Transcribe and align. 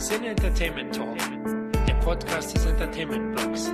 Sin 0.00 0.24
Entertainment 0.24 0.94
Talk, 0.94 1.18
der 1.86 1.92
Podcast 1.96 2.54
des 2.54 2.64
Entertainment 2.64 3.36
Blogs. 3.36 3.70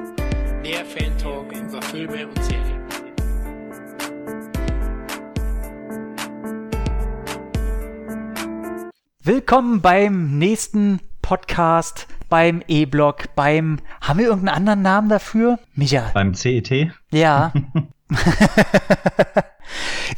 Der 0.65 0.85
Fan 0.85 1.17
Talk 1.19 1.53
über 1.53 1.81
Filme 1.83 2.27
und 2.27 2.43
Serien. 2.43 2.83
Willkommen 9.23 9.81
beim 9.81 10.37
nächsten 10.37 10.99
Podcast, 11.23 12.09
beim 12.29 12.61
E-Blog, 12.67 13.27
beim. 13.37 13.79
Haben 14.01 14.19
wir 14.19 14.27
irgendeinen 14.27 14.57
anderen 14.57 14.83
Namen 14.83 15.09
dafür? 15.09 15.61
Micha. 15.77 16.11
Beim 16.13 16.35
CET? 16.35 16.91
Ja. 17.13 17.53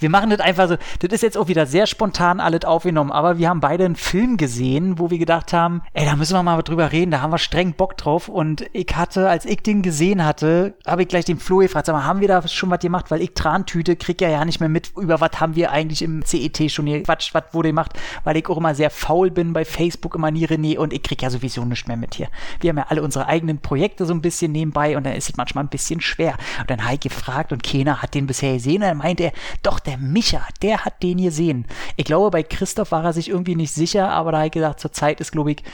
wir 0.01 0.11
machen 0.11 0.31
das 0.31 0.41
einfach 0.41 0.69
so. 0.69 0.77
Das 1.01 1.13
ist 1.13 1.23
jetzt 1.23 1.37
auch 1.37 1.49
wieder 1.49 1.67
sehr 1.67 1.87
spontan 1.87 2.41
alles 2.41 2.65
aufgenommen, 2.65 3.13
aber 3.13 3.39
wir 3.39 3.49
haben 3.49 3.61
beide 3.61 3.85
einen 3.85 3.97
Film 3.97 4.37
gesehen, 4.37 4.99
wo 4.99 5.11
wir 5.11 5.19
gedacht 5.19 5.53
haben, 5.53 5.83
ey, 5.93 6.05
da 6.05 6.17
müssen 6.17 6.35
wir 6.35 6.43
mal 6.43 6.61
drüber 6.63 6.93
reden, 6.93 7.11
da 7.11 7.21
haben 7.21 7.33
wir 7.33 7.39
streng 7.39 7.73
Bock 7.75 7.97
drauf. 7.97 8.29
Und 8.29 8.67
ich 8.73 8.89
hatte, 8.95 9.29
als 9.29 9.45
ich 9.45 9.63
den 9.63 9.83
gesehen 9.83 10.25
hatte, 10.25 10.75
habe 10.87 11.03
ich 11.03 11.09
gleich 11.09 11.25
den 11.25 11.39
Flo 11.39 11.59
gefragt, 11.59 11.87
sag 11.87 11.95
mal, 11.95 12.05
haben 12.05 12.21
wir 12.21 12.29
da 12.29 12.47
schon 12.47 12.71
was 12.71 12.81
gemacht? 12.81 13.11
Weil 13.11 13.23
ich 13.23 13.35
Trantüte 13.35 13.97
krieg 13.97 14.21
ja 14.21 14.29
ja 14.29 14.45
nicht 14.45 14.61
mehr 14.61 14.69
mit, 14.69 14.93
über 14.97 15.21
was 15.21 15.41
haben 15.41 15.55
wir 15.55 15.71
eigentlich 15.71 16.03
im 16.03 16.25
CET 16.25 16.71
schon 16.71 16.87
hier 16.87 17.03
Quatsch, 17.03 17.35
was 17.35 17.45
wurde 17.53 17.69
gemacht, 17.69 17.93
weil 18.25 18.37
ich 18.37 18.49
auch 18.49 18.57
immer 18.57 18.75
sehr 18.75 18.91
faul 18.91 19.31
bin 19.31 19.53
bei 19.53 19.65
Facebook 19.65 20.15
immer 20.15 20.31
nie 20.31 20.47
René 20.47 20.79
und 20.79 20.93
ich 20.93 21.03
krieg 21.03 21.23
ja 21.23 21.31
sowieso 21.31 21.65
nichts 21.65 21.87
mehr 21.87 21.97
mit 21.97 22.15
hier. 22.15 22.29
Wir 22.61 22.71
haben 22.71 22.79
ja 22.79 22.87
alle 22.89 23.03
unsere 23.03 23.27
eigenen 23.27 23.59
Projekte 23.59 24.07
so 24.07 24.15
ein 24.15 24.23
bisschen 24.23 24.53
nebenbei 24.53 24.97
und 24.97 25.05
dann 25.05 25.15
ist 25.15 25.29
es 25.29 25.37
manchmal 25.37 25.65
ein 25.65 25.69
bisschen 25.69 26.01
schwer. 26.01 26.35
Und 26.61 26.71
dann 26.71 26.85
habe 26.85 26.95
ich 26.95 27.01
gefragt 27.01 27.53
und 27.53 27.63
keiner 27.63 28.03
hat 28.03 28.15
den 28.15 28.27
bisher 28.27 28.55
gesehen. 28.55 28.83
Und 28.83 28.89
dann 28.89 28.99
meinte 28.99 29.25
er, 29.25 29.33
doch, 29.63 29.81
der 29.89 29.99
Micha, 29.99 30.47
der 30.63 30.85
hat 30.85 31.03
den 31.03 31.17
gesehen. 31.19 31.67
Ich 31.97 32.05
glaube, 32.05 32.31
bei 32.31 32.43
Christoph 32.43 32.93
war 32.93 33.05
er 33.05 33.13
sich 33.15 33.31
irgendwie 33.31 33.57
nicht 33.57 33.73
sicher, 33.73 34.11
aber 34.11 34.33
da 34.33 34.39
habe 34.39 34.47
ich 34.49 34.53
gesagt, 34.53 34.81
zur 34.81 34.93
Zeit 34.93 35.21
ist, 35.21 35.33
glaube 35.33 35.53
ich, 35.53 35.65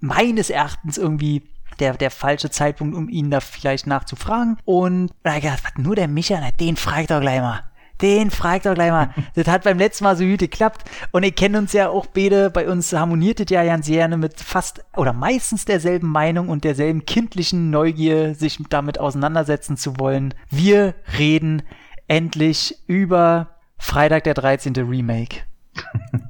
meines 0.00 0.50
Erachtens 0.50 0.98
irgendwie 0.98 1.44
der, 1.78 1.94
der 1.94 2.10
falsche 2.10 2.50
Zeitpunkt, 2.50 2.96
um 2.96 3.08
ihn 3.08 3.30
da 3.30 3.40
vielleicht 3.40 3.86
nachzufragen. 3.86 4.58
Und 4.64 5.12
da 5.22 5.36
ich 5.36 5.42
gedacht, 5.42 5.62
was, 5.62 5.82
nur 5.82 5.94
der 5.94 6.08
Micha, 6.08 6.38
na, 6.40 6.50
den 6.50 6.76
fragt 6.76 7.12
doch 7.12 7.20
gleich 7.20 7.40
mal. 7.40 7.62
Den 8.02 8.30
fragt 8.30 8.66
doch 8.66 8.74
gleich 8.74 8.90
mal. 8.90 9.14
Das 9.34 9.46
hat 9.46 9.62
beim 9.62 9.78
letzten 9.78 10.04
Mal 10.04 10.16
so 10.16 10.24
gut 10.24 10.40
geklappt. 10.40 10.90
Und 11.12 11.22
ihr 11.22 11.32
kennt 11.32 11.54
uns 11.54 11.72
ja 11.72 11.90
auch 11.90 12.06
beide. 12.06 12.50
Bei 12.50 12.68
uns 12.68 12.92
harmoniert 12.92 13.38
es 13.38 13.50
ja 13.50 13.62
ganz 13.64 13.86
gerne 13.86 14.16
mit 14.16 14.40
fast 14.40 14.84
oder 14.96 15.12
meistens 15.12 15.64
derselben 15.64 16.08
Meinung 16.08 16.48
und 16.48 16.64
derselben 16.64 17.06
kindlichen 17.06 17.70
Neugier, 17.70 18.34
sich 18.34 18.58
damit 18.68 18.98
auseinandersetzen 18.98 19.76
zu 19.76 19.98
wollen. 20.00 20.34
Wir 20.50 20.94
reden 21.18 21.62
endlich 22.08 22.76
über 22.88 23.59
Freitag 23.80 24.24
der 24.24 24.34
13. 24.34 24.74
Remake. 24.76 25.38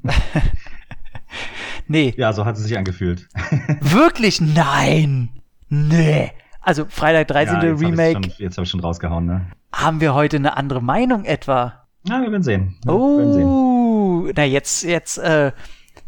nee. 1.88 2.14
Ja, 2.16 2.32
so 2.32 2.44
hat 2.46 2.56
es 2.56 2.62
sich 2.62 2.78
angefühlt. 2.78 3.28
Wirklich? 3.80 4.40
Nein. 4.40 5.30
Nee. 5.68 6.32
Also 6.62 6.86
Freitag 6.88 7.28
13. 7.28 7.56
Ja, 7.56 7.64
jetzt 7.64 7.80
Remake. 7.80 8.14
Hab 8.14 8.24
schon, 8.24 8.34
jetzt 8.38 8.56
habe 8.56 8.64
ich 8.64 8.70
schon 8.70 8.80
rausgehauen, 8.80 9.26
ne? 9.26 9.46
Haben 9.72 10.00
wir 10.00 10.14
heute 10.14 10.36
eine 10.36 10.56
andere 10.56 10.80
Meinung 10.80 11.24
etwa? 11.24 11.86
Na, 12.04 12.22
wir 12.22 12.30
werden 12.30 12.42
sehen. 12.42 12.78
Wir 12.84 12.94
oh, 12.94 13.18
werden 13.18 14.26
sehen. 14.26 14.32
na 14.36 14.44
jetzt, 14.44 14.84
jetzt, 14.84 15.18
äh, 15.18 15.52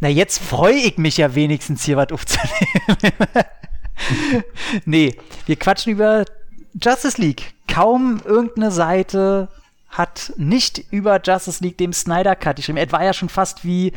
na 0.01 0.09
jetzt 0.09 0.39
freue 0.39 0.75
ich 0.75 0.97
mich 0.97 1.17
ja 1.17 1.35
wenigstens 1.35 1.85
hier 1.85 1.97
was 1.97 2.13
aufzunehmen. 2.13 3.15
nee, 4.85 5.17
wir 5.47 5.57
quatschen 5.57 5.93
über 5.93 6.25
Justice 6.81 7.21
League. 7.21 7.55
Kaum 7.67 8.21
irgendeine 8.25 8.71
Seite 8.71 9.49
hat 9.93 10.33
nicht 10.39 10.79
über 10.91 11.21
Justice 11.23 11.63
League 11.63 11.79
dem 11.79 11.93
Snyder 11.93 12.35
Cut 12.35 12.57
geschrieben. 12.57 12.79
Es 12.79 12.91
war 12.93 13.05
ja 13.05 13.13
schon 13.13 13.29
fast 13.29 13.65
wie, 13.65 13.93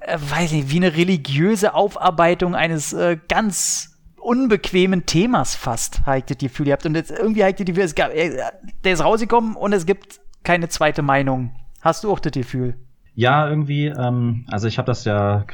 äh, 0.00 0.18
weiß 0.18 0.52
nicht, 0.52 0.70
wie 0.70 0.76
eine 0.76 0.96
religiöse 0.96 1.74
Aufarbeitung 1.74 2.54
eines 2.54 2.94
äh, 2.94 3.18
ganz 3.28 3.94
unbequemen 4.16 5.06
Themas 5.06 5.54
fast, 5.54 6.00
ich 6.16 6.24
das 6.24 6.38
Gefühl 6.38 6.66
gehabt. 6.66 6.86
Und 6.86 6.94
jetzt 6.94 7.10
irgendwie 7.10 7.42
ich 7.42 7.54
das 7.54 7.66
Gefühl, 7.66 7.84
es 7.84 7.94
gab, 7.94 8.10
äh, 8.12 8.42
der 8.84 8.92
ist 8.94 9.04
rausgekommen 9.04 9.54
und 9.54 9.72
es 9.74 9.84
gibt 9.84 10.18
keine 10.44 10.70
zweite 10.70 11.02
Meinung. 11.02 11.54
Hast 11.82 12.04
du 12.04 12.10
auch 12.10 12.20
das 12.20 12.32
Gefühl? 12.32 12.76
Ja, 13.20 13.48
irgendwie, 13.48 13.86
ähm, 13.86 14.44
also 14.46 14.68
ich 14.68 14.78
habe 14.78 14.86
das 14.86 15.04
ja, 15.04 15.44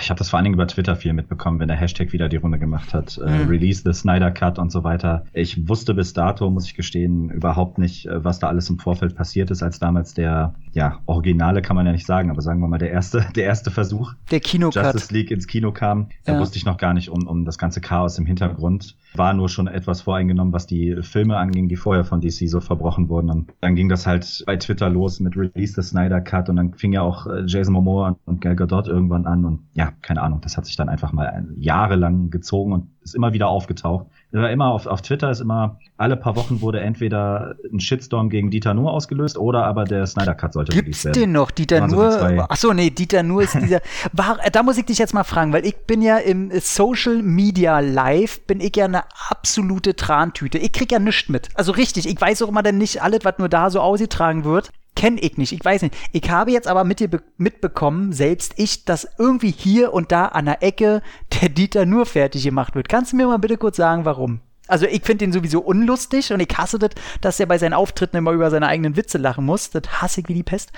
ich 0.00 0.10
habe 0.10 0.18
das 0.18 0.28
vor 0.28 0.38
allen 0.38 0.44
Dingen 0.44 0.54
über 0.54 0.66
Twitter 0.66 0.96
viel 0.96 1.12
mitbekommen, 1.12 1.60
wenn 1.60 1.68
der 1.68 1.76
Hashtag 1.76 2.12
wieder 2.12 2.28
die 2.28 2.34
Runde 2.38 2.58
gemacht 2.58 2.92
hat, 2.94 3.16
äh, 3.24 3.44
Mhm. 3.44 3.48
Release 3.48 3.82
the 3.84 3.92
Snyder 3.92 4.32
Cut 4.32 4.58
und 4.58 4.72
so 4.72 4.82
weiter. 4.82 5.24
Ich 5.32 5.68
wusste 5.68 5.94
bis 5.94 6.14
dato, 6.14 6.50
muss 6.50 6.66
ich 6.66 6.74
gestehen, 6.74 7.30
überhaupt 7.30 7.78
nicht, 7.78 8.06
äh, 8.06 8.24
was 8.24 8.40
da 8.40 8.48
alles 8.48 8.68
im 8.70 8.80
Vorfeld 8.80 9.14
passiert 9.14 9.52
ist, 9.52 9.62
als 9.62 9.78
damals 9.78 10.14
der, 10.14 10.54
ja, 10.72 10.98
Originale 11.06 11.62
kann 11.62 11.76
man 11.76 11.86
ja 11.86 11.92
nicht 11.92 12.06
sagen, 12.06 12.28
aber 12.28 12.42
sagen 12.42 12.58
wir 12.60 12.66
mal 12.66 12.78
der 12.78 12.90
erste, 12.90 13.24
der 13.36 13.44
erste 13.44 13.70
Versuch, 13.70 14.12
Der 14.32 14.40
Kinocut. 14.40 14.74
Justice 14.82 15.14
League 15.14 15.30
ins 15.30 15.46
Kino 15.46 15.70
kam. 15.70 16.08
Da 16.24 16.32
Ja. 16.32 16.40
wusste 16.40 16.58
ich 16.58 16.64
noch 16.66 16.76
gar 16.76 16.92
nicht 16.92 17.08
um, 17.10 17.28
um 17.28 17.44
das 17.44 17.56
ganze 17.56 17.80
Chaos 17.80 18.18
im 18.18 18.26
Hintergrund. 18.26 18.96
War 19.14 19.32
nur 19.32 19.48
schon 19.48 19.68
etwas 19.68 20.00
voreingenommen, 20.00 20.52
was 20.52 20.66
die 20.66 20.96
Filme 21.02 21.36
anging, 21.36 21.68
die 21.68 21.76
vorher 21.76 22.04
von 22.04 22.20
DC 22.20 22.48
so 22.48 22.60
verbrochen 22.60 23.08
wurden. 23.08 23.30
Und 23.30 23.52
dann 23.60 23.76
ging 23.76 23.88
das 23.88 24.08
halt 24.08 24.42
bei 24.44 24.56
Twitter 24.56 24.90
los 24.90 25.20
mit 25.20 25.36
Release 25.36 25.80
the 25.80 25.86
Snyder 25.88 26.20
Cut 26.20 26.48
und 26.48 26.56
dann 26.56 26.74
fing 26.74 26.95
ja 26.96 27.02
auch 27.02 27.26
äh, 27.26 27.44
Jason 27.46 27.72
Momoa 27.74 28.16
und 28.26 28.40
Gal 28.40 28.56
Gadot 28.56 28.88
irgendwann 28.88 29.26
an 29.26 29.44
und 29.44 29.60
ja, 29.74 29.92
keine 30.02 30.22
Ahnung, 30.22 30.40
das 30.42 30.56
hat 30.56 30.66
sich 30.66 30.76
dann 30.76 30.88
einfach 30.88 31.12
mal 31.12 31.26
ein- 31.28 31.54
jahrelang 31.58 32.30
gezogen 32.30 32.72
und 32.72 32.88
ist 33.02 33.14
immer 33.14 33.32
wieder 33.32 33.48
aufgetaucht. 33.48 34.06
War 34.32 34.50
immer 34.50 34.66
auf, 34.66 34.86
auf 34.86 35.00
Twitter 35.00 35.30
ist 35.30 35.40
immer, 35.40 35.78
alle 35.96 36.16
paar 36.16 36.34
Wochen 36.36 36.60
wurde 36.60 36.80
entweder 36.80 37.54
ein 37.72 37.78
Shitstorm 37.80 38.28
gegen 38.28 38.50
Dieter 38.50 38.74
Nur 38.74 38.92
ausgelöst 38.92 39.38
oder 39.38 39.64
aber 39.64 39.84
der 39.84 40.06
Snyder 40.06 40.34
Cut 40.34 40.52
sollte 40.52 40.72
Gibt's 40.72 41.04
werden. 41.04 41.14
den 41.20 41.32
noch? 41.32 41.50
Dieter 41.52 41.80
Waren 41.80 41.90
so 41.90 41.96
die 41.96 42.02
Nur? 42.02 42.10
zwei. 42.10 42.40
Achso, 42.40 42.74
nee, 42.74 42.90
Dieter 42.90 43.22
Nur 43.22 43.42
ist 43.44 43.54
dieser. 43.54 43.80
War, 44.12 44.38
äh, 44.44 44.50
da 44.50 44.62
muss 44.64 44.76
ich 44.76 44.84
dich 44.84 44.98
jetzt 44.98 45.14
mal 45.14 45.24
fragen, 45.24 45.52
weil 45.52 45.64
ich 45.64 45.76
bin 45.86 46.02
ja 46.02 46.16
im 46.18 46.50
Social 46.58 47.22
Media 47.22 47.78
Live, 47.80 48.44
bin 48.46 48.60
ich 48.60 48.74
ja 48.76 48.86
eine 48.86 49.04
absolute 49.30 49.94
Trantüte. 49.94 50.58
Ich 50.58 50.72
krieg 50.72 50.90
ja 50.92 50.98
nichts 50.98 51.28
mit. 51.28 51.48
Also 51.54 51.72
richtig, 51.72 52.08
ich 52.08 52.20
weiß 52.20 52.42
auch 52.42 52.48
immer 52.48 52.62
dann 52.64 52.76
nicht 52.78 53.02
alles, 53.02 53.20
was 53.24 53.38
nur 53.38 53.48
da 53.48 53.70
so 53.70 53.80
ausgetragen 53.80 54.44
wird. 54.44 54.70
Kenn 54.96 55.18
ich 55.20 55.36
nicht, 55.36 55.52
ich 55.52 55.64
weiß 55.64 55.82
nicht. 55.82 55.94
Ich 56.10 56.30
habe 56.30 56.50
jetzt 56.50 56.66
aber 56.66 56.82
mit 56.82 57.00
dir 57.00 57.08
mitbekommen, 57.36 58.12
selbst 58.12 58.54
ich, 58.56 58.84
dass 58.86 59.06
irgendwie 59.18 59.52
hier 59.52 59.92
und 59.92 60.10
da 60.10 60.26
an 60.26 60.46
der 60.46 60.62
Ecke 60.62 61.02
der 61.40 61.50
Dieter 61.50 61.86
nur 61.86 62.06
fertig 62.06 62.42
gemacht 62.42 62.74
wird. 62.74 62.88
Kannst 62.88 63.12
du 63.12 63.16
mir 63.16 63.28
mal 63.28 63.38
bitte 63.38 63.58
kurz 63.58 63.76
sagen, 63.76 64.04
warum? 64.04 64.40
Also 64.68 64.86
ich 64.86 65.02
finde 65.04 65.26
ihn 65.26 65.32
sowieso 65.32 65.60
unlustig 65.60 66.32
und 66.32 66.40
ich 66.40 66.48
hasse 66.56 66.80
das, 66.80 66.90
dass 67.20 67.38
er 67.38 67.46
bei 67.46 67.58
seinen 67.58 67.74
Auftritten 67.74 68.16
immer 68.16 68.32
über 68.32 68.50
seine 68.50 68.66
eigenen 68.66 68.96
Witze 68.96 69.18
lachen 69.18 69.44
muss. 69.44 69.70
Das 69.70 70.02
hasse 70.02 70.22
ich 70.22 70.28
wie 70.28 70.34
die 70.34 70.42
Pest. 70.42 70.72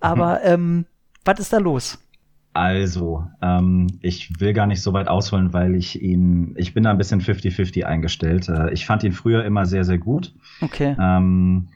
Aber 0.00 0.42
ähm, 0.42 0.86
was 1.24 1.40
ist 1.40 1.52
da 1.52 1.58
los? 1.58 1.98
Also, 2.54 3.26
ähm, 3.42 3.98
ich 4.00 4.40
will 4.40 4.54
gar 4.54 4.66
nicht 4.66 4.80
so 4.80 4.94
weit 4.94 5.08
ausholen, 5.08 5.52
weil 5.52 5.74
ich 5.74 6.00
ihn, 6.00 6.54
ich 6.56 6.72
bin 6.72 6.84
da 6.84 6.90
ein 6.90 6.96
bisschen 6.96 7.20
50-50 7.20 7.82
eingestellt. 7.82 8.48
Äh, 8.48 8.72
ich 8.72 8.86
fand 8.86 9.02
ihn 9.04 9.12
früher 9.12 9.44
immer 9.44 9.66
sehr, 9.66 9.84
sehr 9.84 9.98
gut. 9.98 10.32
Okay. 10.62 10.96
Ähm, 10.98 11.68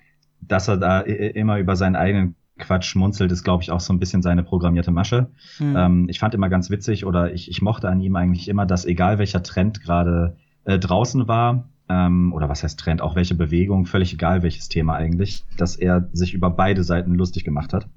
dass 0.50 0.68
er 0.68 0.76
da 0.76 1.00
immer 1.00 1.58
über 1.58 1.76
seinen 1.76 1.96
eigenen 1.96 2.34
Quatsch 2.58 2.84
schmunzelt, 2.84 3.32
ist, 3.32 3.44
glaube 3.44 3.62
ich, 3.62 3.70
auch 3.70 3.80
so 3.80 3.92
ein 3.92 3.98
bisschen 3.98 4.20
seine 4.20 4.42
programmierte 4.42 4.90
Masche. 4.90 5.30
Hm. 5.56 5.76
Ähm, 5.76 6.06
ich 6.10 6.18
fand 6.18 6.34
immer 6.34 6.48
ganz 6.48 6.68
witzig 6.70 7.06
oder 7.06 7.32
ich, 7.32 7.48
ich 7.50 7.62
mochte 7.62 7.88
an 7.88 8.00
ihm 8.00 8.16
eigentlich 8.16 8.48
immer, 8.48 8.66
dass 8.66 8.84
egal 8.84 9.18
welcher 9.18 9.42
Trend 9.42 9.80
gerade 9.80 10.36
äh, 10.64 10.78
draußen 10.78 11.26
war, 11.26 11.68
ähm, 11.88 12.32
oder 12.34 12.48
was 12.48 12.62
heißt 12.62 12.78
Trend, 12.78 13.00
auch 13.00 13.16
welche 13.16 13.34
Bewegung, 13.34 13.86
völlig 13.86 14.12
egal 14.12 14.42
welches 14.42 14.68
Thema 14.68 14.94
eigentlich, 14.94 15.44
dass 15.56 15.76
er 15.76 16.08
sich 16.12 16.34
über 16.34 16.50
beide 16.50 16.84
Seiten 16.84 17.14
lustig 17.14 17.44
gemacht 17.44 17.72
hat 17.72 17.88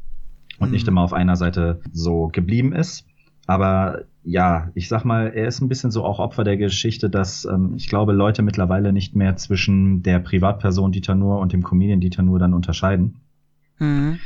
und 0.59 0.71
nicht 0.71 0.85
Mhm. 0.85 0.93
immer 0.93 1.01
auf 1.01 1.13
einer 1.13 1.35
Seite 1.35 1.81
so 1.91 2.29
geblieben 2.31 2.73
ist. 2.73 3.05
Aber 3.47 4.03
ja, 4.23 4.71
ich 4.73 4.87
sag 4.87 5.03
mal, 5.03 5.27
er 5.27 5.47
ist 5.47 5.61
ein 5.61 5.67
bisschen 5.67 5.91
so 5.91 6.03
auch 6.03 6.19
Opfer 6.19 6.43
der 6.43 6.57
Geschichte, 6.57 7.09
dass 7.09 7.45
ähm, 7.45 7.73
ich 7.75 7.87
glaube, 7.87 8.13
Leute 8.13 8.41
mittlerweile 8.41 8.93
nicht 8.93 9.15
mehr 9.15 9.35
zwischen 9.35 10.01
der 10.03 10.19
Privatperson 10.19 10.91
Dieter 10.91 11.15
Nuhr 11.15 11.39
und 11.39 11.53
dem 11.53 11.63
Comedian 11.63 11.99
Dieter 11.99 12.23
Nuhr 12.23 12.39
dann 12.39 12.53
unterscheiden 12.53 13.15
Mhm. 13.79 14.19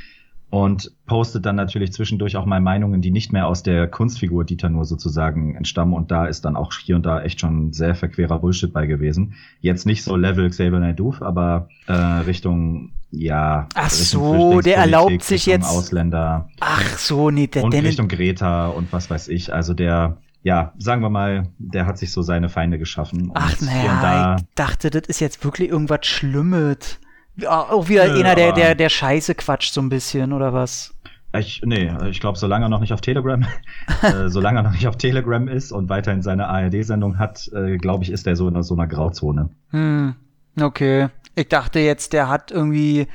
Und 0.50 0.91
postet 1.06 1.46
dann 1.46 1.58
natürlich 1.58 1.91
zwischendurch 1.91 2.38
auch 2.38 2.46
mal 2.46 2.62
Meinungen, 2.62 3.02
die 3.02 3.12
nicht 3.12 3.34
mehr 3.34 3.47
aus 3.47 3.63
der 3.63 3.88
Kunstfigur 3.88 4.46
Dieter 4.46 4.70
nur 4.70 4.85
sozusagen 4.85 5.55
entstammen 5.55 5.94
und 5.94 6.09
da 6.09 6.26
ist 6.26 6.46
dann 6.46 6.55
auch 6.55 6.72
hier 6.73 6.96
und 6.96 7.05
da 7.05 7.22
echt 7.22 7.41
schon 7.41 7.73
sehr 7.73 7.96
verquerer 7.96 8.40
Bullshit 8.40 8.72
bei 8.72 8.85
gewesen. 8.88 9.34
Jetzt 9.59 9.85
nicht 9.85 10.03
so 10.03 10.16
Level 10.16 10.49
Xavier 10.49 10.79
Naidoo, 10.79 11.16
aber 11.20 11.67
äh, 11.88 11.94
Richtung 11.94 12.91
ja 13.11 13.67
Ach 13.76 13.91
Richtung 13.91 14.52
so, 14.53 14.61
der 14.61 14.78
erlaubt 14.78 15.22
sich 15.23 15.47
Richtung 15.47 15.53
jetzt- 15.64 15.70
Ausländer 15.70 16.49
Ach 16.59 16.97
so, 16.97 17.29
nee, 17.29 17.47
der 17.47 17.64
und 17.64 17.73
Dennis. 17.73 17.90
Richtung 17.91 18.08
Greta 18.08 18.67
und 18.67 18.91
was 18.94 19.09
weiß 19.09 19.28
ich. 19.29 19.53
Also 19.53 19.73
der 19.73 20.17
ja, 20.44 20.72
sagen 20.78 21.02
wir 21.02 21.09
mal, 21.09 21.49
der 21.58 21.85
hat 21.88 21.97
sich 21.97 22.11
so 22.14 22.22
seine 22.22 22.47
Feinde 22.47 22.78
geschaffen. 22.79 23.32
Ach 23.34 23.59
naja, 23.59 23.99
da 24.02 24.35
ich 24.38 24.44
dachte, 24.55 24.90
das 24.91 25.03
ist 25.08 25.20
jetzt 25.20 25.44
wirklich 25.44 25.70
irgendwas 25.70 26.05
Schlimmes. 26.05 26.99
Ja, 27.37 27.69
auch 27.69 27.87
wieder 27.87 28.07
Nö, 28.07 28.19
einer, 28.19 28.35
der, 28.35 28.51
der, 28.51 28.75
der 28.75 28.89
Scheiße 28.89 29.35
quatscht 29.35 29.73
so 29.73 29.81
ein 29.81 29.89
bisschen, 29.89 30.34
oder 30.34 30.53
was? 30.53 30.93
Ich, 31.37 31.61
nee, 31.63 31.91
ich 32.09 32.19
glaube, 32.19 32.37
solange 32.37 32.66
er 32.66 32.69
noch 32.69 32.79
nicht 32.79 32.93
auf 32.93 33.01
Telegram, 33.01 33.45
äh, 34.01 34.29
solange 34.29 34.59
er 34.59 34.63
noch 34.63 34.72
nicht 34.72 34.87
auf 34.87 34.97
Telegram 34.97 35.47
ist 35.47 35.72
und 35.72 35.89
weiterhin 35.89 36.22
seine 36.22 36.47
ARD-Sendung 36.47 37.19
hat, 37.19 37.49
äh, 37.53 37.78
glaube 37.78 38.03
ich, 38.03 38.11
ist 38.11 38.25
er 38.25 38.35
so 38.35 38.47
in 38.47 38.63
so 38.63 38.73
einer 38.73 38.87
Grauzone. 38.87 39.49
Hm, 39.69 40.16
okay. 40.59 41.09
Ich 41.35 41.49
dachte 41.49 41.79
jetzt, 41.79 42.13
der 42.13 42.29
hat 42.29 42.51
irgendwie 42.51 43.07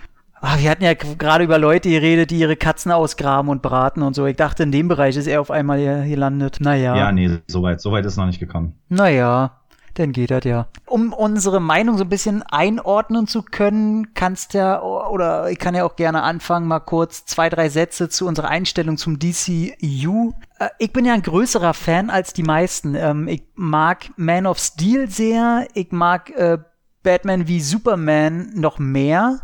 Ah, 0.45 0.59
wir 0.59 0.71
hatten 0.71 0.83
ja 0.83 0.95
gerade 0.95 1.45
über 1.45 1.57
Leute 1.57 1.89
geredet, 1.89 2.33
die 2.33 2.41
ihre 2.41 2.57
Katzen 2.57 2.91
ausgraben 2.91 3.49
und 3.49 3.63
braten 3.63 4.03
und 4.03 4.15
so. 4.15 4.27
Ich 4.27 4.35
dachte, 4.35 4.65
in 4.65 4.73
dem 4.73 4.89
Bereich 4.89 5.17
ist 5.17 5.29
er 5.29 5.41
auf 5.41 5.53
einmal 5.53 5.79
hier 5.79 6.05
gelandet. 6.05 6.59
Naja. 6.59 6.97
Ja, 6.97 7.13
nee, 7.13 7.39
soweit 7.47 7.81
so 7.81 7.93
weit 7.93 8.05
ist 8.07 8.17
noch 8.17 8.27
nicht 8.27 8.41
gekommen. 8.41 8.75
Naja, 8.89 9.61
dann 9.95 10.13
geht 10.13 10.31
das 10.31 10.45
ja. 10.45 10.69
Um 10.87 11.13
unsere 11.13 11.61
Meinung 11.61 11.99
so 11.99 12.05
ein 12.05 12.09
bisschen 12.09 12.43
einordnen 12.43 13.27
zu 13.27 13.43
können, 13.43 14.15
kannst 14.15 14.55
ja, 14.55 14.83
oder 14.83 15.51
ich 15.51 15.59
kann 15.59 15.75
ja 15.75 15.85
auch 15.85 15.97
gerne 15.97 16.23
anfangen, 16.23 16.67
mal 16.67 16.81
kurz 16.81 17.25
zwei, 17.27 17.49
drei 17.49 17.69
Sätze 17.69 18.09
zu 18.09 18.27
unserer 18.27 18.49
Einstellung 18.49 18.97
zum 18.97 19.19
DCU. 19.19 20.33
Äh, 20.59 20.69
ich 20.79 20.93
bin 20.93 21.05
ja 21.05 21.15
ein 21.15 21.23
größerer 21.23 21.75
Fan 21.75 22.11
als 22.11 22.33
die 22.33 22.43
meisten. 22.43 22.95
Ähm, 22.95 23.29
ich 23.29 23.43
mag 23.55 24.11
Man 24.17 24.47
of 24.47 24.59
Steel 24.59 25.09
sehr. 25.11 25.67
Ich 25.75 25.93
mag 25.93 26.31
äh, 26.31 26.59
Batman 27.03 27.49
wie 27.49 27.61
Superman 27.61 28.53
noch 28.55 28.79
mehr. 28.79 29.41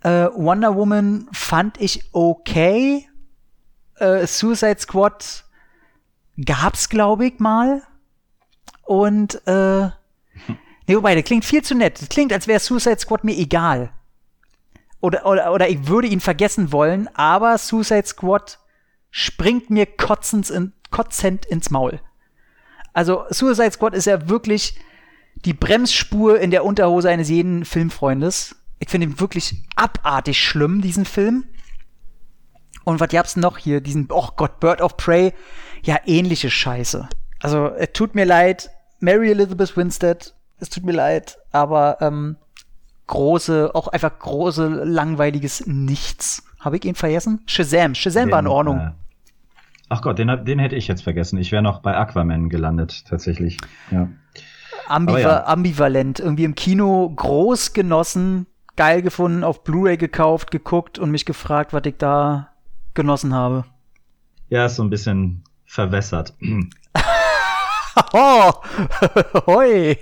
Äh, 0.00 0.28
Wonder 0.34 0.76
Woman 0.76 1.28
fand 1.32 1.80
ich 1.80 2.04
okay. 2.12 3.04
Suicide 4.00 4.78
Squad 4.78 5.44
gab's, 6.44 6.88
glaube 6.88 7.26
ich, 7.26 7.40
mal. 7.40 7.82
Und, 8.88 9.46
äh, 9.46 9.90
nee, 10.86 10.96
wobei, 10.96 11.14
das 11.14 11.24
klingt 11.24 11.44
viel 11.44 11.62
zu 11.62 11.74
nett. 11.74 12.00
Das 12.00 12.08
klingt, 12.08 12.32
als 12.32 12.46
wäre 12.46 12.58
Suicide 12.58 12.98
Squad 12.98 13.22
mir 13.22 13.36
egal. 13.36 13.92
Oder, 15.02 15.26
oder, 15.26 15.52
oder 15.52 15.68
ich 15.68 15.88
würde 15.88 16.08
ihn 16.08 16.20
vergessen 16.20 16.72
wollen, 16.72 17.06
aber 17.14 17.58
Suicide 17.58 18.06
Squad 18.06 18.58
springt 19.10 19.68
mir 19.68 19.84
kotzend, 19.84 20.48
in, 20.48 20.72
kotzend 20.90 21.44
ins 21.44 21.68
Maul. 21.68 22.00
Also, 22.94 23.26
Suicide 23.28 23.72
Squad 23.72 23.92
ist 23.92 24.06
ja 24.06 24.30
wirklich 24.30 24.80
die 25.34 25.52
Bremsspur 25.52 26.40
in 26.40 26.50
der 26.50 26.64
Unterhose 26.64 27.10
eines 27.10 27.28
jeden 27.28 27.66
Filmfreundes. 27.66 28.56
Ich 28.78 28.88
finde 28.88 29.08
ihn 29.08 29.20
wirklich 29.20 29.66
abartig 29.76 30.42
schlimm, 30.42 30.80
diesen 30.80 31.04
Film. 31.04 31.44
Und 32.84 33.00
was 33.00 33.10
gab's 33.10 33.36
noch 33.36 33.58
hier? 33.58 33.82
Diesen, 33.82 34.08
oh 34.10 34.28
Gott, 34.34 34.60
Bird 34.60 34.80
of 34.80 34.96
Prey. 34.96 35.34
Ja, 35.82 35.98
ähnliche 36.06 36.48
Scheiße. 36.48 37.06
Also, 37.40 37.66
es 37.66 37.92
tut 37.92 38.14
mir 38.14 38.24
leid, 38.24 38.70
Mary 39.00 39.30
Elizabeth 39.30 39.76
Winstead, 39.76 40.34
es 40.58 40.70
tut 40.70 40.84
mir 40.84 40.92
leid, 40.92 41.38
aber 41.52 41.98
ähm, 42.00 42.36
große, 43.06 43.70
auch 43.74 43.88
einfach 43.88 44.18
große, 44.18 44.68
langweiliges 44.84 45.66
Nichts. 45.66 46.44
Habe 46.60 46.76
ich 46.76 46.84
ihn 46.84 46.94
vergessen? 46.94 47.40
Shazam. 47.46 47.94
Shazam 47.94 48.26
den, 48.26 48.32
war 48.32 48.40
in 48.40 48.46
Ordnung. 48.46 48.78
Äh, 48.78 48.90
ach 49.88 50.02
Gott, 50.02 50.18
den, 50.18 50.44
den 50.44 50.58
hätte 50.58 50.76
ich 50.76 50.88
jetzt 50.88 51.02
vergessen. 51.02 51.38
Ich 51.38 51.52
wäre 51.52 51.62
noch 51.62 51.80
bei 51.80 51.96
Aquaman 51.96 52.48
gelandet, 52.48 53.04
tatsächlich. 53.06 53.58
Ja. 53.90 54.08
Ambiva 54.88 55.20
ja. 55.20 55.46
Ambivalent. 55.46 56.18
Irgendwie 56.18 56.44
im 56.44 56.54
Kino 56.54 57.08
groß 57.14 57.72
genossen, 57.72 58.46
geil 58.76 59.02
gefunden, 59.02 59.44
auf 59.44 59.62
Blu-ray 59.62 59.96
gekauft, 59.96 60.50
geguckt 60.50 60.98
und 60.98 61.10
mich 61.10 61.24
gefragt, 61.24 61.72
was 61.72 61.82
ich 61.84 61.96
da 61.98 62.48
genossen 62.94 63.34
habe. 63.34 63.64
Ja, 64.48 64.66
ist 64.66 64.76
so 64.76 64.82
ein 64.82 64.90
bisschen 64.90 65.44
verwässert. 65.66 66.34
oh, 68.12 68.52
hoi. 69.46 69.96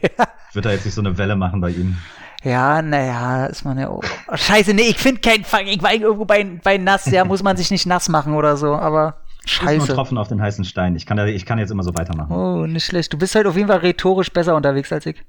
Wird 0.52 0.64
da 0.64 0.70
jetzt 0.70 0.84
nicht 0.84 0.94
so 0.94 1.00
eine 1.00 1.16
Welle 1.18 1.36
machen 1.36 1.60
bei 1.60 1.70
ihm? 1.70 1.96
Ja, 2.42 2.80
naja, 2.82 3.46
ist 3.46 3.64
man 3.64 3.78
ja 3.78 3.88
auch. 3.88 4.04
Scheiße, 4.32 4.72
nee, 4.74 4.82
ich 4.82 4.98
finde 4.98 5.20
keinen 5.20 5.44
Fang. 5.44 5.66
Ich 5.66 5.82
war 5.82 5.92
irgendwo 5.92 6.24
bei, 6.24 6.44
bei 6.62 6.78
nass, 6.78 7.06
ja, 7.06 7.24
muss 7.24 7.42
man 7.42 7.56
sich 7.56 7.70
nicht 7.70 7.86
nass 7.86 8.08
machen 8.08 8.34
oder 8.34 8.56
so, 8.56 8.74
aber 8.74 9.22
scheiße. 9.46 9.76
Ist 9.76 9.88
nur 9.88 9.96
Tropfen 9.96 10.18
auf 10.18 10.28
den 10.28 10.40
heißen 10.40 10.64
Stein. 10.64 10.94
Ich 10.96 11.06
kann, 11.06 11.18
ich 11.26 11.44
kann 11.44 11.58
jetzt 11.58 11.70
immer 11.70 11.82
so 11.82 11.94
weitermachen. 11.94 12.32
Oh, 12.32 12.66
nicht 12.66 12.84
schlecht. 12.84 13.12
Du 13.12 13.18
bist 13.18 13.34
halt 13.34 13.46
auf 13.46 13.56
jeden 13.56 13.68
Fall 13.68 13.78
rhetorisch 13.78 14.32
besser 14.32 14.54
unterwegs 14.54 14.92
als 14.92 15.06
ich. 15.06 15.24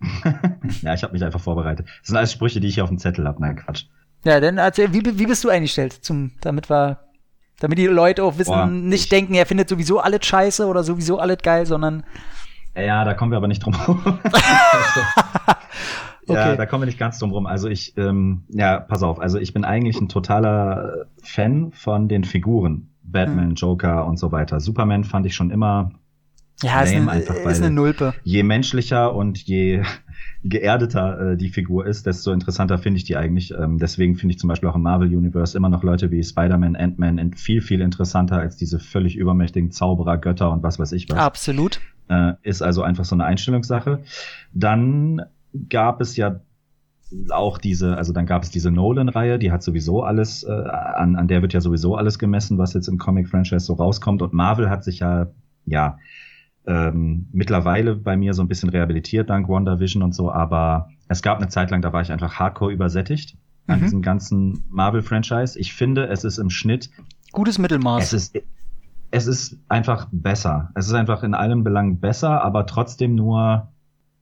ja, 0.82 0.94
ich 0.94 1.02
habe 1.02 1.12
mich 1.14 1.24
einfach 1.24 1.40
vorbereitet. 1.40 1.86
Das 2.00 2.08
sind 2.08 2.16
alles 2.16 2.32
Sprüche, 2.32 2.60
die 2.60 2.68
ich 2.68 2.74
hier 2.74 2.84
auf 2.84 2.90
dem 2.90 2.98
Zettel 2.98 3.26
habe. 3.26 3.40
Nein, 3.40 3.56
Quatsch. 3.56 3.86
Ja, 4.24 4.40
dann 4.40 4.58
erzähl, 4.58 4.92
wie, 4.92 5.18
wie 5.18 5.26
bist 5.26 5.44
du 5.44 5.48
eingestellt, 5.48 5.92
zum, 5.92 6.32
damit 6.40 6.68
wir, 6.68 6.98
damit 7.60 7.78
die 7.78 7.86
Leute 7.86 8.24
auch 8.24 8.38
wissen, 8.38 8.52
Boah, 8.52 8.66
nicht 8.66 9.04
ich, 9.04 9.08
denken, 9.08 9.34
er 9.34 9.46
findet 9.46 9.68
sowieso 9.68 10.00
alles 10.00 10.24
scheiße 10.26 10.66
oder 10.66 10.82
sowieso 10.82 11.18
alles 11.18 11.38
geil, 11.38 11.66
sondern. 11.66 12.04
Ja, 12.76 13.04
da 13.04 13.14
kommen 13.14 13.32
wir 13.32 13.38
aber 13.38 13.48
nicht 13.48 13.64
drum 13.64 13.74
rum. 13.74 14.02
ja, 16.26 16.48
okay. 16.48 16.56
da 16.56 16.66
kommen 16.66 16.82
wir 16.82 16.86
nicht 16.86 16.98
ganz 16.98 17.18
drum 17.18 17.30
rum. 17.32 17.46
Also 17.46 17.68
ich, 17.68 17.96
ähm, 17.96 18.44
ja, 18.48 18.80
pass 18.80 19.02
auf, 19.02 19.18
also 19.18 19.38
ich 19.38 19.54
bin 19.54 19.64
eigentlich 19.64 19.98
ein 20.00 20.08
totaler 20.08 21.06
Fan 21.22 21.72
von 21.72 22.08
den 22.08 22.24
Figuren. 22.24 22.90
Batman, 23.02 23.50
hm. 23.50 23.54
Joker 23.54 24.06
und 24.06 24.18
so 24.18 24.32
weiter. 24.32 24.60
Superman 24.60 25.04
fand 25.04 25.26
ich 25.26 25.34
schon 25.34 25.50
immer 25.50 25.92
ja, 26.62 26.80
ist 26.80 26.94
eine, 26.94 27.10
einfach, 27.10 27.34
ist 27.34 27.62
eine 27.62 27.70
Nulpe. 27.70 28.14
Je 28.22 28.42
menschlicher 28.42 29.14
und 29.14 29.38
je 29.38 29.82
geerdeter 30.44 31.32
äh, 31.32 31.36
die 31.36 31.48
Figur 31.48 31.86
ist, 31.86 32.06
desto 32.06 32.32
interessanter 32.32 32.78
finde 32.78 32.98
ich 32.98 33.04
die 33.04 33.16
eigentlich. 33.16 33.52
Ähm, 33.52 33.78
deswegen 33.78 34.16
finde 34.16 34.34
ich 34.34 34.38
zum 34.38 34.48
Beispiel 34.48 34.68
auch 34.68 34.76
im 34.76 34.82
Marvel 34.82 35.08
Universe 35.08 35.56
immer 35.56 35.68
noch 35.68 35.82
Leute 35.82 36.10
wie 36.10 36.22
Spider-Man, 36.22 36.76
Ant-Man 36.76 37.34
viel, 37.34 37.60
viel 37.60 37.80
interessanter 37.80 38.38
als 38.38 38.56
diese 38.56 38.78
völlig 38.78 39.16
übermächtigen 39.16 39.70
Zauberer, 39.70 40.18
Götter 40.18 40.50
und 40.52 40.62
was 40.62 40.78
weiß 40.78 40.92
ich 40.92 41.08
was. 41.10 41.18
Absolut. 41.18 41.80
Äh, 42.08 42.34
ist 42.42 42.62
also 42.62 42.82
einfach 42.82 43.04
so 43.04 43.16
eine 43.16 43.24
Einstellungssache. 43.24 44.02
Dann 44.52 45.22
gab 45.68 46.00
es 46.00 46.16
ja 46.16 46.40
auch 47.30 47.58
diese, 47.58 47.96
also 47.96 48.12
dann 48.12 48.26
gab 48.26 48.42
es 48.42 48.50
diese 48.50 48.70
Nolan-Reihe, 48.70 49.38
die 49.38 49.52
hat 49.52 49.62
sowieso 49.62 50.02
alles, 50.02 50.42
äh, 50.42 50.50
an, 50.50 51.16
an 51.16 51.28
der 51.28 51.42
wird 51.42 51.52
ja 51.52 51.60
sowieso 51.60 51.96
alles 51.96 52.18
gemessen, 52.18 52.58
was 52.58 52.74
jetzt 52.74 52.88
im 52.88 52.98
Comic-Franchise 52.98 53.66
so 53.66 53.74
rauskommt. 53.74 54.22
Und 54.22 54.32
Marvel 54.32 54.70
hat 54.70 54.84
sich 54.84 55.00
ja, 55.00 55.28
ja, 55.66 55.98
ähm, 56.66 57.28
mittlerweile 57.32 57.94
bei 57.94 58.16
mir 58.16 58.34
so 58.34 58.42
ein 58.42 58.48
bisschen 58.48 58.68
rehabilitiert 58.68 59.30
dank 59.30 59.48
WandaVision 59.48 60.02
und 60.02 60.14
so, 60.14 60.32
aber 60.32 60.88
es 61.08 61.22
gab 61.22 61.38
eine 61.38 61.48
Zeit 61.48 61.70
lang, 61.70 61.82
da 61.82 61.92
war 61.92 62.02
ich 62.02 62.10
einfach 62.10 62.34
hardcore 62.34 62.72
übersättigt 62.72 63.36
an 63.66 63.78
mhm. 63.78 63.84
diesem 63.84 64.02
ganzen 64.02 64.64
Marvel-Franchise. 64.68 65.58
Ich 65.58 65.74
finde, 65.74 66.08
es 66.08 66.24
ist 66.24 66.38
im 66.38 66.50
Schnitt 66.50 66.90
gutes 67.32 67.58
Mittelmaß. 67.58 68.02
Es 68.02 68.12
ist, 68.12 68.42
es 69.10 69.26
ist 69.26 69.58
einfach 69.68 70.08
besser. 70.10 70.70
Es 70.74 70.86
ist 70.86 70.94
einfach 70.94 71.22
in 71.22 71.34
allem 71.34 71.64
Belang 71.64 72.00
besser, 72.00 72.42
aber 72.42 72.66
trotzdem 72.66 73.14
nur 73.14 73.72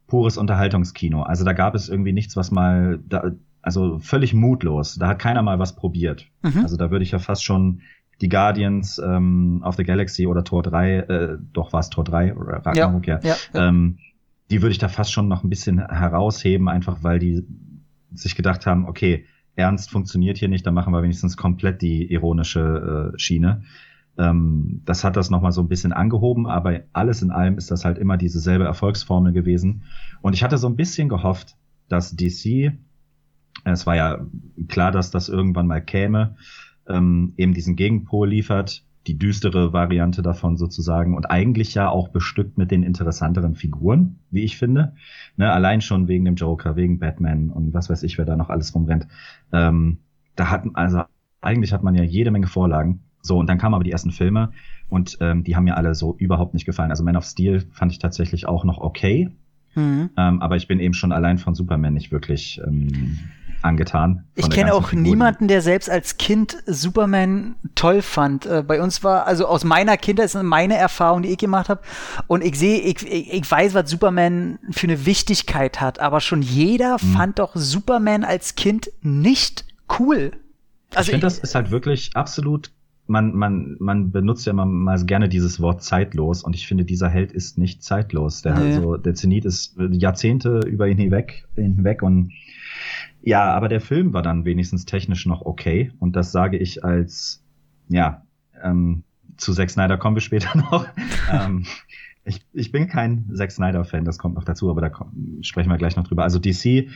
pures 0.06 0.36
Unterhaltungskino. 0.36 1.22
Also 1.22 1.44
da 1.44 1.52
gab 1.52 1.74
es 1.74 1.88
irgendwie 1.88 2.12
nichts, 2.12 2.36
was 2.36 2.50
mal, 2.50 3.00
da, 3.08 3.32
also 3.62 3.98
völlig 4.00 4.34
mutlos. 4.34 4.96
Da 4.96 5.08
hat 5.08 5.18
keiner 5.18 5.42
mal 5.42 5.58
was 5.58 5.76
probiert. 5.76 6.26
Mhm. 6.42 6.62
Also 6.62 6.76
da 6.76 6.90
würde 6.90 7.04
ich 7.04 7.12
ja 7.12 7.18
fast 7.18 7.44
schon 7.44 7.80
die 8.20 8.28
Guardians 8.28 9.00
ähm, 9.04 9.62
of 9.64 9.76
the 9.76 9.84
Galaxy 9.84 10.26
oder 10.26 10.44
Tor 10.44 10.62
3, 10.62 10.96
äh, 10.98 11.38
doch 11.52 11.72
war 11.72 11.80
es 11.80 11.90
Tor 11.90 12.04
3 12.04 12.36
oder 12.36 12.64
Ragnarok, 12.64 13.06
ja. 13.06 13.20
ja, 13.22 13.36
ja. 13.52 13.68
Ähm, 13.68 13.98
die 14.50 14.62
würde 14.62 14.72
ich 14.72 14.78
da 14.78 14.88
fast 14.88 15.12
schon 15.12 15.28
noch 15.28 15.42
ein 15.42 15.50
bisschen 15.50 15.78
herausheben, 15.78 16.68
einfach 16.68 16.98
weil 17.02 17.18
die 17.18 17.44
sich 18.12 18.36
gedacht 18.36 18.66
haben, 18.66 18.86
okay, 18.86 19.26
Ernst 19.56 19.90
funktioniert 19.90 20.38
hier 20.38 20.48
nicht, 20.48 20.66
dann 20.66 20.74
machen 20.74 20.92
wir 20.92 21.02
wenigstens 21.02 21.36
komplett 21.36 21.80
die 21.82 22.10
ironische 22.12 23.12
äh, 23.14 23.18
Schiene. 23.18 23.62
Ähm, 24.16 24.82
das 24.84 25.04
hat 25.04 25.16
das 25.16 25.30
nochmal 25.30 25.52
so 25.52 25.60
ein 25.60 25.68
bisschen 25.68 25.92
angehoben, 25.92 26.46
aber 26.46 26.80
alles 26.92 27.22
in 27.22 27.30
allem 27.30 27.56
ist 27.56 27.70
das 27.70 27.84
halt 27.84 27.98
immer 27.98 28.16
dieselbe 28.16 28.64
Erfolgsformel 28.64 29.32
gewesen. 29.32 29.84
Und 30.22 30.34
ich 30.34 30.42
hatte 30.42 30.58
so 30.58 30.68
ein 30.68 30.76
bisschen 30.76 31.08
gehofft, 31.08 31.56
dass 31.88 32.16
DC, 32.16 32.72
es 33.64 33.86
war 33.86 33.96
ja 33.96 34.26
klar, 34.68 34.90
dass 34.90 35.10
das 35.10 35.28
irgendwann 35.28 35.66
mal 35.66 35.80
käme, 35.80 36.36
ähm, 36.88 37.32
eben 37.36 37.54
diesen 37.54 37.76
Gegenpol 37.76 38.28
liefert, 38.28 38.84
die 39.06 39.18
düstere 39.18 39.72
Variante 39.72 40.22
davon 40.22 40.56
sozusagen 40.56 41.14
und 41.14 41.30
eigentlich 41.30 41.74
ja 41.74 41.88
auch 41.88 42.08
bestückt 42.08 42.56
mit 42.56 42.70
den 42.70 42.82
interessanteren 42.82 43.54
Figuren, 43.54 44.16
wie 44.30 44.44
ich 44.44 44.56
finde. 44.56 44.94
Ne, 45.36 45.52
allein 45.52 45.80
schon 45.80 46.08
wegen 46.08 46.24
dem 46.24 46.36
Joker, 46.36 46.76
wegen 46.76 46.98
Batman 46.98 47.50
und 47.50 47.74
was 47.74 47.90
weiß 47.90 48.02
ich, 48.02 48.16
wer 48.16 48.24
da 48.24 48.36
noch 48.36 48.48
alles 48.48 48.74
rumrennt. 48.74 49.06
Ähm, 49.52 49.98
da 50.36 50.50
hat 50.50 50.64
also 50.74 51.02
eigentlich 51.40 51.72
hat 51.72 51.82
man 51.82 51.94
ja 51.94 52.02
jede 52.02 52.30
Menge 52.30 52.46
Vorlagen. 52.46 53.00
So, 53.20 53.38
und 53.38 53.48
dann 53.48 53.58
kamen 53.58 53.74
aber 53.74 53.84
die 53.84 53.90
ersten 53.90 54.10
Filme 54.10 54.52
und 54.88 55.18
ähm, 55.20 55.44
die 55.44 55.56
haben 55.56 55.64
mir 55.64 55.76
alle 55.76 55.94
so 55.94 56.14
überhaupt 56.18 56.54
nicht 56.54 56.66
gefallen. 56.66 56.90
Also 56.90 57.04
Man 57.04 57.16
of 57.16 57.24
Steel 57.24 57.66
fand 57.72 57.92
ich 57.92 57.98
tatsächlich 57.98 58.46
auch 58.46 58.64
noch 58.64 58.78
okay. 58.78 59.30
Mhm. 59.74 60.10
Ähm, 60.16 60.40
aber 60.40 60.56
ich 60.56 60.68
bin 60.68 60.78
eben 60.78 60.94
schon 60.94 61.12
allein 61.12 61.38
von 61.38 61.54
Superman 61.54 61.94
nicht 61.94 62.12
wirklich 62.12 62.60
ähm, 62.66 63.18
angetan. 63.64 64.24
Ich 64.34 64.50
kenne 64.50 64.74
auch 64.74 64.88
Figur. 64.88 65.02
niemanden, 65.02 65.48
der 65.48 65.62
selbst 65.62 65.90
als 65.90 66.18
Kind 66.18 66.56
Superman 66.66 67.56
toll 67.74 68.02
fand. 68.02 68.46
Äh, 68.46 68.62
bei 68.66 68.80
uns 68.80 69.02
war, 69.02 69.26
also 69.26 69.46
aus 69.46 69.64
meiner 69.64 69.96
Kindheit 69.96 70.26
ist 70.26 70.42
meine 70.42 70.76
Erfahrung, 70.76 71.22
die 71.22 71.30
ich 71.30 71.38
gemacht 71.38 71.68
habe. 71.68 71.80
Und 72.26 72.44
ich 72.44 72.58
sehe, 72.58 72.80
ich, 72.80 73.06
ich, 73.06 73.50
weiß, 73.50 73.74
was 73.74 73.90
Superman 73.90 74.58
für 74.70 74.86
eine 74.86 75.06
Wichtigkeit 75.06 75.80
hat, 75.80 75.98
aber 75.98 76.20
schon 76.20 76.42
jeder 76.42 76.94
mhm. 76.94 77.12
fand 77.14 77.38
doch 77.38 77.52
Superman 77.54 78.24
als 78.24 78.54
Kind 78.54 78.90
nicht 79.02 79.64
cool. 79.98 80.32
Also 80.94 81.08
ich 81.08 81.10
finde, 81.12 81.26
das 81.26 81.38
ist 81.38 81.54
halt 81.54 81.70
wirklich 81.70 82.10
absolut 82.14 82.70
man, 83.06 83.34
man, 83.34 83.76
man 83.80 84.10
benutzt 84.10 84.46
ja 84.46 84.52
immer 84.52 84.64
mal 84.64 85.02
gerne 85.04 85.28
dieses 85.28 85.60
Wort 85.60 85.82
zeitlos 85.82 86.42
und 86.42 86.54
ich 86.54 86.66
finde, 86.66 86.84
dieser 86.84 87.08
Held 87.08 87.32
ist 87.32 87.58
nicht 87.58 87.82
zeitlos. 87.82 88.42
Der, 88.42 88.54
nee. 88.54 88.76
also, 88.76 88.96
der 88.96 89.14
Zenit 89.14 89.44
ist 89.44 89.76
Jahrzehnte 89.90 90.60
über 90.66 90.88
ihn 90.88 90.96
hinweg, 90.96 91.46
hinweg 91.54 92.02
und 92.02 92.32
ja, 93.24 93.52
aber 93.54 93.68
der 93.68 93.80
Film 93.80 94.12
war 94.12 94.22
dann 94.22 94.44
wenigstens 94.44 94.84
technisch 94.84 95.26
noch 95.26 95.42
okay. 95.42 95.92
Und 95.98 96.14
das 96.14 96.30
sage 96.30 96.58
ich 96.58 96.84
als, 96.84 97.42
ja, 97.88 98.22
ähm, 98.62 99.02
zu 99.36 99.52
Zack 99.52 99.70
Snyder 99.70 99.96
kommen 99.96 100.16
wir 100.16 100.20
später 100.20 100.56
noch. 100.70 100.86
ähm, 101.32 101.64
ich, 102.24 102.44
ich 102.52 102.70
bin 102.70 102.86
kein 102.86 103.30
Zack 103.34 103.50
Snyder-Fan, 103.50 104.04
das 104.04 104.18
kommt 104.18 104.34
noch 104.34 104.44
dazu, 104.44 104.70
aber 104.70 104.80
da 104.80 104.90
sprechen 105.42 105.70
wir 105.70 105.78
gleich 105.78 105.96
noch 105.96 106.06
drüber. 106.06 106.22
Also 106.22 106.38
DC 106.38 106.88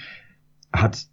hat 0.73 1.07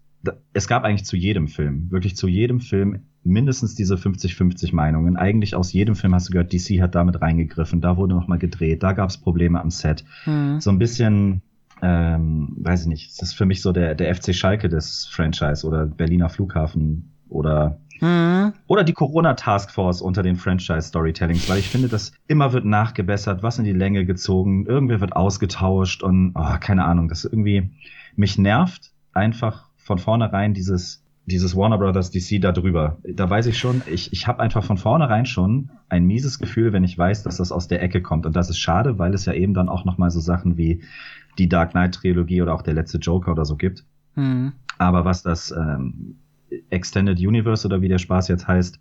es 0.54 0.68
gab 0.68 0.84
eigentlich 0.84 1.06
zu 1.06 1.16
jedem 1.16 1.48
Film, 1.48 1.92
wirklich 1.92 2.16
zu 2.16 2.28
jedem 2.28 2.60
Film 2.60 3.04
mindestens 3.24 3.76
diese 3.76 3.96
50-50 3.96 4.74
Meinungen. 4.74 5.18
Eigentlich 5.18 5.56
aus 5.56 5.72
jedem 5.74 5.96
Film 5.96 6.14
hast 6.16 6.30
du 6.30 6.32
gehört, 6.32 6.52
DC 6.52 6.82
hat 6.82 6.96
damit 6.96 7.22
reingegriffen, 7.22 7.82
da 7.82 7.98
wurde 7.98 8.16
nochmal 8.16 8.40
gedreht, 8.40 8.84
da 8.84 8.94
gab 8.94 9.10
es 9.10 9.18
Probleme 9.18 9.62
am 9.62 9.70
Set. 9.70 10.04
Mhm. 10.26 10.60
So 10.60 10.70
ein 10.70 10.80
bisschen, 10.80 11.42
ähm, 11.86 12.56
weiß 12.58 12.82
ich 12.82 12.88
nicht, 12.88 13.22
das 13.22 13.30
ist 13.30 13.34
für 13.36 13.46
mich 13.46 13.62
so 13.62 13.72
der, 13.72 13.94
der 13.94 14.16
FC 14.16 14.34
Schalke 14.34 14.70
des 14.70 15.06
Franchise 15.06 15.68
oder 15.68 15.86
Berliner 15.86 16.30
Flughafen 16.30 17.12
oder 17.30 17.80
Mhm. 18.02 18.52
Oder 18.68 18.84
die 18.84 18.92
Corona 18.92 19.36
Taskforce 19.36 20.02
unter 20.02 20.22
den 20.22 20.36
Franchise 20.36 20.82
Storytellings, 20.82 21.48
weil 21.48 21.60
ich 21.60 21.70
finde, 21.70 21.88
dass 21.88 22.12
immer 22.28 22.52
wird 22.52 22.66
nachgebessert, 22.66 23.42
was 23.42 23.58
in 23.58 23.64
die 23.64 23.72
Länge 23.72 24.06
gezogen, 24.06 24.66
irgendwer 24.66 25.00
wird 25.00 25.16
ausgetauscht 25.16 26.04
und 26.04 26.34
oh, 26.36 26.58
keine 26.60 26.84
Ahnung, 26.84 27.08
das 27.08 27.24
irgendwie 27.24 27.70
mich 28.18 28.38
nervt 28.38 28.92
einfach 29.14 29.70
von 29.78 29.98
vornherein 29.98 30.54
dieses 30.54 31.06
dieses 31.26 31.56
Warner 31.56 31.78
Brothers 31.78 32.12
DC 32.12 32.40
da 32.40 32.52
drüber. 32.52 32.98
Da 33.04 33.30
weiß 33.30 33.48
ich 33.48 33.58
schon, 33.58 33.82
ich, 33.92 34.14
ich 34.14 34.28
habe 34.28 34.42
einfach 34.42 34.64
von 34.64 34.78
vornherein 34.78 35.26
schon 35.26 35.72
ein 35.90 36.06
mieses 36.06 36.40
Gefühl, 36.40 36.72
wenn 36.72 36.84
ich 36.84 36.98
weiß, 36.98 37.24
dass 37.24 37.38
das 37.38 37.52
aus 37.52 37.68
der 37.68 37.82
Ecke 37.82 38.02
kommt. 38.02 38.26
Und 38.26 38.36
das 38.36 38.50
ist 38.50 38.60
schade, 38.60 39.00
weil 39.00 39.14
es 39.14 39.26
ja 39.26 39.34
eben 39.34 39.54
dann 39.54 39.70
auch 39.70 39.86
nochmal 39.86 40.12
so 40.12 40.20
Sachen 40.20 40.58
wie 40.58 40.84
die 41.38 41.50
Dark 41.50 41.72
Knight 41.72 41.96
Trilogie 41.96 42.42
oder 42.42 42.54
auch 42.54 42.62
der 42.62 42.74
letzte 42.74 42.98
Joker 42.98 43.32
oder 43.32 43.46
so 43.46 43.56
gibt. 43.56 43.86
Mhm. 44.16 44.54
Aber 44.78 45.06
was 45.06 45.24
das 45.24 45.52
ähm, 45.52 46.16
Extended 46.70 47.20
Universe 47.20 47.66
oder 47.68 47.82
wie 47.82 47.88
der 47.88 47.98
Spaß 47.98 48.28
jetzt 48.28 48.48
heißt, 48.48 48.80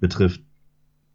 betrifft, 0.00 0.42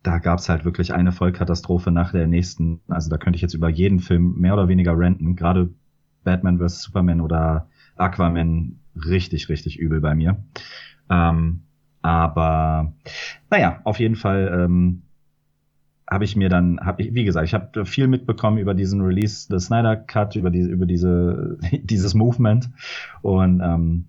da 0.04 0.18
gab's 0.18 0.50
halt 0.50 0.66
wirklich 0.66 0.94
eine 0.94 1.12
Vollkatastrophe 1.12 1.92
nach 1.92 2.12
der 2.12 2.28
nächsten. 2.28 2.82
Also 2.88 3.10
da 3.10 3.18
könnte 3.18 3.36
ich 3.36 3.42
jetzt 3.42 3.54
über 3.54 3.70
jeden 3.70 4.00
Film 4.00 4.36
mehr 4.38 4.54
oder 4.54 4.68
weniger 4.68 4.98
renten. 4.98 5.36
Gerade 5.36 5.70
Batman 6.24 6.60
vs. 6.60 6.82
Superman 6.82 7.22
oder 7.22 7.70
Aquaman 7.96 8.80
richtig, 8.96 9.50
richtig 9.50 9.80
übel 9.80 10.02
bei 10.02 10.16
mir. 10.16 10.44
Ähm, 11.10 11.62
aber 12.02 12.94
naja, 13.50 13.82
auf 13.84 14.00
jeden 14.00 14.16
Fall 14.16 14.66
ähm, 14.66 15.04
habe 16.12 16.26
ich 16.26 16.36
mir 16.36 16.50
dann, 16.50 16.80
habe 16.82 17.02
ich, 17.02 17.14
wie 17.14 17.24
gesagt, 17.24 17.48
ich 17.48 17.54
habe 17.54 17.86
viel 17.86 18.08
mitbekommen 18.08 18.58
über 18.58 18.74
diesen 18.74 19.00
Release 19.02 19.48
des 19.48 19.68
Snyder 19.68 19.96
Cut, 19.96 20.36
über 20.36 20.50
diese, 20.50 20.70
über 20.70 20.86
diese, 20.86 21.58
dieses 21.72 22.14
Movement 22.14 22.70
und 23.22 23.62
ähm, 23.62 24.06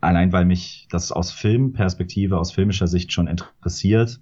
allein 0.00 0.32
weil 0.32 0.44
mich 0.44 0.88
das 0.90 1.12
aus 1.12 1.30
Filmperspektive, 1.30 2.38
aus 2.38 2.50
filmischer 2.50 2.88
Sicht 2.88 3.12
schon 3.12 3.28
interessiert, 3.28 4.20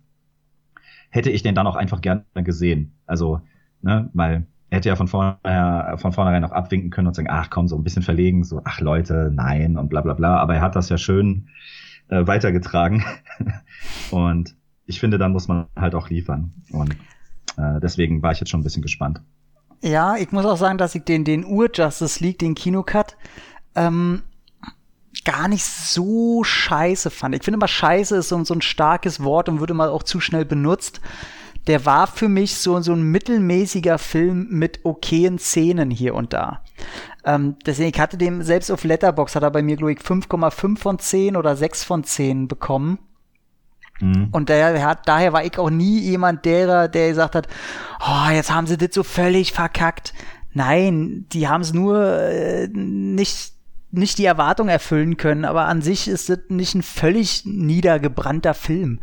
hätte 1.08 1.30
ich 1.30 1.42
den 1.42 1.54
dann 1.54 1.66
auch 1.66 1.76
einfach 1.76 2.02
gerne 2.02 2.24
gesehen. 2.34 2.92
Also, 3.06 3.40
ne, 3.80 4.10
weil 4.12 4.46
er 4.68 4.76
hätte 4.76 4.90
ja 4.90 4.96
von 4.96 5.08
vornherein, 5.08 5.96
von 5.98 6.12
vornherein 6.12 6.42
noch 6.42 6.52
abwinken 6.52 6.90
können 6.90 7.06
und 7.06 7.14
sagen, 7.14 7.28
ach 7.30 7.48
komm, 7.48 7.68
so 7.68 7.76
ein 7.76 7.84
bisschen 7.84 8.02
verlegen, 8.02 8.44
so, 8.44 8.60
ach 8.64 8.80
Leute, 8.80 9.30
nein 9.32 9.78
und 9.78 9.88
bla 9.88 10.02
bla 10.02 10.12
bla. 10.14 10.38
Aber 10.38 10.56
er 10.56 10.60
hat 10.60 10.76
das 10.76 10.90
ja 10.90 10.98
schön 10.98 11.48
äh, 12.08 12.26
weitergetragen. 12.26 13.04
und 14.10 14.56
ich 14.86 15.00
finde, 15.00 15.16
dann 15.16 15.32
muss 15.32 15.48
man 15.48 15.66
halt 15.76 15.94
auch 15.94 16.10
liefern. 16.10 16.52
Und 16.70 16.96
äh, 17.56 17.80
deswegen 17.80 18.22
war 18.22 18.32
ich 18.32 18.40
jetzt 18.40 18.50
schon 18.50 18.60
ein 18.60 18.64
bisschen 18.64 18.82
gespannt. 18.82 19.20
Ja, 19.82 20.16
ich 20.16 20.32
muss 20.32 20.46
auch 20.46 20.56
sagen, 20.56 20.78
dass 20.78 20.94
ich 20.94 21.04
den, 21.04 21.24
den 21.24 21.44
Ur-Justice 21.44 22.22
League, 22.22 22.38
den 22.38 22.54
Kinocut, 22.54 23.16
ähm, 23.74 24.22
gar 25.24 25.48
nicht 25.48 25.64
so 25.64 26.42
scheiße 26.42 27.10
fand. 27.10 27.34
Ich 27.34 27.42
finde 27.42 27.56
immer 27.56 27.68
scheiße 27.68 28.16
ist 28.16 28.28
so, 28.28 28.42
so 28.44 28.54
ein 28.54 28.62
starkes 28.62 29.22
Wort 29.22 29.48
und 29.48 29.60
würde 29.60 29.74
mal 29.74 29.88
auch 29.88 30.02
zu 30.02 30.20
schnell 30.20 30.44
benutzt 30.44 31.00
der 31.66 31.86
war 31.86 32.06
für 32.06 32.28
mich 32.28 32.56
so, 32.56 32.80
so 32.80 32.92
ein 32.92 33.02
mittelmäßiger 33.02 33.98
Film 33.98 34.48
mit 34.50 34.80
okayen 34.84 35.38
Szenen 35.38 35.90
hier 35.90 36.14
und 36.14 36.32
da. 36.32 36.62
Ähm, 37.24 37.56
deswegen, 37.64 37.90
ich 37.90 38.00
hatte 38.00 38.18
dem, 38.18 38.42
selbst 38.42 38.70
auf 38.70 38.84
Letterbox 38.84 39.34
hat 39.34 39.42
er 39.42 39.50
bei 39.50 39.62
mir, 39.62 39.76
glaube 39.76 39.92
ich, 39.92 39.98
5,5 39.98 40.78
von 40.78 40.98
10 40.98 41.36
oder 41.36 41.56
6 41.56 41.84
von 41.84 42.04
10 42.04 42.48
bekommen. 42.48 42.98
Mhm. 44.00 44.28
Und 44.32 44.50
daher, 44.50 44.84
hat, 44.84 45.06
daher 45.06 45.32
war 45.32 45.44
ich 45.44 45.58
auch 45.58 45.70
nie 45.70 46.00
jemand 46.00 46.44
derer, 46.44 46.88
der 46.88 47.08
gesagt 47.08 47.34
hat, 47.34 47.48
oh, 48.00 48.30
jetzt 48.30 48.52
haben 48.52 48.66
sie 48.66 48.76
das 48.76 48.90
so 48.92 49.02
völlig 49.02 49.52
verkackt. 49.52 50.14
Nein, 50.52 51.26
die 51.32 51.48
haben 51.48 51.62
es 51.62 51.72
nur 51.72 52.04
äh, 52.04 52.68
nicht 52.68 53.54
nicht 53.96 54.18
die 54.18 54.24
Erwartung 54.24 54.68
erfüllen 54.68 55.16
können, 55.16 55.44
aber 55.44 55.66
an 55.66 55.80
sich 55.80 56.08
ist 56.08 56.28
das 56.28 56.40
nicht 56.48 56.74
ein 56.74 56.82
völlig 56.82 57.44
niedergebrannter 57.46 58.52
Film. 58.52 59.00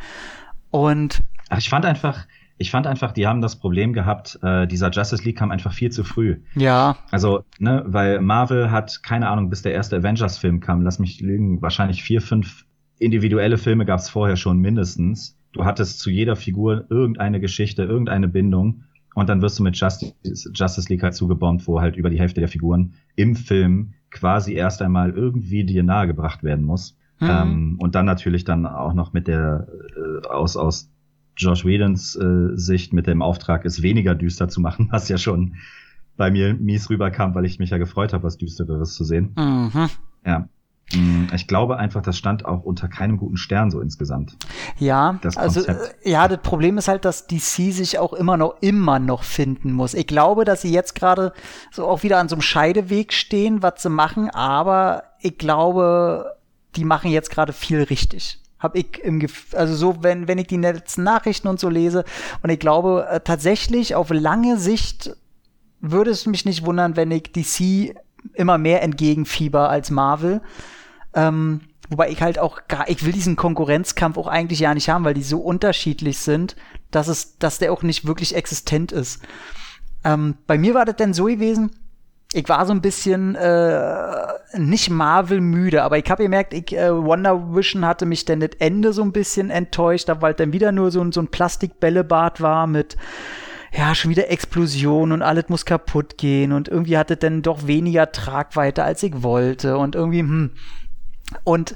Und 0.70 1.24
ich 1.58 1.70
fand 1.70 1.86
einfach, 1.86 2.26
ich 2.58 2.72
fand 2.72 2.88
einfach, 2.88 3.12
die 3.12 3.26
haben 3.26 3.42
das 3.42 3.58
Problem 3.58 3.94
gehabt, 3.94 4.40
äh, 4.44 4.68
dieser 4.68 4.92
Justice 4.92 5.24
League 5.24 5.38
kam 5.38 5.52
einfach 5.52 5.74
viel 5.74 5.92
zu 5.92 6.04
früh. 6.04 6.42
Ja. 6.56 6.98
Also, 7.10 7.44
ne, 7.60 7.84
weil 7.88 8.22
Marvel 8.22 8.72
hat, 8.72 9.02
keine 9.04 9.30
Ahnung, 9.30 9.50
bis 9.50 9.62
der 9.62 9.74
erste 9.74 9.98
Avengers-Film 9.98 10.60
kam, 10.60 10.82
lass 10.82 11.00
mich 11.00 11.22
lügen, 11.22 11.62
wahrscheinlich 11.62 12.04
vier, 12.04 12.22
fünf 12.22 12.66
individuelle 13.02 13.58
Filme 13.58 13.86
gab 13.86 14.00
es 14.00 14.10
vorher 14.10 14.36
schon 14.36 14.60
mindestens. 14.60 15.38
Du 15.52 15.66
hattest 15.66 16.00
zu 16.00 16.10
jeder 16.10 16.36
Figur 16.36 16.86
irgendeine 16.90 17.40
Geschichte, 17.40 17.84
irgendeine 17.84 18.28
Bindung. 18.28 18.84
Und 19.14 19.28
dann 19.28 19.42
wirst 19.42 19.60
du 19.60 19.64
mit 19.64 19.76
Justice, 19.76 20.14
Justice 20.54 20.88
League 20.88 21.04
halt 21.04 21.16
zugebombt, 21.16 21.68
wo 21.68 21.82
halt 21.82 21.98
über 21.98 22.10
die 22.10 22.20
Hälfte 22.20 22.40
der 22.40 22.48
Figuren 22.48 22.94
im 23.16 23.36
Film 23.36 23.94
quasi 24.10 24.54
erst 24.54 24.82
einmal 24.82 25.12
irgendwie 25.12 25.66
dir 25.66 25.84
nahegebracht 25.84 26.44
werden 26.44 26.64
muss. 26.64 26.98
Mhm. 27.20 27.30
Ähm, 27.30 27.76
und 27.80 27.96
dann 27.96 28.06
natürlich 28.06 28.46
dann 28.46 28.66
auch 28.66 28.94
noch 28.94 29.12
mit 29.12 29.28
der 29.28 29.68
äh, 29.98 30.28
aus, 30.28 30.56
aus 30.56 30.90
Josh 31.36 31.66
Whedons 31.66 32.16
äh, 32.16 32.56
Sicht 32.56 32.94
mit 32.94 33.08
dem 33.08 33.22
Auftrag, 33.22 33.66
es 33.66 33.82
weniger 33.82 34.16
düster 34.16 34.48
zu 34.48 34.62
machen, 34.62 34.88
was 34.92 35.10
ja 35.10 35.18
schon 35.18 35.56
bei 36.18 36.32
mir 36.32 36.54
mies 36.54 36.90
rüberkam, 36.90 37.36
weil 37.36 37.46
ich 37.46 37.60
mich 37.60 37.72
ja 37.72 37.78
gefreut 37.78 38.14
habe, 38.14 38.24
was 38.24 38.38
Düstereres 38.38 38.94
zu 38.94 39.04
sehen. 39.04 39.34
Mhm. 39.36 39.90
Ja. 40.26 40.48
Mm, 40.96 41.28
ich 41.34 41.48
glaube 41.48 41.78
einfach, 41.78 42.02
das 42.02 42.18
stand 42.18 42.46
auch 42.46 42.64
unter 42.64 42.88
keinem 42.88 43.18
guten 43.18 43.38
Stern 43.38 43.72
so 43.72 43.80
insgesamt. 43.80 44.38
Ja, 44.78 45.20
das 45.22 45.38
also 45.38 45.66
äh, 45.66 45.78
ja, 46.04 46.28
das 46.28 46.40
Problem 46.42 46.78
ist 46.78 46.88
halt, 46.88 47.06
dass 47.06 47.28
DC 47.28 47.74
sich 47.74 48.00
auch 48.00 48.14
immer 48.14 48.38
noch 48.38 48.56
immer 48.62 49.00
noch 49.00 49.24
finden 49.24 49.74
muss. 49.74 49.94
Ich 49.94 50.08
glaube, 50.08 50.46
dass 50.46 50.62
sie 50.62 50.72
jetzt 50.72 50.96
gerade 50.96 51.34
so 51.72 51.88
auch 51.88 52.04
wieder 52.04 52.20
an 52.20 52.30
so 52.30 52.36
einem 52.36 52.42
Scheideweg 52.42 53.14
stehen, 53.14 53.62
was 53.62 53.82
sie 53.82 53.90
machen, 53.90 54.30
aber 54.30 55.04
ich 55.20 55.38
glaube, 55.38 56.36
die 56.76 56.86
machen 56.86 57.12
jetzt 57.12 57.30
gerade 57.30 57.54
viel 57.54 57.84
richtig 57.84 58.38
habe 58.62 58.78
ich 58.78 59.00
im 59.04 59.20
Gefühl, 59.20 59.58
also 59.58 59.76
so, 59.76 60.04
wenn, 60.04 60.28
wenn 60.28 60.38
ich 60.38 60.46
die 60.46 60.58
letzten 60.58 61.04
Nachrichten 61.04 61.48
und 61.48 61.60
so 61.60 61.68
lese. 61.68 62.06
Und 62.44 62.52
ich 62.52 62.60
glaube 62.60 63.08
äh, 63.10 63.20
tatsächlich 63.20 63.96
auf 63.96 64.12
lange 64.12 64.58
Sicht 64.58 65.16
würde 65.80 66.12
es 66.12 66.28
mich 66.28 66.46
nicht 66.46 66.64
wundern, 66.66 66.96
wenn 66.96 67.12
ich 67.12 67.32
DC 67.32 67.96
immer 68.34 68.58
mehr 68.58 68.84
entgegenfieber 68.84 69.70
als 69.70 69.90
Marvel. 69.90 70.42
Ähm, 71.14 71.62
wobei 71.90 72.10
ich 72.10 72.22
halt 72.22 72.40
auch 72.40 72.68
gar, 72.68 72.90
ich 72.90 73.06
will 73.06 73.12
diesen 73.12 73.36
Konkurrenzkampf 73.36 74.18
auch 74.18 74.28
eigentlich 74.28 74.60
ja 74.60 74.74
nicht 74.74 74.90
haben, 74.90 75.04
weil 75.04 75.14
die 75.14 75.24
so 75.24 75.40
unterschiedlich 75.40 76.20
sind, 76.20 76.56
dass 76.90 77.08
es, 77.08 77.38
dass 77.38 77.60
der 77.60 77.74
auch 77.74 77.84
nicht 77.84 78.06
wirklich 78.08 78.36
existent 78.36 78.92
ist. 78.92 79.22
Ähm, 80.04 80.36
bei 80.48 80.58
mir 80.58 80.74
war 80.74 80.86
das 80.86 80.96
denn 80.96 81.14
so 81.14 81.26
gewesen, 81.26 81.72
ich 82.34 82.48
war 82.48 82.66
so 82.66 82.72
ein 82.72 82.82
bisschen 82.82 83.36
äh, 83.36 84.58
nicht 84.58 84.90
Marvel 84.90 85.42
müde, 85.42 85.84
aber 85.84 85.98
ich 85.98 86.10
habe 86.10 86.24
gemerkt, 86.24 86.54
ich, 86.54 86.72
äh, 86.74 86.94
Wonder 86.94 87.54
Vision 87.54 87.86
hatte 87.86 88.06
mich 88.06 88.24
dann 88.24 88.40
das 88.40 88.52
Ende 88.60 88.94
so 88.94 89.02
ein 89.02 89.12
bisschen 89.12 89.50
enttäuscht, 89.50 90.10
weil 90.22 90.34
dann 90.34 90.54
wieder 90.54 90.72
nur 90.72 90.92
so, 90.92 91.02
ein 91.02 91.12
so 91.12 91.22
ein 91.22 91.28
Plastikbällebad 91.28 92.40
war 92.40 92.68
mit 92.68 92.96
ja, 93.74 93.96
schon 93.96 94.12
wieder 94.12 94.30
Explosion 94.30 95.12
und 95.14 95.22
alles 95.22 95.48
muss 95.48 95.66
kaputt 95.66 96.18
gehen 96.18 96.52
und 96.52 96.68
irgendwie 96.68 96.98
hatte 96.98 97.16
dann 97.16 97.42
doch 97.42 97.68
weniger 97.68 98.12
Tragweite, 98.12 98.84
als 98.84 99.02
ich 99.04 99.24
wollte 99.24 99.78
und 99.78 99.96
irgendwie, 99.96 100.20
hm. 100.20 100.52
Und 101.44 101.76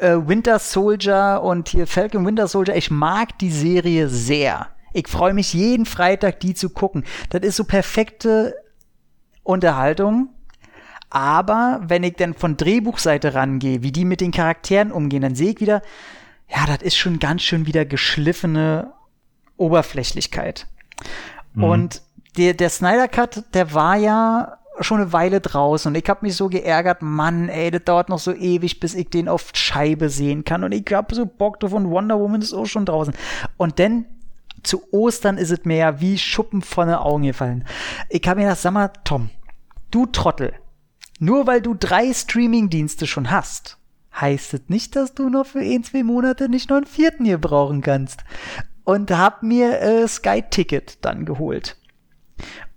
äh, 0.00 0.16
Winter 0.16 0.58
Soldier 0.58 1.40
und 1.42 1.68
hier 1.68 1.86
Falcon 1.86 2.26
Winter 2.26 2.48
Soldier, 2.48 2.76
ich 2.76 2.90
mag 2.90 3.38
die 3.38 3.50
Serie 3.50 4.08
sehr. 4.08 4.68
Ich 4.92 5.08
freue 5.08 5.34
mich 5.34 5.52
jeden 5.52 5.86
Freitag, 5.86 6.40
die 6.40 6.54
zu 6.54 6.70
gucken. 6.70 7.04
Das 7.30 7.42
ist 7.42 7.56
so 7.56 7.64
perfekte 7.64 8.54
Unterhaltung. 9.42 10.30
Aber 11.10 11.80
wenn 11.86 12.02
ich 12.02 12.14
dann 12.14 12.34
von 12.34 12.56
Drehbuchseite 12.56 13.34
rangehe, 13.34 13.82
wie 13.82 13.92
die 13.92 14.04
mit 14.04 14.20
den 14.20 14.32
Charakteren 14.32 14.90
umgehen, 14.90 15.22
dann 15.22 15.34
sehe 15.34 15.52
ich 15.52 15.60
wieder, 15.60 15.82
ja, 16.48 16.66
das 16.66 16.82
ist 16.82 16.96
schon 16.96 17.18
ganz 17.18 17.42
schön 17.42 17.66
wieder 17.66 17.84
geschliffene 17.84 18.92
Oberflächlichkeit. 19.56 20.66
Mhm. 21.54 21.64
Und 21.64 22.02
der, 22.36 22.54
der 22.54 22.70
Snyder 22.70 23.08
Cut, 23.08 23.44
der 23.54 23.72
war 23.72 23.96
ja 23.96 24.58
schon 24.80 25.00
eine 25.00 25.12
Weile 25.12 25.40
draußen 25.40 25.90
und 25.90 25.96
ich 25.96 26.08
habe 26.08 26.24
mich 26.24 26.36
so 26.36 26.48
geärgert, 26.48 27.02
Mann, 27.02 27.48
ey, 27.48 27.70
das 27.70 27.84
dauert 27.84 28.08
noch 28.08 28.18
so 28.18 28.32
ewig, 28.32 28.80
bis 28.80 28.94
ich 28.94 29.08
den 29.08 29.28
auf 29.28 29.50
Scheibe 29.54 30.08
sehen 30.08 30.44
kann 30.44 30.64
und 30.64 30.72
ich 30.72 30.84
hab 30.92 31.12
so 31.12 31.26
Bock 31.26 31.60
drauf 31.60 31.72
und 31.72 31.90
Wonder 31.90 32.18
Woman 32.18 32.42
ist 32.42 32.52
auch 32.52 32.66
schon 32.66 32.86
draußen. 32.86 33.14
Und 33.56 33.78
dann 33.78 34.06
zu 34.62 34.82
Ostern 34.92 35.38
ist 35.38 35.50
es 35.50 35.64
mir 35.64 35.76
ja 35.76 36.00
wie 36.00 36.18
Schuppen 36.18 36.62
von 36.62 36.88
den 36.88 36.96
Augen 36.96 37.24
gefallen. 37.24 37.64
Ich 38.08 38.26
habe 38.26 38.40
mir 38.40 38.46
gedacht, 38.46 38.60
sag 38.60 38.72
mal, 38.72 38.92
Tom, 39.04 39.30
du 39.90 40.06
Trottel, 40.06 40.54
nur 41.18 41.46
weil 41.46 41.62
du 41.62 41.74
drei 41.74 42.12
Streaming-Dienste 42.12 43.06
schon 43.06 43.30
hast, 43.30 43.78
heißt 44.20 44.54
es 44.54 44.60
nicht, 44.68 44.96
dass 44.96 45.14
du 45.14 45.28
noch 45.28 45.46
für 45.46 45.60
ein, 45.60 45.84
zwei 45.84 46.02
Monate 46.02 46.48
nicht 46.48 46.70
noch 46.70 46.76
einen 46.76 46.86
vierten 46.86 47.24
hier 47.24 47.38
brauchen 47.38 47.80
kannst. 47.80 48.24
Und 48.84 49.10
hab 49.10 49.42
mir 49.42 49.80
äh, 49.80 50.06
Sky 50.06 50.44
Ticket 50.48 51.04
dann 51.04 51.24
geholt. 51.24 51.76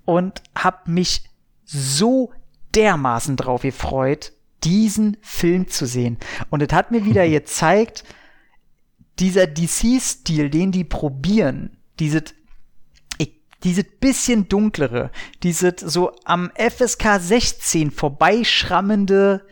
Und 0.05 0.41
hab 0.55 0.87
mich 0.87 1.28
so 1.71 2.31
dermaßen 2.75 3.35
drauf 3.35 3.61
gefreut, 3.61 4.33
diesen 4.63 5.17
Film 5.21 5.67
zu 5.67 5.85
sehen. 5.85 6.17
Und 6.49 6.61
es 6.61 6.73
hat 6.73 6.91
mir 6.91 7.05
wieder 7.05 7.27
gezeigt, 7.29 8.03
dieser 9.19 9.47
DC-Stil, 9.47 10.49
den 10.49 10.71
die 10.71 10.83
probieren, 10.83 11.77
dieses 11.99 12.23
dieses 13.63 13.83
bisschen 13.99 14.47
dunklere, 14.47 15.11
dieses 15.43 15.81
so 15.81 16.15
am 16.23 16.51
FSK 16.55 17.19
16 17.19 17.91
vorbeischrammende 17.91 19.45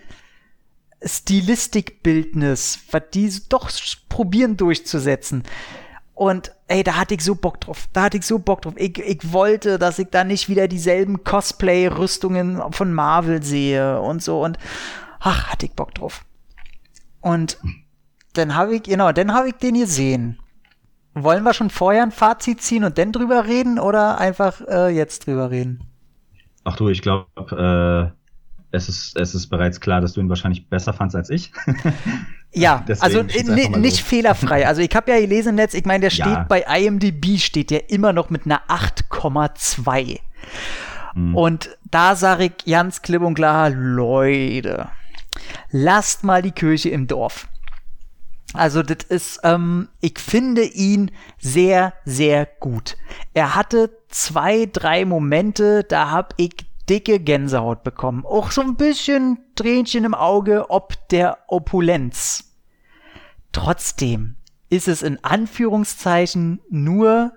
Stilistikbildnis, 1.04 2.80
was 2.92 3.04
die 3.14 3.32
doch 3.50 3.70
probieren 4.10 4.58
durchzusetzen. 4.58 5.44
Und 6.18 6.52
ey, 6.68 6.84
da 6.84 6.96
hatte 6.96 7.14
ich 7.14 7.24
so 7.24 7.36
Bock 7.36 7.62
drauf. 7.62 7.88
Da 7.94 8.02
hatte 8.02 8.18
ich 8.18 8.26
so 8.26 8.40
Bock 8.40 8.64
drauf. 8.64 8.74
Ich, 8.76 8.98
ich 8.98 9.32
wollte, 9.32 9.78
dass 9.78 10.00
ich 10.00 10.08
da 10.10 10.24
nicht 10.24 10.50
wieder 10.50 10.68
dieselben 10.68 11.24
Cosplay-Rüstungen 11.24 12.60
von 12.74 12.92
Marvel 12.92 13.44
sehe 13.44 14.02
und 14.02 14.24
so. 14.24 14.44
Und 14.44 14.58
ach, 15.20 15.52
hatte 15.52 15.68
ich 15.68 15.74
Bock 15.74 15.94
drauf. 15.94 16.26
Und 17.22 17.60
dann 18.34 18.56
habe 18.56 18.78
ich, 18.78 18.84
genau, 18.84 19.12
dann 19.12 19.32
habe 19.32 19.50
ich 19.50 19.56
den 19.58 19.76
gesehen. 19.76 20.40
Wollen 21.14 21.44
wir 21.44 21.54
schon 21.54 21.70
vorher 21.70 22.02
ein 22.02 22.12
Fazit 22.12 22.64
ziehen 22.64 22.84
und 22.84 22.98
dann 22.98 23.12
drüber 23.12 23.46
reden 23.46 23.78
oder 23.78 24.18
einfach 24.18 24.62
äh, 24.68 24.90
jetzt 24.90 25.28
drüber 25.28 25.52
reden? 25.52 25.84
Ach 26.64 26.78
du, 26.78 26.90
ich 26.90 27.04
glaube, 27.04 27.28
äh, 28.72 28.76
es, 28.76 28.90
ist, 28.90 29.16
es 29.16 29.36
ist 29.36 29.50
bereits 29.50 29.80
klar, 29.80 30.02
dass 30.02 30.14
du 30.14 30.22
ihn 30.22 30.30
wahrscheinlich 30.30 30.68
besser 30.68 30.94
fandst 30.94 31.16
als 31.16 31.30
ich. 31.30 31.52
ja, 32.58 32.86
also 33.00 33.24
nicht 33.24 34.02
fehlerfrei. 34.02 34.68
Also 34.68 34.82
ich 34.82 34.96
habe 34.96 35.12
ja 35.12 35.20
gelesen 35.20 35.50
im 35.50 35.56
Netz, 35.56 35.74
ich 35.74 35.86
meine, 35.86 36.02
der 36.02 36.10
steht 36.12 36.26
ja. 36.26 36.46
bei 36.48 36.62
IMDb, 36.62 37.38
steht 37.40 37.70
der 37.70 37.90
immer 37.90 38.14
noch 38.14 38.30
mit 38.30 38.46
einer 38.46 38.62
8,2. 38.68 40.20
Hm. 41.14 41.36
Und 41.36 41.78
da 41.90 42.16
sage 42.16 42.46
ich 42.46 42.66
ganz 42.66 43.02
klipp 43.02 43.22
und 43.22 43.36
klar, 43.36 43.70
Leute, 43.70 44.90
lasst 45.72 46.24
mal 46.24 46.42
die 46.42 46.52
Kirche 46.52 46.90
im 46.90 47.08
Dorf. 47.08 47.48
Also 48.54 48.82
das 48.82 49.06
ist, 49.10 49.42
ähm, 49.44 49.90
ich 50.00 50.20
finde 50.20 50.64
ihn 50.64 51.12
sehr, 51.38 51.94
sehr 52.06 52.46
gut. 52.46 52.98
Er 53.34 53.56
hatte 53.56 53.92
zwei, 54.10 54.68
drei 54.72 55.06
Momente, 55.06 55.84
da 55.84 56.12
hab 56.12 56.34
ich 56.38 56.56
dicke 56.90 57.20
Gänsehaut 57.20 57.84
bekommen. 57.84 58.26
Auch 58.26 58.52
so 58.52 58.62
ein 58.62 58.76
bisschen 58.76 59.40
Tränchen 59.56 60.06
im 60.06 60.14
Auge 60.14 60.70
ob 60.70 60.96
der 61.10 61.40
Opulenz. 61.48 62.47
Trotzdem 63.58 64.36
ist 64.70 64.88
es 64.88 65.02
in 65.02 65.24
Anführungszeichen 65.24 66.62
nur 66.70 67.32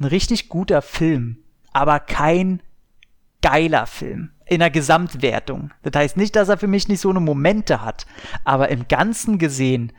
ein 0.00 0.04
richtig 0.04 0.48
guter 0.48 0.82
Film, 0.82 1.38
aber 1.72 2.00
kein 2.00 2.60
geiler 3.40 3.86
Film 3.86 4.30
in 4.46 4.58
der 4.58 4.70
Gesamtwertung. 4.70 5.70
Das 5.82 5.92
heißt 5.94 6.16
nicht, 6.16 6.34
dass 6.34 6.48
er 6.48 6.58
für 6.58 6.66
mich 6.66 6.88
nicht 6.88 7.00
so 7.00 7.10
eine 7.10 7.20
Momente 7.20 7.82
hat, 7.82 8.04
aber 8.44 8.68
im 8.70 8.88
Ganzen 8.88 9.38
gesehen 9.38 9.92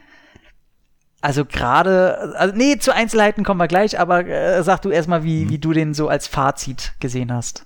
also 1.22 1.46
gerade, 1.46 2.36
also 2.38 2.56
nee, 2.56 2.78
zu 2.78 2.94
Einzelheiten 2.94 3.46
kommen 3.46 3.60
wir 3.60 3.68
gleich, 3.68 3.98
aber 3.98 4.26
äh, 4.26 4.62
sag 4.64 4.82
du 4.82 4.90
erstmal, 4.90 5.24
wie, 5.24 5.46
mhm. 5.46 5.50
wie 5.50 5.60
du 5.60 5.72
den 5.72 5.94
so 5.94 6.10
als 6.10 6.28
Fazit 6.28 6.94
gesehen 7.00 7.34
hast. 7.34 7.66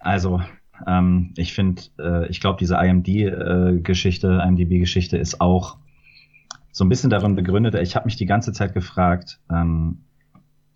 Also, 0.00 0.40
ähm, 0.86 1.32
ich 1.36 1.52
finde, 1.52 1.82
äh, 1.98 2.28
ich 2.28 2.40
glaube, 2.40 2.58
diese 2.58 2.76
IMD-Geschichte, 2.76 4.40
äh, 4.40 4.48
IMDb-Geschichte 4.48 5.16
ist 5.16 5.40
auch 5.40 5.78
so 6.76 6.84
ein 6.84 6.90
bisschen 6.90 7.08
darin 7.08 7.36
begründet. 7.36 7.74
Ich 7.76 7.96
habe 7.96 8.04
mich 8.04 8.16
die 8.16 8.26
ganze 8.26 8.52
Zeit 8.52 8.74
gefragt, 8.74 9.40
ähm, 9.50 10.02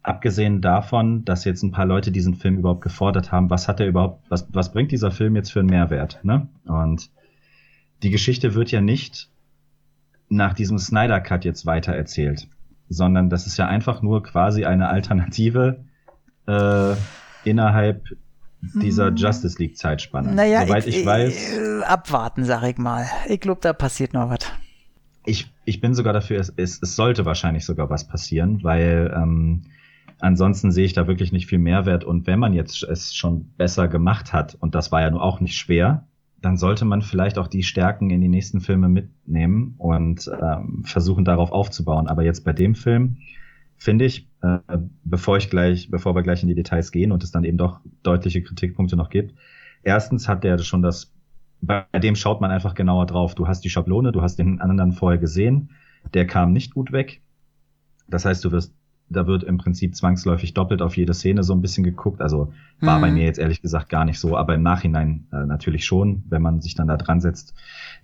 abgesehen 0.03 0.63
davon, 0.63 1.27
dass 1.27 1.45
jetzt 1.45 1.63
ein 1.63 1.73
paar 1.73 1.85
Leute 1.85 2.11
diesen 2.11 2.37
Film 2.37 2.57
überhaupt 2.57 2.81
gefordert 2.81 3.33
haben, 3.33 3.51
was 3.51 3.69
hat 3.69 3.81
er 3.81 3.87
überhaupt, 3.87 4.25
was, 4.31 4.49
was 4.51 4.73
bringt 4.73 4.93
dieser 4.93 5.11
Film 5.11 5.37
jetzt 5.37 5.53
für 5.53 5.61
einen 5.61 5.69
Mehrwert? 5.69 6.19
Ne? 6.23 6.49
Und 6.65 7.11
die 8.03 8.09
Geschichte 8.09 8.55
wird 8.55 8.71
ja 8.71 8.81
nicht 8.81 9.29
nach 10.31 10.55
diesem 10.55 10.79
Snyder 10.79 11.21
Cut 11.21 11.45
jetzt 11.45 11.67
weiter 11.67 11.93
erzählt, 11.93 12.49
sondern 12.89 13.29
das 13.29 13.47
ist 13.47 13.59
ja 13.59 13.67
einfach 13.67 14.01
nur 14.01 14.23
quasi 14.23 14.65
eine 14.65 14.89
Alternative 14.89 15.85
äh, 16.47 16.95
innerhalb 17.45 18.07
dieser 18.63 19.09
hm. 19.09 19.17
Justice 19.17 19.59
League 19.59 19.77
Zeitspanne. 19.77 20.33
Naja, 20.33 20.67
Soweit 20.67 20.87
ich, 20.87 21.01
ich 21.01 21.05
weiß. 21.05 21.59
Äh, 21.59 21.83
abwarten, 21.85 22.47
sag 22.47 22.63
ich 22.63 22.79
mal. 22.79 23.05
Ich 23.29 23.41
glaube, 23.41 23.61
da 23.61 23.75
passiert 23.75 24.15
noch 24.15 24.31
was. 24.31 24.51
Ich, 25.31 25.53
ich 25.65 25.81
bin 25.81 25.95
sogar 25.95 26.13
dafür, 26.13 26.41
es, 26.41 26.53
es, 26.57 26.83
es 26.83 26.97
sollte 26.97 27.25
wahrscheinlich 27.25 27.65
sogar 27.65 27.89
was 27.89 28.09
passieren, 28.09 28.65
weil 28.65 29.15
ähm, 29.17 29.63
ansonsten 30.19 30.73
sehe 30.73 30.85
ich 30.85 30.93
da 30.93 31.07
wirklich 31.07 31.31
nicht 31.31 31.47
viel 31.47 31.59
Mehrwert. 31.59 32.03
Und 32.03 32.27
wenn 32.27 32.41
man 32.41 32.53
jetzt 32.53 32.83
es 32.83 33.15
schon 33.15 33.53
besser 33.57 33.87
gemacht 33.87 34.33
hat, 34.33 34.57
und 34.61 34.75
das 34.75 34.91
war 34.91 35.03
ja 35.03 35.11
nur 35.11 35.23
auch 35.23 35.41
nicht 35.41 35.57
schwer, 35.57 36.07
dann 36.43 36.57
sollte 36.57 36.85
man 36.85 37.03
vielleicht 37.03 37.39
auch 37.39 37.47
die 37.47 37.63
Stärken 37.63 38.11
in 38.11 38.21
die 38.21 38.29
nächsten 38.29 38.61
Filme 38.61 38.89
mitnehmen 38.89 39.75
und 39.79 40.29
ähm, 40.41 40.83
versuchen 40.85 41.25
darauf 41.25 41.53
aufzubauen. 41.53 42.09
Aber 42.09 42.25
jetzt 42.25 42.45
bei 42.45 42.53
dem 42.53 42.75
Film 42.75 43.19
finde 43.77 44.07
ich, 44.07 44.29
äh, 44.43 44.59
bevor 45.05 45.37
ich 45.37 45.49
gleich, 45.49 45.91
bevor 45.91 46.15
wir 46.15 46.23
gleich 46.23 46.43
in 46.43 46.49
die 46.49 46.55
Details 46.55 46.91
gehen 46.91 47.13
und 47.13 47.23
es 47.23 47.31
dann 47.31 47.45
eben 47.45 47.59
doch 47.59 47.81
deutliche 48.03 48.43
Kritikpunkte 48.43 48.97
noch 48.97 49.11
gibt, 49.11 49.35
erstens 49.83 50.29
hat 50.29 50.45
der 50.45 50.59
schon 50.59 50.83
das, 50.83 51.13
bei 51.63 51.85
dem 51.99 52.17
schaut 52.17 52.41
man 52.41 52.51
einfach 52.51 52.75
genauer 52.75 53.07
drauf. 53.07 53.35
Du 53.35 53.47
hast 53.47 53.61
die 53.63 53.71
Schablone, 53.71 54.13
du 54.13 54.23
hast 54.23 54.37
den 54.37 54.61
anderen 54.61 54.93
vorher 54.93 55.19
gesehen, 55.19 55.71
der 56.15 56.27
kam 56.27 56.53
nicht 56.53 56.75
gut 56.75 56.93
weg. 56.93 57.23
Das 58.09 58.25
heißt, 58.25 58.45
du 58.45 58.53
wirst 58.53 58.75
da 59.11 59.27
wird 59.27 59.43
im 59.43 59.59
Prinzip 59.59 59.97
zwangsläufig 59.97 60.55
doppelt 60.55 60.81
auf 60.81 60.97
jede 60.97 61.15
Szene 61.15 61.43
so 61.43 61.53
ein 61.53 61.61
bisschen 61.61 61.83
geguckt. 61.83 62.23
Also 62.23 62.53
war 62.81 62.99
mhm. 62.99 63.03
bei 63.03 63.11
mir 63.11 63.25
jetzt 63.25 63.39
ehrlich 63.39 63.61
gesagt 63.61 63.89
gar 63.89 64.05
nicht 64.05 64.21
so, 64.21 64.37
aber 64.37 64.55
im 64.55 64.63
Nachhinein 64.63 65.27
äh, 65.33 65.47
natürlich 65.47 65.85
schon, 65.85 66.23
wenn 66.29 66.41
man 66.41 66.61
sich 66.61 66.77
dann 66.77 66.87
da 66.87 66.97
dran 66.97 67.21
setzt. 67.21 67.55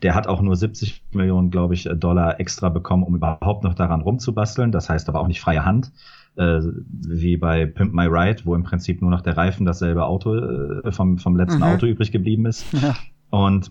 Der 0.02 0.14
hat 0.14 0.26
auch 0.26 0.42
nur 0.42 0.56
70 0.56 1.04
Millionen, 1.12 1.50
glaube 1.50 1.74
ich, 1.74 1.88
Dollar 1.94 2.40
extra 2.40 2.68
bekommen, 2.68 3.04
um 3.04 3.14
überhaupt 3.14 3.62
noch 3.62 3.74
daran 3.74 4.00
rumzubasteln. 4.00 4.72
Das 4.72 4.90
heißt 4.90 5.08
aber 5.08 5.20
auch 5.20 5.28
nicht 5.28 5.40
freie 5.40 5.64
Hand, 5.64 5.92
äh, 6.34 6.58
wie 6.90 7.36
bei 7.36 7.66
Pimp 7.66 7.94
My 7.94 8.06
Ride, 8.06 8.42
wo 8.44 8.56
im 8.56 8.64
Prinzip 8.64 9.00
nur 9.00 9.12
noch 9.12 9.22
der 9.22 9.36
Reifen 9.36 9.64
dasselbe 9.64 10.04
Auto 10.04 10.34
äh, 10.34 10.90
vom, 10.90 11.18
vom 11.18 11.36
letzten 11.36 11.58
mhm. 11.58 11.64
Auto 11.64 11.86
übrig 11.86 12.10
geblieben 12.10 12.46
ist. 12.46 12.66
Ja. 12.72 12.96
Und 13.36 13.70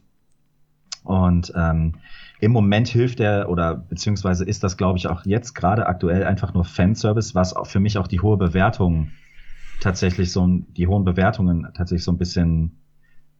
und 1.04 1.54
ähm, 1.56 1.94
im 2.40 2.52
Moment 2.52 2.88
hilft 2.88 3.20
er 3.20 3.50
oder 3.50 3.76
beziehungsweise 3.76 4.44
ist 4.44 4.64
das, 4.64 4.76
glaube 4.76 4.98
ich, 4.98 5.08
auch 5.08 5.24
jetzt 5.26 5.54
gerade 5.54 5.86
aktuell 5.86 6.24
einfach 6.24 6.54
nur 6.54 6.66
Fanservice, 6.66 7.36
was 7.36 7.56
auch 7.56 7.68
für 7.68 7.80
mich 7.80 7.98
auch 8.00 8.08
die 8.08 8.22
hohe 8.22 8.38
Bewertung 8.38 9.12
tatsächlich 9.82 10.32
so 10.32 10.48
die 10.48 10.88
hohen 10.88 11.06
Bewertungen 11.06 11.68
tatsächlich 11.76 12.04
so 12.04 12.12
ein 12.12 12.18
bisschen 12.18 12.80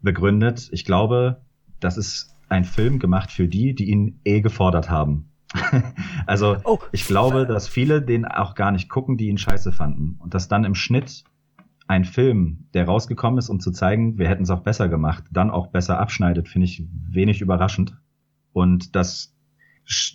begründet. 0.02 0.70
Ich 0.72 0.86
glaube, 0.86 1.42
das 1.80 1.98
ist 1.98 2.36
ein 2.50 2.66
Film 2.66 3.00
gemacht 3.00 3.32
für 3.32 3.48
die, 3.48 3.74
die 3.74 3.90
ihn 3.90 4.20
eh 4.24 4.42
gefordert 4.42 4.90
haben. 4.90 5.32
also 6.28 6.58
oh. 6.64 6.80
ich 6.92 7.08
glaube, 7.08 7.48
dass 7.48 7.68
viele 7.68 8.02
den 8.02 8.26
auch 8.26 8.54
gar 8.54 8.72
nicht 8.72 8.90
gucken, 8.90 9.18
die 9.18 9.28
ihn 9.28 9.40
scheiße 9.40 9.72
fanden. 9.72 10.18
Und 10.20 10.36
dass 10.36 10.48
dann 10.48 10.66
im 10.66 10.76
Schnitt 10.76 11.24
ein 11.88 12.06
Film, 12.06 12.66
der 12.74 12.86
rausgekommen 12.86 13.38
ist, 13.38 13.50
um 13.50 13.60
zu 13.60 13.72
zeigen, 13.72 14.18
wir 14.18 14.28
hätten 14.28 14.44
es 14.44 14.50
auch 14.50 14.62
besser 14.62 14.90
gemacht, 14.90 15.24
dann 15.32 15.52
auch 15.52 15.68
besser 15.68 16.00
abschneidet, 16.00 16.50
finde 16.50 16.66
ich 16.66 16.84
wenig 17.10 17.42
überraschend. 17.42 17.96
Und 18.54 18.96
das, 18.96 19.36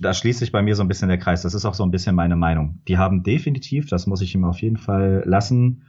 da 0.00 0.12
schließt 0.12 0.40
sich 0.40 0.50
bei 0.50 0.62
mir 0.62 0.74
so 0.74 0.82
ein 0.82 0.88
bisschen 0.88 1.08
der 1.08 1.18
Kreis. 1.18 1.42
Das 1.42 1.54
ist 1.54 1.64
auch 1.64 1.74
so 1.74 1.84
ein 1.84 1.90
bisschen 1.90 2.16
meine 2.16 2.36
Meinung. 2.36 2.80
Die 2.88 2.98
haben 2.98 3.22
definitiv, 3.22 3.88
das 3.88 4.06
muss 4.06 4.22
ich 4.22 4.34
ihm 4.34 4.44
auf 4.44 4.60
jeden 4.60 4.78
Fall 4.78 5.22
lassen, 5.26 5.82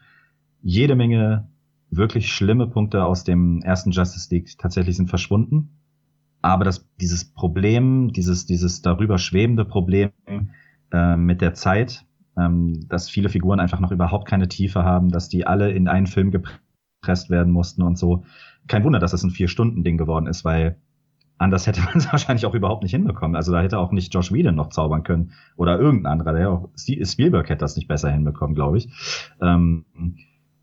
jede 0.62 0.96
Menge 0.96 1.48
wirklich 1.90 2.32
schlimme 2.32 2.68
Punkte 2.68 3.04
aus 3.04 3.24
dem 3.24 3.62
ersten 3.64 3.92
Justice 3.92 4.34
League 4.34 4.58
tatsächlich 4.58 4.96
sind 4.98 5.10
verschwunden. 5.10 5.70
Aber 6.42 6.64
das, 6.64 6.88
dieses 7.00 7.26
Problem, 7.26 8.14
dieses, 8.14 8.46
dieses 8.46 8.82
darüber 8.82 9.18
schwebende 9.18 9.66
Problem 9.66 10.12
äh, 10.92 11.16
mit 11.16 11.42
der 11.42 11.54
Zeit, 11.54 12.06
ähm, 12.38 12.88
dass 12.88 13.10
viele 13.10 13.30
Figuren 13.30 13.60
einfach 13.60 13.80
noch 13.80 13.92
überhaupt 13.92 14.28
keine 14.28 14.48
Tiefe 14.48 14.84
haben, 14.84 15.10
dass 15.10 15.30
die 15.30 15.46
alle 15.48 15.72
in 15.72 15.88
einen 15.88 16.08
Film 16.08 16.32
gepresst 16.32 17.30
werden 17.30 17.52
mussten 17.52 17.82
und 17.82 17.98
so. 17.98 18.24
Kein 18.68 18.84
Wunder, 18.84 19.00
dass 19.00 19.12
das 19.12 19.24
ein 19.24 19.32
Vier-Stunden-Ding 19.32 19.98
geworden 19.98 20.28
ist, 20.28 20.46
weil 20.46 20.78
Anders 21.42 21.66
hätte 21.66 21.82
man 21.86 21.98
es 21.98 22.12
wahrscheinlich 22.12 22.46
auch 22.46 22.54
überhaupt 22.54 22.84
nicht 22.84 22.92
hinbekommen. 22.92 23.36
Also 23.36 23.52
da 23.52 23.62
hätte 23.62 23.80
auch 23.80 23.92
nicht 23.92 24.14
Josh 24.14 24.32
Whedon 24.32 24.56
noch 24.56 24.70
zaubern 24.70 25.04
können 25.04 25.32
oder 25.58 25.80
irgendein 25.80 26.14
anderer. 26.14 26.34
Der 26.34 26.52
auch 26.52 26.70
Spielberg 26.78 27.50
hätte 27.50 27.60
das 27.60 27.76
nicht 27.76 27.88
besser 27.88 28.12
hinbekommen, 28.12 28.56
glaube 28.56 28.78
ich. 28.78 28.90
Ähm, 29.42 29.86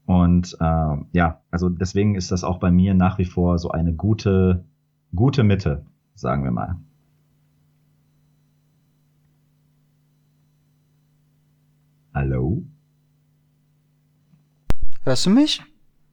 und 0.07 0.57
äh, 0.61 0.97
ja, 1.13 1.41
also 1.51 1.69
deswegen 1.69 2.15
ist 2.15 2.31
das 2.31 2.45
auch 2.45 2.59
bei 2.59 2.71
mir 2.71 2.95
nach 2.95 3.19
wie 3.19 3.25
vor 3.25 3.59
so 3.59 3.73
eine 3.73 3.93
gute, 3.93 4.65
gute 5.15 5.43
Mitte, 5.43 5.85
sagen 6.15 6.45
wir 6.45 6.53
mal. 6.53 6.77
Hallo? 12.19 12.65
Hörst 15.05 15.27
du 15.27 15.31
mich? 15.31 15.63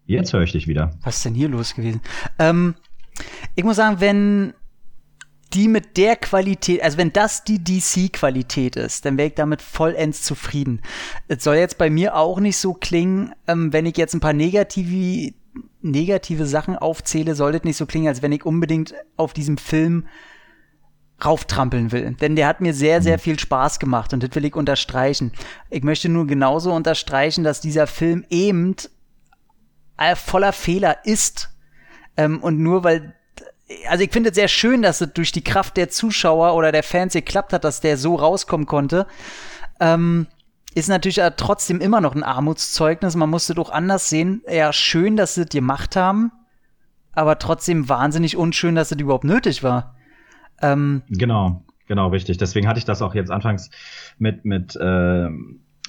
Jetzt 0.05 0.33
höre 0.33 0.43
ich 0.43 0.51
dich 0.51 0.67
wieder. 0.67 0.91
Was 1.01 1.15
ist 1.15 1.25
denn 1.25 1.33
hier 1.33 1.49
los 1.49 1.73
gewesen? 1.73 1.99
Ähm, 2.37 2.75
ich 3.55 3.63
muss 3.63 3.77
sagen, 3.77 4.01
wenn 4.01 4.53
die 5.55 5.67
mit 5.67 5.97
der 5.97 6.15
Qualität, 6.15 6.83
also 6.83 6.99
wenn 6.99 7.11
das 7.11 7.43
die 7.43 7.57
DC-Qualität 7.57 8.75
ist, 8.75 9.03
dann 9.05 9.17
wäre 9.17 9.29
ich 9.29 9.33
damit 9.33 9.63
vollends 9.63 10.21
zufrieden. 10.21 10.83
Es 11.27 11.43
soll 11.43 11.55
jetzt 11.55 11.79
bei 11.79 11.89
mir 11.89 12.15
auch 12.15 12.39
nicht 12.39 12.57
so 12.57 12.75
klingen, 12.75 13.33
ähm, 13.47 13.73
wenn 13.73 13.87
ich 13.87 13.97
jetzt 13.97 14.13
ein 14.13 14.19
paar 14.19 14.33
negative 14.33 15.33
negative 15.81 16.45
Sachen 16.45 16.75
aufzähle, 16.75 17.33
sollte 17.33 17.57
es 17.57 17.63
nicht 17.63 17.77
so 17.77 17.87
klingen, 17.87 18.09
als 18.09 18.21
wenn 18.21 18.31
ich 18.31 18.45
unbedingt 18.45 18.93
auf 19.17 19.33
diesem 19.33 19.57
Film 19.57 20.05
rauftrampeln 21.23 21.91
will. 21.91 22.15
Denn 22.19 22.35
der 22.35 22.47
hat 22.47 22.61
mir 22.61 22.73
sehr, 22.73 23.01
sehr 23.01 23.17
mhm. 23.17 23.21
viel 23.21 23.39
Spaß 23.39 23.79
gemacht 23.79 24.13
und 24.13 24.21
das 24.23 24.35
will 24.35 24.45
ich 24.45 24.55
unterstreichen. 24.55 25.31
Ich 25.69 25.83
möchte 25.83 26.09
nur 26.09 26.27
genauso 26.27 26.73
unterstreichen, 26.73 27.43
dass 27.43 27.61
dieser 27.61 27.87
Film 27.87 28.25
eben 28.29 28.75
voller 30.15 30.51
Fehler 30.51 31.05
ist. 31.05 31.51
Ähm, 32.17 32.41
und 32.41 32.59
nur 32.59 32.83
weil 32.83 33.15
also 33.89 34.03
ich 34.03 34.11
finde 34.11 34.29
es 34.29 34.35
sehr 34.35 34.47
schön, 34.47 34.81
dass 34.81 35.01
es 35.01 35.13
durch 35.13 35.31
die 35.31 35.43
Kraft 35.43 35.75
der 35.77 35.89
Zuschauer 35.89 36.53
oder 36.53 36.71
der 36.71 36.83
Fans 36.83 37.13
geklappt 37.13 37.51
hat, 37.51 37.63
dass 37.63 37.81
der 37.81 37.97
so 37.97 38.15
rauskommen 38.15 38.67
konnte. 38.67 39.07
Ähm, 39.79 40.27
ist 40.75 40.89
natürlich 40.89 41.21
trotzdem 41.37 41.81
immer 41.81 42.01
noch 42.01 42.15
ein 42.15 42.23
Armutszeugnis. 42.23 43.15
Man 43.15 43.29
musste 43.29 43.55
doch 43.55 43.71
anders 43.71 44.09
sehen. 44.09 44.43
Ja, 44.47 44.73
schön, 44.73 45.15
dass 45.15 45.35
sie 45.35 45.45
das 45.45 45.49
gemacht 45.49 45.95
haben, 45.95 46.31
aber 47.13 47.39
trotzdem 47.39 47.87
wahnsinnig 47.89 48.35
unschön, 48.35 48.75
dass 48.75 48.91
es 48.91 48.99
überhaupt 48.99 49.23
nötig 49.23 49.63
war. 49.63 49.95
Ähm, 50.61 51.01
genau, 51.09 51.63
genau, 51.87 52.09
richtig. 52.09 52.37
Deswegen 52.37 52.67
hatte 52.67 52.79
ich 52.79 52.85
das 52.85 53.01
auch 53.01 53.15
jetzt 53.15 53.31
anfangs 53.31 53.69
mit, 54.17 54.45
mit, 54.45 54.75
äh, 54.79 55.29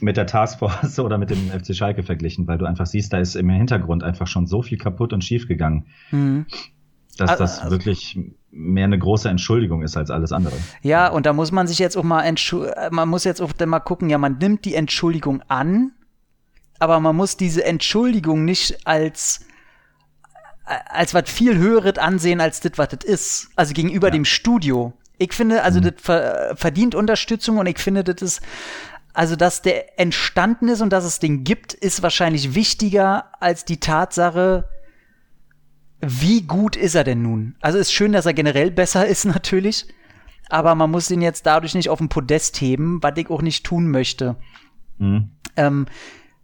mit 0.00 0.16
der 0.16 0.26
Taskforce 0.26 0.98
oder 1.00 1.18
mit 1.18 1.30
dem 1.30 1.50
FC 1.50 1.74
Schalke 1.74 2.02
verglichen, 2.02 2.46
weil 2.46 2.58
du 2.58 2.66
einfach 2.66 2.86
siehst, 2.86 3.12
da 3.12 3.18
ist 3.18 3.36
im 3.36 3.48
Hintergrund 3.50 4.02
einfach 4.02 4.26
schon 4.26 4.46
so 4.46 4.62
viel 4.62 4.78
kaputt 4.78 5.12
und 5.12 5.24
schief 5.24 5.48
gegangen. 5.48 5.86
Mhm 6.10 6.46
dass 7.16 7.30
also, 7.30 7.42
das 7.42 7.70
wirklich 7.70 8.18
mehr 8.50 8.84
eine 8.84 8.98
große 8.98 9.28
Entschuldigung 9.28 9.82
ist 9.82 9.96
als 9.96 10.10
alles 10.10 10.32
andere. 10.32 10.54
Ja, 10.82 11.08
und 11.08 11.26
da 11.26 11.32
muss 11.32 11.52
man 11.52 11.66
sich 11.66 11.78
jetzt 11.78 11.96
auch 11.96 12.04
mal 12.04 12.30
man 12.90 13.08
muss 13.08 13.24
jetzt 13.24 13.40
auch 13.40 13.52
mal 13.66 13.80
gucken, 13.80 14.10
ja, 14.10 14.18
man 14.18 14.38
nimmt 14.38 14.64
die 14.64 14.74
Entschuldigung 14.74 15.42
an, 15.48 15.92
aber 16.78 17.00
man 17.00 17.16
muss 17.16 17.36
diese 17.36 17.64
Entschuldigung 17.64 18.44
nicht 18.44 18.86
als 18.86 19.45
als 20.66 21.14
was 21.14 21.30
viel 21.30 21.56
höheres 21.56 21.98
ansehen 21.98 22.40
als 22.40 22.60
das, 22.60 22.72
was 22.76 22.88
das 22.88 23.04
ist. 23.04 23.48
Also 23.56 23.72
gegenüber 23.72 24.08
ja. 24.08 24.12
dem 24.12 24.24
Studio. 24.24 24.92
Ich 25.18 25.32
finde, 25.32 25.62
also 25.62 25.80
mhm. 25.80 25.94
das 26.04 26.58
verdient 26.58 26.94
Unterstützung 26.94 27.58
und 27.58 27.66
ich 27.66 27.78
finde, 27.78 28.04
das 28.04 28.20
ist 28.20 28.42
also, 29.16 29.34
dass 29.34 29.62
der 29.62 29.98
entstanden 29.98 30.68
ist 30.68 30.82
und 30.82 30.90
dass 30.90 31.04
es 31.04 31.18
den 31.18 31.42
gibt, 31.42 31.72
ist 31.72 32.02
wahrscheinlich 32.02 32.54
wichtiger 32.54 33.32
als 33.40 33.64
die 33.64 33.80
Tatsache, 33.80 34.68
wie 36.02 36.42
gut 36.42 36.76
ist 36.76 36.94
er 36.94 37.04
denn 37.04 37.22
nun? 37.22 37.56
Also 37.62 37.78
ist 37.78 37.94
schön, 37.94 38.12
dass 38.12 38.26
er 38.26 38.34
generell 38.34 38.70
besser 38.70 39.06
ist 39.08 39.24
natürlich, 39.24 39.86
aber 40.50 40.74
man 40.74 40.90
muss 40.90 41.10
ihn 41.10 41.22
jetzt 41.22 41.46
dadurch 41.46 41.74
nicht 41.74 41.88
auf 41.88 41.98
den 41.98 42.10
Podest 42.10 42.60
heben, 42.60 43.02
was 43.02 43.16
ich 43.16 43.30
auch 43.30 43.40
nicht 43.40 43.64
tun 43.64 43.90
möchte. 43.90 44.36
Mhm. 44.98 45.30
Ähm, 45.56 45.86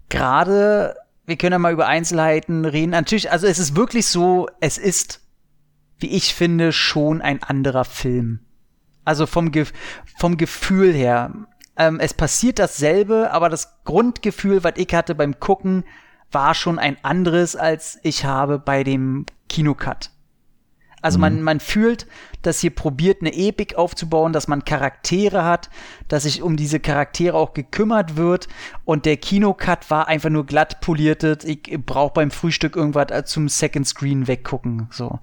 Gerade, 0.09 0.97
wir 1.27 1.37
können 1.37 1.53
ja 1.53 1.59
mal 1.59 1.73
über 1.73 1.87
Einzelheiten 1.87 2.65
reden. 2.65 2.91
Natürlich, 2.91 3.31
also 3.31 3.47
es 3.47 3.59
ist 3.59 3.77
wirklich 3.77 4.07
so, 4.07 4.49
es 4.61 4.79
ist, 4.79 5.21
wie 5.99 6.09
ich 6.09 6.35
finde, 6.35 6.73
schon 6.73 7.21
ein 7.21 7.43
anderer 7.43 7.85
Film. 7.85 8.41
Also 9.05 9.27
vom, 9.27 9.51
Ge 9.53 9.67
vom 10.19 10.37
Gefühl 10.37 10.93
her. 10.93 11.33
Ähm, 11.77 12.01
es 12.01 12.15
passiert 12.15 12.59
dasselbe, 12.59 13.31
aber 13.33 13.49
das 13.49 13.85
Grundgefühl, 13.85 14.63
was 14.63 14.75
ich 14.77 14.93
hatte 14.95 15.15
beim 15.15 15.41
Gucken, 15.41 15.85
war 16.31 16.55
schon 16.55 16.79
ein 16.79 16.97
anderes, 17.03 17.57
als 17.57 17.99
ich 18.03 18.25
habe 18.25 18.59
bei 18.59 18.85
dem 18.85 19.27
Kinocut. 19.49 20.11
Also 21.03 21.19
man, 21.19 21.37
mhm. 21.37 21.43
man 21.43 21.61
fühlt, 21.61 22.07
dass 22.43 22.61
hier 22.61 22.75
probiert, 22.75 23.21
eine 23.21 23.35
Epik 23.35 23.75
aufzubauen, 23.75 24.33
dass 24.33 24.49
man 24.49 24.65
Charaktere 24.65 25.45
hat, 25.45 25.69
dass 26.09 26.23
sich 26.23 26.43
um 26.43 26.57
diese 26.57 26.81
Charaktere 26.81 27.37
auch 27.37 27.53
gekümmert 27.55 28.17
wird. 28.17 28.49
Und 28.85 29.05
der 29.05 29.17
Kinocut 29.17 29.91
war 29.91 30.09
einfach 30.09 30.31
nur 30.31 30.47
glatt 30.47 30.81
poliertet. 30.81 31.45
Ich 31.45 31.63
brauche 31.85 32.15
beim 32.15 32.31
Frühstück 32.31 32.77
irgendwas 32.77 33.31
zum 33.31 33.49
Second 33.49 33.87
Screen 33.87 34.29
weggucken. 34.29 34.89
So. 34.91 35.19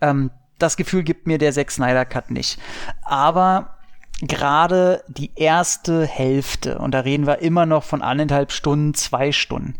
Ähm, 0.00 0.30
das 0.58 0.76
Gefühl 0.76 1.04
gibt 1.04 1.26
mir 1.26 1.38
der 1.38 1.52
Zack 1.52 1.70
Snyder 1.70 2.04
Cut 2.04 2.30
nicht. 2.30 2.58
Aber 3.02 3.76
gerade 4.20 5.04
die 5.08 5.30
erste 5.36 6.06
Hälfte, 6.06 6.78
und 6.78 6.92
da 6.92 7.00
reden 7.00 7.26
wir 7.26 7.38
immer 7.38 7.66
noch 7.66 7.84
von 7.84 8.02
anderthalb 8.02 8.50
Stunden, 8.50 8.94
zwei 8.94 9.32
Stunden. 9.32 9.74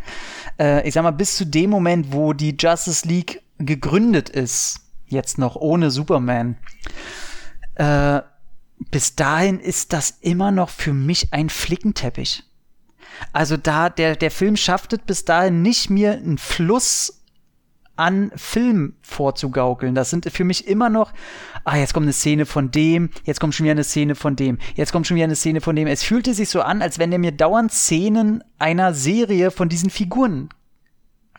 Äh, 0.58 0.86
ich 0.86 0.94
sag 0.94 1.02
mal, 1.02 1.10
bis 1.10 1.36
zu 1.36 1.44
dem 1.44 1.70
Moment, 1.70 2.12
wo 2.12 2.32
die 2.32 2.56
Justice 2.58 3.06
League 3.06 3.42
gegründet 3.58 4.28
ist, 4.28 4.87
jetzt 5.08 5.38
noch 5.38 5.56
ohne 5.56 5.90
Superman, 5.90 6.56
äh, 7.74 8.20
bis 8.90 9.16
dahin 9.16 9.58
ist 9.60 9.92
das 9.92 10.18
immer 10.20 10.50
noch 10.50 10.70
für 10.70 10.92
mich 10.92 11.32
ein 11.32 11.48
Flickenteppich. 11.48 12.44
Also 13.32 13.56
da, 13.56 13.90
der, 13.90 14.16
der 14.16 14.30
Film 14.30 14.56
schafft 14.56 14.92
es 14.92 15.00
bis 15.00 15.24
dahin 15.24 15.62
nicht 15.62 15.90
mir 15.90 16.12
einen 16.12 16.38
Fluss 16.38 17.18
an 17.96 18.30
Film 18.36 18.94
vorzugaukeln. 19.02 19.94
Das 19.94 20.10
sind 20.10 20.30
für 20.30 20.44
mich 20.44 20.68
immer 20.68 20.88
noch, 20.88 21.12
ah, 21.64 21.76
jetzt 21.76 21.94
kommt 21.94 22.04
eine 22.04 22.12
Szene 22.12 22.46
von 22.46 22.70
dem, 22.70 23.10
jetzt 23.24 23.40
kommt 23.40 23.56
schon 23.56 23.64
wieder 23.64 23.72
eine 23.72 23.84
Szene 23.84 24.14
von 24.14 24.36
dem, 24.36 24.58
jetzt 24.76 24.92
kommt 24.92 25.06
schon 25.06 25.16
wieder 25.16 25.24
eine 25.24 25.34
Szene 25.34 25.60
von 25.60 25.74
dem. 25.74 25.88
Es 25.88 26.04
fühlte 26.04 26.32
sich 26.32 26.48
so 26.48 26.62
an, 26.62 26.80
als 26.80 27.00
wenn 27.00 27.10
der 27.10 27.18
mir 27.18 27.32
dauernd 27.32 27.72
Szenen 27.72 28.44
einer 28.58 28.94
Serie 28.94 29.50
von 29.50 29.68
diesen 29.68 29.90
Figuren 29.90 30.48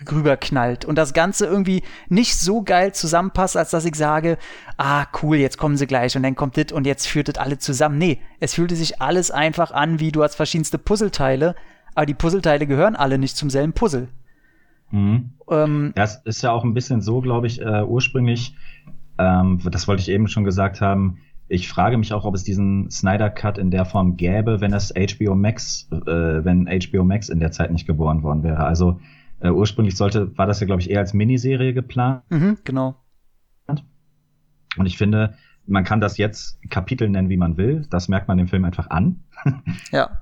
rüberknallt 0.10 0.86
und 0.86 0.98
das 0.98 1.14
Ganze 1.14 1.46
irgendwie 1.46 1.84
nicht 2.08 2.36
so 2.36 2.62
geil 2.62 2.94
zusammenpasst, 2.94 3.58
als 3.58 3.72
dass 3.72 3.86
ich 3.86 3.96
sage, 3.96 4.38
ah, 4.78 5.06
cool, 5.22 5.38
jetzt 5.38 5.58
kommen 5.58 5.78
sie 5.78 5.88
gleich 5.88 6.16
und 6.16 6.24
dann 6.24 6.36
kommt 6.36 6.56
dit 6.56 6.72
und 6.72 6.86
jetzt 6.86 7.08
führt 7.08 7.28
das 7.28 7.38
alle 7.38 7.58
zusammen. 7.58 7.98
Nee, 7.98 8.20
es 8.40 8.54
fühlte 8.54 8.76
sich 8.76 9.02
alles 9.02 9.32
einfach 9.32 9.72
an, 9.72 10.00
wie 10.00 10.12
du 10.12 10.24
hast 10.24 10.36
verschiedenste 10.36 10.78
Puzzleteile, 10.78 11.56
aber 11.96 12.06
die 12.06 12.14
Puzzleteile 12.14 12.68
gehören 12.68 12.96
alle 12.96 13.18
nicht 13.18 13.36
zum 13.36 13.50
selben 13.50 13.74
Puzzle. 13.74 14.08
Mhm. 14.92 15.32
Ähm, 15.50 15.92
das 15.96 16.22
ist 16.24 16.42
ja 16.42 16.52
auch 16.52 16.64
ein 16.64 16.74
bisschen 16.74 17.02
so, 17.02 17.22
glaube 17.22 17.48
ich, 17.48 17.62
äh, 17.62 17.84
ursprünglich, 17.84 18.56
ähm, 19.18 19.60
das 19.70 19.88
wollte 19.88 20.02
ich 20.02 20.10
eben 20.10 20.28
schon 20.28 20.44
gesagt 20.44 20.82
haben, 20.82 21.20
ich 21.52 21.68
frage 21.68 21.98
mich 21.98 22.14
auch, 22.14 22.26
ob 22.26 22.36
es 22.36 22.44
diesen 22.44 22.92
Snyder 22.92 23.32
Cut 23.32 23.58
in 23.58 23.72
der 23.72 23.86
Form 23.86 24.18
gäbe, 24.18 24.62
wenn 24.62 24.72
es 24.72 24.94
HBO 24.94 25.34
Max, 25.36 25.90
äh, 25.92 26.46
wenn 26.46 26.68
HBO 26.68 27.04
Max 27.04 27.28
in 27.28 27.40
der 27.40 27.52
Zeit 27.52 27.72
nicht 27.72 27.88
geboren 27.88 28.22
worden 28.22 28.44
wäre. 28.44 28.64
Also 28.64 29.00
äh, 29.42 29.50
ursprünglich 29.50 29.96
sollte, 29.96 30.38
war 30.38 30.46
das 30.46 30.60
ja, 30.60 30.66
glaube 30.66 30.82
ich, 30.82 30.90
eher 30.90 31.00
als 31.00 31.14
Miniserie 31.14 31.74
geplant. 31.74 32.24
Mhm, 32.30 32.58
genau. 32.64 32.96
Und 34.78 34.86
ich 34.86 34.98
finde, 34.98 35.36
man 35.66 35.84
kann 35.84 36.00
das 36.00 36.18
jetzt 36.18 36.60
Kapitel 36.70 37.10
nennen, 37.10 37.30
wie 37.30 37.38
man 37.38 37.58
will. 37.58 37.86
Das 37.90 38.08
merkt 38.08 38.28
man 38.28 38.38
dem 38.38 38.48
Film 38.48 38.66
einfach 38.66 38.90
an. 38.90 39.24
ja. 39.92 40.22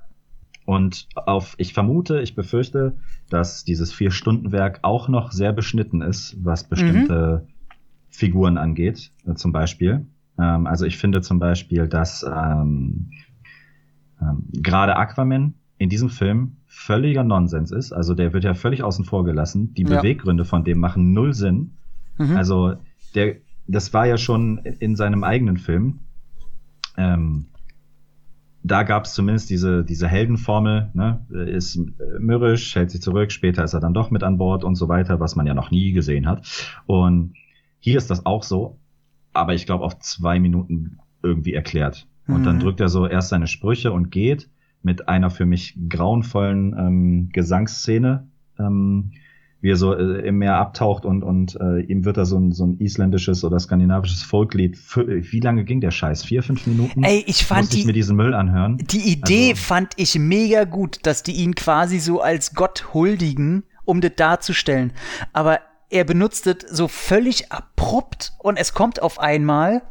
Und 0.66 1.08
auf, 1.16 1.56
ich 1.58 1.74
vermute, 1.74 2.20
ich 2.22 2.36
befürchte, 2.36 2.98
dass 3.30 3.64
dieses 3.64 3.94
Vier-Stunden-Werk 3.94 4.80
auch 4.82 5.08
noch 5.08 5.32
sehr 5.32 5.54
beschnitten 5.54 6.02
ist, 6.02 6.36
was 6.44 6.66
bestimmte 6.66 7.46
mhm. 7.46 7.54
Figuren 8.10 8.58
angeht, 8.58 9.12
äh, 9.26 9.36
zum 9.36 9.54
Beispiel. 9.54 10.06
Ähm, 10.38 10.68
also 10.68 10.86
ich 10.86 10.98
finde 10.98 11.22
zum 11.22 11.40
Beispiel, 11.40 11.88
dass 11.88 12.24
ähm, 12.24 13.12
ähm, 14.22 14.50
gerade 14.52 14.98
Aquaman 14.98 15.54
in 15.78 15.90
diesem 15.90 16.10
Film 16.10 16.57
völliger 16.68 17.24
Nonsens 17.24 17.72
ist. 17.72 17.94
Also 17.94 18.14
der 18.14 18.34
wird 18.34 18.44
ja 18.44 18.54
völlig 18.54 18.84
außen 18.84 19.06
vor 19.06 19.24
gelassen. 19.24 19.74
Die 19.74 19.84
ja. 19.84 19.98
Beweggründe 20.02 20.46
von 20.46 20.64
dem 20.64 20.80
machen 20.80 21.14
null 21.14 21.34
Sinn. 21.34 21.78
Mhm. 22.18 22.36
Also 22.36 22.76
der, 23.16 23.38
das 23.68 23.94
war 23.94 24.06
ja 24.06 24.18
schon 24.18 24.60
in 24.60 24.96
seinem 24.96 25.24
eigenen 25.24 25.58
Film. 25.58 26.00
Ähm, 26.98 27.48
da 28.64 28.84
gab 28.84 29.06
es 29.06 29.14
zumindest 29.14 29.50
diese, 29.50 29.86
diese 29.86 30.08
Heldenformel, 30.08 30.90
ne? 30.94 31.26
ist 31.30 31.80
mürrisch, 32.20 32.76
hält 32.76 32.92
sich 32.92 33.02
zurück, 33.02 33.32
später 33.32 33.64
ist 33.64 33.74
er 33.74 33.80
dann 33.80 33.94
doch 33.94 34.12
mit 34.12 34.24
an 34.24 34.38
Bord 34.38 34.66
und 34.66 34.76
so 34.76 34.90
weiter, 34.90 35.22
was 35.22 35.38
man 35.38 35.48
ja 35.48 35.54
noch 35.54 35.72
nie 35.72 35.94
gesehen 35.94 36.28
hat. 36.28 36.46
Und 36.86 37.34
hier 37.80 37.98
ist 37.98 38.10
das 38.10 38.26
auch 38.26 38.44
so, 38.44 38.78
aber 39.32 39.54
ich 39.54 39.66
glaube 39.66 39.86
auf 39.86 40.00
zwei 40.00 40.40
Minuten 40.40 40.98
irgendwie 41.24 41.54
erklärt. 41.54 42.08
Und 42.28 42.42
mhm. 42.42 42.44
dann 42.44 42.60
drückt 42.60 42.82
er 42.82 42.90
so 42.90 43.08
erst 43.08 43.30
seine 43.30 43.48
Sprüche 43.48 43.94
und 43.94 44.12
geht 44.12 44.50
mit 44.84 45.08
einer 45.08 45.30
für 45.30 45.46
mich 45.46 45.78
grauenvollen 45.90 46.76
ähm, 46.78 47.30
Gesangsszene, 47.32 48.28
ähm, 48.60 49.12
wie 49.60 49.72
er 49.72 49.76
so 49.76 49.94
äh, 49.94 50.28
im 50.28 50.38
Meer 50.38 50.56
abtaucht 50.56 51.06
und, 51.06 51.24
und 51.24 51.58
äh, 51.60 51.82
ihm 51.82 52.06
wird 52.06 52.18
da 52.18 52.26
so 52.26 52.38
ein, 52.38 52.52
so 52.52 52.66
ein 52.66 52.80
isländisches 52.80 53.44
oder 53.44 53.60
skandinavisches 53.60 54.24
Folklied. 54.24 54.78
Für, 54.78 55.08
wie 55.08 55.40
lange 55.40 55.64
ging 55.64 55.82
der 55.82 55.92
Scheiß? 55.92 56.24
Vier, 56.24 56.44
fünf 56.44 56.68
Minuten? 56.68 57.04
Ey, 57.04 57.24
ich 57.28 57.46
fand 57.46 57.62
Musste 57.62 57.76
die, 57.76 57.82
ich 57.82 57.88
mir 57.88 57.94
diesen 57.94 58.16
Müll 58.16 58.34
anhören. 58.34 58.78
Die 58.78 59.12
Idee 59.12 59.52
also, 59.52 59.64
fand 59.64 59.94
ich 59.98 60.18
mega 60.20 60.64
gut, 60.64 61.00
dass 61.04 61.24
die 61.24 61.34
ihn 61.34 61.56
quasi 61.56 62.00
so 62.00 62.22
als 62.22 62.54
Gott 62.54 62.94
huldigen, 62.94 63.64
um 63.84 64.00
das 64.00 64.14
darzustellen. 64.16 64.94
Aber 65.34 65.60
er 65.90 66.04
benutzt 66.04 66.48
es 66.48 66.58
so 66.70 66.88
völlig 66.88 67.52
abrupt 67.52 68.34
und 68.40 68.58
es 68.58 68.74
kommt 68.74 69.02
auf 69.02 69.20
einmal 69.20 69.82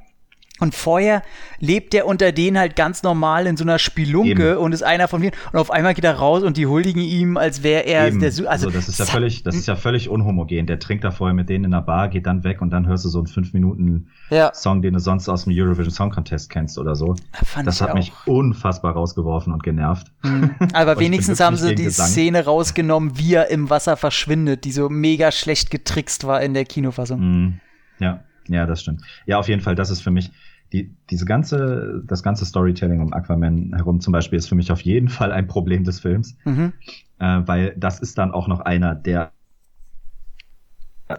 Und 0.59 0.75
vorher 0.75 1.23
lebt 1.61 1.92
er 1.92 2.07
unter 2.07 2.33
denen 2.33 2.59
halt 2.59 2.77
ganz 2.77 3.03
normal 3.03 3.47
in 3.47 3.59
so 3.59 3.64
einer 3.64 3.79
Spelunke 3.79 4.53
Eben. 4.53 4.57
und 4.59 4.73
ist 4.73 4.83
einer 4.83 5.07
von 5.07 5.21
denen. 5.21 5.35
Und 5.53 5.59
auf 5.59 5.71
einmal 5.71 5.92
geht 5.92 6.05
er 6.05 6.14
raus 6.14 6.42
und 6.42 6.57
die 6.57 6.66
huldigen 6.66 7.03
ihm, 7.03 7.37
als 7.37 7.62
wäre 7.62 7.83
er 7.85 8.07
Eben. 8.09 8.21
der 8.21 8.33
Su 8.33 8.47
also, 8.47 8.69
Also 8.69 8.71
das 8.79 8.88
ist 8.88 8.99
ja 8.99 9.05
völlig, 9.05 9.42
das 9.42 9.55
ist 9.55 9.66
ja 9.69 9.77
völlig 9.77 10.09
unhomogen. 10.09 10.66
Der 10.66 10.79
trinkt 10.79 11.05
da 11.05 11.11
vorher 11.11 11.35
mit 11.35 11.51
denen 11.51 11.66
in 11.66 11.71
der 11.73 11.83
Bar, 11.83 12.09
geht 12.09 12.25
dann 12.27 12.42
weg 12.42 12.62
und 12.62 12.71
dann 12.71 12.87
hörst 12.87 13.05
du 13.05 13.11
so 13.11 13.19
einen 13.19 13.27
fünf 13.27 13.53
Minuten 13.53 14.09
Ja. 14.31 14.51
Song, 14.55 14.81
den 14.81 14.95
du 14.95 14.99
sonst 15.01 15.29
aus 15.29 15.45
dem 15.45 15.53
Eurovision 15.55 15.90
Song 15.92 16.11
Contest 16.11 16.49
kennst 16.49 16.79
oder 16.79 16.97
so. 16.97 17.14
fand 17.45 17.66
Das 17.66 17.83
hat 17.83 17.90
auch. 17.90 17.95
mich 17.95 18.12
unfassbar 18.25 18.95
rausgeworfen 18.95 19.53
und 19.53 19.62
genervt. 19.62 20.07
Mhm. 20.23 20.53
Aber 20.73 20.99
wenigstens 20.99 21.38
haben 21.40 21.57
sie 21.57 21.75
die 21.75 21.85
Gesang. 21.85 22.07
Szene 22.07 22.45
rausgenommen, 22.47 23.19
wie 23.19 23.35
er 23.35 23.51
im 23.51 23.69
Wasser 23.69 23.99
verschwindet, 23.99 24.64
die 24.64 24.73
so 24.73 24.88
mega 24.88 25.33
schlecht 25.33 25.71
getrickst 25.71 26.27
war 26.27 26.40
in 26.40 26.55
der 26.55 26.64
Kinofassung. 26.64 27.21
Mhm. 27.21 27.61
Ja, 27.99 28.25
ja, 28.49 28.64
das 28.64 28.81
stimmt. 28.81 29.03
Ja, 29.27 29.38
auf 29.38 29.49
jeden 29.49 29.61
Fall, 29.61 29.75
das 29.75 29.90
ist 29.90 30.01
für 30.03 30.11
mich 30.12 30.31
die, 30.72 30.94
diese 31.11 31.24
ganze, 31.26 32.02
das 32.07 32.22
ganze 32.22 32.44
Storytelling 32.44 33.00
um 33.00 33.12
Aquaman 33.12 33.72
herum 33.74 34.00
zum 34.00 34.12
Beispiel 34.12 34.38
ist 34.38 34.48
für 34.48 34.55
mich 34.57 34.72
auf 34.72 34.81
jeden 34.83 35.09
Fall 35.09 35.33
ein 35.33 35.46
Problem 35.46 35.85
des 35.85 36.00
Films, 36.00 36.37
Mhm. 36.44 36.72
äh, 37.18 37.42
weil 37.46 37.74
das 37.76 38.00
ist 38.00 38.18
dann 38.18 38.33
auch 38.33 38.48
noch 38.48 38.61
einer, 38.61 38.94
der 38.94 39.33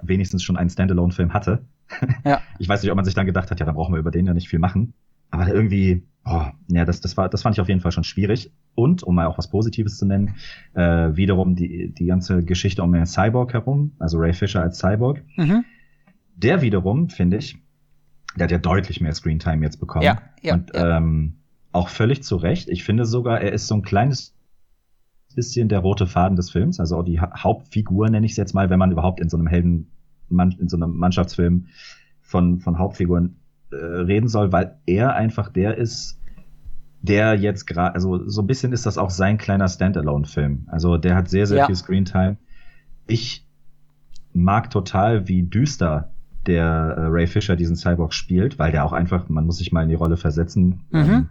wenigstens 0.01 0.43
schon 0.43 0.57
einen 0.57 0.69
Standalone-Film 0.69 1.33
hatte. 1.33 1.65
Ja. 2.25 2.41
Ich 2.59 2.67
weiß 2.67 2.81
nicht, 2.81 2.91
ob 2.91 2.95
man 2.95 3.05
sich 3.05 3.13
dann 3.13 3.25
gedacht 3.25 3.51
hat, 3.51 3.59
ja, 3.59 3.65
dann 3.65 3.75
brauchen 3.75 3.93
wir 3.93 3.99
über 3.99 4.11
den 4.11 4.25
ja 4.25 4.33
nicht 4.33 4.49
viel 4.49 4.59
machen. 4.59 4.93
Aber 5.29 5.47
irgendwie, 5.47 6.03
oh, 6.25 6.45
ja, 6.69 6.85
das, 6.85 7.01
das 7.01 7.15
war, 7.15 7.29
das 7.29 7.43
fand 7.43 7.55
ich 7.55 7.61
auf 7.61 7.67
jeden 7.69 7.81
Fall 7.81 7.91
schon 7.91 8.03
schwierig. 8.03 8.51
Und, 8.75 9.03
um 9.03 9.15
mal 9.15 9.27
auch 9.27 9.37
was 9.37 9.49
Positives 9.49 9.97
zu 9.97 10.05
nennen, 10.05 10.35
äh, 10.73 11.15
wiederum 11.15 11.55
die, 11.55 11.93
die 11.93 12.05
ganze 12.07 12.43
Geschichte 12.43 12.81
um 12.83 12.91
den 12.91 13.05
Cyborg 13.05 13.53
herum, 13.53 13.93
also 13.99 14.17
Ray 14.17 14.33
Fisher 14.33 14.61
als 14.61 14.79
Cyborg, 14.79 15.23
Mhm. 15.37 15.63
der 16.35 16.61
wiederum, 16.61 17.09
finde 17.09 17.37
ich, 17.37 17.57
der 18.37 18.45
hat 18.45 18.51
ja 18.51 18.57
deutlich 18.57 19.01
mehr 19.01 19.13
Screentime 19.13 19.63
jetzt 19.65 19.79
bekommen. 19.79 20.03
Ja, 20.03 20.21
ja, 20.41 20.53
Und 20.55 20.73
ja. 20.73 20.97
Ähm, 20.97 21.33
auch 21.73 21.89
völlig 21.89 22.23
zu 22.23 22.37
Recht. 22.37 22.69
Ich 22.69 22.83
finde 22.83 23.05
sogar, 23.05 23.41
er 23.41 23.51
ist 23.53 23.67
so 23.67 23.75
ein 23.75 23.81
kleines 23.81 24.33
bisschen 25.35 25.69
der 25.69 25.79
rote 25.79 26.07
Faden 26.07 26.35
des 26.35 26.49
Films. 26.49 26.79
Also 26.79 26.97
auch 26.97 27.03
die 27.03 27.19
Ha- 27.21 27.43
Hauptfigur, 27.43 28.09
nenne 28.09 28.25
ich 28.25 28.31
es 28.31 28.37
jetzt 28.37 28.53
mal, 28.53 28.69
wenn 28.69 28.79
man 28.79 28.91
überhaupt 28.91 29.19
in 29.19 29.29
so 29.29 29.37
einem 29.37 29.47
Helden, 29.47 29.91
in 30.29 30.69
so 30.69 30.77
einem 30.77 30.95
Mannschaftsfilm 30.97 31.67
von, 32.21 32.59
von 32.59 32.79
Hauptfiguren 32.79 33.35
äh, 33.71 33.75
reden 33.75 34.27
soll, 34.27 34.51
weil 34.51 34.77
er 34.85 35.13
einfach 35.15 35.49
der 35.49 35.77
ist, 35.77 36.19
der 37.01 37.35
jetzt 37.35 37.67
gerade, 37.67 37.93
also 37.93 38.27
so 38.27 38.41
ein 38.41 38.47
bisschen 38.47 38.73
ist 38.73 38.85
das 38.87 38.97
auch 38.97 39.11
sein 39.11 39.37
kleiner 39.37 39.67
Standalone-Film. 39.67 40.63
Also 40.67 40.97
der 40.97 41.15
hat 41.15 41.29
sehr, 41.29 41.45
sehr 41.45 41.57
Ja. 41.59 41.65
viel 41.67 41.75
Screentime. 41.75 42.37
Ich 43.05 43.45
mag 44.33 44.69
total, 44.71 45.27
wie 45.27 45.43
düster 45.43 46.11
der 46.47 46.95
äh, 46.97 47.01
Ray 47.07 47.27
Fisher 47.27 47.55
diesen 47.55 47.75
Cyborg 47.75 48.13
spielt, 48.13 48.57
weil 48.59 48.71
der 48.71 48.85
auch 48.85 48.93
einfach, 48.93 49.29
man 49.29 49.45
muss 49.45 49.57
sich 49.57 49.71
mal 49.71 49.83
in 49.83 49.89
die 49.89 49.95
Rolle 49.95 50.17
versetzen. 50.17 50.81
Mhm. 50.91 50.99
Ähm, 50.99 51.29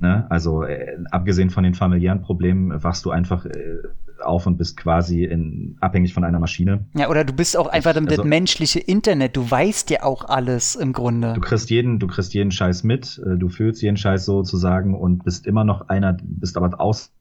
ne? 0.00 0.26
Also 0.30 0.62
äh, 0.64 0.96
abgesehen 1.10 1.50
von 1.50 1.64
den 1.64 1.74
familiären 1.74 2.22
Problemen 2.22 2.82
wachst 2.82 3.04
du 3.04 3.10
einfach 3.10 3.44
äh, 3.46 3.76
auf 4.24 4.46
und 4.46 4.56
bist 4.56 4.76
quasi 4.76 5.24
in, 5.24 5.76
abhängig 5.80 6.12
von 6.12 6.24
einer 6.24 6.40
Maschine. 6.40 6.86
Ja, 6.96 7.08
oder 7.08 7.24
du 7.24 7.32
bist 7.32 7.56
auch 7.56 7.68
einfach 7.68 7.92
damit 7.92 8.10
Also- 8.10 8.22
das 8.22 8.28
menschliche 8.28 8.80
Internet. 8.80 9.36
Du 9.36 9.48
weißt 9.48 9.90
ja 9.90 10.02
auch 10.02 10.24
alles 10.24 10.74
im 10.74 10.92
Grunde. 10.92 11.34
Du 11.34 11.40
kriegst 11.40 11.70
jeden, 11.70 11.98
du 11.98 12.06
kriegst 12.06 12.34
jeden 12.34 12.50
Scheiß 12.50 12.84
mit, 12.84 13.20
äh, 13.24 13.36
du 13.36 13.48
fühlst 13.48 13.82
jeden 13.82 13.96
Scheiß 13.96 14.24
sozusagen 14.24 14.94
und 14.94 15.24
bist 15.24 15.46
immer 15.46 15.64
noch 15.64 15.88
einer, 15.88 16.16
bist 16.20 16.56
aber 16.56 16.80
aus 16.80 17.12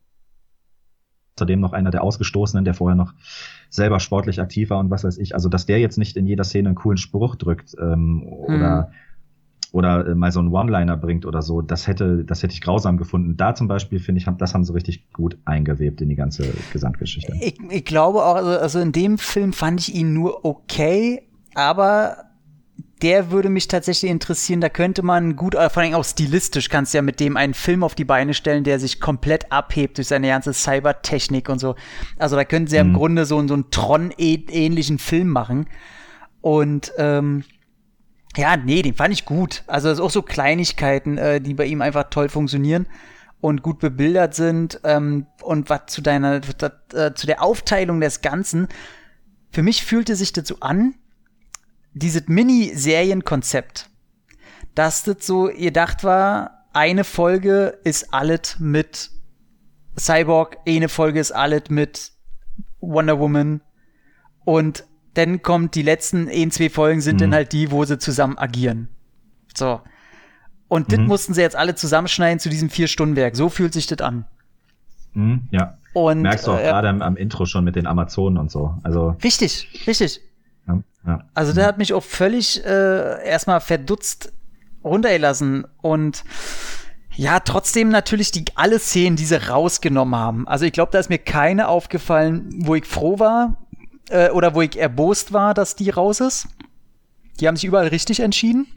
außerdem 1.38 1.60
noch 1.60 1.74
einer 1.74 1.92
der 1.92 2.04
Ausgestoßenen, 2.04 2.66
der 2.66 2.74
vorher 2.74 2.96
noch 2.96 3.14
selber 3.70 4.00
sportlich 4.00 4.42
aktiv 4.42 4.70
war 4.70 4.80
und 4.80 4.90
was 4.90 5.04
weiß 5.04 5.18
ich. 5.20 5.36
Also, 5.36 5.50
dass 5.50 5.66
der 5.66 5.80
jetzt 5.80 5.98
nicht 5.98 6.18
in 6.18 6.26
jeder 6.26 6.44
Szene 6.44 6.70
einen 6.70 6.76
coolen 6.76 6.98
Spruch 6.98 7.36
drückt 7.36 7.76
ähm, 7.80 8.24
oder 8.28 8.92
oder 9.74 10.08
äh, 10.08 10.16
mal 10.16 10.32
so 10.32 10.40
einen 10.40 10.48
One-Liner 10.54 10.96
bringt 10.96 11.26
oder 11.26 11.42
so, 11.42 11.62
das 11.62 11.88
hätte, 11.88 12.24
das 12.24 12.42
hätte 12.42 12.54
ich 12.54 12.62
grausam 12.62 12.96
gefunden. 12.96 13.36
Da 13.36 13.54
zum 13.54 13.68
Beispiel 13.68 14.00
finde 14.00 14.22
ich, 14.22 14.26
haben- 14.26 14.38
das 14.38 14.54
haben 14.54 14.64
sie 14.64 14.74
richtig 14.74 15.12
gut 15.12 15.38
eingewebt 15.44 16.00
in 16.00 16.08
die 16.08 16.16
ganze 16.16 16.46
Gesamtgeschichte. 16.72 17.34
Ich, 17.42 17.60
ich 17.70 17.84
glaube 17.84 18.24
auch, 18.24 18.36
also, 18.36 18.50
also 18.52 18.80
in 18.80 18.94
dem 18.94 19.18
Film 19.18 19.52
fand 19.52 19.82
ich 19.82 19.94
ihn 19.94 20.14
nur 20.14 20.46
okay, 20.46 21.28
aber 21.54 22.27
der 23.02 23.32
würde 23.32 23.50
mich 23.50 23.68
tatsächlich 23.68 24.10
interessieren. 24.10 24.62
Da 24.62 24.70
könnte 24.70 25.04
man 25.04 25.36
gut, 25.36 25.56
äh, 25.56 25.70
vor 25.70 25.84
allem 25.84 25.94
auch 25.94 26.06
stilistisch, 26.06 26.70
kannst 26.70 26.94
du 26.94 26.98
ja 26.98 27.02
mit 27.02 27.20
dem 27.20 27.38
einen 27.38 27.54
Film 27.54 27.84
auf 27.84 27.96
die 27.96 28.06
Beine 28.06 28.34
stellen, 28.34 28.64
der 28.64 28.80
sich 28.80 29.00
komplett 29.00 29.52
abhebt 29.52 29.98
durch 29.98 30.08
seine 30.08 30.28
ganze 30.28 30.54
Cybertechnik 30.54 31.50
und 31.50 31.60
so. 31.60 31.76
Also 32.18 32.36
da 32.36 32.44
könnten 32.44 32.68
sie 32.68 32.76
ja 32.78 32.82
im 32.82 32.90
Mhm. 32.90 32.96
Grunde 32.96 33.26
so, 33.26 33.48
so 33.48 33.54
einen 33.54 33.70
Tron-ähnlichen 33.70 35.00
Film 35.00 35.30
machen. 35.30 35.68
Und 36.42 36.92
ähm, 36.98 37.44
ja, 38.36 38.58
nee, 38.58 38.82
den 38.82 38.94
fand 38.94 39.14
ich 39.14 39.26
gut. 39.26 39.64
Also 39.68 39.90
es 39.90 40.00
ist 40.00 40.04
auch 40.04 40.12
so 40.12 40.22
Kleinigkeiten, 40.22 41.18
äh, 41.18 41.42
die 41.42 41.54
bei 41.54 41.66
ihm 41.66 41.82
einfach 41.82 42.10
toll 42.10 42.30
funktionieren 42.30 42.88
und 43.42 43.62
gut 43.62 43.80
bebildert 43.80 44.34
sind. 44.34 44.80
Ähm, 44.84 45.28
und 45.44 45.70
was 45.70 45.82
zu 45.88 46.02
deiner, 46.02 46.42
äh, 46.94 47.14
zu 47.14 47.28
der 47.28 47.44
Aufteilung 47.44 48.00
des 48.02 48.22
Ganzen, 48.22 48.68
für 49.52 49.64
mich 49.64 49.84
fühlte 49.86 50.16
sich 50.16 50.34
das 50.34 50.48
so 50.48 50.58
an, 50.60 50.96
dieses 51.98 52.28
Mini-Serienkonzept, 52.28 53.90
dass 54.76 55.04
das 55.04 55.26
so 55.26 55.46
gedacht 55.46 56.04
war, 56.04 56.66
eine 56.74 57.04
Folge 57.04 57.78
ist 57.84 58.14
alles 58.14 58.60
mit 58.60 59.10
Cyborg, 60.00 60.58
eine 60.68 60.90
Folge 60.90 61.20
ist 61.20 61.32
alles 61.32 61.70
mit 61.70 62.12
Wonder 62.80 63.20
Woman 63.20 63.62
und 64.46 64.84
dann 65.16 65.42
kommt 65.42 65.74
die 65.74 65.82
letzten 65.82 66.30
ein, 66.30 66.52
zwei 66.52 66.70
Folgen 66.70 67.02
sind 67.02 67.16
Mhm. 67.16 67.20
dann 67.22 67.34
halt 67.34 67.52
die, 67.54 67.72
wo 67.72 67.84
sie 67.86 67.98
zusammen 67.98 68.38
agieren. 68.38 68.88
So. 69.56 69.82
Und 70.68 70.92
das 70.92 71.00
Mhm. 71.00 71.08
mussten 71.08 71.34
sie 71.34 71.42
jetzt 71.42 71.56
alle 71.56 71.74
zusammenschneiden 71.74 72.40
zu 72.40 72.50
diesem 72.50 72.70
Vier-Stunden-Werk. 72.70 73.36
So 73.36 73.50
fühlt 73.50 73.74
sich 73.74 73.88
das 73.88 74.00
an. 74.02 74.26
Mhm, 75.14 75.48
ja. 75.50 75.78
Und, 75.94 76.22
Merkst 76.22 76.46
du 76.46 76.52
auch 76.52 76.60
äh, 76.60 76.64
gerade 76.64 76.90
am, 76.90 77.02
am 77.02 77.18
Intro 77.18 77.48
schon 77.48 77.64
mit 77.64 77.76
den 77.76 77.88
Amazonen 77.88 78.38
und 78.38 78.52
so. 78.52 78.76
Also, 78.84 79.16
Richtig, 79.24 79.68
richtig. 79.88 80.22
Ja. 80.68 80.84
ja. 81.06 81.24
Also 81.34 81.54
der 81.54 81.66
hat 81.66 81.78
mich 81.78 81.94
auch 81.94 82.04
völlig 82.04 82.64
äh, 82.66 83.26
erstmal 83.28 83.62
verdutzt 83.62 84.32
runtergelassen 84.84 85.66
und 85.82 86.24
ja, 87.16 87.40
trotzdem 87.40 87.90
natürlich 87.90 88.32
die 88.32 88.46
alle 88.56 88.78
Szenen, 88.80 89.16
die 89.16 89.26
sie 89.26 89.48
rausgenommen 89.50 90.16
haben. 90.20 90.48
Also 90.48 90.66
ich 90.66 90.72
glaube, 90.72 90.92
da 90.92 91.00
ist 91.00 91.10
mir 91.10 91.18
keine 91.18 91.68
aufgefallen, 91.68 92.48
wo 92.60 92.76
ich 92.76 92.86
froh 92.86 93.18
war 93.18 93.58
äh, 94.10 94.30
oder 94.30 94.54
wo 94.54 94.62
ich 94.62 94.78
erbost 94.78 95.34
war, 95.34 95.54
dass 95.56 95.76
die 95.76 95.90
raus 95.90 96.20
ist. 96.20 96.48
Die 97.40 97.48
haben 97.48 97.56
sich 97.56 97.66
überall 97.66 97.88
richtig 97.88 98.20
entschieden. 98.20 98.68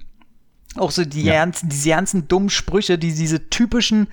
Auch 0.76 0.90
so 0.90 1.04
die 1.04 1.24
Ja. 1.24 1.34
ganzen, 1.34 1.68
diese 1.68 1.90
ganzen 1.90 2.28
dummen 2.28 2.48
Sprüche, 2.48 2.96
die 2.96 3.12
diese 3.12 3.50
typischen 3.50 4.08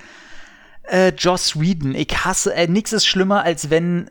äh, 0.89 1.09
Joss 1.17 1.59
Whedon. 1.59 1.95
Ich 1.95 2.09
hasse, 2.25 2.53
äh, 2.53 2.67
nix 2.67 2.91
ist 2.91 3.05
schlimmer, 3.05 3.43
als 3.43 3.69
wenn 3.69 4.09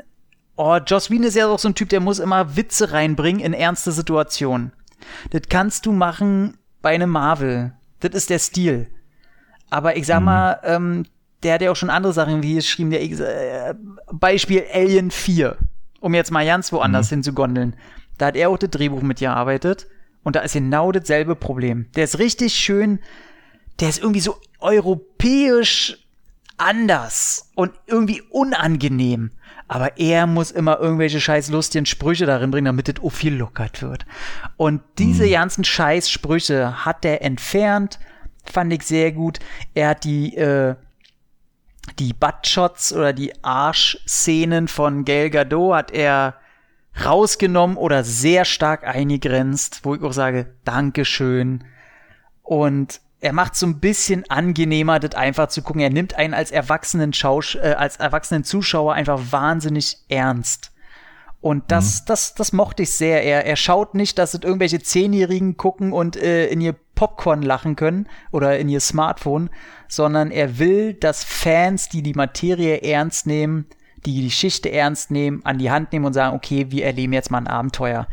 Oh, 0.56 0.78
Joss 0.78 1.10
Whedon 1.10 1.24
ist 1.24 1.36
ja 1.36 1.46
auch 1.46 1.58
so 1.58 1.68
ein 1.68 1.74
Typ, 1.74 1.90
der 1.90 2.00
muss 2.00 2.18
immer 2.18 2.56
Witze 2.56 2.92
reinbringen 2.92 3.40
in 3.40 3.52
ernste 3.52 3.92
Situationen. 3.92 4.72
Das 5.30 5.42
kannst 5.48 5.86
du 5.86 5.92
machen 5.92 6.56
bei 6.80 6.94
einem 6.94 7.10
Marvel. 7.10 7.72
Das 8.00 8.14
ist 8.14 8.30
der 8.30 8.38
Stil. 8.38 8.88
Aber 9.68 9.96
ich 9.96 10.06
sag 10.06 10.22
mal, 10.22 10.60
ähm, 10.64 11.04
der 11.42 11.54
hat 11.54 11.62
ja 11.62 11.70
auch 11.70 11.76
schon 11.76 11.90
andere 11.90 12.12
Sachen 12.12 12.42
wie 12.42 12.54
geschrieben, 12.54 12.90
der 12.90 13.02
äh, 13.02 13.74
Beispiel 14.12 14.64
Alien 14.72 15.10
4, 15.10 15.56
um 16.00 16.14
jetzt 16.14 16.30
mal 16.30 16.46
ganz 16.46 16.72
woanders 16.72 17.08
hinzugondeln. 17.10 17.76
Da 18.16 18.26
hat 18.26 18.36
er 18.36 18.48
auch 18.48 18.58
das 18.58 18.70
Drehbuch 18.70 19.02
mitgearbeitet 19.02 19.86
und 20.22 20.36
da 20.36 20.40
ist 20.40 20.54
genau 20.54 20.92
dasselbe 20.92 21.36
Problem. 21.36 21.86
Der 21.96 22.04
ist 22.04 22.18
richtig 22.18 22.54
schön, 22.54 23.00
der 23.80 23.90
ist 23.90 23.98
irgendwie 23.98 24.20
so 24.20 24.36
europäisch 24.60 25.98
anders 26.56 27.50
und 27.54 27.72
irgendwie 27.86 28.22
unangenehm. 28.30 29.32
Aber 29.68 29.98
er 29.98 30.26
muss 30.26 30.50
immer 30.50 30.78
irgendwelche 30.78 31.20
scheiß 31.20 31.50
lustigen 31.50 31.86
Sprüche 31.86 32.26
darin 32.26 32.50
bringen, 32.50 32.66
damit 32.66 32.88
es 32.88 33.14
viel 33.14 33.34
lockert 33.34 33.82
wird. 33.82 34.06
Und 34.56 34.82
diese 34.98 35.28
ganzen 35.28 35.64
scheiß 35.64 36.08
Sprüche 36.08 36.84
hat 36.84 37.04
er 37.04 37.22
entfernt, 37.22 37.98
fand 38.44 38.72
ich 38.72 38.82
sehr 38.82 39.12
gut. 39.12 39.40
Er 39.74 39.90
hat 39.90 40.04
die, 40.04 40.36
äh, 40.36 40.76
die 41.98 42.12
Buttshots 42.12 42.92
oder 42.92 43.12
die 43.12 43.32
Arschszenen 43.42 44.68
von 44.68 45.04
Gal 45.04 45.30
Gadot 45.30 45.74
hat 45.74 45.90
er 45.90 46.34
rausgenommen 47.04 47.76
oder 47.76 48.04
sehr 48.04 48.44
stark 48.44 48.84
eingegrenzt, 48.86 49.80
wo 49.82 49.94
ich 49.94 50.02
auch 50.02 50.12
sage, 50.12 50.54
Dankeschön. 50.64 51.64
Und 52.42 53.00
er 53.20 53.32
macht 53.32 53.56
so 53.56 53.66
ein 53.66 53.80
bisschen 53.80 54.28
angenehmer, 54.30 54.98
das 55.00 55.14
einfach 55.14 55.48
zu 55.48 55.62
gucken. 55.62 55.80
Er 55.80 55.90
nimmt 55.90 56.14
einen 56.14 56.34
als 56.34 56.50
erwachsenen 56.50 57.12
Schausch 57.12 57.56
äh, 57.56 57.74
als 57.74 57.96
erwachsenen 57.96 58.44
Zuschauer 58.44 58.94
einfach 58.94 59.20
wahnsinnig 59.30 59.98
ernst. 60.08 60.72
Und 61.40 61.70
das, 61.70 62.04
das, 62.04 62.34
das 62.34 62.52
mochte 62.52 62.82
ich 62.82 62.90
sehr. 62.90 63.22
Er, 63.22 63.46
er 63.46 63.56
schaut 63.56 63.94
nicht, 63.94 64.18
dass 64.18 64.34
es 64.34 64.42
irgendwelche 64.42 64.80
Zehnjährigen 64.80 65.56
gucken 65.56 65.92
und 65.92 66.16
äh, 66.16 66.48
in 66.48 66.60
ihr 66.60 66.74
Popcorn 66.96 67.42
lachen 67.42 67.76
können 67.76 68.08
oder 68.32 68.58
in 68.58 68.68
ihr 68.68 68.80
Smartphone, 68.80 69.50
sondern 69.86 70.30
er 70.30 70.58
will, 70.58 70.94
dass 70.94 71.22
Fans, 71.22 71.88
die 71.88 72.02
die 72.02 72.14
Materie 72.14 72.82
ernst 72.82 73.26
nehmen, 73.26 73.66
die 74.04 74.14
die 74.14 74.24
Geschichte 74.24 74.72
ernst 74.72 75.10
nehmen, 75.10 75.44
an 75.44 75.58
die 75.58 75.70
Hand 75.70 75.92
nehmen 75.92 76.06
und 76.06 76.14
sagen, 76.14 76.34
okay, 76.34 76.70
wir 76.70 76.84
erleben 76.84 77.12
jetzt 77.12 77.30
mal 77.30 77.38
ein 77.38 77.46
Abenteuer. 77.46 78.08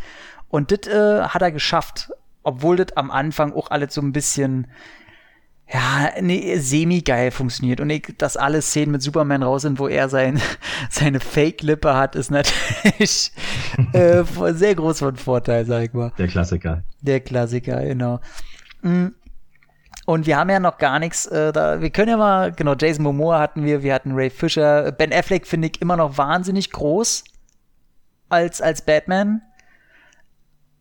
Und 0.49 0.71
das 0.71 0.93
äh, 0.93 1.23
hat 1.23 1.41
er 1.41 1.51
geschafft. 1.51 2.11
Obwohl 2.43 2.75
das 2.75 2.95
am 2.97 3.09
Anfang 3.09 3.53
auch 3.53 3.71
alles 3.71 3.93
so 3.93 4.01
ein 4.01 4.11
bisschen, 4.11 4.67
ja, 5.71 6.11
nee, 6.21 6.57
semi-geil 6.57 7.31
funktioniert. 7.31 7.79
Und 7.79 7.89
ich, 7.89 8.13
dass 8.17 8.37
alle 8.37 8.61
Szenen 8.61 8.91
mit 8.91 9.01
Superman 9.01 9.43
raus 9.43 9.63
sind, 9.63 9.79
wo 9.79 9.87
er 9.87 10.09
sein, 10.09 10.41
seine 10.89 11.19
Fake-Lippe 11.19 11.95
hat, 11.95 12.15
ist 12.15 12.31
natürlich 12.31 13.31
äh, 13.93 14.23
sehr 14.53 14.75
groß 14.75 14.99
von 14.99 15.15
Vorteil, 15.15 15.65
sag 15.65 15.83
ich 15.83 15.93
mal. 15.93 16.11
Der 16.17 16.27
Klassiker. 16.27 16.83
Der 17.01 17.19
Klassiker, 17.21 17.81
genau. 17.83 18.19
Mm. 18.81 19.07
Und 20.05 20.27
wir 20.27 20.37
haben 20.37 20.49
ja 20.49 20.59
noch 20.59 20.79
gar 20.79 20.99
nichts, 20.99 21.25
äh, 21.27 21.53
da, 21.53 21.79
wir 21.79 21.89
können 21.89 22.09
ja 22.09 22.17
mal, 22.17 22.51
genau, 22.51 22.75
Jason 22.77 23.03
Momoa 23.03 23.39
hatten 23.39 23.63
wir, 23.63 23.83
wir 23.83 23.93
hatten 23.93 24.11
Ray 24.11 24.29
Fisher, 24.29 24.91
Ben 24.91 25.13
Affleck 25.13 25.47
finde 25.47 25.69
ich 25.69 25.81
immer 25.81 25.95
noch 25.95 26.17
wahnsinnig 26.17 26.71
groß 26.71 27.23
als, 28.27 28.61
als 28.61 28.81
Batman. 28.81 29.41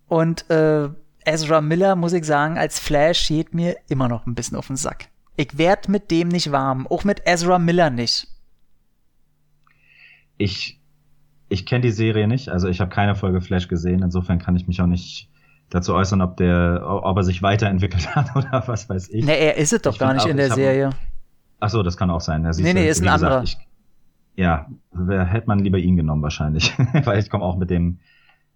Und 0.09 0.51
äh, 0.51 0.89
Ezra 1.25 1.61
Miller, 1.61 1.97
muss 1.97 2.13
ich 2.13 2.25
sagen, 2.25 2.59
als 2.59 2.79
Flash 2.79 3.29
geht 3.29 3.55
mir 3.55 3.77
immer 3.89 4.09
noch 4.09 4.27
ein 4.27 4.35
bisschen 4.35 4.57
auf 4.57 4.67
den 4.67 4.77
Sack. 4.77 5.09
Ich 5.37 5.57
werd 5.59 5.89
mit 5.89 6.11
dem 6.11 6.29
nicht 6.29 6.53
warm, 6.53 6.87
auch 6.87 7.05
mit 7.05 7.23
Ezra 7.27 7.59
Miller 7.59 7.91
nicht. 7.91 8.27
Ich, 10.39 10.81
ich 11.49 11.67
kenne 11.67 11.83
die 11.83 11.91
Serie 11.91 12.27
nicht, 12.27 12.49
also 12.49 12.69
ich 12.69 12.81
habe 12.81 12.91
keine 12.91 13.15
Folge 13.15 13.41
Flash 13.41 13.69
gesehen, 13.69 14.03
insofern 14.03 14.39
kann 14.39 14.57
ich 14.57 14.67
mich 14.67 14.81
auch 14.81 14.87
nicht 14.87 15.29
dazu 15.71 15.95
äußern, 15.95 16.21
ob 16.21 16.37
der, 16.37 16.83
ob 16.87 17.17
er 17.17 17.23
sich 17.23 17.43
weiterentwickelt 17.43 18.07
hat 18.15 18.35
oder 18.37 18.63
was 18.67 18.89
weiß 18.89 19.09
ich. 19.11 19.25
Nee, 19.25 19.39
er 19.39 19.57
ist 19.57 19.73
es 19.73 19.83
doch 19.83 19.93
Ich 19.93 19.99
gar 19.99 20.13
nicht 20.15 20.25
auch, 20.25 20.29
in 20.29 20.37
der 20.37 20.49
hab- 20.51 20.57
Serie. 20.57 20.91
Ach 21.61 21.71
so, 21.71 21.83
das 21.83 21.97
kann 21.97 22.11
auch 22.11 22.21
sein. 22.21 22.45
Ja, 22.45 22.51
Nee, 22.57 22.75
nee, 22.75 22.89
ist 22.89 22.99
ein 23.01 23.05
gesagt, 23.05 23.23
anderer. 23.23 23.43
Ich, 23.45 23.57
ja, 24.35 24.67
wer 24.91 25.25
hätte 25.27 25.47
man 25.47 25.61
lieber 25.61 25.79
ihn 25.79 25.97
genommen 25.97 26.23
wahrscheinlich, 26.23 26.77
weil 27.05 27.21
ich 27.21 27.31
komme 27.31 27.45
auch 27.45 27.57
mit 27.57 27.71
dem 27.71 28.01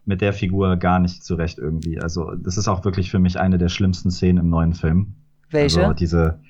mit 0.06 0.20
der 0.20 0.32
Figur 0.32 0.76
gar 0.76 0.98
nicht 0.98 1.24
zurecht 1.24 1.58
irgendwie. 1.58 2.00
Also 2.00 2.34
das 2.34 2.56
ist 2.56 2.68
auch 2.68 2.84
wirklich 2.84 3.10
für 3.10 3.18
mich 3.18 3.38
eine 3.38 3.58
der 3.58 3.68
schlimmsten 3.68 4.10
Szenen 4.10 4.38
im 4.38 4.48
neuen 4.48 4.72
Film. 4.72 5.16
Welche? 5.50 5.82
Also 5.82 5.92
diese 5.92 6.40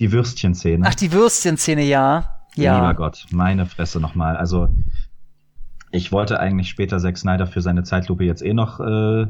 die 0.00 0.12
Würstchen-Szene. 0.12 0.86
Ach, 0.88 0.94
die 0.94 1.12
Würstchen-Szene, 1.12 1.84
ja. 1.84 2.40
Ja. 2.56 2.76
Lieber 2.76 2.94
Gott, 2.94 3.26
meine 3.30 3.66
Fresse 3.66 4.00
nochmal. 4.00 4.36
Also 4.36 4.68
ich 5.90 6.12
wollte 6.12 6.40
eigentlich 6.40 6.68
später 6.68 6.98
Zack 6.98 7.16
Snyder 7.16 7.46
für 7.46 7.62
seine 7.62 7.84
Zeitlupe 7.84 8.24
jetzt 8.24 8.42
eh 8.42 8.52
noch 8.52 8.80
äh, 8.80 9.26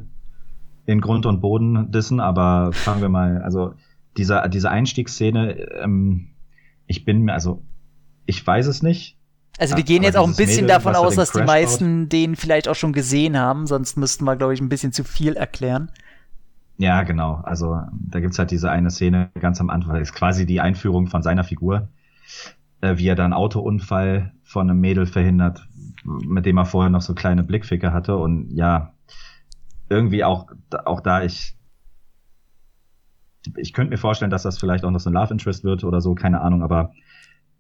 in 0.87 1.01
Grund 1.01 1.27
und 1.27 1.41
Boden 1.41 1.91
dissen, 1.91 2.21
aber 2.21 2.73
fangen 2.73 3.03
wir 3.03 3.09
mal, 3.09 3.43
also 3.43 3.75
diese, 4.17 4.43
diese 4.49 4.71
Einstiegsszene, 4.71 5.55
ähm, 5.83 6.29
ich 6.87 7.05
bin 7.05 7.23
mir, 7.23 7.33
also 7.33 7.63
ich 8.27 8.47
weiß 8.47 8.67
es 8.67 8.83
nicht. 8.83 9.19
Also 9.59 9.77
wir 9.77 9.83
Ja, 9.83 9.85
gehen 9.85 10.03
jetzt 10.03 10.17
auch 10.17 10.27
ein 10.27 10.35
bisschen 10.37 10.67
Mädel, 10.67 10.69
davon 10.69 10.95
aus, 10.97 11.15
dass 11.15 11.33
die 11.33 11.43
meisten 11.43 12.09
den 12.09 12.37
vielleicht 12.37 12.69
auch 12.69 12.75
schon 12.75 12.93
gesehen 12.93 13.39
haben, 13.39 13.67
sonst 13.67 13.97
müssten 13.97 14.25
wir, 14.25 14.37
glaube 14.37 14.55
ich, 14.55 14.61
ein 14.61 14.69
bisschen 14.69 14.93
zu 14.93 15.05
viel 15.05 15.35
erklären. 15.37 15.91
Ja, 16.77 17.03
genau. 17.05 17.37
Also 17.45 17.81
da 17.93 18.21
gibt's 18.21 18.39
halt 18.39 18.51
diese 18.51 18.71
eine 18.71 18.91
Szene 18.91 19.31
ganz 19.41 19.61
am 19.61 19.71
Anfang, 19.71 19.95
das 19.95 20.09
ist 20.11 20.15
quasi 20.15 20.45
die 20.47 20.61
Einführung 20.61 21.07
von 21.07 21.23
seiner 21.23 21.45
Figur, 21.45 21.89
äh, 22.83 22.97
wie 22.99 23.09
er 23.09 23.17
dann 23.17 23.33
Autounfall 23.33 24.33
von 24.45 24.71
einem 24.71 24.81
Mädel 24.81 25.07
verhindert, 25.07 25.69
mit 26.05 26.47
dem 26.47 26.59
er 26.59 26.67
vorher 26.67 26.91
noch 26.91 27.03
so 27.03 27.15
kleine 27.15 27.45
Blickficke 27.45 27.93
hatte 27.93 28.17
und 28.19 28.51
ja, 28.53 28.95
irgendwie 29.91 30.25
auch, 30.25 30.49
auch 30.87 31.01
da 31.01 31.23
ich, 31.25 31.57
ich 33.57 33.73
könnte 33.73 33.91
mir 33.91 33.99
vorstellen, 33.99 34.31
dass 34.31 34.43
das 34.43 34.59
vielleicht 34.59 34.85
auch 34.85 34.91
noch 34.91 35.01
so 35.01 35.11
ein 35.11 35.13
Love 35.13 35.33
Interest 35.33 35.65
wird 35.65 35.85
oder 35.85 36.01
so, 36.01 36.15
keine 36.15 36.41
Ahnung, 36.41 36.63
aber 36.63 36.93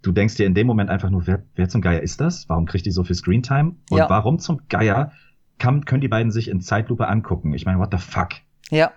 du 0.04 0.12
denkst 0.12 0.36
dir 0.36 0.46
in 0.46 0.54
dem 0.54 0.66
Moment 0.66 0.90
einfach 0.90 1.10
nur, 1.10 1.26
wer, 1.26 1.42
wer 1.54 1.68
zum 1.68 1.80
Geier 1.80 2.00
ist 2.02 2.20
das? 2.20 2.48
Warum 2.48 2.66
kriegt 2.66 2.86
die 2.86 2.90
so 2.92 3.02
viel 3.04 3.16
Screentime? 3.16 3.76
Und 3.90 3.98
Ja. 3.98 4.08
warum 4.08 4.38
zum 4.38 4.60
Geier 4.68 5.12
kann, 5.58 5.84
können 5.84 6.00
die 6.00 6.08
beiden 6.08 6.30
sich 6.30 6.48
in 6.48 6.60
Zeitlupe 6.60 7.08
angucken? 7.08 7.54
Ich 7.54 7.64
meine, 7.66 7.78
what 7.78 7.88
the 7.92 7.98
fuck? 7.98 8.30
Ja. 8.70 8.92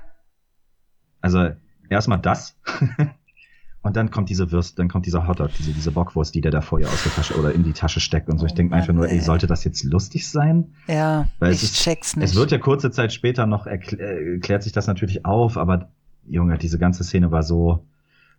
Also 1.22 1.50
erstmal 1.90 2.20
das. 2.20 2.56
und 3.82 3.96
dann 3.96 4.12
kommt 4.12 4.30
diese 4.30 4.52
Würst, 4.52 4.78
dann 4.80 4.90
kommt 4.90 5.06
dieser 5.06 5.28
Hotdog, 5.28 5.52
diese, 5.58 5.72
diese 5.72 5.92
Bockwurst, 5.92 6.36
die 6.36 6.42
der 6.42 6.52
da 6.52 6.62
vor 6.62 6.80
ihr 6.80 6.88
aus 6.90 7.04
der 7.04 7.14
Tasche 7.14 7.38
oder 7.40 7.54
in 7.54 7.64
die 7.64 7.74
Tasche 7.74 8.00
steckt 8.00 8.28
und 8.30 8.38
so. 8.38 8.46
Ich 8.46 8.52
Oh 8.54 8.56
denke 8.56 8.76
einfach 8.76 8.94
nur, 8.94 9.10
ey, 9.10 9.20
sollte 9.22 9.48
das 9.48 9.64
jetzt 9.64 9.84
lustig 9.84 10.30
sein? 10.30 10.74
Ja, 10.88 11.28
Weil 11.40 11.52
ich 11.54 11.64
es 11.64 11.72
ist- 11.72 11.84
check's 11.84 12.16
nicht. 12.16 12.26
Es 12.26 12.36
wird 12.36 12.52
ja 12.52 12.58
kurze 12.58 12.92
Zeit 12.92 13.14
später 13.14 13.46
noch 13.46 13.66
erkl 13.66 14.00
äh, 14.00 14.40
klärt 14.40 14.64
sich 14.64 14.74
das 14.74 14.88
natürlich 14.88 15.26
auf, 15.26 15.58
aber 15.58 15.92
Junge, 16.26 16.58
diese 16.58 16.78
ganze 16.78 17.04
Szene 17.06 17.32
war 17.32 17.44
so, 17.44 17.86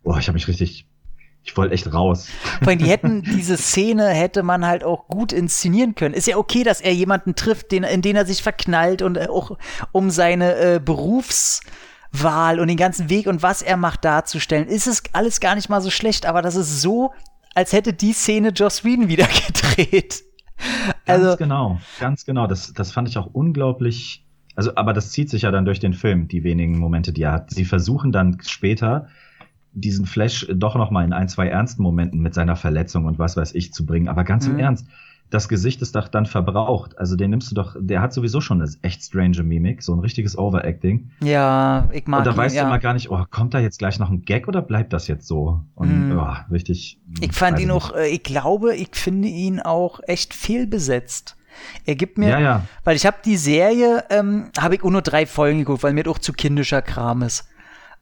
boah, 0.03 0.19
ich 0.19 0.29
habe 0.29 0.35
mich 0.35 0.49
richtig, 0.49 0.87
ich 1.49 1.57
wollte 1.57 1.73
echt 1.73 1.93
raus. 1.93 2.29
Vor 2.59 2.69
allem, 2.69 2.79
die 2.79 2.87
hätten, 2.87 3.23
diese 3.23 3.57
Szene 3.57 4.09
hätte 4.09 4.43
man 4.43 4.67
halt 4.67 4.85
auch 4.85 5.09
gut 5.09 5.33
inszenieren 5.33 5.95
können. 5.95 6.15
Ist 6.15 6.27
ja 6.27 6.37
okay, 6.37 6.63
dass 6.63 6.83
er 6.83 6.93
jemanden 6.93 7.35
trifft, 7.35 7.73
den, 7.73 7.85
in 7.85 8.03
den 8.03 8.17
er 8.17 8.27
sich 8.27 8.43
verknallt 8.43 9.01
und 9.01 9.17
äh, 9.17 9.29
auch 9.31 9.57
um 9.91 10.11
seine 10.11 10.57
äh, 10.57 10.81
Berufswahl 10.85 12.61
und 12.61 12.69
den 12.69 12.77
ganzen 12.77 13.09
Weg 13.09 13.27
und 13.27 13.43
was 13.43 13.63
er 13.63 13.79
macht 13.79 14.05
darzustellen. 14.05 14.69
Ist 14.69 14.87
es 14.87 15.03
alles 15.13 15.41
gar 15.41 15.55
nicht 15.55 15.71
mal 15.71 15.81
so 15.81 15.89
schlecht, 15.89 16.27
aber 16.27 16.43
das 16.43 16.55
ist 16.55 16.83
so, 16.83 17.13
als 17.55 17.73
hätte 17.73 17.95
die 17.95 18.13
Szene 18.13 18.51
Joss 18.51 18.85
Whedon 18.85 19.09
wieder 19.09 19.27
gedreht. 19.47 20.23
Ganz 21.07 21.25
Also, 21.25 21.37
genau, 21.39 21.81
ganz 21.99 22.27
genau. 22.27 22.47
Das, 22.47 22.75
das 22.75 22.93
fand 22.93 23.09
ich 23.09 23.17
auch 23.17 23.31
unglaublich. 23.33 24.27
Also, 24.55 24.73
aber 24.75 24.93
das 24.93 25.13
zieht 25.13 25.31
sich 25.31 25.43
ja 25.43 25.51
dann 25.51 25.65
durch 25.65 25.81
den 25.81 25.95
Film, 25.95 26.29
die 26.29 26.45
wenigen 26.45 26.79
Momente, 26.79 27.13
die 27.13 27.23
er 27.23 27.33
hat. 27.33 27.51
Sie 27.51 27.65
versuchen 27.65 28.13
dann 28.13 28.39
später 28.43 29.09
diesen 29.73 30.07
Flash 30.07 30.47
doch 30.55 30.75
noch 30.77 30.91
mal 30.91 31.05
in 31.05 31.13
ein, 31.13 31.29
zwei 31.29 31.49
ernsten 31.49 31.83
Momenten 31.83 32.21
mit 32.21 32.35
seiner 32.35 32.57
Verletzung 32.57 33.05
und 33.07 33.19
was 33.19 33.37
weiß 33.37 33.55
ich 33.55 33.73
zu 33.73 33.85
bringen. 33.87 34.09
Aber 34.09 34.25
ganz 34.25 34.47
Mhm. 34.47 34.55
im 34.55 34.59
Ernst, 34.61 34.87
das 35.31 35.47
Gesicht 35.51 35.83
ist 35.83 35.95
doch 35.95 36.09
dann 36.09 36.25
verbraucht. 36.25 36.99
Also 36.99 37.15
den 37.15 37.29
nimmst 37.31 37.51
du 37.51 37.55
doch, 37.55 37.77
der 37.79 38.01
hat 38.01 38.15
sowieso 38.15 38.41
schon 38.41 38.63
eine 38.63 38.71
echt 38.81 39.03
strange 39.03 39.43
Mimik, 39.43 39.83
so 39.83 39.93
ein 39.93 39.99
richtiges 39.99 40.39
Overacting. 40.39 41.11
ja, 41.21 41.87
ich 41.93 42.07
mag 42.07 42.21
und 42.21 42.27
da 42.27 42.31
ihn, 42.31 42.37
weißt 42.39 42.57
ja. 42.57 42.63
du 42.63 42.69
immer 42.69 42.79
gar 42.79 42.95
nicht, 42.95 43.11
oh, 43.11 43.23
kommt 43.31 43.53
da 43.53 43.59
jetzt 43.59 43.79
gleich 43.79 43.99
noch 43.99 44.09
ein 44.11 44.23
Gag 44.23 44.49
oder 44.49 44.63
bleibt 44.63 44.95
das 44.95 45.07
jetzt 45.07 45.27
so? 45.29 45.61
Und 45.75 46.09
Mhm. 46.09 46.19
oh, 46.19 46.35
richtig. 46.51 46.99
Ich 47.21 47.33
fand 47.35 47.59
ihn 47.61 47.71
auch, 47.71 47.95
ich 47.95 48.23
glaube, 48.23 48.75
ich 48.75 48.89
finde 48.95 49.29
ihn 49.29 49.61
auch 49.61 50.01
echt 50.07 50.33
fehlbesetzt. 50.33 51.37
Er 51.85 51.95
gibt 51.97 52.19
mir, 52.19 52.29
Ja, 52.31 52.39
ja. 52.41 52.63
weil 52.85 52.97
ich 52.97 53.05
habe 53.05 53.17
die 53.25 53.37
Serie, 53.37 54.05
ähm, 54.11 54.47
habe 54.59 54.77
ich 54.77 54.83
auch 54.85 54.91
nur 54.91 55.03
drei 55.03 55.27
Folgen 55.27 55.59
geguckt, 55.59 55.83
weil 55.83 55.93
mir 55.93 56.05
das 56.05 56.15
auch 56.15 56.19
zu 56.19 56.33
kindischer 56.33 56.81
Kram 56.83 57.23
ist. 57.23 57.49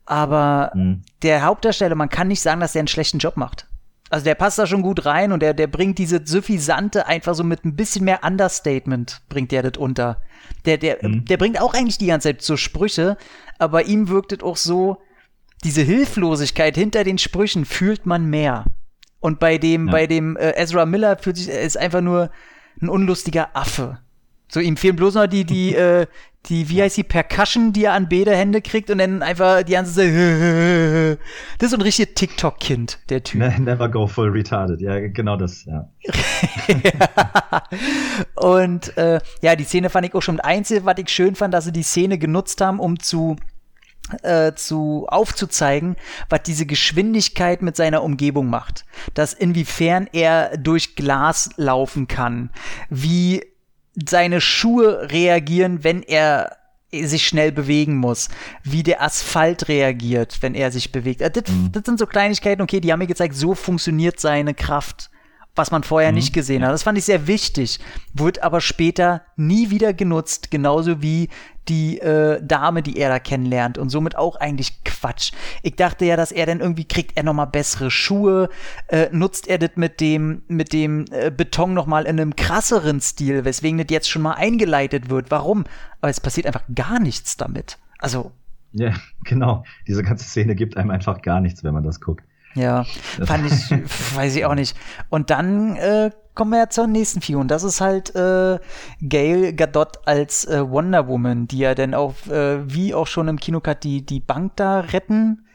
Aber 0.07 0.71
Mhm. 0.75 1.03
der 1.23 1.43
Hauptdarsteller, 1.43 1.95
man 1.95 2.09
kann 2.09 2.29
nicht 2.29 2.41
sagen, 2.41 2.61
dass 2.61 2.73
der 2.73 2.81
einen 2.81 2.89
schlechten 2.89 3.19
Job 3.19 3.37
macht. 3.37 3.67
Also 4.09 4.25
der 4.25 4.37
passt 4.37 4.59
da 4.59 4.67
schon 4.69 4.83
gut 4.83 5.05
rein 5.05 5.33
und 5.33 5.41
der, 5.41 5.53
der 5.53 5.67
bringt 5.67 5.99
diese 5.99 6.21
Suffisante 6.25 7.07
einfach 7.09 7.35
so 7.35 7.43
mit 7.43 7.65
ein 7.65 7.75
bisschen 7.75 8.05
mehr 8.05 8.21
Understatement, 8.23 9.21
bringt 9.29 9.51
der 9.51 9.65
das 9.65 9.77
unter. 9.77 10.23
Der, 10.65 10.79
der, 10.79 10.99
Mhm. 11.03 11.25
der 11.25 11.37
bringt 11.39 11.61
auch 11.61 11.75
eigentlich 11.75 11.99
die 11.99 12.07
ganze 12.07 12.29
Zeit 12.29 12.43
so 12.43 12.57
Sprüche, 12.57 13.17
aber 13.59 13.87
ihm 13.87 14.09
wirkt 14.09 14.33
es 14.33 14.43
auch 14.43 14.57
so, 14.57 14.99
diese 15.65 15.83
Hilflosigkeit 15.83 16.77
hinter 16.77 17.03
den 17.03 17.19
Sprüchen 17.19 17.65
fühlt 17.65 18.07
man 18.07 18.27
mehr. 18.27 18.65
Und 19.19 19.41
bei 19.41 19.59
dem, 19.59 19.87
Ja. 19.87 19.93
bei 19.93 20.07
dem 20.07 20.37
äh, 20.37 20.51
Ezra 20.53 20.87
Miller 20.87 21.17
fühlt 21.19 21.37
sich, 21.37 21.49
er 21.49 21.63
ist 21.63 21.77
einfach 21.77 22.01
nur 22.01 22.31
ein 22.81 22.89
unlustiger 22.89 23.57
Affe. 23.57 23.99
So, 24.49 24.61
ihm 24.61 24.77
fehlen 24.77 24.97
bloß 24.97 25.15
noch 25.15 25.27
die, 25.27 25.45
die, 25.45 25.75
äh, 25.75 26.07
die, 26.47 26.69
wie 26.69 26.83
heißt 26.83 26.97
die, 26.97 27.03
Percussion, 27.03 27.73
die 27.73 27.85
er 27.85 27.95
an 27.95 28.09
beide 28.09 28.35
Hände 28.37 28.63
kriegt 28.63 28.91
und 28.91 28.99
dann 28.99 29.23
einfach 29.23 29.63
die 29.63 29.73
ganze 29.73 29.95
Zeit, 29.95 31.19
das 31.59 31.67
ist 31.67 31.71
so 31.71 31.77
ein 31.77 31.83
richtiges 31.83 32.15
TikTok-Kind, 32.15 33.01
der 33.09 33.25
Typ. 33.25 33.41
Ne- 33.41 33.61
Never 33.61 33.89
go 33.89 34.07
full 34.07 34.31
retarded. 34.31 34.81
Ja, 34.81 35.01
genau 35.09 35.37
das, 35.37 35.65
ja. 35.65 35.89
Und 38.37 38.97
äh, 38.97 39.21
ja, 39.43 39.57
die 39.57 39.65
Szene 39.65 39.91
fand 39.91 40.07
ich 40.07 40.15
auch 40.15 40.23
schon. 40.23 40.37
Das 40.37 40.47
Einzige, 40.47 40.85
was 40.85 40.99
ich 40.99 41.09
schön 41.09 41.35
fand, 41.35 41.53
dass 41.53 41.65
sie 41.65 41.73
die 41.73 41.83
Szene 41.83 42.19
genutzt 42.19 42.61
haben, 42.61 42.79
um 42.79 43.01
zu 43.01 43.37
äh, 44.23 44.55
zu 44.55 45.07
aufzuzeigen, 45.09 45.97
was 46.29 46.43
diese 46.43 46.67
Geschwindigkeit 46.67 47.63
mit 47.63 47.77
seiner 47.77 48.03
Umgebung 48.05 48.49
macht. 48.49 48.85
Dass 49.15 49.33
inwiefern 49.33 50.09
er 50.13 50.57
durch 50.57 50.95
Glas 50.95 51.51
laufen 51.57 52.07
kann, 52.07 52.51
wie 52.89 53.43
seine 54.09 54.41
Schuhe 54.41 55.11
reagieren, 55.11 55.85
wenn 55.85 56.03
er 56.03 56.57
sich 56.93 57.27
schnell 57.27 57.53
bewegen 57.53 57.97
muss, 57.97 58.29
wie 58.63 58.83
der 58.83 59.03
Asphalt 59.03 59.69
reagiert, 59.69 60.39
wenn 60.41 60.55
er 60.55 60.71
sich 60.71 60.93
bewegt. 60.93 61.21
Äh, 61.21 61.31
Das, 61.31 61.45
das 61.73 61.83
sind 61.85 61.99
so 61.99 62.07
Kleinigkeiten, 62.07 62.63
okay, 62.63 62.81
die 62.81 62.93
haben 62.93 63.01
mir 63.01 63.07
gezeigt, 63.07 63.35
so 63.35 63.55
funktioniert 63.55 64.21
seine 64.21 64.55
Kraft, 64.55 65.11
was 65.57 65.71
man 65.71 65.83
vorher 65.83 66.13
nicht 66.13 66.33
gesehen 66.33 66.65
hat. 66.65 66.73
Das 66.73 66.83
fand 66.83 66.99
ich 66.99 67.05
sehr 67.05 67.27
wichtig, 67.27 67.81
wird 68.13 68.43
aber 68.43 68.61
später 68.61 69.23
nie 69.37 69.71
wieder 69.71 69.93
genutzt, 69.93 70.51
genauso 70.51 71.03
wie 71.03 71.29
die 71.69 71.99
äh, 71.99 72.41
Dame, 72.43 72.83
die 72.83 72.97
er 72.97 73.09
da 73.09 73.19
kennenlernt 73.19 73.79
und 73.79 73.91
somit 73.91 74.17
auch 74.17 74.37
eigentlich 74.37 74.85
Quatsch. 74.85 75.33
Ich 75.63 75.77
dachte 75.77 76.05
ja, 76.05 76.17
dass 76.17 76.31
er 76.31 76.47
dann 76.47 76.61
irgendwie 76.61 76.85
kriegt 76.85 77.17
er 77.17 77.25
noch 77.25 77.35
mal 77.35 77.47
bessere 77.47 77.91
Schuhe, 77.91 78.49
äh, 78.89 79.09
nutzt 79.11 79.49
er 79.49 79.59
das 79.59 79.71
mit 79.75 80.01
dem 80.01 80.43
mit 80.49 80.73
dem 80.73 81.07
äh, 81.11 81.31
Beton 81.31 81.75
noch 81.75 81.87
mal 81.87 82.05
in 82.05 82.21
einem 82.21 82.37
krasseren 82.37 83.01
Stil, 83.01 83.45
weswegen 83.45 83.79
das 83.79 83.89
jetzt 83.91 84.09
schon 84.09 84.23
mal 84.23 84.35
eingeleitet 84.35 85.11
wird. 85.11 85.31
Warum? 85.31 85.65
Aber 86.01 86.11
es 86.11 86.21
passiert 86.21 86.47
einfach 86.47 86.65
gar 86.75 87.01
nichts 87.01 87.37
damit. 87.37 87.79
Also 87.99 88.33
Ja, 88.73 88.95
genau. 89.25 89.65
Diese 89.89 90.03
ganze 90.03 90.25
Szene 90.25 90.55
gibt 90.55 90.77
einem 90.77 90.91
einfach 90.91 91.23
gar 91.23 91.41
nichts, 91.41 91.65
wenn 91.65 91.75
man 91.75 91.83
das 91.83 92.01
guckt. 92.01 92.25
Ja, 92.57 92.85
fand 93.25 93.47
ich, 93.47 93.71
weiß 94.17 94.35
ich 94.35 94.45
auch 94.45 94.55
nicht. 94.55 94.77
Und 95.11 95.31
dann 95.31 95.77
äh, 95.77 96.11
kommen 96.35 96.51
wir 96.51 96.59
ja 96.59 96.69
zur 96.69 96.87
nächsten 96.87 97.21
Figur. 97.21 97.41
Und 97.41 97.49
das 97.49 97.63
ist 97.63 97.81
halt 97.81 98.15
äh, 98.17 98.59
Gail 99.01 99.53
Gadot 99.53 100.07
als 100.07 100.45
äh, 100.47 100.69
Wonder 100.69 101.07
Woman, 101.07 101.47
die 101.47 101.59
ja 101.59 101.75
dann 101.75 101.95
auch, 101.95 102.15
äh, 102.27 102.69
wie 102.69 102.95
auch 102.95 103.07
schon 103.07 103.29
im 103.29 103.39
Kinocut, 103.39 103.85
die, 103.85 104.05
die 104.05 104.21
Bank 104.21 104.57
da 104.57 104.81
retten 104.81 105.47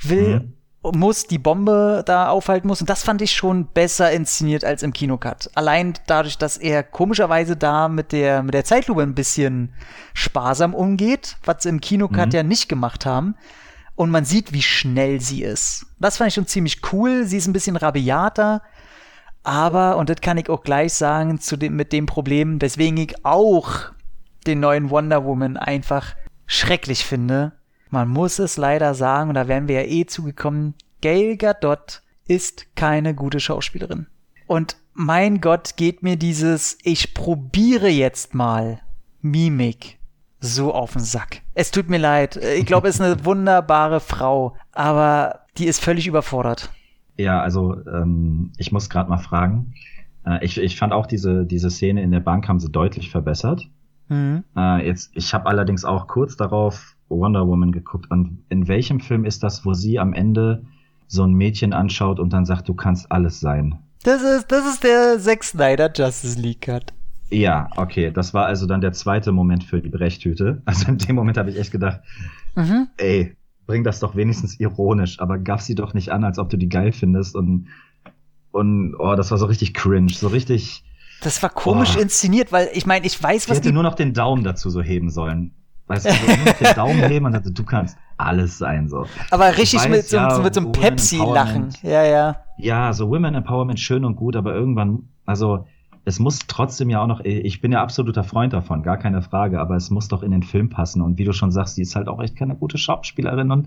will. 0.00 0.40
Mhm 0.40 0.52
muss, 0.94 1.26
die 1.26 1.38
Bombe 1.38 2.04
da 2.06 2.28
aufhalten 2.28 2.68
muss. 2.68 2.80
Und 2.80 2.88
das 2.88 3.02
fand 3.02 3.22
ich 3.22 3.32
schon 3.32 3.66
besser 3.66 4.12
inszeniert 4.12 4.64
als 4.64 4.82
im 4.82 4.92
Kinocut. 4.92 5.50
Allein 5.54 5.94
dadurch, 6.06 6.38
dass 6.38 6.56
er 6.56 6.82
komischerweise 6.82 7.56
da 7.56 7.88
mit 7.88 8.12
der, 8.12 8.44
mit 8.44 8.54
der 8.54 8.64
Zeitlupe 8.64 9.02
ein 9.02 9.14
bisschen 9.14 9.72
sparsam 10.14 10.74
umgeht, 10.74 11.38
was 11.44 11.62
sie 11.62 11.70
im 11.70 11.80
Kinocut 11.80 12.26
mhm. 12.26 12.32
ja 12.32 12.42
nicht 12.42 12.68
gemacht 12.68 13.06
haben. 13.06 13.34
Und 13.96 14.10
man 14.10 14.24
sieht, 14.24 14.52
wie 14.52 14.62
schnell 14.62 15.20
sie 15.20 15.42
ist. 15.42 15.86
Das 15.98 16.18
fand 16.18 16.28
ich 16.28 16.34
schon 16.34 16.46
ziemlich 16.46 16.80
cool. 16.92 17.24
Sie 17.24 17.38
ist 17.38 17.48
ein 17.48 17.52
bisschen 17.52 17.76
rabiater. 17.76 18.62
Aber, 19.42 19.96
und 19.96 20.10
das 20.10 20.20
kann 20.20 20.38
ich 20.38 20.48
auch 20.48 20.62
gleich 20.62 20.92
sagen, 20.92 21.40
zu 21.40 21.56
dem, 21.56 21.76
mit 21.76 21.92
dem 21.92 22.06
Problem, 22.06 22.60
weswegen 22.60 22.98
ich 22.98 23.24
auch 23.24 23.90
den 24.46 24.60
neuen 24.60 24.90
Wonder 24.90 25.24
Woman 25.24 25.56
einfach 25.56 26.14
schrecklich 26.46 27.04
finde, 27.04 27.52
man 27.90 28.08
muss 28.08 28.38
es 28.38 28.56
leider 28.56 28.94
sagen, 28.94 29.30
und 29.30 29.34
da 29.34 29.48
wären 29.48 29.68
wir 29.68 29.82
ja 29.82 29.88
eh 29.88 30.06
zugekommen, 30.06 30.74
Gail 31.00 31.36
Gadot 31.36 32.02
ist 32.26 32.74
keine 32.74 33.14
gute 33.14 33.40
Schauspielerin. 33.40 34.06
Und 34.46 34.76
mein 34.92 35.40
Gott, 35.40 35.76
geht 35.76 36.02
mir 36.02 36.16
dieses 36.16 36.78
Ich 36.82 37.14
probiere 37.14 37.88
jetzt 37.88 38.34
mal 38.34 38.80
Mimik 39.20 39.95
so 40.46 40.72
auf 40.72 40.92
den 40.92 41.02
Sack. 41.02 41.42
Es 41.54 41.70
tut 41.70 41.88
mir 41.88 41.98
leid. 41.98 42.36
Ich 42.36 42.66
glaube, 42.66 42.88
es 42.88 42.96
ist 42.96 43.00
eine 43.00 43.24
wunderbare 43.24 44.00
Frau, 44.00 44.56
aber 44.72 45.40
die 45.58 45.66
ist 45.66 45.82
völlig 45.82 46.06
überfordert. 46.06 46.70
Ja, 47.16 47.40
also 47.40 47.76
ähm, 47.86 48.52
ich 48.58 48.72
muss 48.72 48.90
gerade 48.90 49.08
mal 49.08 49.18
fragen. 49.18 49.74
Äh, 50.26 50.44
ich, 50.44 50.58
ich 50.58 50.76
fand 50.76 50.92
auch 50.92 51.06
diese, 51.06 51.46
diese 51.46 51.70
Szene 51.70 52.02
in 52.02 52.10
der 52.10 52.20
Bank 52.20 52.48
haben 52.48 52.60
sie 52.60 52.70
deutlich 52.70 53.10
verbessert. 53.10 53.68
Mhm. 54.08 54.44
Äh, 54.56 54.86
jetzt, 54.86 55.12
ich 55.14 55.32
habe 55.32 55.46
allerdings 55.46 55.84
auch 55.84 56.06
kurz 56.06 56.36
darauf 56.36 56.96
Wonder 57.08 57.46
Woman 57.46 57.72
geguckt. 57.72 58.10
Und 58.10 58.42
in 58.48 58.68
welchem 58.68 59.00
Film 59.00 59.24
ist 59.24 59.42
das, 59.42 59.64
wo 59.64 59.74
sie 59.74 59.98
am 59.98 60.12
Ende 60.12 60.64
so 61.06 61.22
ein 61.22 61.32
Mädchen 61.32 61.72
anschaut 61.72 62.18
und 62.18 62.32
dann 62.32 62.44
sagt, 62.44 62.68
du 62.68 62.74
kannst 62.74 63.10
alles 63.10 63.40
sein? 63.40 63.78
Das 64.02 64.22
ist, 64.22 64.52
das 64.52 64.66
ist 64.66 64.84
der 64.84 65.18
Zack 65.18 65.44
Snyder 65.44 65.90
Justice 65.94 66.38
League 66.38 66.62
Cut. 66.62 66.92
Ja, 67.30 67.68
okay. 67.76 68.10
Das 68.10 68.34
war 68.34 68.46
also 68.46 68.66
dann 68.66 68.80
der 68.80 68.92
zweite 68.92 69.32
Moment 69.32 69.64
für 69.64 69.80
die 69.80 69.88
Brechtüte. 69.88 70.62
Also 70.64 70.88
in 70.88 70.98
dem 70.98 71.16
Moment 71.16 71.38
habe 71.38 71.50
ich 71.50 71.58
echt 71.58 71.72
gedacht, 71.72 72.00
mhm. 72.54 72.88
ey, 72.98 73.36
bring 73.66 73.84
das 73.84 74.00
doch 74.00 74.14
wenigstens 74.14 74.60
ironisch, 74.60 75.20
aber 75.20 75.38
gab 75.38 75.60
sie 75.60 75.74
doch 75.74 75.92
nicht 75.92 76.12
an, 76.12 76.24
als 76.24 76.38
ob 76.38 76.48
du 76.50 76.56
die 76.56 76.68
geil 76.68 76.92
findest 76.92 77.34
und 77.34 77.68
und 78.52 78.94
oh, 78.98 79.14
das 79.16 79.30
war 79.30 79.38
so 79.38 79.46
richtig 79.46 79.74
cringe, 79.74 80.12
so 80.12 80.28
richtig. 80.28 80.82
Das 81.20 81.42
war 81.42 81.50
komisch 81.50 81.96
oh. 81.96 82.00
inszeniert, 82.00 82.52
weil 82.52 82.70
ich 82.72 82.86
meine, 82.86 83.04
ich 83.04 83.22
weiß, 83.22 83.48
was 83.48 83.58
ich 83.58 83.64
hätte 83.64 83.74
nur 83.74 83.82
noch 83.82 83.94
den 83.94 84.14
Daumen 84.14 84.44
dazu 84.44 84.70
so 84.70 84.80
heben 84.80 85.10
sollen. 85.10 85.52
Weißt 85.88 86.06
du, 86.06 86.10
so 86.10 86.64
den 86.64 86.74
Daumen 86.74 87.04
heben 87.08 87.26
und 87.26 87.32
sagte, 87.32 87.52
du 87.52 87.64
kannst 87.64 87.96
alles 88.16 88.58
sein, 88.58 88.88
so. 88.88 89.06
Aber 89.30 89.56
richtig 89.56 89.80
weiß, 89.80 89.88
mit, 89.88 90.04
so, 90.06 90.16
ja, 90.16 90.38
mit 90.38 90.54
so 90.54 90.60
einem 90.60 90.72
Pepsi-Lachen. 90.72 91.68
Ja, 91.82 92.02
ja. 92.02 92.36
Ja, 92.58 92.92
so 92.92 93.08
Women 93.10 93.34
Empowerment 93.34 93.78
schön 93.78 94.04
und 94.04 94.16
gut, 94.16 94.36
aber 94.36 94.54
irgendwann, 94.54 95.10
also, 95.26 95.66
es 96.06 96.20
muss 96.20 96.38
trotzdem 96.46 96.88
ja 96.88 97.02
auch 97.02 97.08
noch, 97.08 97.20
ich 97.24 97.60
bin 97.60 97.72
ja 97.72 97.82
absoluter 97.82 98.22
Freund 98.22 98.52
davon, 98.52 98.84
gar 98.84 98.96
keine 98.96 99.22
Frage, 99.22 99.58
aber 99.58 99.74
es 99.74 99.90
muss 99.90 100.06
doch 100.06 100.22
in 100.22 100.30
den 100.30 100.44
Film 100.44 100.70
passen. 100.70 101.02
Und 101.02 101.18
wie 101.18 101.24
du 101.24 101.32
schon 101.32 101.50
sagst, 101.50 101.76
die 101.76 101.82
ist 101.82 101.96
halt 101.96 102.06
auch 102.06 102.22
echt 102.22 102.36
keine 102.36 102.54
gute 102.54 102.78
Schauspielerin 102.78 103.50
und 103.50 103.66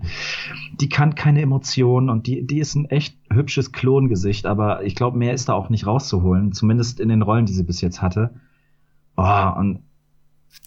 die 0.80 0.88
kann 0.88 1.14
keine 1.14 1.42
Emotionen 1.42 2.08
und 2.08 2.26
die, 2.26 2.46
die 2.46 2.58
ist 2.58 2.76
ein 2.76 2.86
echt 2.86 3.14
hübsches 3.30 3.72
Klongesicht, 3.72 4.46
aber 4.46 4.82
ich 4.84 4.94
glaube, 4.94 5.18
mehr 5.18 5.34
ist 5.34 5.50
da 5.50 5.52
auch 5.52 5.68
nicht 5.68 5.86
rauszuholen, 5.86 6.52
zumindest 6.52 6.98
in 6.98 7.10
den 7.10 7.20
Rollen, 7.20 7.44
die 7.44 7.52
sie 7.52 7.62
bis 7.62 7.82
jetzt 7.82 8.00
hatte. 8.00 8.30
Oh, 9.18 9.52
und 9.58 9.80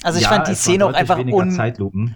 also 0.03 0.19
ich 0.19 0.25
ja, 0.25 0.29
fand 0.29 0.47
die 0.47 0.53
Szene 0.53 0.85
auch 0.85 0.93
einfach 0.93 1.17
un 1.17 1.49
Zeitlupen. 1.49 2.15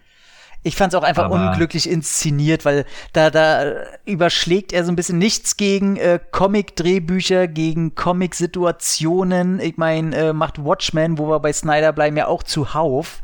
Ich 0.68 0.76
fand 0.76 0.93
es 0.93 0.99
auch 0.99 1.03
einfach 1.03 1.26
Aber 1.26 1.36
unglücklich 1.36 1.89
inszeniert, 1.89 2.65
weil 2.65 2.86
da, 3.13 3.30
da 3.30 3.74
überschlägt 4.05 4.74
er 4.74 4.84
so 4.84 4.91
ein 4.91 4.97
bisschen 4.97 5.18
nichts 5.18 5.55
gegen 5.55 5.95
äh, 5.95 6.20
Comic-Drehbücher, 6.32 7.47
gegen 7.47 7.95
Comic-Situationen. 7.95 9.61
Ich 9.61 9.78
meine, 9.78 10.15
äh, 10.15 10.34
macht 10.34 10.63
Watchmen, 10.63 11.18
wo 11.18 11.30
wir 11.30 11.39
bei 11.39 11.53
Snyder 11.53 11.93
bleiben, 11.93 12.18
ja 12.18 12.28
auch 12.28 12.43
zuhauf. 12.43 13.22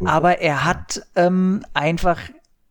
Oh. 0.00 0.06
Aber 0.06 0.40
er 0.40 0.64
hat 0.64 1.02
ähm, 1.14 1.64
einfach 1.74 2.18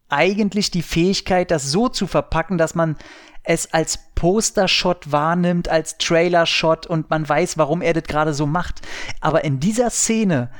eigentlich 0.10 0.70
die 0.70 0.82
Fähigkeit, 0.82 1.50
das 1.50 1.72
so 1.72 1.88
zu 1.88 2.06
verpacken, 2.06 2.58
dass 2.58 2.76
man 2.76 2.98
es 3.44 3.74
als 3.74 4.00
Poster-Shot 4.16 5.14
wahrnimmt, 5.14 5.70
als 5.70 5.98
Trailer-Shot 5.98 6.88
und 6.88 7.10
man 7.10 7.28
weiß, 7.28 7.58
warum 7.58 7.82
er 7.82 7.94
das 7.94 8.04
gerade 8.04 8.34
so 8.34 8.46
macht. 8.46 8.82
Aber 9.22 9.46
in 9.46 9.62
dieser 9.62 9.90
Szene 9.90 10.52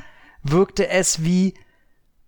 wirkte 0.44 0.88
es 0.88 1.24
wie, 1.24 1.56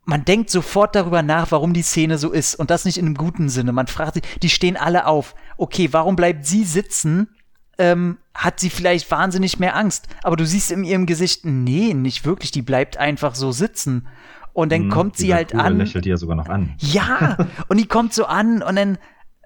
man 0.06 0.26
denkt 0.26 0.49
sofort 0.49 0.95
darüber 0.95 1.22
nach, 1.22 1.52
warum 1.52 1.74
die 1.74 1.84
Szene 1.84 2.18
so 2.18 2.32
ist. 2.32 2.56
Und 2.56 2.72
das 2.72 2.86
nicht 2.86 2.97
in 2.97 3.06
einem 3.06 3.16
guten 3.16 3.49
Sinne. 3.49 3.72
Man 3.72 3.88
fragt 3.88 4.16
sich, 4.16 4.24
die 4.41 4.49
stehen 4.49 4.78
alle 4.78 5.06
auf. 5.06 5.36
Okay, 5.58 5.89
warum 5.91 6.16
bleibt 6.16 6.45
sie 6.45 6.64
sitzen? 6.64 7.30
Ähm, 7.78 8.18
hat 8.34 8.60
sie 8.60 8.70
vielleicht 8.70 9.10
wahnsinnig 9.12 9.60
mehr 9.60 9.76
Angst? 9.76 10.08
Aber 10.24 10.36
du 10.36 10.45
siehst 10.45 10.72
in 10.72 10.84
ihrem 10.84 11.06
Gesicht, 11.06 11.45
nee, 11.45 11.93
nicht 11.93 12.26
wirklich. 12.26 12.52
Die 12.52 12.62
bleibt 12.62 12.97
einfach 12.97 13.36
so 13.36 13.52
sitzen. 13.52 14.08
Und 14.54 14.72
dann 14.72 14.84
hm, 14.84 14.89
kommt 14.89 15.18
sie 15.18 15.34
halt 15.34 15.56
an. 15.56 15.78
lächelt 15.78 16.06
ja 16.06 16.18
sogar 16.18 16.36
noch 16.36 16.49
an. 16.49 16.74
Ja, 16.80 17.38
und 17.70 17.80
die 17.80 17.88
kommt 17.88 18.14
so 18.14 18.26
an 18.26 18.62
und 18.62 18.76
dann 18.76 18.97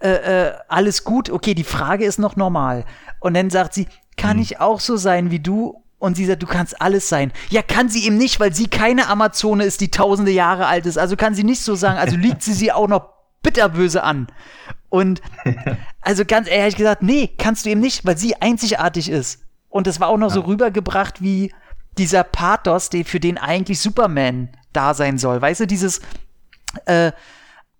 äh, 0.02 0.48
äh, 0.48 0.54
alles 0.68 1.04
gut. 1.04 1.30
Okay, 1.30 1.54
die 1.54 1.64
Frage 1.64 2.06
ist 2.06 2.18
noch 2.18 2.36
normal. 2.36 2.86
Und 3.20 3.36
dann 3.36 3.50
sagt 3.50 3.74
sie, 3.74 3.88
kann 4.18 4.38
hm. 4.38 4.42
ich 4.42 4.60
auch 4.60 4.80
so 4.80 4.96
sein 4.96 5.32
wie 5.32 5.40
du? 5.40 5.84
Und 5.98 6.18
sie 6.18 6.26
sagt, 6.26 6.44
du 6.44 6.48
kannst 6.48 6.82
alles 6.82 7.10
sein. 7.10 7.32
Ja, 7.50 7.62
kann 7.62 7.90
sie 7.90 8.06
eben 8.06 8.18
nicht, 8.18 8.40
weil 8.40 8.54
sie 8.54 8.68
keine 8.68 9.08
Amazone 9.08 9.64
ist, 9.64 9.82
die 9.82 9.92
tausende 9.92 10.32
Jahre 10.32 10.68
alt 10.68 10.86
ist. 10.86 10.98
Also 10.98 11.16
kann 11.16 11.36
sie 11.36 11.44
nicht 11.44 11.62
so 11.62 11.76
sagen. 11.76 11.98
Also 11.98 12.18
liegt 12.18 12.44
sie 12.44 12.54
sie 12.54 12.72
auch 12.72 12.88
noch 12.88 13.10
bitterböse 13.42 14.04
an. 14.04 14.28
Und 14.90 15.22
also 16.02 16.26
ganz 16.26 16.50
ehrlich 16.50 16.76
gesagt, 16.76 17.02
nee, 17.02 17.30
kannst 17.38 17.66
du 17.66 17.70
eben 17.70 17.82
nicht, 17.82 18.06
weil 18.06 18.18
sie 18.18 18.36
einzigartig 18.36 19.10
ist. 19.10 19.42
Und 19.70 19.88
das 19.88 20.00
war 20.00 20.10
auch 20.10 20.18
noch 20.18 20.30
ja. 20.30 20.36
so 20.36 20.42
rübergebracht 20.42 21.22
wie 21.22 21.54
dieser 21.98 22.24
Pathos, 22.24 22.90
der 22.90 23.06
für 23.06 23.20
den 23.20 23.38
eigentlich 23.38 23.80
Superman 23.80 24.50
da 24.74 24.94
sein 24.94 25.18
soll. 25.18 25.42
Weißt 25.42 25.62
du, 25.62 25.68
dieses 25.68 26.02
äh, 26.86 27.12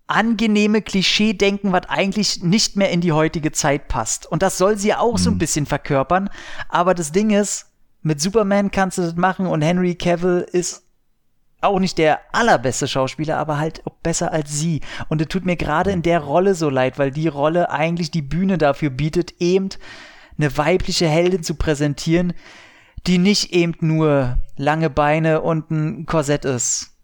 angenehme 0.06 0.82
Klischee-Denken, 0.82 1.72
was 1.72 1.88
eigentlich 1.88 2.42
nicht 2.42 2.76
mehr 2.76 2.90
in 2.90 3.00
die 3.00 3.12
heutige 3.12 3.52
Zeit 3.52 3.88
passt. 3.88 4.26
Und 4.26 4.42
das 4.42 4.58
soll 4.58 4.78
sie 4.78 4.94
auch 4.94 5.14
mhm. 5.14 5.18
so 5.18 5.30
ein 5.30 5.34
mhm. 5.34 5.38
bisschen 5.38 5.66
verkörpern. 5.66 6.30
Aber 6.68 6.94
das 6.94 7.12
Ding 7.12 7.30
ist, 7.30 7.66
mit 8.06 8.20
Superman 8.20 8.70
kannst 8.70 8.98
du 8.98 9.02
das 9.02 9.16
machen 9.16 9.48
und 9.48 9.62
Henry 9.62 9.96
Cavill 9.96 10.46
ist 10.52 10.84
auch 11.60 11.80
nicht 11.80 11.98
der 11.98 12.20
allerbeste 12.32 12.86
Schauspieler, 12.86 13.36
aber 13.36 13.58
halt 13.58 13.82
besser 14.04 14.32
als 14.32 14.56
sie. 14.56 14.82
Und 15.08 15.20
es 15.20 15.26
tut 15.26 15.44
mir 15.44 15.56
gerade 15.56 15.90
in 15.90 16.02
der 16.02 16.20
Rolle 16.20 16.54
so 16.54 16.70
leid, 16.70 17.00
weil 17.00 17.10
die 17.10 17.26
Rolle 17.26 17.70
eigentlich 17.70 18.12
die 18.12 18.22
Bühne 18.22 18.58
dafür 18.58 18.90
bietet, 18.90 19.34
eben 19.40 19.70
eine 20.38 20.56
weibliche 20.56 21.08
Heldin 21.08 21.42
zu 21.42 21.56
präsentieren, 21.56 22.32
die 23.08 23.18
nicht 23.18 23.52
eben 23.52 23.74
nur 23.80 24.38
lange 24.56 24.88
Beine 24.88 25.40
und 25.40 25.72
ein 25.72 26.06
Korsett 26.06 26.44
ist. 26.44 26.95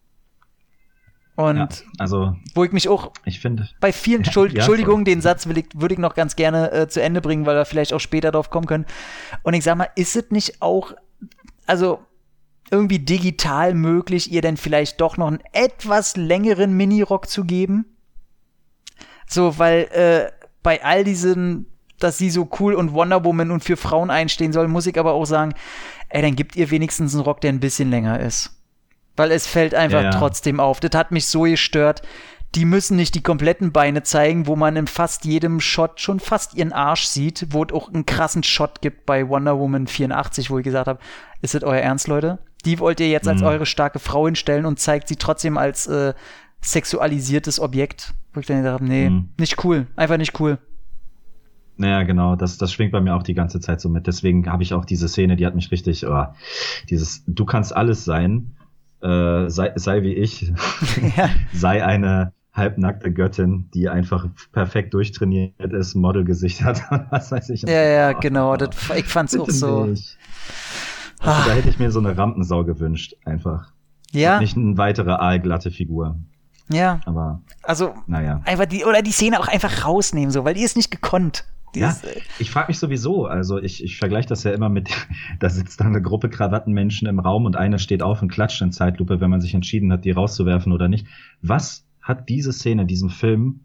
Und 1.35 1.57
ja, 1.57 1.69
also, 1.99 2.37
wo 2.55 2.65
ich 2.65 2.73
mich 2.73 2.89
auch 2.89 3.13
ich 3.25 3.41
finde, 3.41 3.69
bei 3.81 3.93
vielen 3.93 4.25
Schuld, 4.31 4.53
ja, 4.53 4.59
Entschuldigung, 4.59 5.05
den 5.05 5.23
Satz 5.23 5.47
will 5.47 5.59
ich, 5.59 5.67
würde 5.75 5.95
ich 5.95 5.99
noch 5.99 6.15
ganz 6.15 6.37
gerne 6.37 6.71
äh, 6.73 6.89
zu 6.89 7.03
Ende 7.03 7.21
bringen, 7.21 7.47
weil 7.47 7.57
wir 7.57 7.65
vielleicht 7.65 7.93
auch 7.95 8.01
später 8.01 8.31
drauf 8.31 8.51
kommen 8.51 8.67
können. 8.67 8.87
Und 9.43 9.55
ich 9.55 9.65
sag 9.65 9.77
mal, 9.77 9.89
ist 9.97 10.15
es 10.15 10.31
nicht 10.31 10.61
auch, 10.61 10.93
also 11.67 12.01
irgendwie 12.71 12.99
digital 12.99 13.75
möglich, 13.75 14.31
ihr 14.31 14.43
denn 14.43 14.57
vielleicht 14.57 15.01
doch 15.01 15.17
noch 15.17 15.29
einen 15.29 15.43
etwas 15.53 16.17
längeren 16.17 16.75
Minirock 16.77 17.29
zu 17.29 17.45
geben? 17.45 17.87
So, 19.27 19.59
weil 19.59 19.85
äh, 19.93 20.31
bei 20.63 20.85
all 20.85 21.05
diesen, 21.05 21.67
dass 21.99 22.19
sie 22.19 22.31
so 22.31 22.49
cool 22.61 22.75
und 22.75 22.93
Wonder 22.93 23.25
Woman 23.25 23.51
und 23.51 23.65
für 23.65 23.77
Frauen 23.77 24.11
einstehen 24.11 24.53
soll, 24.53 24.69
muss 24.69 24.87
ich 24.87 24.99
aber 24.99 25.13
auch 25.13 25.25
sagen, 25.25 25.55
ey, 26.09 26.23
dann 26.23 26.37
gibt 26.37 26.57
ihr 26.57 26.71
wenigstens 26.71 27.15
einen 27.15 27.25
Rock, 27.25 27.41
der 27.41 27.53
ein 27.53 27.61
bisschen 27.61 27.91
länger 27.91 28.21
ist. 28.21 28.62
Weil 29.17 29.31
es 29.31 29.47
fällt 29.47 29.75
einfach 29.75 30.03
ja, 30.03 30.11
ja. 30.11 30.19
trotzdem 30.19 30.61
auf. 30.61 30.81
Das 30.81 30.93
hat 30.99 31.13
mich 31.13 31.27
so 31.27 31.43
gestört. 31.43 32.03
Die 32.55 32.65
müssen 32.65 32.97
nicht 32.97 33.15
die 33.15 33.23
kompletten 33.23 33.73
Beine 33.73 34.03
zeigen, 34.03 34.47
wo 34.47 34.57
man 34.57 34.77
in 34.77 34.87
fast 34.87 35.25
jedem 35.25 35.61
Shot 35.61 36.01
schon 36.01 36.21
fast 36.21 36.55
ihren 36.55 36.73
Arsch 36.73 37.05
sieht, 37.05 37.47
wo 37.51 37.65
es 37.65 37.73
auch 37.73 37.89
einen 37.89 38.05
krassen 38.05 38.43
Shot 38.43 38.83
gibt 38.83 39.07
bei 39.07 39.27
Wonder 39.27 39.59
Woman 39.59 39.87
84, 39.87 40.51
wo 40.51 40.59
ich 40.59 40.65
gesagt 40.65 40.87
habe, 40.87 40.99
ist 41.41 41.55
das 41.55 41.63
euer 41.63 41.81
Ernst, 41.81 42.09
Leute? 42.09 42.41
Die 42.67 42.79
wollt 42.79 43.01
ihr 43.01 43.09
jetzt 43.09 43.25
mhm. 43.25 43.33
als 43.33 43.43
eure 43.43 43.67
starke 43.67 43.99
Frau 43.99 44.27
hinstellen 44.27 44.67
und 44.67 44.79
zeigt 44.79 45.09
sie 45.09 45.17
trotzdem 45.17 45.57
als 45.57 45.87
äh, 45.87 46.13
sexualisiertes 46.61 47.59
Objekt. 47.59 48.15
Wo 48.35 48.41
ich 48.41 48.47
dann 48.47 48.59
gesagt 48.59 48.81
habe, 48.81 48.85
nee, 48.85 49.11
mhm. 49.11 49.31
nicht 49.39 49.65
cool. 49.65 49.87
Einfach 49.97 50.19
nicht 50.19 50.39
cool. 50.41 50.59
Naja, 51.77 52.03
genau, 52.03 52.37
das, 52.37 52.59
das 52.59 52.73
schwingt 52.73 52.93
bei 52.93 53.01
mir 53.01 53.15
auch 53.15 53.23
die 53.23 53.35
ganze 53.35 53.59
Zeit 53.61 53.81
so 53.81 53.89
mit. 53.89 54.07
Deswegen 54.07 54.51
habe 54.51 54.63
ich 54.63 54.75
auch 54.75 54.85
diese 54.85 55.09
Szene, 55.09 55.37
die 55.37 55.47
hat 55.47 55.55
mich 55.55 55.71
richtig, 55.71 56.07
oh, 56.07 56.27
dieses, 56.91 57.25
du 57.27 57.45
kannst 57.45 57.75
alles 57.75 58.05
sein, 58.05 58.55
äh, 59.03 59.49
sei, 59.49 59.73
sei 59.77 60.03
wie 60.03 60.15
ich, 60.15 60.53
ja. 61.17 61.31
sei 61.53 61.85
eine, 61.85 62.33
halbnackte 62.55 63.13
Göttin, 63.13 63.71
die 63.73 63.89
einfach 63.89 64.27
perfekt 64.53 64.95
durchtrainiert 64.95 65.73
ist, 65.73 65.95
Modelgesicht 65.95 66.63
hat 66.63 66.83
und 66.91 67.11
was 67.11 67.33
weiß 67.33 67.51
ich. 67.51 67.63
Ja, 67.63 67.83
ja, 67.83 68.13
genau. 68.13 68.57
Das, 68.57 68.71
ich 68.95 69.07
fand's 69.07 69.39
auch 69.39 69.49
so. 69.49 69.87
Nicht. 69.87 70.19
Also, 71.21 71.49
da 71.49 71.55
hätte 71.55 71.69
ich 71.69 71.79
mir 71.79 71.91
so 71.91 72.01
eine 72.01 72.17
Rampensau 72.17 72.65
gewünscht, 72.65 73.15
einfach. 73.25 73.73
Ja. 74.11 74.41
Nicht 74.41 74.57
eine 74.57 74.77
weitere 74.77 75.13
aalglatte 75.13 75.71
Figur. 75.71 76.17
Ja. 76.69 77.01
Aber, 77.07 77.41
Also, 77.63 77.95
naja. 78.07 78.41
einfach 78.45 78.67
die, 78.67 78.85
oder 78.85 79.03
die 79.03 79.13
Szene 79.13 79.41
auch 79.41 79.49
einfach 79.49 79.87
rausnehmen, 79.87 80.31
so, 80.31 80.45
weil 80.45 80.55
die 80.55 80.63
ist 80.63 80.77
nicht 80.77 80.91
gekonnt. 80.91 81.45
Ja, 81.75 81.91
äh, 81.91 82.21
ich 82.39 82.51
frage 82.51 82.69
mich 82.69 82.79
sowieso, 82.79 83.27
also 83.27 83.59
ich, 83.59 83.83
ich 83.83 83.99
vergleiche 83.99 84.29
das 84.29 84.45
ja 84.45 84.53
immer 84.53 84.69
mit, 84.69 84.91
da 85.41 85.49
sitzt 85.49 85.81
dann 85.81 85.89
eine 85.89 86.03
Gruppe 86.03 86.29
Krawattenmenschen 86.29 87.09
im 87.09 87.19
Raum 87.19 87.47
und 87.47 87.57
einer 87.57 87.79
steht 87.79 88.03
auf 88.03 88.23
und 88.23 88.29
klatscht 88.29 88.61
in 88.63 88.73
Zeitlupe, 88.73 89.21
wenn 89.21 89.31
man 89.31 89.41
sich 89.41 89.55
entschieden 89.55 89.93
hat, 89.93 90.05
die 90.05 90.11
rauszuwerfen 90.11 90.73
oder 90.73 90.89
nicht. 90.89 91.07
Was 91.41 91.87
hat 92.01 92.29
diese 92.29 92.53
Szene, 92.53 92.87
diesem 92.87 93.11
Film, 93.11 93.61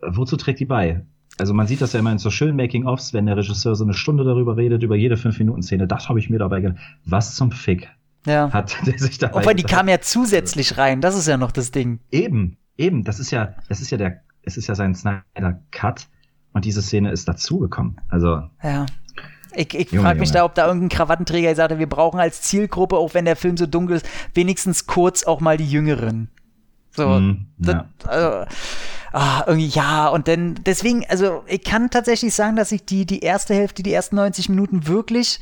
äh, 0.00 0.08
wozu 0.10 0.36
trägt 0.36 0.60
die 0.60 0.66
bei? 0.66 1.04
Also 1.38 1.54
man 1.54 1.66
sieht 1.66 1.80
das 1.80 1.92
ja 1.92 2.00
immer 2.00 2.10
in 2.10 2.18
so 2.18 2.30
schönen 2.30 2.56
Making-ofs, 2.56 3.12
wenn 3.12 3.26
der 3.26 3.36
Regisseur 3.36 3.76
so 3.76 3.84
eine 3.84 3.94
Stunde 3.94 4.24
darüber 4.24 4.56
redet, 4.56 4.82
über 4.82 4.96
jede 4.96 5.14
5-Minuten-Szene, 5.14 5.86
das 5.86 6.08
habe 6.08 6.18
ich 6.18 6.30
mir 6.30 6.38
dabei 6.38 6.60
gedacht. 6.60 6.78
Was 7.04 7.36
zum 7.36 7.52
Fick 7.52 7.88
ja. 8.26 8.52
hat 8.52 8.76
der 8.86 8.98
sich 8.98 9.18
dabei 9.18 9.40
Obwohl, 9.40 9.54
die 9.54 9.62
gedacht? 9.62 9.78
kam 9.78 9.88
ja 9.88 10.00
zusätzlich 10.00 10.78
rein. 10.78 11.00
Das 11.00 11.16
ist 11.16 11.28
ja 11.28 11.36
noch 11.36 11.52
das 11.52 11.70
Ding. 11.70 12.00
Eben, 12.10 12.56
eben, 12.76 13.04
das 13.04 13.20
ist 13.20 13.30
ja, 13.30 13.54
das 13.68 13.80
ist 13.80 13.90
ja 13.90 13.98
der, 13.98 14.20
es 14.42 14.56
ist 14.56 14.66
ja 14.66 14.74
sein 14.74 14.94
Snyder 14.94 15.60
Cut 15.70 16.08
und 16.52 16.64
diese 16.64 16.82
Szene 16.82 17.10
ist 17.10 17.28
dazugekommen. 17.28 18.00
Also, 18.08 18.42
Ja. 18.62 18.86
Ich, 19.54 19.74
ich 19.74 19.88
frage 19.88 20.20
mich 20.20 20.28
Junge. 20.28 20.38
da, 20.38 20.44
ob 20.44 20.54
da 20.54 20.66
irgendein 20.66 20.90
Krawattenträger 20.90 21.50
gesagt 21.50 21.72
hat, 21.72 21.78
wir 21.78 21.88
brauchen 21.88 22.20
als 22.20 22.42
Zielgruppe, 22.42 22.96
auch 22.96 23.14
wenn 23.14 23.24
der 23.24 23.34
Film 23.34 23.56
so 23.56 23.66
dunkel 23.66 23.96
ist, 23.96 24.08
wenigstens 24.34 24.86
kurz 24.86 25.24
auch 25.24 25.40
mal 25.40 25.56
die 25.56 25.68
Jüngeren. 25.68 26.28
So, 26.90 27.08
Mm, 27.08 27.46
das, 27.58 27.74
ja. 27.74 27.86
also, 28.04 28.46
ah, 29.12 29.44
irgendwie 29.46 29.68
ja, 29.68 30.08
und 30.08 30.28
dann, 30.28 30.56
deswegen, 30.66 31.04
also 31.08 31.42
ich 31.46 31.64
kann 31.64 31.90
tatsächlich 31.90 32.34
sagen, 32.34 32.56
dass 32.56 32.72
ich 32.72 32.84
die, 32.84 33.06
die 33.06 33.20
erste 33.20 33.54
Hälfte, 33.54 33.82
die 33.82 33.92
ersten 33.92 34.16
90 34.16 34.48
Minuten 34.48 34.86
wirklich 34.86 35.40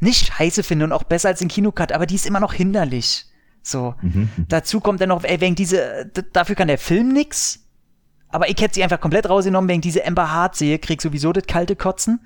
nicht 0.00 0.32
scheiße 0.32 0.62
finde 0.62 0.86
und 0.86 0.92
auch 0.92 1.04
besser 1.04 1.28
als 1.28 1.40
den 1.40 1.48
Kinocut, 1.48 1.92
aber 1.92 2.06
die 2.06 2.14
ist 2.14 2.26
immer 2.26 2.40
noch 2.40 2.54
hinderlich. 2.54 3.26
So. 3.62 3.94
mhm. 4.00 4.30
Dazu 4.48 4.80
kommt 4.80 5.00
dann 5.00 5.10
noch, 5.10 5.24
ey, 5.24 5.40
wegen 5.40 5.54
diese, 5.54 6.10
dafür 6.32 6.54
kann 6.54 6.68
der 6.68 6.78
Film 6.78 7.08
nix. 7.08 7.64
Aber 8.30 8.48
ich 8.48 8.60
hätte 8.60 8.74
sie 8.74 8.82
einfach 8.82 9.00
komplett 9.00 9.28
rausgenommen, 9.28 9.68
wegen 9.70 9.80
diese 9.80 10.06
Amber 10.06 10.30
Hart 10.32 10.56
sehe, 10.56 10.78
krieg 10.78 11.00
sowieso 11.00 11.32
das 11.32 11.46
kalte 11.46 11.76
Kotzen. 11.76 12.20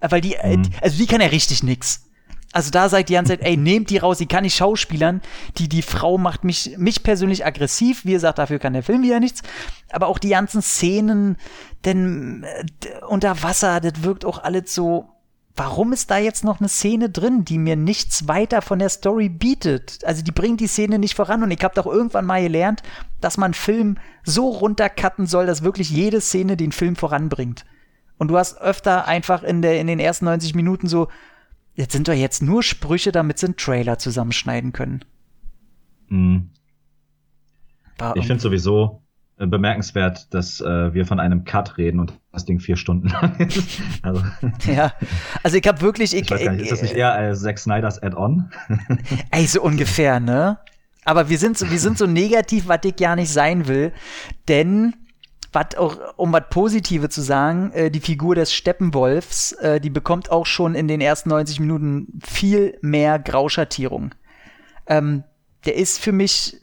Äh, 0.00 0.10
Weil 0.10 0.20
die, 0.20 0.34
äh, 0.34 0.56
Mhm. 0.56 0.70
also 0.80 0.96
die 0.98 1.06
kann 1.06 1.20
ja 1.20 1.26
richtig 1.28 1.62
nix. 1.62 2.04
Also 2.52 2.70
da 2.70 2.86
ihr 2.86 3.02
die 3.02 3.12
ganze 3.12 3.32
Zeit, 3.32 3.42
ey, 3.46 3.58
nehmt 3.58 3.90
die 3.90 3.98
raus, 3.98 4.16
die 4.18 4.26
kann 4.26 4.42
nicht 4.42 4.56
schauspielern. 4.56 5.20
Die, 5.58 5.68
die 5.68 5.82
Frau 5.82 6.16
macht 6.16 6.44
mich, 6.44 6.76
mich 6.78 7.02
persönlich 7.02 7.44
aggressiv. 7.44 8.06
Wie 8.06 8.12
gesagt, 8.12 8.38
dafür 8.38 8.58
kann 8.58 8.72
der 8.72 8.82
Film 8.82 9.02
wieder 9.02 9.20
nichts. 9.20 9.42
Aber 9.90 10.06
auch 10.06 10.18
die 10.18 10.30
ganzen 10.30 10.62
Szenen, 10.62 11.36
denn 11.84 12.44
äh, 12.44 13.04
unter 13.06 13.42
Wasser, 13.42 13.80
das 13.80 14.02
wirkt 14.02 14.24
auch 14.24 14.42
alles 14.42 14.74
so, 14.74 15.10
warum 15.58 15.92
ist 15.92 16.10
da 16.10 16.18
jetzt 16.18 16.44
noch 16.44 16.60
eine 16.60 16.68
Szene 16.68 17.10
drin, 17.10 17.44
die 17.44 17.58
mir 17.58 17.74
nichts 17.74 18.28
weiter 18.28 18.62
von 18.62 18.78
der 18.78 18.88
Story 18.88 19.28
bietet? 19.28 20.04
Also 20.04 20.22
die 20.22 20.30
bringt 20.30 20.60
die 20.60 20.68
Szene 20.68 20.98
nicht 20.98 21.16
voran 21.16 21.42
und 21.42 21.50
ich 21.50 21.62
habe 21.62 21.74
doch 21.74 21.86
irgendwann 21.86 22.24
mal 22.24 22.40
gelernt, 22.40 22.82
dass 23.20 23.36
man 23.36 23.54
Film 23.54 23.98
so 24.22 24.48
runtercutten 24.48 25.26
soll, 25.26 25.46
dass 25.46 25.64
wirklich 25.64 25.90
jede 25.90 26.20
Szene 26.20 26.56
den 26.56 26.72
Film 26.72 26.94
voranbringt. 26.94 27.66
Und 28.18 28.28
du 28.28 28.38
hast 28.38 28.60
öfter 28.60 29.06
einfach 29.06 29.42
in, 29.42 29.60
der, 29.60 29.80
in 29.80 29.88
den 29.88 29.98
ersten 29.98 30.26
90 30.26 30.54
Minuten 30.54 30.86
so, 30.86 31.08
jetzt 31.74 31.92
sind 31.92 32.06
doch 32.08 32.14
jetzt 32.14 32.42
nur 32.42 32.62
Sprüche, 32.62 33.10
damit 33.10 33.38
sie 33.38 33.46
einen 33.46 33.56
Trailer 33.56 33.98
zusammenschneiden 33.98 34.72
können. 34.72 35.04
Mhm. 36.08 36.50
Ich 38.14 38.26
finde 38.26 38.40
sowieso 38.40 39.02
bemerkenswert, 39.46 40.32
dass 40.34 40.60
äh, 40.60 40.92
wir 40.92 41.06
von 41.06 41.20
einem 41.20 41.44
Cut 41.44 41.78
reden 41.78 42.00
und 42.00 42.12
das 42.32 42.44
Ding 42.44 42.60
vier 42.60 42.76
Stunden 42.76 43.08
lang 43.22 43.36
ist. 43.38 43.80
Also, 44.02 44.22
ja, 44.66 44.92
also 45.42 45.56
ich 45.56 45.66
habe 45.66 45.80
wirklich, 45.80 46.14
ich, 46.14 46.22
ich 46.22 46.30
weiß 46.30 46.44
gar 46.44 46.52
nicht, 46.52 46.62
ist 46.62 46.72
das 46.72 46.82
nicht 46.82 46.94
eher 46.94 47.30
äh, 47.30 47.34
Zack 47.34 47.58
Snyders 47.58 48.02
Add-on? 48.02 48.50
Ey, 49.30 49.46
so 49.46 49.62
ungefähr, 49.62 50.20
ne? 50.20 50.58
Aber 51.04 51.28
wir 51.28 51.38
sind 51.38 51.56
so, 51.56 51.70
wir 51.70 51.78
sind 51.78 51.96
so 51.96 52.06
negativ, 52.06 52.68
was 52.68 52.80
ich 52.84 52.96
gar 52.96 53.16
nicht 53.16 53.32
sein 53.32 53.66
will, 53.66 53.92
denn 54.48 54.94
was 55.52 55.76
auch, 55.76 55.96
um 56.16 56.32
was 56.32 56.44
Positive 56.50 57.08
zu 57.08 57.22
sagen, 57.22 57.72
äh, 57.72 57.90
die 57.90 58.00
Figur 58.00 58.34
des 58.34 58.52
Steppenwolfs, 58.52 59.52
äh, 59.52 59.80
die 59.80 59.90
bekommt 59.90 60.30
auch 60.30 60.44
schon 60.44 60.74
in 60.74 60.88
den 60.88 61.00
ersten 61.00 61.30
90 61.30 61.60
Minuten 61.60 62.20
viel 62.22 62.76
mehr 62.82 63.18
Grauschattierung. 63.18 64.14
Ähm, 64.86 65.24
der 65.64 65.76
ist 65.76 65.98
für 65.98 66.12
mich 66.12 66.58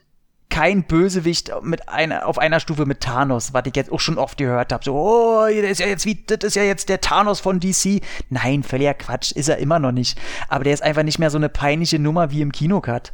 kein 0.56 0.84
Bösewicht 0.84 1.52
mit 1.64 1.90
einer, 1.90 2.26
auf 2.26 2.38
einer 2.40 2.62
Stufe 2.62 2.86
mit 2.86 3.02
Thanos, 3.02 3.54
was 3.54 3.64
ich 3.66 3.76
jetzt 3.76 3.92
auch 3.92 4.00
schon 4.00 4.18
oft 4.18 4.38
gehört 4.38 4.72
habe. 4.72 4.86
So, 4.86 4.96
oh, 4.96 5.46
der 5.48 5.70
ist 5.70 5.82
ja 5.82 5.86
jetzt 5.88 6.06
wie, 6.06 6.24
das 6.26 6.46
ist 6.46 6.56
ja 6.56 6.64
jetzt 6.64 6.88
der 6.88 7.02
Thanos 7.02 7.42
von 7.42 7.60
DC. 7.60 8.02
Nein, 8.30 8.64
völliger 8.64 8.94
Quatsch, 8.94 9.34
ist 9.34 9.50
er 9.50 9.58
immer 9.58 9.80
noch 9.80 9.92
nicht. 9.92 10.18
Aber 10.48 10.64
der 10.64 10.74
ist 10.74 10.82
einfach 10.82 11.04
nicht 11.04 11.20
mehr 11.20 11.30
so 11.30 11.38
eine 11.38 11.50
peinliche 11.50 12.00
Nummer 12.00 12.32
wie 12.32 12.40
im 12.40 12.54
Kinocut. 12.54 13.12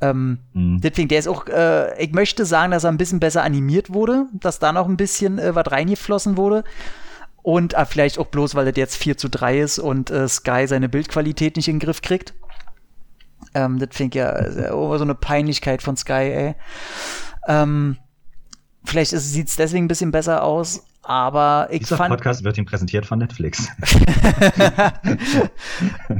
Ähm, 0.00 0.38
Mhm. 0.54 0.80
Deswegen, 0.80 1.06
der 1.06 1.20
ist 1.20 1.28
auch, 1.28 1.46
äh, 1.46 2.02
ich 2.02 2.12
möchte 2.12 2.44
sagen, 2.44 2.72
dass 2.72 2.82
er 2.82 2.90
ein 2.90 2.98
bisschen 2.98 3.20
besser 3.20 3.44
animiert 3.44 3.94
wurde, 3.94 4.26
dass 4.32 4.58
da 4.58 4.72
noch 4.72 4.88
ein 4.88 4.96
bisschen 4.96 5.38
äh, 5.38 5.54
was 5.54 5.70
reingeflossen 5.70 6.36
wurde. 6.36 6.64
Und 7.42 7.74
äh, 7.74 7.86
vielleicht 7.86 8.18
auch 8.18 8.26
bloß, 8.26 8.56
weil 8.56 8.64
das 8.64 8.76
jetzt 8.76 8.96
4 8.96 9.16
zu 9.16 9.28
3 9.28 9.60
ist 9.60 9.78
und 9.78 10.10
äh, 10.10 10.26
Sky 10.26 10.66
seine 10.66 10.88
Bildqualität 10.88 11.54
nicht 11.54 11.68
in 11.68 11.76
den 11.78 11.86
Griff 11.86 12.02
kriegt. 12.02 12.34
Ähm, 13.54 13.78
das 13.78 13.90
finde 13.92 14.18
ich 14.18 14.22
ja 14.22 14.72
oh, 14.72 14.96
so 14.96 15.04
eine 15.04 15.14
Peinlichkeit 15.14 15.82
von 15.82 15.96
Sky, 15.96 16.12
ey. 16.12 16.54
Ähm, 17.46 17.98
vielleicht 18.84 19.10
sieht 19.10 19.48
es 19.48 19.56
deswegen 19.56 19.84
ein 19.84 19.88
bisschen 19.88 20.10
besser 20.10 20.42
aus, 20.42 20.84
aber 21.02 21.68
ich 21.70 21.80
Dieser 21.80 21.96
fand. 21.96 22.10
Podcast 22.10 22.44
wird 22.44 22.56
ihm 22.58 22.64
präsentiert 22.64 23.04
von 23.06 23.18
Netflix. 23.18 23.68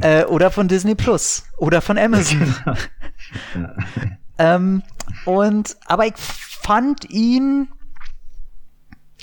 äh, 0.01 0.25
oder 0.25 0.51
von 0.51 0.67
Disney 0.67 0.95
Plus. 0.95 1.43
Oder 1.57 1.81
von 1.81 1.97
Amazon. 1.97 2.53
Ja. 3.55 3.75
Ähm, 4.37 4.83
und, 5.25 5.77
aber 5.85 6.05
ich 6.05 6.13
fand 6.17 7.09
ihn 7.09 7.69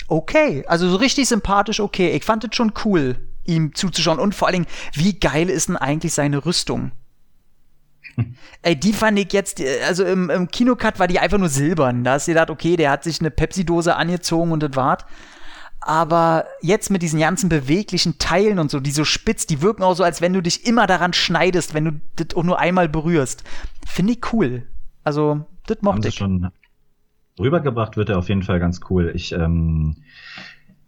okay. 0.07 0.65
Also 0.67 0.89
so 0.89 0.97
richtig 0.97 1.27
sympathisch 1.27 1.79
okay. 1.79 2.11
Ich 2.11 2.25
fand 2.25 2.43
es 2.43 2.55
schon 2.55 2.73
cool, 2.83 3.17
ihm 3.45 3.75
zuzuschauen. 3.75 4.19
Und 4.19 4.35
vor 4.35 4.47
allen 4.47 4.63
Dingen, 4.63 4.67
wie 4.93 5.19
geil 5.19 5.49
ist 5.49 5.69
denn 5.69 5.77
eigentlich 5.77 6.13
seine 6.13 6.45
Rüstung? 6.45 6.91
Ey, 8.61 8.75
die 8.75 8.93
fand 8.93 9.17
ich 9.19 9.33
jetzt, 9.33 9.59
äh, 9.59 9.81
also 9.87 10.03
im, 10.03 10.29
im 10.29 10.47
Kinocut 10.47 10.99
war 10.99 11.07
die 11.07 11.19
einfach 11.19 11.37
nur 11.37 11.49
silbern. 11.49 12.03
Da 12.03 12.13
hast 12.13 12.27
du 12.27 12.31
gedacht, 12.31 12.49
okay, 12.49 12.75
der 12.75 12.91
hat 12.91 13.03
sich 13.03 13.19
eine 13.19 13.31
Pepsi-Dose 13.31 13.95
angezogen 13.95 14.51
und 14.51 14.63
das 14.63 14.75
war's. 14.75 15.05
Aber 15.83 16.45
jetzt 16.61 16.91
mit 16.91 17.01
diesen 17.01 17.19
ganzen 17.19 17.49
beweglichen 17.49 18.19
Teilen 18.19 18.59
und 18.59 18.69
so, 18.69 18.79
die 18.79 18.91
so 18.91 19.03
spitz, 19.03 19.47
die 19.47 19.63
wirken 19.63 19.81
auch 19.81 19.95
so, 19.95 20.03
als 20.03 20.21
wenn 20.21 20.33
du 20.33 20.41
dich 20.41 20.67
immer 20.67 20.85
daran 20.85 21.13
schneidest, 21.13 21.73
wenn 21.73 21.85
du 21.85 22.01
das 22.17 22.37
auch 22.37 22.43
nur 22.43 22.59
einmal 22.59 22.87
berührst. 22.87 23.43
Finde 23.87 24.13
ich 24.13 24.33
cool. 24.33 24.67
Also, 25.03 25.45
das 25.65 25.81
mochte 25.81 26.09
ich. 26.09 26.15
schon 26.15 26.51
rübergebracht, 27.39 27.97
wird 27.97 28.09
er 28.09 28.19
auf 28.19 28.29
jeden 28.29 28.43
Fall 28.43 28.59
ganz 28.59 28.81
cool. 28.89 29.11
Ich, 29.15 29.31
ähm, 29.31 29.95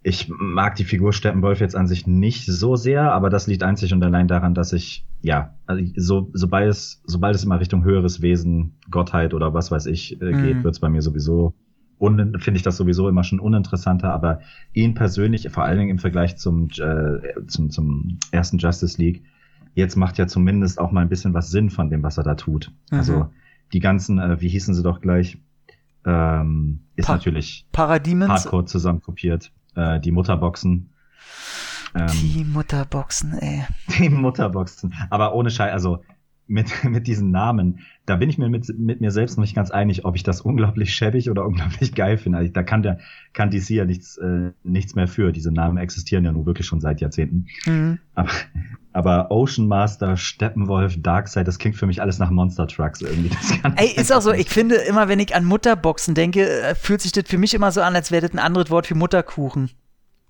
ich 0.04 0.30
mag 0.30 0.76
die 0.76 0.84
Figur 0.84 1.14
Steppenwolf 1.14 1.60
jetzt 1.62 1.76
an 1.76 1.88
sich 1.88 2.06
nicht 2.08 2.46
so 2.46 2.76
sehr, 2.76 3.12
aber 3.14 3.30
das 3.30 3.48
liegt 3.48 3.64
einzig 3.64 3.94
und 3.94 4.04
allein 4.04 4.28
daran, 4.28 4.54
dass 4.54 4.74
ich, 4.74 5.06
ja, 5.22 5.56
also 5.66 5.84
so, 5.96 6.30
sobald 6.34 6.70
es, 6.70 7.02
sobald 7.06 7.36
es 7.36 7.44
immer 7.46 7.60
Richtung 7.60 7.84
höheres 7.86 8.22
Wesen, 8.22 8.74
Gottheit 8.92 9.34
oder 9.34 9.54
was 9.54 9.72
weiß 9.72 9.86
ich 9.86 10.22
äh, 10.22 10.34
geht, 10.34 10.58
Mhm. 10.58 10.64
wird's 10.66 10.80
bei 10.80 10.90
mir 10.90 11.02
sowieso 11.02 11.54
finde 12.00 12.58
ich 12.58 12.64
das 12.64 12.76
sowieso 12.76 13.08
immer 13.08 13.24
schon 13.24 13.40
uninteressanter, 13.40 14.12
aber 14.14 14.42
ihn 14.74 14.94
persönlich, 14.94 15.48
vor 15.52 15.64
allen 15.64 15.78
Dingen 15.78 15.92
im 15.92 16.00
Vergleich 16.00 16.36
zum, 16.36 16.68
äh, 16.78 17.46
zum, 17.48 17.70
zum 17.70 18.18
ersten 18.30 18.58
Justice 18.58 19.02
League, 19.02 19.24
jetzt 19.74 19.96
macht 19.96 20.18
ja 20.18 20.28
zumindest 20.28 20.80
auch 20.80 20.92
mal 20.92 21.00
ein 21.00 21.08
bisschen 21.08 21.34
was 21.34 21.50
Sinn 21.50 21.70
von 21.70 21.90
dem, 21.90 22.04
was 22.04 22.18
er 22.18 22.24
da 22.26 22.36
tut. 22.36 22.72
Mhm. 22.92 22.98
Also 22.98 23.30
die 23.72 23.80
ganzen, 23.80 24.20
äh, 24.20 24.42
wie 24.42 24.50
hießen 24.50 24.74
sie 24.74 24.84
doch 24.84 25.00
gleich, 25.00 25.38
ähm, 26.06 26.82
ist 26.98 27.06
Pa- 27.08 27.14
natürlich 27.14 27.66
Parademons, 27.72 28.30
hardcore 28.30 28.66
zusammenkopiert. 28.66 29.52
Äh, 29.76 30.00
die 30.00 30.12
Mutterboxen. 30.12 30.90
Ähm, 31.96 32.08
die 32.08 32.44
Mutterboxen, 32.44 33.38
ey. 33.40 33.66
die 34.00 34.10
Mutterboxen. 34.10 34.94
Aber 35.10 35.34
ohne 35.36 35.52
Scheiß, 35.52 35.72
also 35.72 36.04
mit, 36.48 36.72
mit 36.84 37.08
diesen 37.08 37.32
Namen, 37.32 37.80
da 38.06 38.16
bin 38.16 38.30
ich 38.30 38.38
mir 38.38 38.50
mit, 38.50 38.68
mit 38.78 39.02
mir 39.02 39.12
selbst 39.12 39.38
noch 39.38 39.44
nicht 39.44 39.56
ganz 39.56 39.72
einig, 39.72 40.06
ob 40.06 40.16
ich 40.16 40.24
das 40.24 40.42
unglaublich 40.42 40.94
schäbig 40.94 41.30
oder 41.30 41.46
unglaublich 41.48 41.96
geil 41.96 42.18
finde. 42.18 42.40
Also, 42.40 42.52
da 42.52 42.64
kann 42.64 42.84
der, 42.84 43.00
kann 43.34 43.50
DC 43.50 43.70
ja 43.72 43.86
nichts, 43.86 44.18
äh, 44.18 44.52
nichts 44.64 44.96
mehr 44.96 45.08
für. 45.08 45.32
Diese 45.32 45.52
Namen 45.52 45.78
existieren 45.78 46.26
ja 46.26 46.32
nun 46.32 46.46
wirklich 46.46 46.68
schon 46.68 46.82
seit 46.82 47.02
Jahrzehnten. 47.02 47.48
Mhm. 47.66 48.00
Aber, 48.16 48.32
aber 48.92 49.32
Ocean 49.32 49.68
Master, 49.68 50.18
Steppenwolf, 50.18 51.02
Darkseid, 51.02 51.48
das 51.48 51.60
klingt 51.60 51.76
für 51.76 51.88
mich 51.88 52.02
alles 52.02 52.20
nach 52.20 52.30
Monster 52.30 52.68
Trucks 52.68 53.02
irgendwie. 53.02 53.30
Das 53.30 53.74
Ey, 53.76 53.94
ist 53.96 54.12
auch 54.12 54.22
so, 54.22 54.32
ich 54.32 54.50
finde 54.50 54.76
immer, 54.76 55.08
wenn 55.08 55.20
ich 55.20 55.36
an 55.36 55.46
Mutterboxen 55.46 56.16
denke, 56.16 56.48
äh, 56.48 56.76
fühlt 56.76 57.02
sich 57.02 57.12
das 57.12 57.24
für 57.28 57.38
mich 57.38 57.54
immer 57.54 57.72
so 57.72 57.82
an, 57.82 57.96
als 57.96 58.12
wäre 58.12 58.22
das 58.22 58.34
ein 58.34 58.40
anderes 58.40 58.70
Wort 58.70 58.88
für 58.88 58.96
Mutterkuchen. 58.96 59.72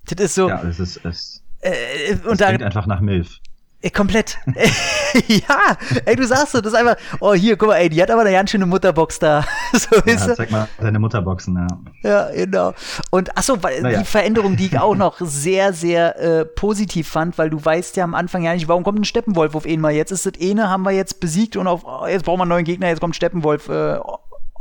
Das 0.06 0.24
ist 0.24 0.36
so, 0.36 0.50
Ja, 0.50 0.62
es 0.64 0.80
ist, 0.80 1.04
es, 1.06 1.44
äh, 1.62 2.16
und 2.30 2.42
da, 2.42 2.48
klingt 2.50 2.64
einfach 2.64 2.88
nach 2.88 3.02
Milf. 3.02 3.40
Ey, 3.84 3.92
komplett. 3.92 4.38
ja, 5.28 5.78
ey, 6.06 6.16
du 6.16 6.26
sagst 6.26 6.54
so, 6.54 6.62
das 6.62 6.72
ist 6.72 6.80
einfach, 6.80 6.96
oh, 7.20 7.34
hier, 7.34 7.58
guck 7.58 7.68
mal, 7.68 7.76
ey, 7.76 7.90
die 7.90 8.02
hat 8.02 8.10
aber 8.10 8.22
eine 8.22 8.32
ganz 8.32 8.50
schöne 8.50 8.66
Mutterbox 8.66 9.20
da. 9.20 9.44
so 9.74 9.98
ja, 10.06 10.14
ist 10.14 10.38
zeig 10.38 10.52
mal 10.52 10.70
deine 10.80 11.00
Mutterboxen, 11.00 11.68
ja. 12.02 12.10
Ja, 12.10 12.32
genau. 12.32 12.74
Und 13.12 13.38
achso, 13.38 13.62
weil 13.62 13.82
naja. 13.82 14.00
die 14.00 14.06
Veränderung, 14.06 14.56
die 14.56 14.68
ich 14.68 14.80
auch 14.80 14.96
noch 14.96 15.18
sehr, 15.20 15.74
sehr 15.74 16.18
äh, 16.18 16.46
positiv 16.46 17.10
fand, 17.10 17.38
weil 17.38 17.50
du 17.50 17.64
weißt 17.64 17.98
ja 17.98 18.06
am 18.06 18.16
Anfang 18.16 18.44
ja 18.44 18.54
nicht, 18.54 18.70
warum 18.70 18.84
kommt 18.84 19.02
ein 19.02 19.04
Steppenwolf 19.04 19.54
auf 19.54 19.66
einmal. 19.66 19.92
Jetzt 19.92 20.12
ist 20.12 20.26
das 20.26 20.34
eine, 20.42 20.70
haben 20.70 20.84
wir 20.84 20.92
jetzt 20.92 21.20
besiegt 21.20 21.58
und 21.58 21.68
auf, 21.68 21.84
oh, 21.84 22.08
jetzt 22.08 22.24
brauchen 22.24 22.40
wir 22.40 22.44
einen 22.44 22.50
neuen 22.52 22.66
Gegner, 22.66 22.88
jetzt 22.88 23.02
kommt 23.02 23.18
Steppenwolf. 23.18 23.68
Äh, 23.68 24.00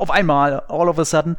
auf 0.03 0.11
einmal, 0.11 0.65
all 0.69 0.89
of 0.89 0.99
a 0.99 1.05
sudden, 1.05 1.37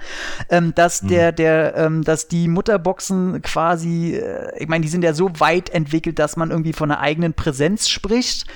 ähm, 0.50 0.74
dass 0.74 1.04
mhm. 1.04 1.08
der, 1.10 1.32
der, 1.34 1.76
ähm, 1.76 2.04
dass 2.04 2.30
die 2.30 2.48
Mutterboxen 2.48 3.42
quasi, 3.42 4.16
äh, 4.16 4.58
ich 4.58 4.70
meine, 4.70 4.84
die 4.84 4.88
sind 4.88 5.04
ja 5.04 5.14
so 5.14 5.30
weit 5.40 5.70
entwickelt, 5.70 6.18
dass 6.18 6.38
man 6.38 6.50
irgendwie 6.50 6.72
von 6.72 6.90
einer 6.90 7.02
eigenen 7.02 7.34
Präsenz 7.34 7.90
spricht 7.90 8.48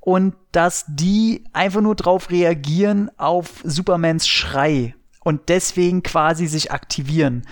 und 0.00 0.34
dass 0.52 0.84
die 0.86 1.44
einfach 1.54 1.80
nur 1.80 1.94
drauf 1.94 2.30
reagieren 2.30 3.10
auf 3.16 3.62
Supermans 3.64 4.28
Schrei 4.28 4.94
und 5.20 5.48
deswegen 5.48 6.02
quasi 6.02 6.46
sich 6.46 6.70
aktivieren. 6.70 7.46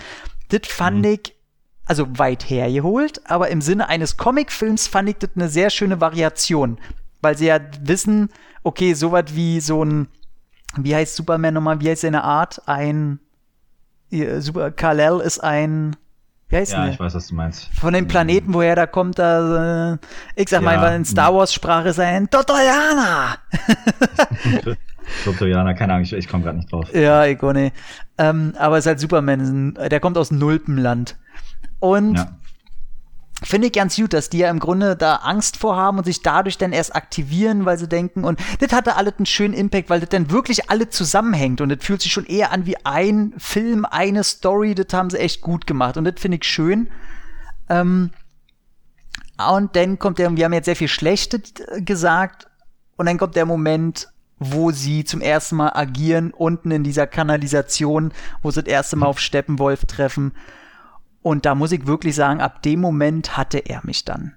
Das 0.49 0.61
fand 0.67 0.99
mhm. 0.99 1.13
ich 1.13 1.35
also 1.85 2.07
weit 2.17 2.47
hergeholt, 2.47 3.21
aber 3.25 3.49
im 3.49 3.59
Sinne 3.59 3.89
eines 3.89 4.17
Comicfilms 4.17 4.87
fand 4.87 5.09
ich 5.09 5.17
das 5.17 5.31
eine 5.35 5.49
sehr 5.49 5.71
schöne 5.71 5.99
Variation, 5.99 6.77
weil 7.21 7.35
sie 7.37 7.47
ja 7.47 7.59
wissen, 7.81 8.29
okay, 8.61 8.93
sowas 8.93 9.25
wie 9.33 9.59
so 9.59 9.83
ein 9.83 10.07
wie 10.77 10.95
heißt 10.95 11.15
Superman 11.15 11.53
nochmal, 11.53 11.79
wie 11.81 11.89
heißt 11.89 12.01
seine 12.01 12.23
Art? 12.23 12.61
Ein, 12.67 13.19
Super, 14.11 14.71
Kal-El 14.71 15.19
ist 15.21 15.43
ein, 15.43 15.95
wie 16.49 16.57
heißt 16.57 16.73
Ja, 16.73 16.87
ich 16.87 16.99
weiß, 16.99 17.15
was 17.15 17.27
du 17.27 17.35
meinst. 17.35 17.69
Von 17.73 17.93
dem 17.93 18.07
Planeten, 18.07 18.53
woher 18.53 18.75
da 18.75 18.85
kommt, 18.85 19.19
da, 19.19 19.93
äh, 19.93 19.97
ich 20.35 20.49
sag 20.49 20.61
ja, 20.61 20.77
mal, 20.77 20.95
in 20.95 21.05
Star 21.05 21.33
Wars 21.33 21.53
Sprache 21.53 21.89
ist 21.89 21.99
ein 21.99 22.29
Totoyana. 22.29 23.37
Totoyana, 25.23 25.73
keine 25.73 25.93
Ahnung, 25.93 26.03
ich, 26.03 26.13
ich 26.13 26.27
komme 26.27 26.43
gerade 26.43 26.57
nicht 26.57 26.71
drauf. 26.71 26.93
Ja, 26.93 27.25
nicht. 27.25 27.75
Ähm, 28.17 28.53
aber 28.57 28.77
es 28.77 28.85
ist 28.85 28.87
halt 28.89 28.99
Superman, 28.99 29.73
der 29.73 29.99
kommt 29.99 30.17
aus 30.17 30.31
Nulpenland. 30.31 31.17
Und 31.79 32.17
ja 32.17 32.37
finde 33.43 33.67
ich 33.67 33.73
ganz 33.73 33.95
gut, 33.95 34.13
dass 34.13 34.29
die 34.29 34.39
ja 34.39 34.49
im 34.49 34.59
Grunde 34.59 34.95
da 34.95 35.17
Angst 35.17 35.57
vorhaben 35.57 35.97
und 35.97 36.05
sich 36.05 36.21
dadurch 36.21 36.57
dann 36.57 36.73
erst 36.73 36.95
aktivieren, 36.95 37.65
weil 37.65 37.77
sie 37.77 37.87
denken, 37.87 38.23
und 38.23 38.39
das 38.59 38.71
hatte 38.71 38.95
alles 38.95 39.13
einen 39.17 39.25
schönen 39.25 39.53
Impact, 39.53 39.89
weil 39.89 39.99
das 39.99 40.09
dann 40.09 40.31
wirklich 40.31 40.69
alle 40.69 40.89
zusammenhängt 40.89 41.61
und 41.61 41.69
das 41.69 41.83
fühlt 41.83 42.01
sich 42.01 42.11
schon 42.11 42.25
eher 42.25 42.51
an 42.51 42.65
wie 42.65 42.77
ein 42.85 43.33
Film, 43.37 43.85
eine 43.85 44.23
Story, 44.23 44.75
das 44.75 44.93
haben 44.93 45.09
sie 45.09 45.19
echt 45.19 45.41
gut 45.41 45.67
gemacht 45.67 45.97
und 45.97 46.05
das 46.05 46.15
finde 46.17 46.37
ich 46.41 46.47
schön. 46.47 46.89
Ähm, 47.69 48.11
und 49.49 49.75
dann 49.75 49.99
kommt 49.99 50.19
der, 50.19 50.35
wir 50.35 50.45
haben 50.45 50.53
jetzt 50.53 50.65
sehr 50.65 50.75
viel 50.75 50.87
Schlechtes 50.87 51.53
gesagt, 51.79 52.47
und 52.95 53.07
dann 53.07 53.17
kommt 53.17 53.35
der 53.35 53.45
Moment, 53.45 54.09
wo 54.39 54.71
sie 54.71 55.03
zum 55.03 55.21
ersten 55.21 55.55
Mal 55.55 55.71
agieren, 55.73 56.31
unten 56.31 56.71
in 56.71 56.83
dieser 56.83 57.07
Kanalisation, 57.07 58.11
wo 58.41 58.51
sie 58.51 58.63
das 58.63 58.71
erste 58.71 58.95
Mal 58.95 59.07
auf 59.07 59.19
Steppenwolf 59.19 59.85
treffen. 59.85 60.33
Und 61.23 61.45
da 61.45 61.55
muss 61.55 61.71
ich 61.71 61.87
wirklich 61.87 62.15
sagen, 62.15 62.41
ab 62.41 62.61
dem 62.61 62.81
Moment 62.81 63.37
hatte 63.37 63.57
er 63.57 63.81
mich 63.83 64.05
dann. 64.05 64.35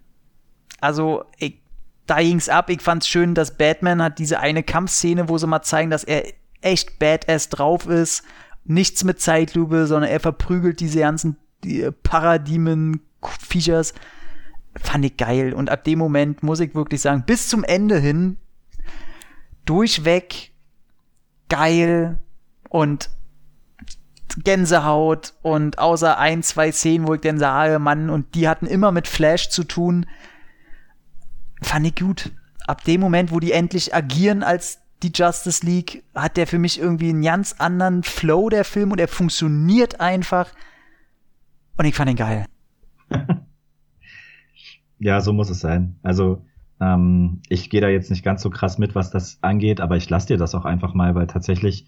Also, 0.81 1.25
ich, 1.37 1.61
da 2.07 2.21
ging's 2.21 2.49
ab. 2.49 2.71
Ich 2.71 2.81
fand's 2.81 3.09
schön, 3.09 3.35
dass 3.35 3.59
Batman 3.59 4.01
hat 4.03 4.21
diese 4.21 4.39
eine 4.39 4.63
Kampfszene, 4.63 5.29
wo 5.29 5.37
sie 5.37 5.49
mal 5.49 5.63
zeigen, 5.63 5.91
dass 5.91 6.05
er 6.05 6.25
echt 6.61 6.99
badass 7.01 7.49
drauf 7.49 7.87
ist. 7.87 8.23
Nichts 8.65 9.03
mit 9.05 9.21
Zeitlupe, 9.21 9.87
sondern 9.87 10.11
er 10.11 10.21
verprügelt 10.21 10.81
diese 10.81 11.01
ganzen 11.01 11.37
die 11.65 11.91
Paradigmen-Features. 12.03 13.93
Fand 14.77 15.05
ich 15.05 15.17
geil. 15.17 15.55
Und 15.55 15.71
ab 15.71 15.83
dem 15.85 15.99
Moment 15.99 16.45
muss 16.45 16.61
ich 16.61 16.75
wirklich 16.75 17.01
sagen, 17.01 17.25
bis 17.27 17.49
zum 17.49 17.65
Ende 17.65 17.99
hin 17.99 18.37
durchweg 19.65 20.53
geil 21.49 22.21
und 22.69 23.11
Gänsehaut 24.45 25.35
und 25.43 25.79
außer 25.79 26.19
ein, 26.19 26.43
zwei 26.43 26.73
Szenen, 26.73 27.07
wo 27.07 27.15
ich 27.15 27.21
dann 27.21 27.39
sage, 27.39 27.79
Mann, 27.79 28.11
und 28.11 28.35
die 28.35 28.49
hatten 28.49 28.67
immer 28.67 28.93
mit 28.93 29.09
Flash 29.09 29.49
zu 29.49 29.65
tun, 29.65 30.07
fand 31.63 31.87
ich 31.87 31.95
gut. 31.95 32.33
Ab 32.67 32.85
dem 32.85 33.01
Moment, 33.01 33.33
wo 33.33 33.41
die 33.41 33.53
endlich 33.53 33.95
agieren 33.95 34.43
als 34.43 34.81
die 35.03 35.13
Justice 35.15 35.65
League, 35.65 36.05
hat 36.15 36.37
der 36.37 36.47
für 36.47 36.59
mich 36.59 36.81
irgendwie 36.81 37.11
einen 37.11 37.23
ganz 37.23 37.55
anderen 37.59 38.03
Flow, 38.03 38.49
der 38.49 38.65
Film, 38.65 38.93
und 38.93 39.01
er 39.01 39.09
funktioniert 39.09 40.01
einfach. 40.01 40.51
Und 41.77 41.85
ich 41.85 41.95
fand 41.95 42.11
ihn 42.11 42.17
geil. 42.17 42.47
ja, 44.99 45.21
so 45.21 45.33
muss 45.33 45.51
es 45.51 45.61
sein. 45.61 45.97
Also, 46.03 46.43
ähm, 46.81 47.41
ich 47.49 47.71
gehe 47.71 47.81
da 47.81 47.89
jetzt 47.89 48.11
nicht 48.11 48.25
ganz 48.25 48.43
so 48.43 48.51
krass 48.51 48.79
mit, 48.79 48.95
was 48.95 49.11
das 49.11 49.39
angeht, 49.43 49.81
aber 49.81 49.97
ich 49.97 50.11
lasse 50.11 50.29
dir 50.29 50.37
das 50.37 50.55
auch 50.55 50.65
einfach 50.65 50.95
mal, 50.95 51.15
weil 51.15 51.27
tatsächlich 51.27 51.87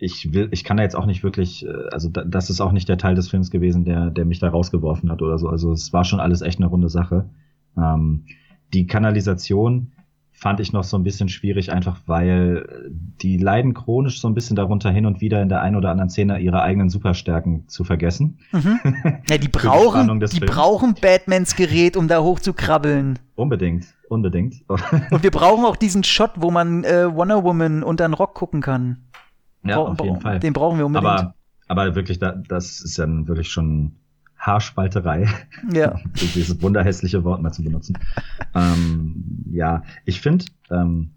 ich 0.00 0.32
will, 0.32 0.48
ich 0.50 0.64
kann 0.64 0.78
da 0.78 0.82
jetzt 0.82 0.96
auch 0.96 1.06
nicht 1.06 1.22
wirklich, 1.22 1.64
äh, 1.66 1.88
also 1.92 2.08
das 2.08 2.50
ist 2.50 2.60
auch 2.60 2.72
nicht 2.72 2.88
der 2.88 2.98
Teil 2.98 3.14
des 3.14 3.28
Films 3.28 3.50
gewesen, 3.50 3.84
der, 3.84 4.10
der 4.10 4.24
mich 4.24 4.38
da 4.38 4.48
rausgeworfen 4.48 5.10
hat 5.10 5.22
oder 5.22 5.38
so. 5.38 5.48
Also 5.48 5.72
es 5.72 5.92
war 5.92 6.04
schon 6.04 6.20
alles 6.20 6.40
echt 6.40 6.58
eine 6.58 6.68
runde 6.68 6.88
Sache. 6.88 7.28
Ähm, 7.76 8.24
die 8.72 8.86
Kanalisation 8.86 9.92
fand 10.32 10.58
ich 10.58 10.72
noch 10.72 10.84
so 10.84 10.96
ein 10.96 11.02
bisschen 11.02 11.28
schwierig, 11.28 11.70
einfach 11.70 12.00
weil 12.06 12.90
die 13.20 13.36
leiden 13.36 13.74
chronisch 13.74 14.22
so 14.22 14.28
ein 14.28 14.32
bisschen 14.32 14.56
darunter 14.56 14.90
hin 14.90 15.04
und 15.04 15.20
wieder 15.20 15.42
in 15.42 15.50
der 15.50 15.60
einen 15.60 15.76
oder 15.76 15.90
anderen 15.90 16.08
Szene 16.08 16.38
ihre 16.38 16.62
eigenen 16.62 16.88
Superstärken 16.88 17.68
zu 17.68 17.84
vergessen. 17.84 18.38
Mhm. 18.52 18.80
Ja, 19.28 19.36
die 19.36 19.48
brauchen, 19.48 20.18
die, 20.18 20.26
die 20.26 20.40
brauchen 20.40 20.94
Batmans 20.94 21.56
Gerät, 21.56 21.96
um 21.96 22.08
da 22.08 22.22
hoch 22.22 22.40
zu 22.40 22.54
krabbeln. 22.54 23.18
Unbedingt, 23.34 23.86
unbedingt. 24.08 24.64
und 25.10 25.22
wir 25.22 25.30
brauchen 25.30 25.64
auch 25.66 25.76
diesen 25.76 26.04
Shot, 26.04 26.32
wo 26.36 26.50
man 26.50 26.84
äh, 26.84 27.14
Wonder 27.14 27.44
Woman 27.44 27.82
unter 27.82 28.08
den 28.08 28.14
Rock 28.14 28.34
gucken 28.34 28.62
kann. 28.62 29.09
Ja, 29.62 29.76
Bra 29.76 29.90
auf 29.90 30.00
jeden 30.00 30.20
Fall. 30.20 30.40
Den 30.40 30.52
brauchen 30.52 30.78
wir 30.78 30.86
unbedingt. 30.86 31.10
Aber, 31.10 31.34
aber 31.68 31.94
wirklich, 31.94 32.18
da, 32.18 32.32
das 32.32 32.80
ist 32.80 32.98
dann 32.98 33.28
wirklich 33.28 33.48
schon 33.48 33.96
Haarspalterei. 34.38 35.28
Ja. 35.72 36.00
dieses 36.34 36.60
wunderhässliche 36.62 37.24
Wort 37.24 37.42
mal 37.42 37.52
zu 37.52 37.62
benutzen. 37.62 37.98
ähm, 38.54 39.44
ja, 39.50 39.82
ich 40.04 40.20
finde, 40.20 40.46
ähm, 40.70 41.10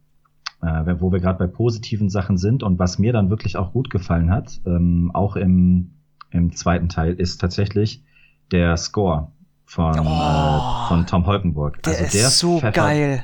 äh, 0.62 0.96
wo 1.00 1.12
wir 1.12 1.20
gerade 1.20 1.40
bei 1.40 1.48
positiven 1.48 2.10
Sachen 2.10 2.38
sind 2.38 2.64
und 2.64 2.80
was 2.80 3.00
mir 3.00 3.14
dann 3.14 3.30
wirklich 3.30 3.58
auch 3.58 3.72
gut 3.72 3.90
gefallen 3.90 4.30
hat, 4.30 4.60
ähm, 4.66 5.12
auch 5.14 5.36
im, 5.36 5.92
im 6.32 6.54
zweiten 6.56 6.90
Teil, 6.90 7.14
ist 7.14 7.40
tatsächlich 7.40 8.04
der 8.52 8.76
Score 8.78 9.32
von, 9.66 10.00
oh, 10.00 10.04
äh, 10.04 10.88
von 10.90 11.08
Tom 11.08 11.26
Holkenburg. 11.26 11.82
Der 11.84 11.94
also 11.94 12.18
der 12.18 12.28
ist 12.28 12.40
so 12.40 12.60
Pfeffer, 12.60 12.72
geil 12.72 13.24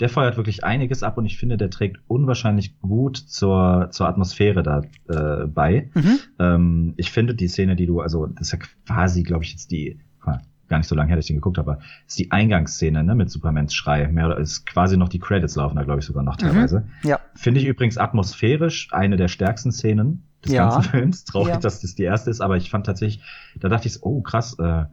der 0.00 0.08
feuert 0.08 0.36
wirklich 0.36 0.64
einiges 0.64 1.02
ab 1.02 1.18
und 1.18 1.26
ich 1.26 1.38
finde, 1.38 1.56
der 1.56 1.70
trägt 1.70 1.98
unwahrscheinlich 2.06 2.80
gut 2.80 3.16
zur, 3.16 3.88
zur 3.90 4.08
Atmosphäre 4.08 4.62
da 4.62 4.82
äh, 5.08 5.46
bei. 5.46 5.90
Mhm. 5.94 6.18
Ähm, 6.38 6.94
ich 6.96 7.10
finde 7.10 7.34
die 7.34 7.48
Szene, 7.48 7.76
die 7.76 7.86
du, 7.86 8.00
also 8.00 8.26
das 8.26 8.48
ist 8.48 8.52
ja 8.52 8.58
quasi, 8.86 9.22
glaube 9.22 9.44
ich, 9.44 9.52
jetzt 9.52 9.70
die, 9.70 9.98
gar 10.68 10.78
nicht 10.78 10.86
so 10.86 10.94
lange 10.94 11.08
her, 11.08 11.16
dass 11.16 11.24
ich 11.24 11.28
den 11.28 11.36
geguckt 11.36 11.58
habe, 11.58 11.78
ist 12.06 12.18
die 12.18 12.30
Eingangsszene 12.30 13.02
ne, 13.02 13.14
mit 13.14 13.30
Supermans 13.30 13.74
Schrei. 13.74 14.06
Mehr 14.08 14.36
ist 14.36 14.66
quasi 14.66 14.96
noch 14.96 15.08
die 15.08 15.18
Credits 15.18 15.56
laufen 15.56 15.76
da, 15.76 15.82
glaube 15.82 16.00
ich, 16.00 16.06
sogar 16.06 16.22
noch 16.22 16.36
mhm. 16.36 16.40
teilweise. 16.40 16.80
Mhm. 17.02 17.08
Ja. 17.08 17.20
Finde 17.34 17.60
ich 17.60 17.66
übrigens 17.66 17.98
atmosphärisch 17.98 18.88
eine 18.92 19.16
der 19.16 19.28
stärksten 19.28 19.72
Szenen 19.72 20.24
des 20.44 20.52
ja. 20.52 20.68
ganzen 20.68 20.90
Films. 20.90 21.24
Traurig, 21.24 21.54
ja. 21.54 21.60
dass 21.60 21.80
das 21.80 21.94
die 21.94 22.04
erste 22.04 22.30
ist, 22.30 22.40
aber 22.40 22.56
ich 22.56 22.70
fand 22.70 22.86
tatsächlich, 22.86 23.22
da 23.58 23.68
dachte 23.68 23.88
ich, 23.88 24.02
oh 24.02 24.20
krass, 24.20 24.58
äh, 24.58 24.84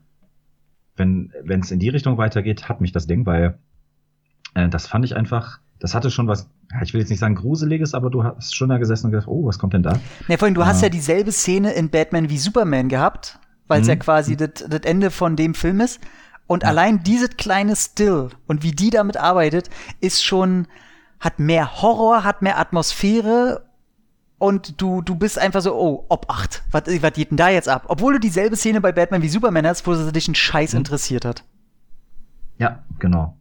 wenn 0.96 1.34
wenn 1.44 1.60
es 1.60 1.72
in 1.72 1.80
die 1.80 1.90
Richtung 1.90 2.18
weitergeht, 2.18 2.70
hat 2.70 2.80
mich 2.80 2.94
das 2.94 3.06
Ding, 3.06 3.26
weil 3.26 3.60
äh, 4.56 4.68
das 4.70 4.88
fand 4.88 5.06
ich 5.06 5.16
einfach, 5.16 5.60
das 5.80 5.94
hatte 5.94 6.10
schon 6.10 6.28
was, 6.28 6.50
ich 6.82 6.94
will 6.94 7.02
jetzt 7.02 7.10
nicht 7.10 7.20
sagen 7.20 7.36
gruseliges, 7.36 7.94
aber 7.94 8.10
du 8.10 8.24
hast 8.24 8.56
schon 8.56 8.70
da 8.70 8.78
gesessen 8.78 9.08
und 9.08 9.12
gedacht, 9.12 9.28
oh, 9.28 9.46
was 9.46 9.60
kommt 9.60 9.74
denn 9.74 9.84
da? 9.84 10.00
Ne, 10.28 10.38
vorhin, 10.38 10.56
du 10.56 10.62
äh, 10.62 10.66
hast 10.66 10.82
ja 10.82 10.90
dieselbe 10.90 11.32
Szene 11.32 11.74
in 11.74 11.90
Batman 11.90 12.30
wie 12.30 12.40
Superman 12.40 12.90
gehabt, 12.90 13.40
weil 13.68 13.82
es 13.82 13.88
ja 13.88 13.96
mhm. 13.96 14.00
quasi 14.00 14.36
das 14.36 14.82
Ende 14.84 15.12
von 15.12 15.36
dem 15.36 15.54
Film 15.54 15.80
ist. 15.82 16.00
Und 16.48 16.64
ja. 16.64 16.70
allein 16.70 17.04
dieses 17.04 17.30
kleine 17.38 17.76
Still 17.76 18.30
und 18.48 18.64
wie 18.64 18.72
die 18.72 18.90
damit 18.90 19.18
arbeitet, 19.18 19.70
ist 20.00 20.24
schon, 20.24 20.68
hat 21.20 21.40
mehr 21.40 21.82
Horror, 21.82 22.24
hat 22.24 22.42
mehr 22.42 22.60
Atmosphäre 22.60 23.66
und 24.38 24.80
du, 24.80 25.02
du 25.02 25.16
bist 25.16 25.40
einfach 25.40 25.62
so, 25.62 25.76
oh, 25.76 26.06
Obacht, 26.10 26.64
was, 26.72 26.84
was 26.86 27.14
geht 27.14 27.32
denn 27.32 27.38
da 27.38 27.50
jetzt 27.50 27.68
ab? 27.68 27.86
Obwohl 27.88 28.14
du 28.14 28.20
dieselbe 28.20 28.56
Szene 28.56 28.80
bei 28.80 28.92
Batman 28.92 29.24
wie 29.24 29.30
Superman 29.30 29.66
hast, 29.66 29.88
wo 29.88 29.96
sie 29.96 30.12
dich 30.12 30.28
einen 30.28 30.36
Scheiß 30.36 30.74
mhm. 30.74 30.80
interessiert 30.80 31.26
hat. 31.26 31.44
Ja, 32.58 32.84
genau. 33.00 33.36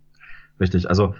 Richtig, 0.61 0.89
also 0.89 1.15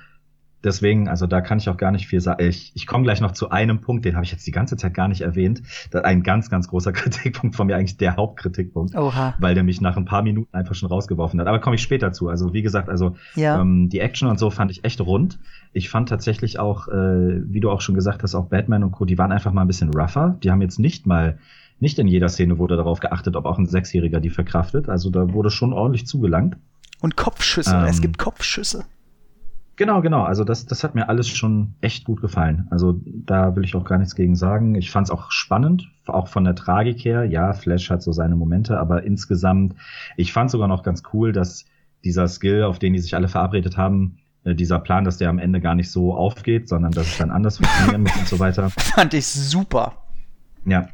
deswegen, 0.65 1.09
also 1.09 1.27
da 1.27 1.41
kann 1.41 1.59
ich 1.59 1.69
auch 1.69 1.77
gar 1.77 1.91
nicht 1.91 2.07
viel 2.07 2.21
sagen. 2.21 2.45
Ich, 2.45 2.73
ich 2.75 2.87
komme 2.87 3.05
gleich 3.05 3.21
noch 3.21 3.33
zu 3.33 3.51
einem 3.51 3.81
Punkt, 3.81 4.05
den 4.05 4.15
habe 4.15 4.25
ich 4.25 4.33
jetzt 4.33 4.47
die 4.47 4.51
ganze 4.51 4.77
Zeit 4.77 4.95
gar 4.95 5.09
nicht 5.09 5.21
erwähnt. 5.21 5.63
Ein 5.93 6.23
ganz, 6.23 6.51
ganz 6.51 6.69
großer 6.69 6.93
Kritikpunkt 6.93 7.55
von 7.57 7.67
mir, 7.67 7.77
eigentlich 7.77 7.97
der 7.97 8.17
Hauptkritikpunkt, 8.17 8.97
Oha. 8.97 9.35
weil 9.39 9.55
der 9.55 9.63
mich 9.63 9.81
nach 9.81 9.97
ein 9.97 10.05
paar 10.05 10.23
Minuten 10.23 10.55
einfach 10.55 10.75
schon 10.75 10.89
rausgeworfen 10.89 11.41
hat. 11.41 11.47
Aber 11.47 11.61
komme 11.61 11.77
ich 11.77 11.83
später 11.83 12.13
zu. 12.13 12.29
Also 12.29 12.53
wie 12.53 12.63
gesagt, 12.63 12.89
also 12.89 13.17
ja. 13.35 13.61
ähm, 13.61 13.89
die 13.89 14.01
Action 14.01 14.29
und 14.29 14.39
so 14.39 14.51
fand 14.51 14.71
ich 14.71 14.85
echt 14.85 15.01
rund. 15.01 15.39
Ich 15.73 15.91
fand 15.91 16.09
tatsächlich 16.09 16.59
auch, 16.59 16.89
äh, 16.89 16.93
wie 16.93 17.61
du 17.61 17.71
auch 17.71 17.81
schon 17.81 17.95
gesagt 17.95 18.23
hast, 18.23 18.35
auch 18.35 18.47
Batman 18.47 18.85
und 18.85 18.93
Co. 18.93 19.05
Die 19.05 19.19
waren 19.19 19.33
einfach 19.33 19.53
mal 19.53 19.63
ein 19.63 19.67
bisschen 19.67 19.91
rougher. 19.91 20.39
Die 20.43 20.51
haben 20.51 20.63
jetzt 20.63 20.79
nicht 20.79 21.07
mal 21.07 21.39
nicht 21.81 21.99
in 21.99 22.07
jeder 22.07 22.29
Szene 22.29 22.59
wurde 22.59 22.77
darauf 22.77 23.01
geachtet, 23.01 23.35
ob 23.35 23.47
auch 23.47 23.59
ein 23.59 23.67
Sechsjähriger 23.67 24.21
die 24.21 24.31
verkraftet. 24.31 24.89
Also 24.89 25.11
da 25.11 25.33
wurde 25.33 25.51
schon 25.51 25.73
ordentlich 25.73 26.07
zugelangt. 26.07 26.57
Und 27.01 27.17
Kopfschüsse. 27.17 27.75
Ähm, 27.75 27.85
es 27.85 28.01
gibt 28.01 28.17
Kopfschüsse. 28.17 28.85
Genau, 29.77 30.03
genau. 30.03 30.23
Also 30.23 30.45
das, 30.45 30.67
das 30.67 30.85
hat 30.85 30.95
mir 30.95 31.09
alles 31.09 31.29
schon 31.29 31.75
echt 31.81 32.05
gut 32.05 32.21
gefallen. 32.21 32.69
Also 32.71 33.01
da 33.05 33.57
will 33.57 33.65
ich 33.65 33.75
auch 33.75 33.85
gar 33.85 33.99
nichts 33.99 34.15
gegen 34.15 34.37
sagen. 34.37 34.77
Ich 34.77 34.91
fand 34.91 35.09
es 35.09 35.11
auch 35.11 35.33
spannend, 35.33 35.91
auch 36.07 36.29
von 36.29 36.45
der 36.45 36.55
Tragik 36.55 37.05
her. 37.05 37.25
Ja, 37.25 37.53
Flash 37.53 37.91
hat 37.91 38.03
so 38.03 38.13
seine 38.13 38.37
Momente, 38.37 38.79
aber 38.79 39.03
insgesamt, 39.03 39.75
ich 40.17 40.33
fand 40.33 40.51
sogar 40.51 40.69
noch 40.69 40.85
ganz 40.85 41.03
cool, 41.13 41.33
dass 41.33 41.65
dieser 42.05 42.29
Skill, 42.29 42.63
auf 42.63 42.79
den 42.79 42.93
die 42.93 43.01
sich 43.01 43.17
alle 43.17 43.27
verabredet 43.27 43.77
haben, 43.77 44.19
äh, 44.45 44.55
dieser 44.55 44.79
Plan, 44.79 45.05
dass 45.05 45.17
der 45.17 45.29
am 45.29 45.39
Ende 45.39 45.61
gar 45.61 45.75
nicht 45.75 45.91
so 45.91 46.15
aufgeht, 46.15 46.69
sondern 46.69 46.93
dass 46.93 47.09
es 47.09 47.19
dann 47.19 47.33
anders 47.33 47.57
funktionieren 47.57 48.03
muss 48.03 48.17
und 48.17 48.29
so 48.29 48.39
weiter. 48.39 48.71
Fand 48.77 49.13
ich 49.15 49.27
super. 49.27 49.95
Ja, 50.67 50.89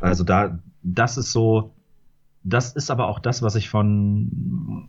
also 0.00 0.24
da, 0.24 0.58
das 0.82 1.18
ist 1.18 1.30
so, 1.30 1.72
das 2.42 2.72
ist 2.72 2.90
aber 2.90 3.06
auch 3.06 3.20
das, 3.20 3.42
was 3.42 3.54
ich 3.54 3.68
von, 3.68 4.88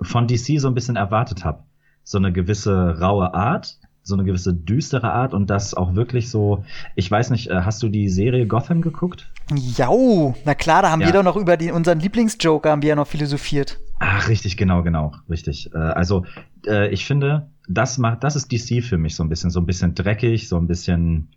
von 0.00 0.28
DC 0.28 0.60
so 0.60 0.68
ein 0.68 0.74
bisschen 0.74 0.96
erwartet 0.96 1.44
habe 1.44 1.64
so 2.08 2.16
eine 2.16 2.32
gewisse 2.32 2.98
raue 2.98 3.34
Art, 3.34 3.76
so 4.02 4.14
eine 4.14 4.24
gewisse 4.24 4.54
düstere 4.54 5.12
Art 5.12 5.34
und 5.34 5.50
das 5.50 5.74
auch 5.74 5.94
wirklich 5.94 6.30
so, 6.30 6.64
ich 6.94 7.10
weiß 7.10 7.28
nicht, 7.28 7.50
äh, 7.50 7.60
hast 7.60 7.82
du 7.82 7.90
die 7.90 8.08
Serie 8.08 8.46
Gotham 8.46 8.80
geguckt? 8.80 9.30
Ja, 9.54 9.90
na 10.46 10.54
klar, 10.54 10.80
da 10.80 10.90
haben 10.90 11.02
ja. 11.02 11.08
wir 11.08 11.12
doch 11.12 11.22
noch 11.22 11.36
über 11.36 11.58
die, 11.58 11.70
unseren 11.70 12.00
Lieblingsjoker 12.00 12.70
haben 12.70 12.80
wir 12.80 12.88
ja 12.88 12.96
noch 12.96 13.06
philosophiert. 13.06 13.78
Ach, 13.98 14.26
richtig, 14.26 14.56
genau, 14.56 14.82
genau, 14.82 15.12
richtig. 15.28 15.70
Äh, 15.74 15.78
also, 15.78 16.24
äh, 16.66 16.88
ich 16.88 17.04
finde, 17.04 17.50
das 17.68 17.98
macht, 17.98 18.24
das 18.24 18.36
ist 18.36 18.50
DC 18.50 18.82
für 18.82 18.96
mich 18.96 19.14
so 19.14 19.22
ein 19.22 19.28
bisschen, 19.28 19.50
so 19.50 19.60
ein 19.60 19.66
bisschen 19.66 19.94
dreckig, 19.94 20.48
so 20.48 20.56
ein 20.56 20.66
bisschen, 20.66 21.28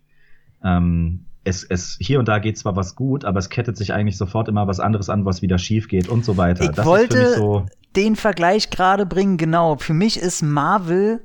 ähm, 0.64 1.26
es, 1.44 1.64
es, 1.64 1.96
hier 2.00 2.18
und 2.18 2.28
da 2.28 2.38
geht 2.38 2.56
zwar 2.56 2.76
was 2.76 2.94
gut, 2.94 3.24
aber 3.24 3.38
es 3.38 3.48
kettet 3.48 3.76
sich 3.76 3.92
eigentlich 3.92 4.16
sofort 4.16 4.48
immer 4.48 4.66
was 4.66 4.80
anderes 4.80 5.08
an, 5.08 5.24
was 5.24 5.42
wieder 5.42 5.58
schief 5.58 5.88
geht 5.88 6.08
und 6.08 6.24
so 6.24 6.36
weiter. 6.36 6.64
Ich 6.64 6.70
das 6.70 6.86
wollte 6.86 7.34
so 7.34 7.66
den 7.96 8.16
Vergleich 8.16 8.70
gerade 8.70 9.06
bringen, 9.06 9.36
genau. 9.36 9.76
Für 9.76 9.94
mich 9.94 10.18
ist 10.18 10.42
Marvel, 10.42 11.20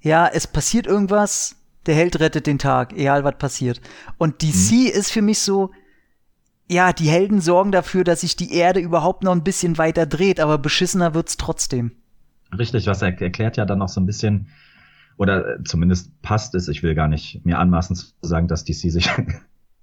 ja, 0.00 0.26
es 0.26 0.46
passiert 0.46 0.86
irgendwas, 0.86 1.56
der 1.86 1.94
Held 1.94 2.20
rettet 2.20 2.46
den 2.46 2.58
Tag, 2.58 2.92
egal 2.92 3.24
was 3.24 3.36
passiert. 3.38 3.80
Und 4.16 4.42
DC 4.42 4.72
mhm. 4.72 4.86
ist 4.92 5.10
für 5.10 5.22
mich 5.22 5.40
so, 5.40 5.70
ja, 6.70 6.92
die 6.92 7.08
Helden 7.08 7.40
sorgen 7.40 7.72
dafür, 7.72 8.04
dass 8.04 8.20
sich 8.20 8.36
die 8.36 8.52
Erde 8.52 8.80
überhaupt 8.80 9.22
noch 9.22 9.32
ein 9.32 9.44
bisschen 9.44 9.78
weiter 9.78 10.06
dreht, 10.06 10.40
aber 10.40 10.58
beschissener 10.58 11.14
wird's 11.14 11.36
trotzdem. 11.36 11.92
Richtig, 12.56 12.86
was 12.86 13.02
er 13.02 13.20
erklärt 13.20 13.56
ja 13.56 13.64
dann 13.64 13.78
noch 13.78 13.88
so 13.88 14.00
ein 14.00 14.06
bisschen, 14.06 14.48
oder 15.18 15.56
äh, 15.56 15.64
zumindest 15.64 16.22
passt 16.22 16.54
es, 16.54 16.68
ich 16.68 16.82
will 16.82 16.94
gar 16.94 17.08
nicht 17.08 17.44
mir 17.44 17.58
anmaßen 17.58 17.94
zu 17.96 18.06
sagen, 18.22 18.48
dass 18.48 18.64
DC 18.64 18.90
sich 18.90 19.10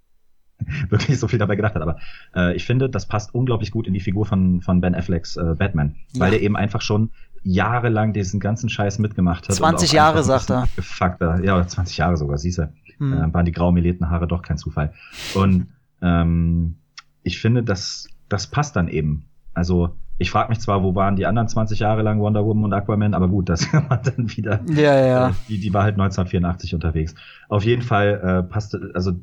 wirklich 0.90 1.20
so 1.20 1.28
viel 1.28 1.38
dabei 1.38 1.56
gedacht 1.56 1.76
hat. 1.76 1.82
Aber 1.82 1.98
äh, 2.34 2.56
ich 2.56 2.66
finde, 2.66 2.90
das 2.90 3.08
passt 3.08 3.36
unglaublich 3.36 3.70
gut 3.70 3.86
in 3.86 3.94
die 3.94 4.00
Figur 4.00 4.26
von, 4.26 4.62
von 4.62 4.82
Ben 4.82 4.96
Afflecks 4.96 5.36
äh, 5.36 5.56
Batman, 5.56 5.96
ja. 6.14 6.22
weil 6.22 6.32
der 6.32 6.42
eben 6.42 6.56
einfach 6.56 6.82
schon 6.82 7.12
jahrelang 7.44 8.14
diesen 8.14 8.40
ganzen 8.40 8.70
Scheiß 8.70 8.98
mitgemacht 8.98 9.48
hat. 9.48 9.56
20 9.56 9.92
Jahre, 9.92 10.24
sagt 10.24 10.50
er. 10.50 10.68
Gefuckter, 10.76 11.44
ja, 11.44 11.68
20 11.68 11.98
Jahre 11.98 12.18
sogar, 12.18 12.38
siehst 12.38 12.58
du. 12.58 12.74
Hm. 12.98 13.14
Äh, 13.14 13.34
waren 13.34 13.46
die 13.46 13.52
graumelierten 13.52 14.10
Haare 14.10 14.28
doch 14.28 14.42
kein 14.42 14.58
Zufall. 14.58 14.94
Und 15.36 15.68
ähm, 16.02 16.78
ich 17.24 17.40
finde, 17.40 17.62
das, 17.62 18.08
das 18.30 18.48
passt 18.48 18.78
dann 18.78 18.88
eben. 18.88 19.26
Also 19.54 19.96
ich 20.18 20.32
frage 20.32 20.50
mich 20.50 20.60
zwar, 20.60 20.84
wo 20.84 20.96
waren 20.96 21.16
die 21.16 21.26
anderen 21.26 21.48
20 21.48 21.80
Jahre 21.80 22.02
lang 22.02 22.20
Wonder 22.20 22.46
Woman 22.46 22.66
und 22.66 22.74
Aquaman, 22.74 23.14
aber 23.14 23.28
gut, 23.28 23.50
das 23.50 23.68
kann 23.72 23.88
man 23.90 24.00
dann 24.04 24.36
wieder. 24.36 24.62
Ja, 24.68 25.06
ja. 25.06 25.30
Äh, 25.30 25.34
die, 25.50 25.60
die 25.60 25.74
war 25.74 25.84
halt 25.84 25.96
1984 25.96 26.74
unterwegs. 26.74 27.16
Auf 27.50 27.66
jeden 27.66 27.82
Fall 27.82 28.22
äh, 28.24 28.44
passte, 28.44 28.92
also 28.94 29.14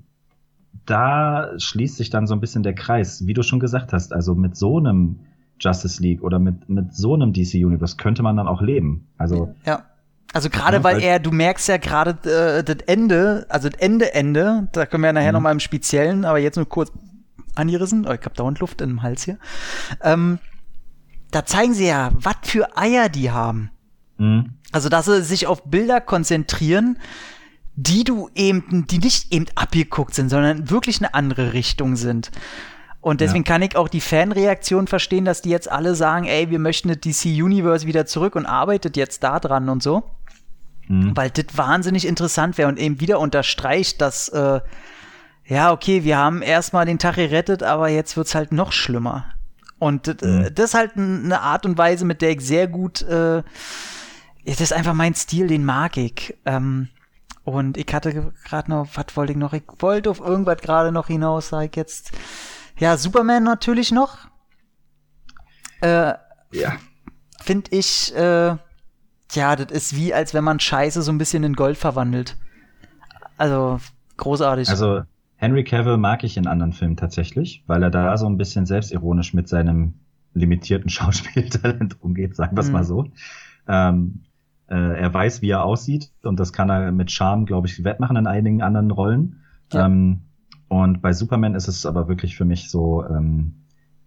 da 0.87 1.51
schließt 1.59 1.97
sich 1.97 2.11
dann 2.11 2.27
so 2.27 2.35
ein 2.35 2.41
bisschen 2.41 2.63
der 2.63 2.75
Kreis, 2.75 3.27
wie 3.27 3.35
du 3.35 3.43
schon 3.43 3.61
gesagt 3.61 3.93
hast. 3.93 4.13
Also 4.13 4.35
mit 4.35 4.57
so 4.57 4.79
einem 4.79 5.21
Justice 5.61 6.03
League 6.03 6.23
oder 6.23 6.39
mit, 6.39 6.69
mit 6.69 6.95
so 6.95 7.15
einem 7.15 7.33
DC 7.33 7.55
Universe 7.55 7.97
könnte 7.97 8.23
man 8.23 8.37
dann 8.37 8.49
auch 8.49 8.61
leben. 8.61 9.07
Also. 9.17 9.55
Ja. 9.65 9.85
Also 10.35 10.49
gerade 10.49 10.79
ja, 10.79 10.85
weil 10.85 11.03
er, 11.03 11.19
du 11.19 11.31
merkst 11.31 11.69
ja 11.69 11.77
gerade 11.77 12.13
äh, 12.29 12.65
das 12.65 12.87
Ende, 12.87 13.45
also 13.51 13.69
das 13.69 13.79
Ende, 13.79 14.15
Ende, 14.15 14.69
da 14.73 14.87
können 14.87 15.03
wir 15.03 15.09
ja 15.09 15.13
nachher 15.13 15.29
mhm. 15.29 15.35
noch 15.35 15.41
mal 15.43 15.53
im 15.53 15.61
Speziellen, 15.61 16.25
aber 16.25 16.39
jetzt 16.39 16.57
nur 16.57 16.67
kurz 16.67 16.91
angerissen. 17.55 18.07
Oh, 18.09 18.13
ich 18.13 18.25
hab 18.25 18.33
dauernd 18.35 18.59
Luft 18.61 18.81
im 18.81 19.03
Hals 19.03 19.25
hier. 19.25 19.37
Ähm, 20.03 20.39
da 21.33 21.45
zeigen 21.45 21.75
sie 21.75 21.89
ja, 21.89 22.11
was 22.15 22.37
für 22.43 22.77
Eier 22.77 23.09
die 23.09 23.31
haben. 23.31 23.71
Mhm. 24.19 24.55
Also, 24.71 24.89
dass 24.89 25.07
sie 25.07 25.23
sich 25.23 25.47
auf 25.47 25.65
Bilder 25.65 26.01
konzentrieren, 26.01 26.99
die 27.75 28.05
du 28.05 28.31
eben, 28.35 28.87
die 28.87 28.99
nicht 28.99 29.33
eben 29.33 29.47
abgeguckt 29.55 30.15
sind, 30.15 30.29
sondern 30.29 30.71
wirklich 30.71 31.01
eine 31.01 31.15
andere 31.15 31.53
Richtung 31.53 31.97
sind. 31.97 32.31
Und 33.01 33.21
deswegen 33.21 33.45
ja. 33.45 33.53
kann 33.53 33.63
ich 33.63 33.75
auch 33.75 33.89
die 33.89 34.01
Fanreaktion 34.01 34.87
verstehen, 34.87 35.25
dass 35.25 35.43
die 35.43 35.51
jetzt 35.51 35.71
alle 35.71 35.97
sagen, 35.97 36.27
ey, 36.27 36.51
wir 36.51 36.61
möchten 36.61 36.89
das 36.89 37.01
DC 37.01 37.25
Universe 37.43 37.87
wieder 37.87 38.07
zurück 38.07 38.37
und 38.37 38.47
arbeitet 38.47 38.97
jetzt 38.97 39.25
da 39.25 39.41
dran 39.41 39.69
und 39.69 39.83
so. 39.83 40.05
Mhm. 40.87 41.17
Weil 41.17 41.31
das 41.31 41.47
wahnsinnig 41.57 42.07
interessant 42.07 42.59
wäre 42.59 42.69
und 42.69 42.79
eben 42.79 43.01
wieder 43.01 43.19
unterstreicht, 43.19 44.01
dass, 44.01 44.29
äh, 44.29 44.61
ja, 45.47 45.73
okay, 45.73 46.05
wir 46.05 46.17
haben 46.17 46.43
erstmal 46.43 46.87
den 46.87 47.01
Tag 47.01 47.17
gerettet, 47.17 47.63
aber 47.63 47.89
jetzt 47.89 48.17
wird's 48.17 48.35
halt 48.35 48.53
noch 48.53 48.71
schlimmer. 48.71 49.25
Und 49.83 50.07
äh, 50.07 50.53
das 50.53 50.67
ist 50.67 50.75
halt 50.75 50.97
eine 50.97 51.41
Art 51.41 51.67
und 51.67 51.77
Weise, 51.77 52.05
mit 52.05 52.23
der 52.23 52.31
ich 52.31 52.41
sehr 52.43 52.69
gut, 52.69 53.03
äh, 53.03 53.43
das 54.47 54.61
ist 54.61 54.73
einfach 54.73 54.95
mein 54.95 55.17
Stil, 55.17 55.49
den 55.49 55.65
mag 55.65 55.97
ich. 55.97 56.39
Ähm, 56.45 56.89
und 57.43 57.77
ich 57.77 57.93
hatte 57.93 58.33
gerade 58.45 58.71
noch, 58.71 58.87
was 58.95 59.07
wollte 59.17 59.33
ich 59.33 59.39
noch? 59.39 59.53
Ich 59.55 59.65
wollte 59.81 60.09
auf 60.09 60.21
irgendwas 60.21 60.59
gerade 60.59 60.93
noch 60.93 61.09
hinaus, 61.09 61.49
sag 61.49 61.65
ich 61.65 61.75
jetzt. 61.75 62.13
Ja, 62.79 62.97
Superman 62.97 63.43
natürlich 63.43 63.91
noch. 63.91 64.19
Äh, 65.81 66.15
ja. 66.53 66.77
Finde 67.43 67.73
ich, 67.73 68.15
äh, 68.15 68.57
ja, 69.33 69.57
das 69.57 69.73
ist 69.73 69.97
wie, 69.97 70.15
als 70.15 70.33
wenn 70.33 70.45
man 70.45 70.61
Scheiße 70.61 71.03
so 71.03 71.11
ein 71.11 71.19
bisschen 71.19 71.43
in 71.43 71.55
Gold 71.55 71.77
verwandelt. 71.77 72.37
Also, 73.37 73.81
großartig. 74.17 74.69
Also, 74.69 75.03
Henry 75.43 75.65
Cavill 75.65 75.97
mag 75.97 76.23
ich 76.23 76.37
in 76.37 76.47
anderen 76.47 76.73
Filmen 76.73 76.97
tatsächlich, 76.97 77.65
weil 77.67 77.83
er 77.83 77.91
da 77.91 78.17
so 78.17 78.27
ein 78.27 78.37
bisschen 78.37 78.65
selbstironisch 78.65 79.35
mit 79.35 79.49
seinem 79.49 79.95
limitierten 80.35 80.89
Schauspieltalent 80.89 82.01
umgeht, 82.01 82.37
sagen 82.37 82.57
wir 82.57 82.61
es 82.61 82.69
mhm. 82.69 82.73
mal 82.73 82.85
so. 82.85 83.09
Ähm, 83.67 84.21
äh, 84.69 85.01
er 85.01 85.13
weiß, 85.13 85.43
wie 85.43 85.51
er 85.51 85.65
aussieht 85.65 86.13
und 86.23 86.39
das 86.39 86.53
kann 86.53 86.71
er 86.71 86.93
mit 86.93 87.11
Charme, 87.11 87.45
glaube 87.45 87.67
ich, 87.67 87.83
wettmachen 87.83 88.17
in 88.17 88.29
einigen 88.29 88.63
anderen 88.63 88.93
Rollen. 88.93 89.41
Ja. 89.73 89.87
Ähm, 89.87 90.21
und 90.69 91.03
bei 91.03 91.13
Superman 91.13 91.57
ist 91.57 91.67
es 91.67 91.87
aber 91.87 92.07
wirklich 92.07 92.37
für 92.37 92.45
mich 92.45 92.71
so, 92.71 93.05
ähm, 93.05 93.65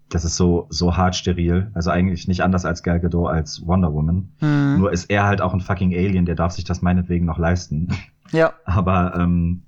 das 0.08 0.24
ist 0.24 0.38
so 0.38 0.68
so 0.70 0.96
hart 0.96 1.18
steril. 1.18 1.70
Also 1.74 1.92
eigentlich 1.92 2.30
nicht 2.30 2.44
anders 2.44 2.64
als 2.64 2.82
Gal 2.82 3.02
Gadot 3.02 3.28
als 3.30 3.62
Wonder 3.68 3.94
Woman. 3.94 4.30
Mhm. 4.40 4.78
Nur 4.78 4.94
ist 4.94 5.10
er 5.10 5.26
halt 5.26 5.42
auch 5.42 5.54
ein 5.54 5.60
fucking 5.60 5.94
Alien, 5.94 6.26
der 6.26 6.36
darf 6.36 6.54
sich 6.54 6.64
das 6.64 6.82
meinetwegen 6.82 7.26
noch 7.26 7.40
leisten. 7.40 7.90
Ja. 8.32 8.54
Aber 8.64 9.16
ähm, 9.20 9.64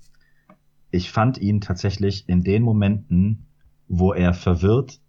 ich 0.98 1.12
fand 1.12 1.38
ihn 1.38 1.62
tatsächlich 1.62 2.28
in 2.28 2.44
den 2.44 2.64
Momenten, 2.64 3.46
wo 3.88 4.14
er 4.14 4.34
verwirrt 4.34 5.00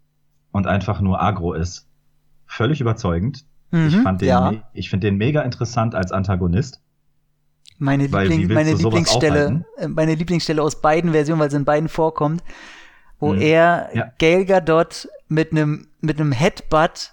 und 0.52 0.66
einfach 0.66 1.00
nur 1.00 1.20
agro 1.20 1.54
ist, 1.54 1.88
völlig 2.46 2.80
überzeugend. 2.82 3.46
Mhm, 3.70 3.88
ich 3.88 3.96
fand 3.96 4.20
den, 4.20 4.28
ja. 4.28 4.52
ich 4.74 4.90
finde 4.90 5.06
den 5.06 5.16
mega 5.16 5.42
interessant 5.42 5.94
als 5.94 6.12
Antagonist. 6.12 6.82
Meine, 7.78 8.04
Liebling, 8.04 8.52
meine 8.52 8.74
Lieblingsstelle, 8.74 9.64
äh, 9.78 9.88
meine 9.88 10.14
Lieblingsstelle 10.14 10.62
aus 10.62 10.80
beiden 10.80 11.12
Versionen, 11.12 11.40
weil 11.40 11.48
es 11.48 11.54
in 11.54 11.64
beiden 11.64 11.88
vorkommt, 11.88 12.42
wo 13.18 13.32
mhm. 13.32 13.40
er 13.40 13.90
ja. 13.94 14.12
Gail 14.18 14.44
Gadot 14.44 15.08
mit 15.28 15.52
einem 15.52 15.86
mit 16.00 16.20
einem 16.20 16.32
Headbutt 16.32 17.12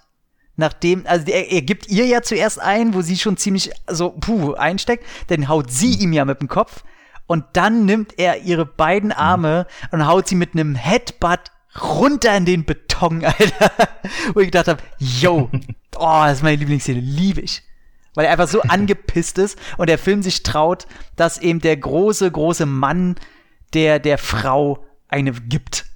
nachdem, 0.56 1.04
also 1.06 1.26
er, 1.26 1.50
er 1.52 1.62
gibt 1.62 1.88
ihr 1.88 2.06
ja 2.06 2.22
zuerst 2.22 2.60
ein, 2.60 2.94
wo 2.94 3.02
sie 3.02 3.16
schon 3.16 3.36
ziemlich 3.36 3.70
so 3.88 4.10
puh 4.10 4.54
einsteckt, 4.54 5.04
dann 5.28 5.48
haut 5.48 5.70
sie 5.70 5.96
mhm. 5.96 6.02
ihm 6.02 6.12
ja 6.12 6.24
mit 6.24 6.40
dem 6.40 6.48
Kopf 6.48 6.82
und 7.26 7.44
dann 7.52 7.84
nimmt 7.84 8.18
er 8.18 8.42
ihre 8.42 8.66
beiden 8.66 9.12
Arme 9.12 9.66
mhm. 9.90 9.98
und 9.98 10.06
haut 10.06 10.28
sie 10.28 10.34
mit 10.34 10.54
einem 10.54 10.74
Headbutt 10.74 11.50
runter 11.80 12.36
in 12.36 12.44
den 12.44 12.64
Beton, 12.64 13.24
Alter. 13.24 13.70
Wo 14.34 14.40
ich 14.40 14.46
gedacht 14.46 14.68
habe, 14.68 14.82
yo, 14.98 15.50
oh, 15.96 16.22
das 16.24 16.38
ist 16.38 16.42
meine 16.42 16.56
Lieblingsszene, 16.56 17.00
liebe 17.00 17.40
ich. 17.40 17.62
Weil 18.14 18.26
er 18.26 18.32
einfach 18.32 18.48
so 18.48 18.62
angepisst 18.68 19.38
ist 19.38 19.58
und 19.76 19.88
der 19.88 19.98
Film 19.98 20.22
sich 20.22 20.42
traut, 20.42 20.86
dass 21.16 21.38
eben 21.38 21.60
der 21.60 21.76
große, 21.76 22.30
große 22.30 22.66
Mann 22.66 23.16
der, 23.74 23.98
der 23.98 24.18
Frau 24.18 24.84
eine 25.08 25.32
gibt. 25.32 25.86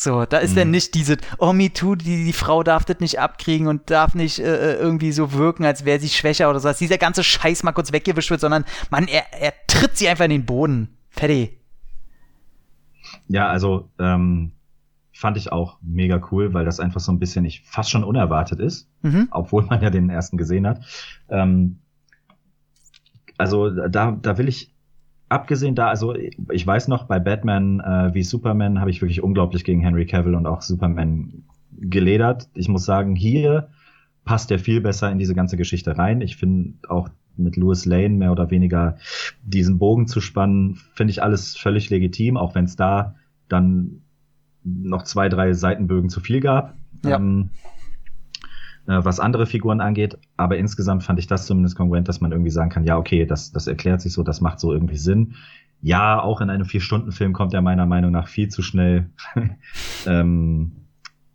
So, 0.00 0.24
da 0.26 0.38
ist 0.38 0.52
mhm. 0.52 0.56
dann 0.58 0.70
nicht 0.70 0.94
diese, 0.94 1.16
oh, 1.38 1.52
me 1.52 1.72
too, 1.72 1.96
die, 1.96 2.24
die 2.24 2.32
Frau 2.32 2.62
darf 2.62 2.84
das 2.84 3.00
nicht 3.00 3.18
abkriegen 3.18 3.66
und 3.66 3.90
darf 3.90 4.14
nicht 4.14 4.38
äh, 4.38 4.74
äh 4.74 4.74
irgendwie 4.76 5.10
so 5.10 5.32
wirken, 5.32 5.64
als 5.64 5.84
wäre 5.84 5.98
sie 5.98 6.08
schwächer 6.08 6.48
oder 6.48 6.60
so, 6.60 6.68
dass 6.68 6.78
dieser 6.78 6.98
ganze 6.98 7.24
Scheiß 7.24 7.64
mal 7.64 7.72
kurz 7.72 7.90
weggewischt 7.90 8.30
wird, 8.30 8.40
sondern 8.40 8.64
man, 8.90 9.08
er, 9.08 9.24
er 9.32 9.52
tritt 9.66 9.96
sie 9.96 10.08
einfach 10.08 10.26
in 10.26 10.30
den 10.30 10.46
Boden. 10.46 10.96
Fertig. 11.10 11.58
Ja, 13.26 13.48
also, 13.48 13.90
ähm, 13.98 14.52
fand 15.12 15.36
ich 15.36 15.50
auch 15.50 15.78
mega 15.82 16.20
cool, 16.30 16.54
weil 16.54 16.64
das 16.64 16.78
einfach 16.78 17.00
so 17.00 17.10
ein 17.10 17.18
bisschen 17.18 17.44
ich 17.44 17.62
fast 17.64 17.90
schon 17.90 18.04
unerwartet 18.04 18.60
ist, 18.60 18.88
mhm. 19.02 19.26
obwohl 19.32 19.64
man 19.64 19.82
ja 19.82 19.90
den 19.90 20.10
ersten 20.10 20.36
gesehen 20.36 20.68
hat. 20.68 20.80
Ähm, 21.28 21.80
also 23.36 23.68
da, 23.88 24.12
da 24.12 24.38
will 24.38 24.46
ich 24.46 24.72
abgesehen 25.28 25.74
da, 25.74 25.88
also 25.88 26.14
ich 26.14 26.66
weiß 26.66 26.88
noch, 26.88 27.04
bei 27.04 27.18
Batman 27.18 27.80
äh, 27.80 28.14
wie 28.14 28.22
Superman 28.22 28.80
habe 28.80 28.90
ich 28.90 29.02
wirklich 29.02 29.22
unglaublich 29.22 29.64
gegen 29.64 29.80
Henry 29.80 30.06
Cavill 30.06 30.34
und 30.34 30.46
auch 30.46 30.62
Superman 30.62 31.44
geledert. 31.72 32.48
Ich 32.54 32.68
muss 32.68 32.84
sagen, 32.84 33.14
hier 33.14 33.68
passt 34.24 34.50
er 34.50 34.58
viel 34.58 34.80
besser 34.80 35.10
in 35.10 35.18
diese 35.18 35.34
ganze 35.34 35.56
Geschichte 35.56 35.96
rein. 35.96 36.20
Ich 36.20 36.36
finde 36.36 36.74
auch 36.88 37.08
mit 37.36 37.56
Louis 37.56 37.84
Lane 37.86 38.10
mehr 38.10 38.32
oder 38.32 38.50
weniger 38.50 38.96
diesen 39.42 39.78
Bogen 39.78 40.06
zu 40.06 40.20
spannen, 40.20 40.78
finde 40.92 41.12
ich 41.12 41.22
alles 41.22 41.56
völlig 41.56 41.88
legitim, 41.88 42.36
auch 42.36 42.54
wenn 42.54 42.64
es 42.64 42.76
da 42.76 43.14
dann 43.48 44.02
noch 44.64 45.04
zwei, 45.04 45.28
drei 45.28 45.52
Seitenbögen 45.52 46.10
zu 46.10 46.20
viel 46.20 46.40
gab. 46.40 46.74
Ja. 47.04 47.16
Ähm, 47.16 47.50
äh, 47.62 47.77
was 48.88 49.20
andere 49.20 49.46
Figuren 49.46 49.80
angeht. 49.80 50.18
Aber 50.36 50.56
insgesamt 50.56 51.02
fand 51.02 51.18
ich 51.18 51.26
das 51.26 51.46
zumindest 51.46 51.76
kongruent, 51.76 52.08
dass 52.08 52.20
man 52.20 52.32
irgendwie 52.32 52.50
sagen 52.50 52.70
kann, 52.70 52.84
ja, 52.84 52.96
okay, 52.96 53.26
das, 53.26 53.52
das 53.52 53.66
erklärt 53.66 54.00
sich 54.00 54.12
so, 54.12 54.22
das 54.22 54.40
macht 54.40 54.60
so 54.60 54.72
irgendwie 54.72 54.96
Sinn. 54.96 55.34
Ja, 55.80 56.20
auch 56.20 56.40
in 56.40 56.50
einem 56.50 56.64
Vier-Stunden-Film 56.64 57.32
kommt 57.32 57.54
er 57.54 57.62
meiner 57.62 57.86
Meinung 57.86 58.10
nach 58.10 58.28
viel 58.28 58.48
zu 58.48 58.62
schnell. 58.62 59.10
ähm, 60.06 60.72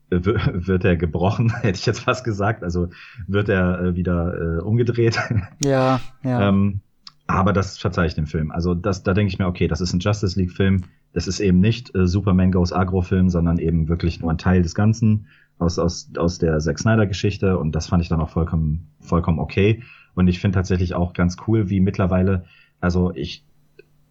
wird 0.10 0.86
er 0.86 0.96
gebrochen, 0.96 1.54
hätte 1.62 1.80
ich 1.80 1.86
jetzt 1.86 2.00
fast 2.00 2.24
gesagt. 2.24 2.64
Also 2.64 2.90
wird 3.28 3.50
er 3.50 3.80
äh, 3.80 3.96
wieder 3.96 4.58
äh, 4.58 4.62
umgedreht. 4.62 5.20
Ja, 5.64 6.02
ja. 6.24 6.50
ähm, 6.50 6.82
aber 7.28 7.54
das 7.54 7.78
verzeihe 7.78 8.08
ich 8.08 8.16
dem 8.16 8.28
Film. 8.28 8.52
Also 8.52 8.74
das, 8.74 9.04
da 9.04 9.14
denke 9.14 9.32
ich 9.32 9.40
mir, 9.40 9.48
okay, 9.48 9.68
das 9.68 9.80
ist 9.80 9.94
ein 9.94 10.00
Justice 10.00 10.38
League-Film. 10.38 10.84
Das 11.14 11.28
ist 11.28 11.40
eben 11.40 11.60
nicht 11.60 11.96
äh, 11.96 12.06
Superman 12.06 12.52
Goes 12.52 12.74
Agro-Film, 12.74 13.30
sondern 13.30 13.60
eben 13.60 13.88
wirklich 13.88 14.20
nur 14.20 14.32
ein 14.32 14.38
Teil 14.38 14.62
des 14.62 14.76
Ganzen 14.76 15.28
aus, 15.64 15.80
aus, 15.80 16.12
aus 16.18 16.38
der 16.38 16.60
Zack 16.60 16.80
Snyder-Geschichte. 16.80 17.58
Und 17.58 17.74
das 17.74 17.88
fand 17.88 18.04
ich 18.04 18.10
dann 18.10 18.22
auch 18.22 18.30
vollkommen, 18.30 18.92
vollkommen 19.00 19.40
okay. 19.40 19.84
Und 20.16 20.28
ich 20.28 20.40
finde 20.40 20.56
tatsächlich 20.56 20.94
auch 20.94 21.14
ganz 21.14 21.38
cool, 21.48 21.70
wie 21.70 21.80
mittlerweile, 21.80 22.46
also 22.80 23.14
ich, 23.16 23.46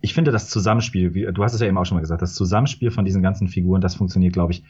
ich 0.01 0.15
finde 0.15 0.33
das 0.33 0.49
Zusammenspiel, 0.51 1.15
wie, 1.15 1.27
du 1.33 1.45
hast 1.45 1.55
es 1.55 1.61
ja 1.61 1.69
eben 1.69 1.79
auch 1.79 1.87
schon 1.87 1.97
mal 1.97 2.01
gesagt, 2.01 2.23
das 2.23 2.35
Zusammenspiel 2.35 2.91
von 2.91 3.05
diesen 3.05 3.23
ganzen 3.23 3.49
Figuren, 3.49 3.81
das 3.81 3.95
funktioniert, 3.95 4.33
glaube 4.33 4.53
ich, 4.53 4.65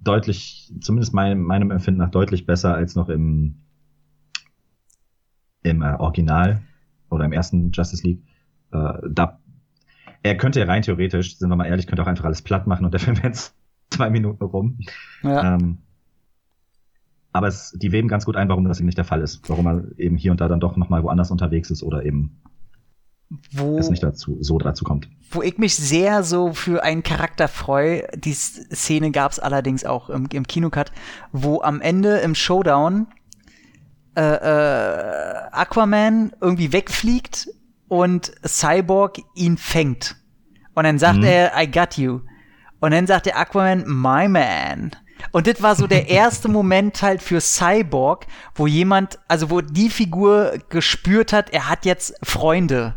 deutlich, 0.00 0.72
zumindest 0.80 1.14
mein, 1.14 1.40
meinem 1.40 1.70
Empfinden 1.70 1.98
nach 1.98 2.10
deutlich 2.10 2.44
besser 2.44 2.74
als 2.74 2.94
noch 2.94 3.08
im, 3.08 3.56
im 5.62 5.82
äh, 5.82 5.94
Original 5.94 6.60
oder 7.08 7.24
im 7.24 7.32
ersten 7.32 7.72
Justice 7.72 8.06
League. 8.06 8.22
Äh, 8.72 8.92
da, 9.08 9.40
er 10.22 10.36
könnte 10.36 10.60
ja 10.60 10.66
rein 10.66 10.82
theoretisch, 10.82 11.38
sind 11.38 11.48
wir 11.48 11.56
mal 11.56 11.66
ehrlich, 11.66 11.86
könnte 11.86 12.02
auch 12.02 12.06
einfach 12.06 12.26
alles 12.26 12.42
platt 12.42 12.66
machen 12.66 12.84
und 12.84 12.92
der 12.92 13.00
Film 13.00 13.16
wäre 13.18 13.28
jetzt 13.28 13.56
zwei 13.90 14.10
Minuten 14.10 14.44
rum. 14.44 14.78
Ja. 15.22 15.54
Ähm, 15.54 15.78
aber 17.36 17.48
es, 17.48 17.72
die 17.76 17.92
weben 17.92 18.08
ganz 18.08 18.24
gut 18.24 18.36
ein, 18.36 18.48
warum 18.48 18.64
das 18.64 18.78
eben 18.78 18.86
nicht 18.86 18.98
der 18.98 19.04
Fall 19.04 19.20
ist. 19.20 19.48
Warum 19.48 19.66
er 19.66 19.84
eben 19.98 20.16
hier 20.16 20.32
und 20.32 20.40
da 20.40 20.48
dann 20.48 20.60
doch 20.60 20.76
nochmal 20.76 21.02
woanders 21.02 21.30
unterwegs 21.30 21.70
ist 21.70 21.82
oder 21.82 22.04
eben 22.04 22.40
wo, 23.50 23.78
es 23.78 23.90
nicht 23.90 24.02
dazu, 24.02 24.38
so 24.40 24.58
dazu 24.58 24.84
kommt. 24.84 25.08
Wo 25.30 25.42
ich 25.42 25.58
mich 25.58 25.74
sehr 25.74 26.22
so 26.22 26.52
für 26.52 26.84
einen 26.84 27.02
Charakter 27.02 27.48
freue, 27.48 28.06
die 28.16 28.32
Szene 28.32 29.10
gab 29.10 29.32
es 29.32 29.38
allerdings 29.38 29.84
auch 29.84 30.10
im, 30.10 30.28
im 30.32 30.46
Kinocut, 30.46 30.92
wo 31.32 31.60
am 31.60 31.80
Ende 31.80 32.18
im 32.18 32.34
Showdown 32.34 33.08
äh, 34.16 34.22
äh, 34.22 35.34
Aquaman 35.52 36.32
irgendwie 36.40 36.72
wegfliegt 36.72 37.48
und 37.88 38.32
Cyborg 38.46 39.18
ihn 39.34 39.56
fängt. 39.56 40.16
Und 40.74 40.84
dann 40.84 40.98
sagt 40.98 41.18
mhm. 41.18 41.24
er, 41.24 41.52
I 41.60 41.70
got 41.70 41.96
you. 41.96 42.20
Und 42.80 42.92
dann 42.92 43.06
sagt 43.06 43.26
der 43.26 43.38
Aquaman, 43.38 43.84
my 43.86 44.28
man. 44.28 44.92
Und 45.32 45.46
das 45.46 45.62
war 45.62 45.76
so 45.76 45.86
der 45.86 46.08
erste 46.10 46.48
Moment 46.48 47.02
halt 47.02 47.22
für 47.22 47.40
Cyborg, 47.40 48.26
wo 48.54 48.66
jemand, 48.66 49.18
also 49.28 49.50
wo 49.50 49.60
die 49.60 49.90
Figur 49.90 50.58
gespürt 50.68 51.32
hat, 51.32 51.50
er 51.50 51.68
hat 51.68 51.84
jetzt 51.84 52.14
Freunde. 52.22 52.94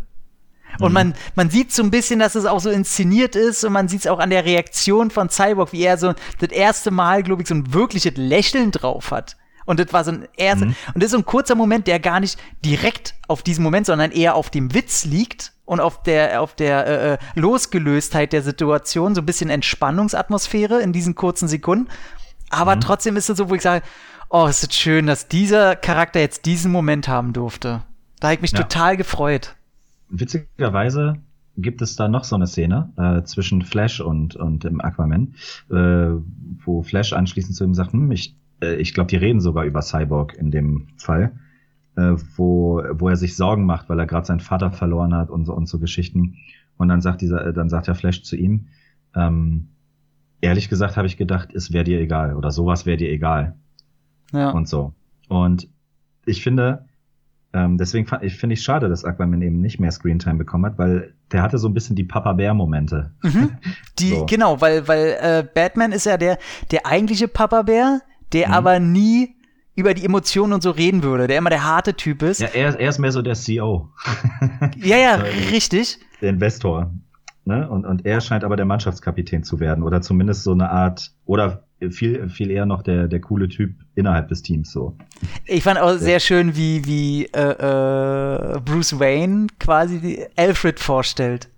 Und 0.79 0.89
mhm. 0.89 0.93
man, 0.93 1.13
man 1.35 1.49
sieht 1.49 1.71
so 1.71 1.81
ein 1.83 1.91
bisschen, 1.91 2.19
dass 2.19 2.35
es 2.35 2.45
auch 2.45 2.59
so 2.59 2.69
inszeniert 2.69 3.35
ist 3.35 3.63
und 3.63 3.73
man 3.73 3.87
sieht 3.87 4.01
es 4.01 4.07
auch 4.07 4.19
an 4.19 4.29
der 4.29 4.45
Reaktion 4.45 5.11
von 5.11 5.29
Cyborg, 5.29 5.73
wie 5.73 5.83
er 5.83 5.97
so 5.97 6.13
das 6.39 6.49
erste 6.51 6.91
Mal, 6.91 7.23
glaube 7.23 7.41
ich, 7.41 7.47
so 7.47 7.55
ein 7.55 7.73
wirkliches 7.73 8.13
Lächeln 8.15 8.71
drauf 8.71 9.11
hat. 9.11 9.35
Und 9.69 9.79
das 9.79 9.93
war 9.93 10.03
so 10.03 10.09
ein 10.09 10.27
erster, 10.35 10.65
mhm. 10.65 10.75
und 10.95 10.95
das 10.95 11.03
ist 11.03 11.11
so 11.11 11.19
ein 11.19 11.25
kurzer 11.25 11.53
Moment, 11.53 11.85
der 11.85 11.99
gar 11.99 12.19
nicht 12.19 12.39
direkt 12.65 13.13
auf 13.27 13.43
diesen 13.43 13.63
Moment, 13.63 13.85
sondern 13.85 14.09
eher 14.09 14.33
auf 14.33 14.49
dem 14.49 14.73
Witz 14.73 15.05
liegt 15.05 15.53
und 15.65 15.79
auf 15.79 16.01
der, 16.01 16.41
auf 16.41 16.55
der 16.55 16.87
äh, 16.87 17.13
äh 17.13 17.17
Losgelöstheit 17.35 18.33
der 18.33 18.41
Situation, 18.41 19.13
so 19.13 19.21
ein 19.21 19.27
bisschen 19.27 19.51
Entspannungsatmosphäre 19.51 20.81
in 20.81 20.91
diesen 20.91 21.13
kurzen 21.13 21.47
Sekunden. 21.47 21.87
Aber 22.49 22.77
mhm. 22.77 22.81
trotzdem 22.81 23.15
ist 23.15 23.29
es 23.29 23.37
so, 23.37 23.51
wo 23.51 23.53
ich 23.53 23.61
sage, 23.61 23.85
oh, 24.31 24.47
es 24.49 24.63
ist 24.63 24.73
schön, 24.73 25.05
dass 25.05 25.27
dieser 25.27 25.75
Charakter 25.75 26.19
jetzt 26.19 26.47
diesen 26.47 26.71
Moment 26.71 27.07
haben 27.07 27.33
durfte. 27.33 27.83
Da 28.19 28.29
habe 28.29 28.33
ich 28.33 28.41
mich 28.41 28.53
ja. 28.53 28.63
total 28.63 28.97
gefreut. 28.97 29.55
Witzigerweise 30.09 31.17
gibt 31.57 31.83
es 31.83 31.95
da 31.95 32.07
noch 32.07 32.23
so 32.23 32.35
eine 32.35 32.47
Szene 32.47 32.91
äh, 32.97 33.21
zwischen 33.21 33.61
Flash 33.61 34.01
und, 34.01 34.35
und 34.35 34.63
dem 34.63 34.81
Aquaman, 34.81 35.35
äh, 35.69 36.19
wo 36.65 36.81
Flash 36.81 37.13
anschließend 37.13 37.55
zu 37.55 37.65
ihm 37.65 37.75
sagt, 37.75 37.93
hm, 37.93 38.11
ich, 38.11 38.35
äh, 38.61 38.75
ich 38.75 38.93
glaube, 38.93 39.09
die 39.09 39.17
reden 39.17 39.41
sogar 39.41 39.65
über 39.65 39.81
Cyborg 39.81 40.35
in 40.35 40.51
dem 40.51 40.87
Fall, 40.97 41.33
äh, 41.95 42.13
wo, 42.35 42.81
wo 42.93 43.09
er 43.09 43.15
sich 43.15 43.35
Sorgen 43.35 43.65
macht, 43.65 43.89
weil 43.89 43.99
er 43.99 44.05
gerade 44.05 44.25
seinen 44.25 44.39
Vater 44.39 44.71
verloren 44.71 45.13
hat 45.13 45.29
und 45.29 45.45
so, 45.45 45.53
und 45.53 45.67
so 45.67 45.79
Geschichten. 45.79 46.35
Und 46.77 46.89
dann 46.89 47.01
sagt 47.01 47.21
dieser, 47.21 47.45
äh, 47.45 47.53
dann 47.53 47.69
sagt 47.69 47.87
der 47.87 47.95
Flash 47.95 48.23
zu 48.23 48.35
ihm, 48.35 48.67
ähm, 49.15 49.69
ehrlich 50.41 50.69
gesagt 50.69 50.97
habe 50.97 51.07
ich 51.07 51.17
gedacht, 51.17 51.53
es 51.53 51.73
wäre 51.73 51.83
dir 51.83 51.99
egal 51.99 52.35
oder 52.35 52.51
sowas 52.51 52.85
wäre 52.85 52.97
dir 52.97 53.09
egal. 53.09 53.55
Ja. 54.31 54.51
Und 54.51 54.67
so. 54.67 54.93
Und 55.27 55.67
ich 56.25 56.43
finde, 56.43 56.85
ähm, 57.51 57.77
deswegen 57.77 58.05
fand 58.05 58.23
ich, 58.23 58.37
finde 58.37 58.53
ich 58.53 58.61
schade, 58.61 58.89
dass 58.89 59.03
Aquaman 59.03 59.41
eben 59.41 59.59
nicht 59.59 59.79
mehr 59.79 59.91
Screentime 59.91 60.37
bekommen 60.37 60.65
hat, 60.65 60.77
weil 60.77 61.13
der 61.31 61.41
hatte 61.41 61.57
so 61.57 61.67
ein 61.67 61.73
bisschen 61.73 61.95
die 61.95 62.03
Papa-Bär-Momente. 62.03 63.11
Mhm. 63.23 63.57
Die, 63.99 64.09
so. 64.09 64.25
genau, 64.25 64.61
weil, 64.61 64.87
weil 64.87 65.17
äh, 65.19 65.43
Batman 65.53 65.91
ist 65.91 66.05
ja 66.05 66.17
der, 66.17 66.37
der 66.71 66.85
eigentliche 66.85 67.27
Papa-Bär, 67.27 68.01
der 68.33 68.49
mhm. 68.49 68.53
aber 68.53 68.79
nie 68.79 69.35
über 69.75 69.93
die 69.93 70.05
Emotionen 70.05 70.53
und 70.53 70.61
so 70.61 70.71
reden 70.71 71.03
würde, 71.03 71.27
der 71.27 71.37
immer 71.37 71.49
der 71.49 71.63
harte 71.63 71.93
Typ 71.93 72.21
ist. 72.21 72.41
Ja, 72.41 72.47
er, 72.47 72.79
er 72.79 72.89
ist 72.89 72.99
mehr 72.99 73.11
so 73.11 73.21
der 73.21 73.35
CEO. 73.35 73.89
ja, 74.77 74.97
ja, 74.97 75.15
richtig. 75.51 75.99
Der 76.21 76.31
Investor. 76.31 76.91
Ne? 77.45 77.67
Und, 77.67 77.85
und 77.85 78.05
er 78.05 78.21
scheint 78.21 78.43
aber 78.43 78.57
der 78.57 78.65
Mannschaftskapitän 78.65 79.43
zu 79.43 79.59
werden 79.59 79.83
oder 79.83 80.01
zumindest 80.01 80.43
so 80.43 80.51
eine 80.51 80.69
Art 80.69 81.11
oder 81.25 81.63
viel 81.91 82.29
viel 82.29 82.51
eher 82.51 82.65
noch 82.65 82.83
der 82.83 83.07
der 83.07 83.21
coole 83.21 83.47
Typ 83.47 83.73
innerhalb 83.95 84.27
des 84.27 84.41
Teams 84.41 84.71
so. 84.71 84.97
Ich 85.45 85.63
fand 85.63 85.79
auch 85.79 85.91
ja. 85.91 85.97
sehr 85.97 86.19
schön, 86.19 86.55
wie 86.55 86.85
wie 86.85 87.25
äh, 87.27 87.39
äh, 87.39 88.59
Bruce 88.59 88.99
Wayne 88.99 89.47
quasi 89.59 90.27
Alfred 90.35 90.79
vorstellt, 90.79 91.49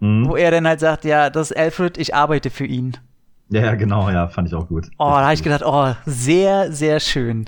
mhm. 0.00 0.28
wo 0.28 0.36
er 0.36 0.50
dann 0.50 0.66
halt 0.66 0.80
sagt, 0.80 1.04
ja, 1.04 1.30
das 1.30 1.52
ist 1.52 1.56
Alfred, 1.56 1.96
ich 1.96 2.14
arbeite 2.14 2.50
für 2.50 2.66
ihn. 2.66 2.96
Ja, 3.50 3.74
genau, 3.74 4.10
ja, 4.10 4.28
fand 4.28 4.48
ich 4.48 4.54
auch 4.54 4.68
gut. 4.68 4.88
Oh, 4.98 5.04
da 5.04 5.24
habe 5.24 5.34
ich 5.34 5.42
gedacht, 5.42 5.62
oh, 5.64 5.94
sehr 6.06 6.72
sehr 6.72 7.00
schön. 7.00 7.46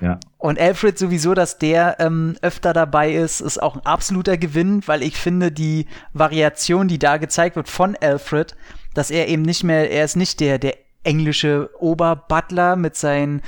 Ja. 0.00 0.18
Und 0.38 0.58
Alfred 0.60 0.98
sowieso, 0.98 1.34
dass 1.34 1.58
der 1.58 1.98
ähm, 2.00 2.36
öfter 2.42 2.72
dabei 2.72 3.12
ist, 3.12 3.40
ist 3.40 3.62
auch 3.62 3.76
ein 3.76 3.86
absoluter 3.86 4.36
Gewinn, 4.36 4.82
weil 4.86 5.02
ich 5.02 5.16
finde, 5.16 5.50
die 5.50 5.86
Variation, 6.12 6.88
die 6.88 6.98
da 6.98 7.16
gezeigt 7.16 7.56
wird 7.56 7.68
von 7.68 7.96
Alfred, 8.00 8.56
dass 8.94 9.10
er 9.10 9.28
eben 9.28 9.42
nicht 9.42 9.64
mehr, 9.64 9.90
er 9.90 10.04
ist 10.04 10.16
nicht 10.16 10.40
der, 10.40 10.58
der 10.58 10.76
englische 11.04 11.70
Oberbutler 11.78 12.76
mit 12.76 12.96
seinen, 12.96 13.42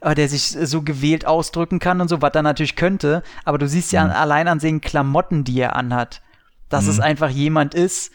äh, 0.00 0.14
der 0.14 0.28
sich 0.28 0.48
so 0.48 0.82
gewählt 0.82 1.26
ausdrücken 1.26 1.78
kann 1.78 2.00
und 2.00 2.08
so, 2.08 2.20
was 2.22 2.34
er 2.34 2.42
natürlich 2.42 2.76
könnte. 2.76 3.22
Aber 3.44 3.58
du 3.58 3.68
siehst 3.68 3.92
ja 3.92 4.04
mhm. 4.04 4.10
allein 4.10 4.48
an 4.48 4.58
den 4.58 4.80
Klamotten, 4.80 5.44
die 5.44 5.60
er 5.60 5.76
anhat, 5.76 6.22
dass 6.68 6.84
mhm. 6.84 6.90
es 6.90 7.00
einfach 7.00 7.30
jemand 7.30 7.74
ist, 7.74 8.12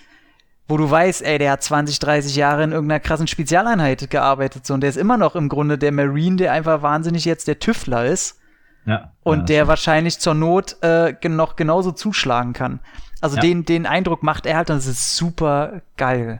wo 0.71 0.77
du 0.77 0.89
weißt, 0.89 1.21
ey, 1.23 1.37
der 1.37 1.51
hat 1.51 1.63
20, 1.63 1.99
30 1.99 2.35
Jahre 2.37 2.63
in 2.63 2.71
irgendeiner 2.71 3.01
krassen 3.01 3.27
Spezialeinheit 3.27 4.09
gearbeitet 4.09 4.65
so 4.65 4.73
und 4.73 4.79
der 4.79 4.89
ist 4.89 4.95
immer 4.95 5.17
noch 5.17 5.35
im 5.35 5.49
Grunde 5.49 5.77
der 5.77 5.91
Marine, 5.91 6.37
der 6.37 6.53
einfach 6.53 6.81
wahnsinnig 6.81 7.25
jetzt 7.25 7.49
der 7.49 7.59
Tüftler 7.59 8.05
ist. 8.05 8.39
Ja. 8.85 9.11
Und 9.21 9.39
ja, 9.39 9.45
der 9.45 9.55
stimmt. 9.55 9.67
wahrscheinlich 9.67 10.19
zur 10.19 10.33
Not 10.33 10.77
äh, 10.81 11.13
noch 11.27 11.57
genauso 11.57 11.91
zuschlagen 11.91 12.53
kann. 12.53 12.79
Also 13.19 13.35
ja. 13.35 13.41
den, 13.41 13.65
den 13.65 13.85
Eindruck 13.85 14.23
macht 14.23 14.45
er 14.45 14.55
halt 14.55 14.69
und 14.69 14.77
es 14.77 14.87
ist 14.87 15.17
super 15.17 15.81
geil. 15.97 16.39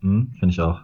Mhm, 0.00 0.34
Finde 0.40 0.52
ich 0.52 0.60
auch. 0.60 0.80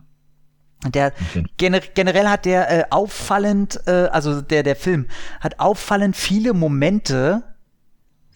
Der 0.87 1.13
okay. 1.31 1.45
gener 1.57 1.81
generell 1.81 2.29
hat 2.29 2.45
der 2.45 2.71
äh, 2.71 2.85
auffallend, 2.91 3.81
äh, 3.87 4.09
also 4.13 4.41
der 4.41 4.63
der 4.63 4.77
Film 4.77 5.07
hat 5.41 5.59
auffallend 5.59 6.17
viele 6.17 6.55
Momente, 6.55 7.43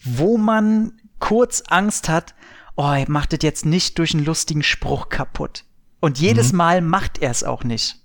wo 0.03 0.36
man 0.38 0.92
kurz 1.20 1.62
Angst 1.68 2.09
hat, 2.09 2.34
oh, 2.77 2.91
er 2.93 3.11
macht 3.11 3.33
das 3.33 3.41
jetzt 3.43 3.66
nicht 3.66 3.99
durch 3.99 4.14
einen 4.14 4.25
lustigen 4.25 4.62
Spruch 4.62 5.09
kaputt. 5.09 5.64
Und 6.01 6.18
jedes 6.18 6.53
mhm. 6.53 6.59
Mal 6.59 6.81
macht 6.81 7.18
er 7.18 7.31
es 7.31 7.45
auch 7.45 7.64
nicht. 7.64 7.97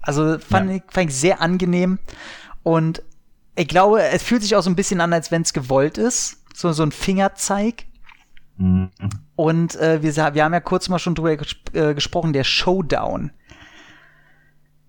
Also 0.00 0.38
fand, 0.38 0.70
ja. 0.70 0.76
ich, 0.76 0.82
fand 0.88 1.10
ich 1.10 1.16
sehr 1.16 1.40
angenehm. 1.40 1.98
Und 2.62 3.02
ich 3.56 3.68
glaube, 3.68 4.02
es 4.02 4.22
fühlt 4.22 4.42
sich 4.42 4.56
auch 4.56 4.62
so 4.62 4.70
ein 4.70 4.76
bisschen 4.76 5.00
an, 5.00 5.12
als 5.12 5.30
wenn 5.30 5.42
es 5.42 5.52
gewollt 5.52 5.98
ist. 5.98 6.42
So, 6.54 6.72
so 6.72 6.82
ein 6.82 6.92
Fingerzeig. 6.92 7.86
Mhm. 8.56 8.90
Und 9.36 9.76
äh, 9.76 10.02
wir, 10.02 10.14
wir 10.14 10.44
haben 10.44 10.52
ja 10.52 10.60
kurz 10.60 10.88
mal 10.88 10.98
schon 10.98 11.14
drüber 11.14 11.36
ges 11.36 11.56
äh, 11.72 11.94
gesprochen, 11.94 12.32
der 12.32 12.44
Showdown. 12.44 13.32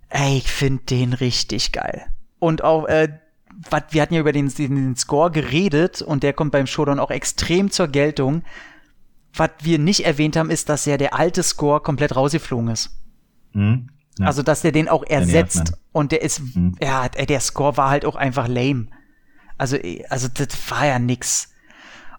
Ey, 0.10 0.38
ich 0.38 0.52
finde 0.52 0.84
den 0.86 1.14
richtig 1.14 1.72
geil. 1.72 2.06
Und 2.40 2.64
auch 2.64 2.86
äh, 2.86 3.10
wat, 3.70 3.94
wir 3.94 4.02
hatten 4.02 4.14
ja 4.14 4.20
über 4.20 4.32
den, 4.32 4.50
den 4.50 4.96
Score 4.96 5.32
geredet 5.32 6.02
und 6.02 6.24
der 6.24 6.34
kommt 6.34 6.52
beim 6.52 6.68
Showdown 6.68 7.00
auch 7.00 7.12
extrem 7.12 7.72
zur 7.72 7.88
Geltung. 7.88 8.44
Was 9.34 9.52
wir 9.62 9.80
nicht 9.80 10.06
erwähnt 10.06 10.38
haben, 10.38 10.50
ist, 10.50 10.70
dass 10.70 10.86
ja 10.86 10.98
der 10.98 11.14
alte 11.14 11.44
Score 11.44 11.82
komplett 11.82 12.16
rausgeflogen 12.16 12.70
ist. 12.70 12.92
Mhm. 13.54 13.90
Ja. 14.18 14.28
Also, 14.28 14.44
dass 14.44 14.62
der 14.62 14.72
den 14.72 14.88
auch 14.88 15.04
ersetzt. 15.04 15.74
und 15.92 16.12
der 16.12 16.22
ist, 16.22 16.40
mhm. 16.56 16.76
ja, 16.82 17.10
der 17.10 17.40
Score 17.42 17.76
war 17.76 17.90
halt 17.90 18.06
auch 18.06 18.16
einfach 18.16 18.48
lame. 18.48 18.88
Also, 19.58 19.78
also 20.10 20.28
das 20.28 20.48
war 20.70 20.86
ja 20.86 21.00
nix. 21.00 21.52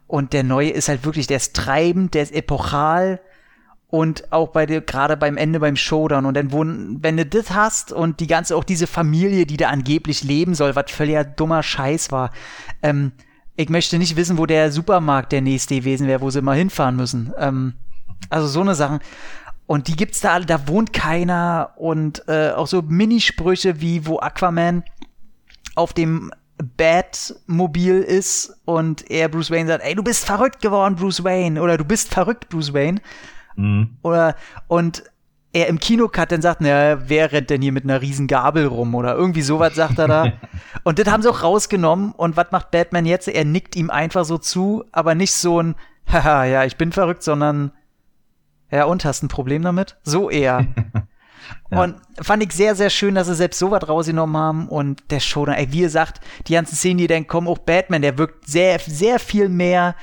Und 0.07 0.33
der 0.33 0.45
neue 0.45 0.71
ist 0.71 0.89
halt 0.89 1.05
wirklich, 1.05 1.27
der 1.27 1.39
ist 1.39 1.55
treibend, 1.55 2.15
der 2.15 2.23
ist 2.23 2.33
epochal 2.33 3.21
und 3.89 4.33
auch 4.33 4.49
bei 4.49 4.67
dir, 4.67 4.81
gerade 4.81 5.17
beim 5.17 5.37
Ende 5.37 5.61
beim 5.61 5.77
Showdown. 5.77 6.27
Und 6.27 6.35
dann, 6.35 6.53
wo, 6.53 6.65
wenn 6.65 7.17
du 7.17 7.25
das 7.25 7.51
hast 7.51 7.93
und 7.93 8.21
die 8.21 8.27
ganze, 8.27 8.57
auch 8.57 8.65
diese 8.65 8.87
Familie, 8.87 9.47
die 9.47 9.57
da 9.57 9.69
angeblich 9.69 10.25
leben 10.25 10.55
soll, 10.55 10.75
was 10.75 10.91
völliger 10.91 11.25
dummer 11.25 11.63
Scheiß 11.63 12.11
war. 12.11 12.33
Ähm, 12.83 13.13
ich 13.55 13.69
möchte 13.69 13.99
nicht 13.99 14.17
wissen, 14.17 14.39
wo 14.39 14.47
der 14.47 14.73
Supermarkt 14.73 15.33
der 15.33 15.41
nächste 15.41 15.77
gewesen 15.77 16.09
wäre, 16.09 16.21
wo 16.21 16.31
sie 16.31 16.43
mal 16.43 16.57
hinfahren 16.57 16.97
müssen. 16.97 17.33
Ähm, 17.39 17.75
also 18.29 18.49
so 18.49 18.61
eine 18.61 18.75
Sachen. 18.75 18.99
Und 19.67 19.89
die 19.89 19.97
gibt's 19.97 20.21
da 20.21 20.33
alle, 20.33 20.47
da 20.47 20.69
wohnt 20.69 20.93
keiner 20.93 21.73
und 21.77 22.23
äh, 22.29 22.51
auch 22.51 22.67
so 22.67 22.83
Minisprüche 22.83 23.81
wie 23.81 24.07
wo 24.07 24.19
Aquaman 24.19 24.85
auf 25.75 25.93
dem 25.93 26.33
Batmobil 26.77 28.01
ist 28.01 28.61
und 28.65 29.11
er 29.11 29.29
Bruce 29.29 29.51
Wayne 29.51 29.69
sagt, 29.69 29.85
ey, 29.85 29.95
du 29.95 30.03
bist 30.03 30.25
verrückt 30.25 30.63
geworden, 30.63 30.97
Bruce 30.97 31.23
Wayne, 31.23 31.61
oder 31.61 31.77
du 31.77 31.85
bist 31.85 32.15
verrückt, 32.15 32.49
Bruce 32.49 32.73
Wayne. 32.73 33.01
Mhm. 33.57 33.97
Oder 34.03 34.37
und 34.69 35.03
er 35.53 35.69
im 35.69 35.81
Kinocut 35.81 36.33
dann 36.33 36.43
sagt, 36.43 36.61
na, 36.61 37.09
wer 37.09 37.33
rennt 37.33 37.49
denn 37.49 37.63
hier 37.63 37.73
mit 37.73 37.85
einer 37.85 38.03
riesen 38.03 38.27
Gabel 38.27 38.67
rum 38.67 38.95
oder 38.95 39.15
irgendwie 39.15 39.43
sowas 39.43 39.75
sagt 39.75 39.99
er 39.99 40.07
da. 40.07 40.33
und 40.85 40.99
das 40.99 41.11
haben 41.11 41.23
sie 41.23 41.31
auch 41.31 41.43
rausgenommen 41.43 42.13
und 42.13 42.37
was 42.37 42.53
macht 42.53 42.71
Batman 42.71 43.07
jetzt? 43.07 43.27
Er 43.27 43.45
nickt 43.47 43.75
ihm 43.75 43.89
einfach 43.91 44.25
so 44.27 44.37
zu, 44.37 44.85
aber 44.93 45.15
nicht 45.15 45.33
so 45.33 45.63
ein 45.63 45.75
haha, 46.13 46.45
ja, 46.45 46.65
ich 46.65 46.77
bin 46.77 46.93
verrückt, 46.93 47.23
sondern 47.23 47.73
ja, 48.71 48.85
und 48.85 49.05
hast 49.05 49.23
ein 49.23 49.29
Problem 49.29 49.63
damit? 49.63 49.97
So 50.03 50.29
eher. 50.29 50.67
ja. 51.71 51.83
Und 51.83 51.97
fand 52.21 52.43
ich 52.43 52.53
sehr, 52.53 52.75
sehr 52.75 52.91
schön, 52.91 53.15
dass 53.15 53.29
sie 53.29 53.35
selbst 53.35 53.59
so 53.59 53.71
was 53.71 53.89
rausgenommen 53.89 54.37
haben 54.37 54.69
und 54.69 55.11
der 55.11 55.21
Showdown, 55.21 55.55
ey, 55.55 55.73
wie 55.73 55.81
gesagt, 55.81 56.21
die 56.49 56.53
ganzen 56.53 56.77
Szenen, 56.77 56.99
die 56.99 57.07
dann 57.07 57.27
kommen, 57.27 57.49
auch 57.49 57.59
Batman, 57.59 58.03
der 58.03 58.19
wirkt 58.19 58.47
sehr, 58.47 58.79
sehr 58.81 59.19
viel 59.19 59.49
mehr 59.49 59.95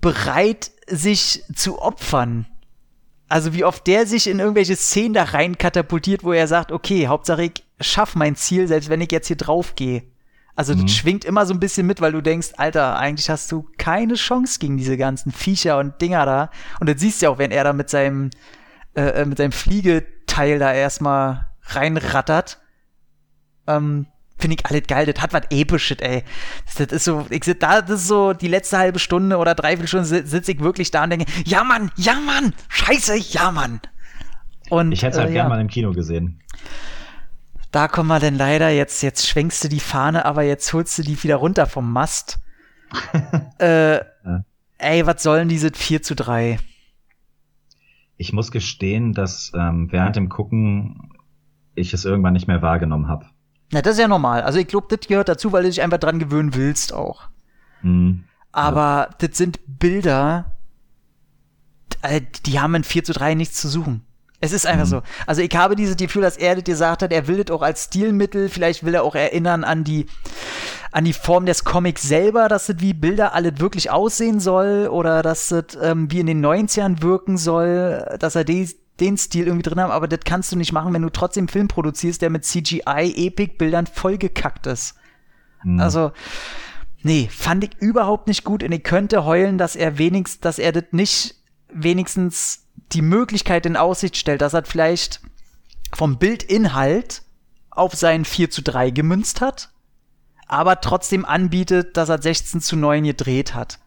bereit, 0.00 0.70
sich 0.86 1.44
zu 1.54 1.80
opfern. 1.80 2.46
Also 3.28 3.52
wie 3.52 3.64
oft 3.64 3.86
der 3.86 4.06
sich 4.06 4.26
in 4.26 4.40
irgendwelche 4.40 4.76
Szenen 4.76 5.14
da 5.14 5.22
rein 5.22 5.56
katapultiert, 5.56 6.24
wo 6.24 6.32
er 6.32 6.48
sagt, 6.48 6.72
okay, 6.72 7.06
Hauptsache 7.06 7.44
ich 7.44 7.64
schaff 7.80 8.16
mein 8.16 8.34
Ziel, 8.34 8.66
selbst 8.66 8.88
wenn 8.88 9.00
ich 9.00 9.12
jetzt 9.12 9.28
hier 9.28 9.36
drauf 9.36 9.76
gehe. 9.76 10.02
Also 10.56 10.74
mhm. 10.74 10.82
das 10.82 10.92
schwingt 10.92 11.24
immer 11.24 11.46
so 11.46 11.54
ein 11.54 11.60
bisschen 11.60 11.86
mit, 11.86 12.00
weil 12.00 12.12
du 12.12 12.20
denkst, 12.20 12.50
Alter, 12.56 12.98
eigentlich 12.98 13.30
hast 13.30 13.50
du 13.52 13.68
keine 13.78 14.14
Chance 14.14 14.58
gegen 14.58 14.76
diese 14.76 14.96
ganzen 14.96 15.32
Viecher 15.32 15.78
und 15.78 16.00
Dinger 16.00 16.26
da. 16.26 16.50
Und 16.80 16.88
das 16.88 17.00
siehst 17.00 17.22
du 17.22 17.26
ja 17.26 17.30
auch, 17.30 17.38
wenn 17.38 17.50
er 17.52 17.64
da 17.64 17.72
mit 17.72 17.88
seinem, 17.88 18.30
äh, 18.94 19.22
äh 19.22 19.24
mit 19.24 19.38
seinem 19.38 19.52
Fliegeteil 19.52 20.58
da 20.58 20.72
erstmal 20.72 21.46
reinrattert. 21.62 22.60
Ähm, 23.66 24.06
Finde 24.40 24.56
ich 24.58 24.66
alles 24.66 24.82
geil, 24.86 25.06
das 25.06 25.22
hat 25.22 25.32
was 25.32 25.42
episches, 25.50 25.98
ey. 25.98 26.24
Das, 26.66 26.74
das 26.76 26.92
ist 26.92 27.04
so, 27.04 27.26
ich 27.30 27.44
sit 27.44 27.62
da, 27.62 27.82
das 27.82 28.00
ist 28.00 28.08
so 28.08 28.32
die 28.32 28.48
letzte 28.48 28.78
halbe 28.78 28.98
Stunde 28.98 29.36
oder 29.36 29.54
dreiviertel 29.54 29.88
Stunde 29.88 30.26
sitze 30.26 30.52
ich 30.52 30.60
wirklich 30.60 30.90
da 30.90 31.04
und 31.04 31.10
denke, 31.10 31.26
ja 31.44 31.62
Mann, 31.62 31.90
ja 31.96 32.14
Mann, 32.14 32.54
scheiße, 32.68 33.16
ja 33.16 33.50
Mann. 33.50 33.80
Und, 34.70 34.92
ich 34.92 35.02
hätte 35.02 35.12
es 35.12 35.18
halt 35.18 35.30
äh, 35.30 35.32
gern 35.32 35.46
ja. 35.46 35.48
mal 35.48 35.60
im 35.60 35.68
Kino 35.68 35.92
gesehen 35.92 36.40
da 37.70 37.88
kommen 37.88 38.08
wir 38.08 38.18
denn 38.18 38.36
leider, 38.36 38.70
jetzt, 38.70 39.02
jetzt 39.02 39.28
schwenkst 39.28 39.62
du 39.62 39.68
die 39.68 39.80
Fahne, 39.80 40.24
aber 40.24 40.42
jetzt 40.42 40.72
holst 40.72 40.98
du 40.98 41.02
die 41.02 41.22
wieder 41.22 41.36
runter 41.36 41.66
vom 41.66 41.92
Mast. 41.92 42.40
äh, 43.60 43.96
ja. 43.96 44.44
Ey, 44.78 45.06
was 45.06 45.22
sollen 45.22 45.48
diese 45.48 45.70
4 45.70 46.02
zu 46.02 46.16
3? 46.16 46.58
Ich 48.16 48.32
muss 48.32 48.50
gestehen, 48.50 49.12
dass 49.12 49.52
ähm, 49.54 49.88
während 49.92 50.16
dem 50.16 50.28
Gucken 50.28 51.12
ich 51.74 51.94
es 51.94 52.04
irgendwann 52.04 52.32
nicht 52.32 52.48
mehr 52.48 52.62
wahrgenommen 52.62 53.08
habe. 53.08 53.26
Na, 53.70 53.82
das 53.82 53.94
ist 53.94 54.00
ja 54.00 54.08
normal. 54.08 54.42
Also 54.42 54.58
ich 54.58 54.66
glaube, 54.66 54.94
das 54.94 55.06
gehört 55.06 55.28
dazu, 55.28 55.52
weil 55.52 55.62
du 55.62 55.68
dich 55.68 55.82
einfach 55.82 55.98
dran 55.98 56.18
gewöhnen 56.18 56.54
willst 56.54 56.92
auch. 56.92 57.28
Mhm. 57.82 58.24
Aber 58.52 59.08
ja. 59.10 59.10
das 59.18 59.36
sind 59.38 59.60
Bilder, 59.66 60.56
äh, 62.02 62.20
die 62.46 62.58
haben 62.58 62.74
in 62.74 62.84
4 62.84 63.04
zu 63.04 63.12
3 63.12 63.34
nichts 63.34 63.60
zu 63.60 63.68
suchen. 63.68 64.04
Es 64.40 64.52
ist 64.52 64.66
einfach 64.66 64.86
mhm. 64.86 64.90
so. 64.90 65.02
Also 65.26 65.42
ich 65.42 65.54
habe 65.54 65.76
dieses 65.76 65.96
Gefühl, 65.96 66.22
dass 66.22 66.36
er 66.36 66.54
das 66.54 66.64
gesagt 66.64 67.02
hat, 67.02 67.12
er 67.12 67.28
will 67.28 67.44
das 67.44 67.54
auch 67.54 67.62
als 67.62 67.84
Stilmittel, 67.84 68.48
vielleicht 68.48 68.84
will 68.84 68.94
er 68.94 69.04
auch 69.04 69.14
erinnern 69.14 69.64
an 69.64 69.84
die, 69.84 70.06
an 70.92 71.04
die 71.04 71.12
Form 71.12 71.44
des 71.44 71.64
Comics 71.64 72.02
selber, 72.02 72.48
dass 72.48 72.66
das 72.66 72.80
wie 72.80 72.94
Bilder 72.94 73.34
alle 73.34 73.60
wirklich 73.60 73.90
aussehen 73.90 74.40
soll 74.40 74.88
oder 74.90 75.22
dass 75.22 75.48
das 75.48 75.76
ähm, 75.80 76.10
wie 76.10 76.20
in 76.20 76.26
den 76.26 76.44
90ern 76.44 77.02
wirken 77.02 77.36
soll, 77.36 78.16
dass 78.18 78.34
er 78.34 78.44
die, 78.44 78.68
den 79.00 79.16
Stil 79.16 79.46
irgendwie 79.46 79.68
drin 79.68 79.80
hat, 79.80 79.90
aber 79.90 80.08
das 80.08 80.20
kannst 80.24 80.52
du 80.52 80.56
nicht 80.56 80.72
machen, 80.72 80.92
wenn 80.92 81.02
du 81.02 81.10
trotzdem 81.10 81.48
Film 81.48 81.68
produzierst, 81.68 82.22
der 82.22 82.30
mit 82.30 82.44
CGI-Epic-Bildern 82.44 83.86
vollgekackt 83.86 84.66
ist. 84.66 84.94
Mhm. 85.64 85.80
Also, 85.80 86.12
nee, 87.02 87.28
fand 87.30 87.64
ich 87.64 87.70
überhaupt 87.80 88.28
nicht 88.28 88.44
gut 88.44 88.62
und 88.62 88.72
ich 88.72 88.82
könnte 88.82 89.24
heulen, 89.24 89.58
dass 89.58 89.76
er 89.76 89.98
wenigstens, 89.98 90.40
dass 90.40 90.58
er 90.58 90.72
das 90.72 90.84
nicht 90.92 91.36
wenigstens 91.72 92.66
die 92.92 93.02
Möglichkeit 93.02 93.66
in 93.66 93.76
Aussicht 93.76 94.16
stellt, 94.16 94.40
dass 94.40 94.54
er 94.54 94.64
vielleicht 94.64 95.20
vom 95.92 96.18
Bildinhalt 96.18 97.22
auf 97.70 97.94
seinen 97.94 98.24
4 98.24 98.50
zu 98.50 98.62
3 98.62 98.90
gemünzt 98.90 99.40
hat, 99.40 99.70
aber 100.46 100.80
trotzdem 100.80 101.24
anbietet, 101.24 101.96
dass 101.96 102.08
er 102.08 102.20
16 102.20 102.60
zu 102.60 102.76
9 102.76 103.04
gedreht 103.04 103.54
hat. 103.54 103.78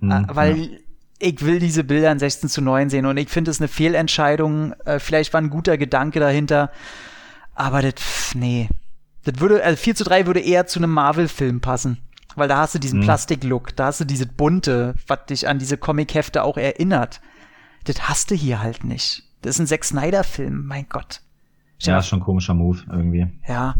Mhm, 0.00 0.26
Weil. 0.28 0.80
Ich 1.22 1.44
will 1.44 1.60
diese 1.60 1.84
Bilder 1.84 2.10
in 2.10 2.18
16 2.18 2.48
zu 2.48 2.60
9 2.60 2.90
sehen 2.90 3.06
und 3.06 3.16
ich 3.16 3.28
finde 3.28 3.50
es 3.52 3.60
eine 3.60 3.68
Fehlentscheidung. 3.68 4.72
Äh, 4.84 4.98
vielleicht 4.98 5.32
war 5.32 5.40
ein 5.40 5.50
guter 5.50 5.78
Gedanke 5.78 6.18
dahinter, 6.18 6.70
aber 7.54 7.80
das, 7.80 8.34
nee. 8.34 8.68
Das 9.24 9.38
würde, 9.38 9.62
also 9.62 9.76
4 9.80 9.94
zu 9.94 10.04
3 10.04 10.26
würde 10.26 10.40
eher 10.40 10.66
zu 10.66 10.80
einem 10.80 10.90
Marvel-Film 10.90 11.60
passen. 11.60 11.98
Weil 12.34 12.48
da 12.48 12.58
hast 12.58 12.74
du 12.74 12.78
diesen 12.80 13.00
mhm. 13.00 13.04
Plastiklook, 13.04 13.76
da 13.76 13.86
hast 13.86 14.00
du 14.00 14.04
diese 14.04 14.26
bunte, 14.26 14.94
was 15.06 15.26
dich 15.26 15.48
an 15.48 15.58
diese 15.58 15.76
Comic-Hefte 15.76 16.42
auch 16.42 16.56
erinnert. 16.56 17.20
Das 17.84 18.08
hast 18.08 18.30
du 18.30 18.34
hier 18.34 18.60
halt 18.60 18.84
nicht. 18.84 19.22
Das 19.42 19.56
ist 19.56 19.60
ein 19.60 19.66
Zack 19.66 19.84
Snyder-Film, 19.84 20.66
mein 20.66 20.86
Gott. 20.88 21.20
Ja, 21.80 21.98
ist 21.98 22.08
schon 22.08 22.20
ein 22.20 22.24
komischer 22.24 22.54
Move 22.54 22.78
irgendwie. 22.90 23.28
Ja. 23.46 23.76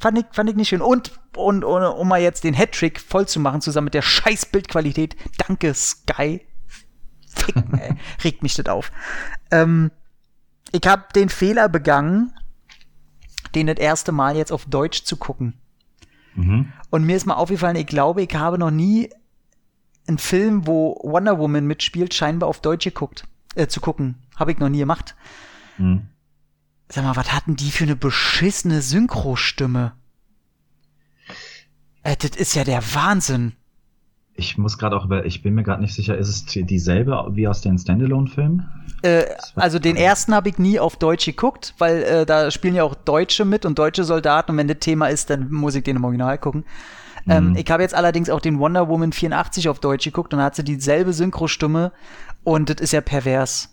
Fand 0.00 0.18
ich, 0.18 0.24
fand 0.32 0.50
ich 0.50 0.56
nicht 0.56 0.68
schön. 0.68 0.80
Und, 0.80 1.12
und, 1.36 1.64
und 1.64 1.84
um 1.84 2.08
mal 2.08 2.20
jetzt 2.20 2.44
den 2.44 2.54
Hattrick 2.54 2.98
voll 2.98 3.28
zu 3.28 3.38
machen, 3.38 3.60
zusammen 3.60 3.86
mit 3.86 3.94
der 3.94 4.02
scheiß 4.02 4.46
Bildqualität. 4.46 5.16
Danke, 5.46 5.74
Sky. 5.74 6.40
Ficken, 7.34 7.74
ey. 7.78 7.96
Regt 8.24 8.42
mich 8.42 8.54
das 8.54 8.66
auf. 8.66 8.92
Ähm, 9.50 9.90
ich 10.72 10.86
habe 10.86 11.04
den 11.14 11.28
Fehler 11.28 11.68
begangen, 11.68 12.32
den 13.54 13.66
das 13.66 13.76
erste 13.76 14.12
Mal 14.12 14.36
jetzt 14.36 14.52
auf 14.52 14.64
Deutsch 14.66 15.04
zu 15.04 15.16
gucken. 15.16 15.54
Mhm. 16.34 16.72
Und 16.90 17.04
mir 17.04 17.16
ist 17.16 17.26
mal 17.26 17.34
aufgefallen, 17.34 17.76
ich 17.76 17.86
glaube, 17.86 18.22
ich 18.22 18.34
habe 18.34 18.58
noch 18.58 18.70
nie 18.70 19.10
einen 20.08 20.18
Film, 20.18 20.66
wo 20.66 20.98
Wonder 21.02 21.38
Woman 21.38 21.66
mitspielt, 21.66 22.14
scheinbar 22.14 22.48
auf 22.48 22.60
Deutsch 22.60 22.84
geguckt 22.84 23.24
äh, 23.54 23.66
zu 23.66 23.80
gucken. 23.80 24.16
Habe 24.36 24.52
ich 24.52 24.58
noch 24.58 24.68
nie 24.68 24.78
gemacht. 24.78 25.14
Hm. 25.76 26.08
Sag 26.88 27.04
mal, 27.04 27.16
was 27.16 27.32
hatten 27.32 27.56
die 27.56 27.70
für 27.70 27.84
eine 27.84 27.96
beschissene 27.96 28.82
Synchrostimme? 28.82 29.92
Äh, 32.02 32.16
das 32.16 32.36
ist 32.36 32.54
ja 32.54 32.64
der 32.64 32.82
Wahnsinn. 32.94 33.52
Ich 34.42 34.58
muss 34.58 34.76
gerade 34.76 34.96
auch 34.96 35.04
über, 35.04 35.24
ich 35.24 35.40
bin 35.40 35.54
mir 35.54 35.62
gerade 35.62 35.80
nicht 35.80 35.94
sicher, 35.94 36.18
ist 36.18 36.28
es 36.28 36.44
dieselbe 36.44 37.28
wie 37.30 37.46
aus 37.46 37.60
den 37.60 37.78
Standalone-Filmen? 37.78 38.66
Äh, 39.02 39.24
also 39.54 39.78
den 39.78 39.94
ersten 39.94 40.34
habe 40.34 40.48
ich 40.48 40.58
nie 40.58 40.80
auf 40.80 40.96
Deutsch 40.96 41.26
geguckt, 41.26 41.74
weil 41.78 42.02
äh, 42.02 42.26
da 42.26 42.50
spielen 42.50 42.74
ja 42.74 42.82
auch 42.82 42.96
Deutsche 42.96 43.44
mit 43.44 43.64
und 43.64 43.78
deutsche 43.78 44.02
Soldaten 44.02 44.50
und 44.50 44.58
wenn 44.58 44.66
das 44.66 44.78
Thema 44.80 45.06
ist, 45.06 45.30
dann 45.30 45.52
muss 45.52 45.76
ich 45.76 45.84
den 45.84 45.96
im 45.96 46.04
Original 46.04 46.38
gucken. 46.38 46.64
Ähm, 47.28 47.50
mhm. 47.50 47.56
ich 47.56 47.70
habe 47.70 47.84
jetzt 47.84 47.94
allerdings 47.94 48.30
auch 48.30 48.40
den 48.40 48.58
Wonder 48.58 48.88
Woman 48.88 49.12
84 49.12 49.68
auf 49.68 49.78
Deutsch 49.78 50.04
geguckt 50.04 50.32
und 50.32 50.40
da 50.40 50.46
hat 50.46 50.56
sie 50.56 50.64
dieselbe 50.64 51.12
Synchrostimme 51.12 51.92
und 52.42 52.68
das 52.68 52.80
ist 52.80 52.92
ja 52.92 53.00
pervers. 53.00 53.68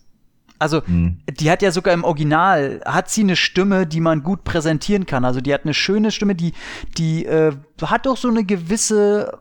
Also, 0.60 0.82
mhm. 0.86 1.20
die 1.40 1.50
hat 1.50 1.62
ja 1.62 1.72
sogar 1.72 1.94
im 1.94 2.04
Original, 2.04 2.82
hat 2.86 3.10
sie 3.10 3.22
eine 3.22 3.38
Stimme, 3.38 3.88
die 3.88 4.02
man 4.02 4.24
gut 4.24 4.44
präsentieren 4.44 5.06
kann. 5.06 5.24
Also, 5.24 5.40
die 5.40 5.54
hat 5.54 5.64
eine 5.64 5.74
schöne 5.74 6.12
Stimme, 6.12 6.36
die, 6.36 6.54
die 6.98 7.26
äh, 7.26 7.54
hat 7.82 8.06
doch 8.06 8.18
so 8.18 8.28
eine 8.28 8.44
gewisse, 8.44 9.40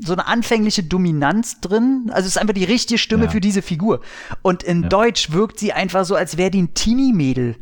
so 0.00 0.12
eine 0.12 0.26
anfängliche 0.26 0.82
Dominanz 0.82 1.60
drin. 1.60 2.06
Also, 2.08 2.26
es 2.26 2.36
ist 2.36 2.38
einfach 2.38 2.54
die 2.54 2.64
richtige 2.64 2.98
Stimme 2.98 3.24
ja. 3.24 3.30
für 3.30 3.40
diese 3.40 3.62
Figur. 3.62 4.00
Und 4.42 4.62
in 4.62 4.84
ja. 4.84 4.88
Deutsch 4.88 5.32
wirkt 5.32 5.58
sie 5.58 5.72
einfach 5.72 6.04
so, 6.04 6.14
als 6.14 6.36
wäre 6.36 6.50
die 6.50 6.62
ein 6.62 6.74
Teenie-Mädel. 6.74 7.56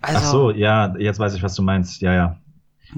Also, 0.00 0.18
Ach 0.18 0.24
so, 0.24 0.50
ja, 0.50 0.94
jetzt 0.98 1.18
weiß 1.18 1.34
ich, 1.34 1.42
was 1.42 1.54
du 1.54 1.62
meinst. 1.62 2.02
Ja, 2.02 2.12
ja. 2.12 2.38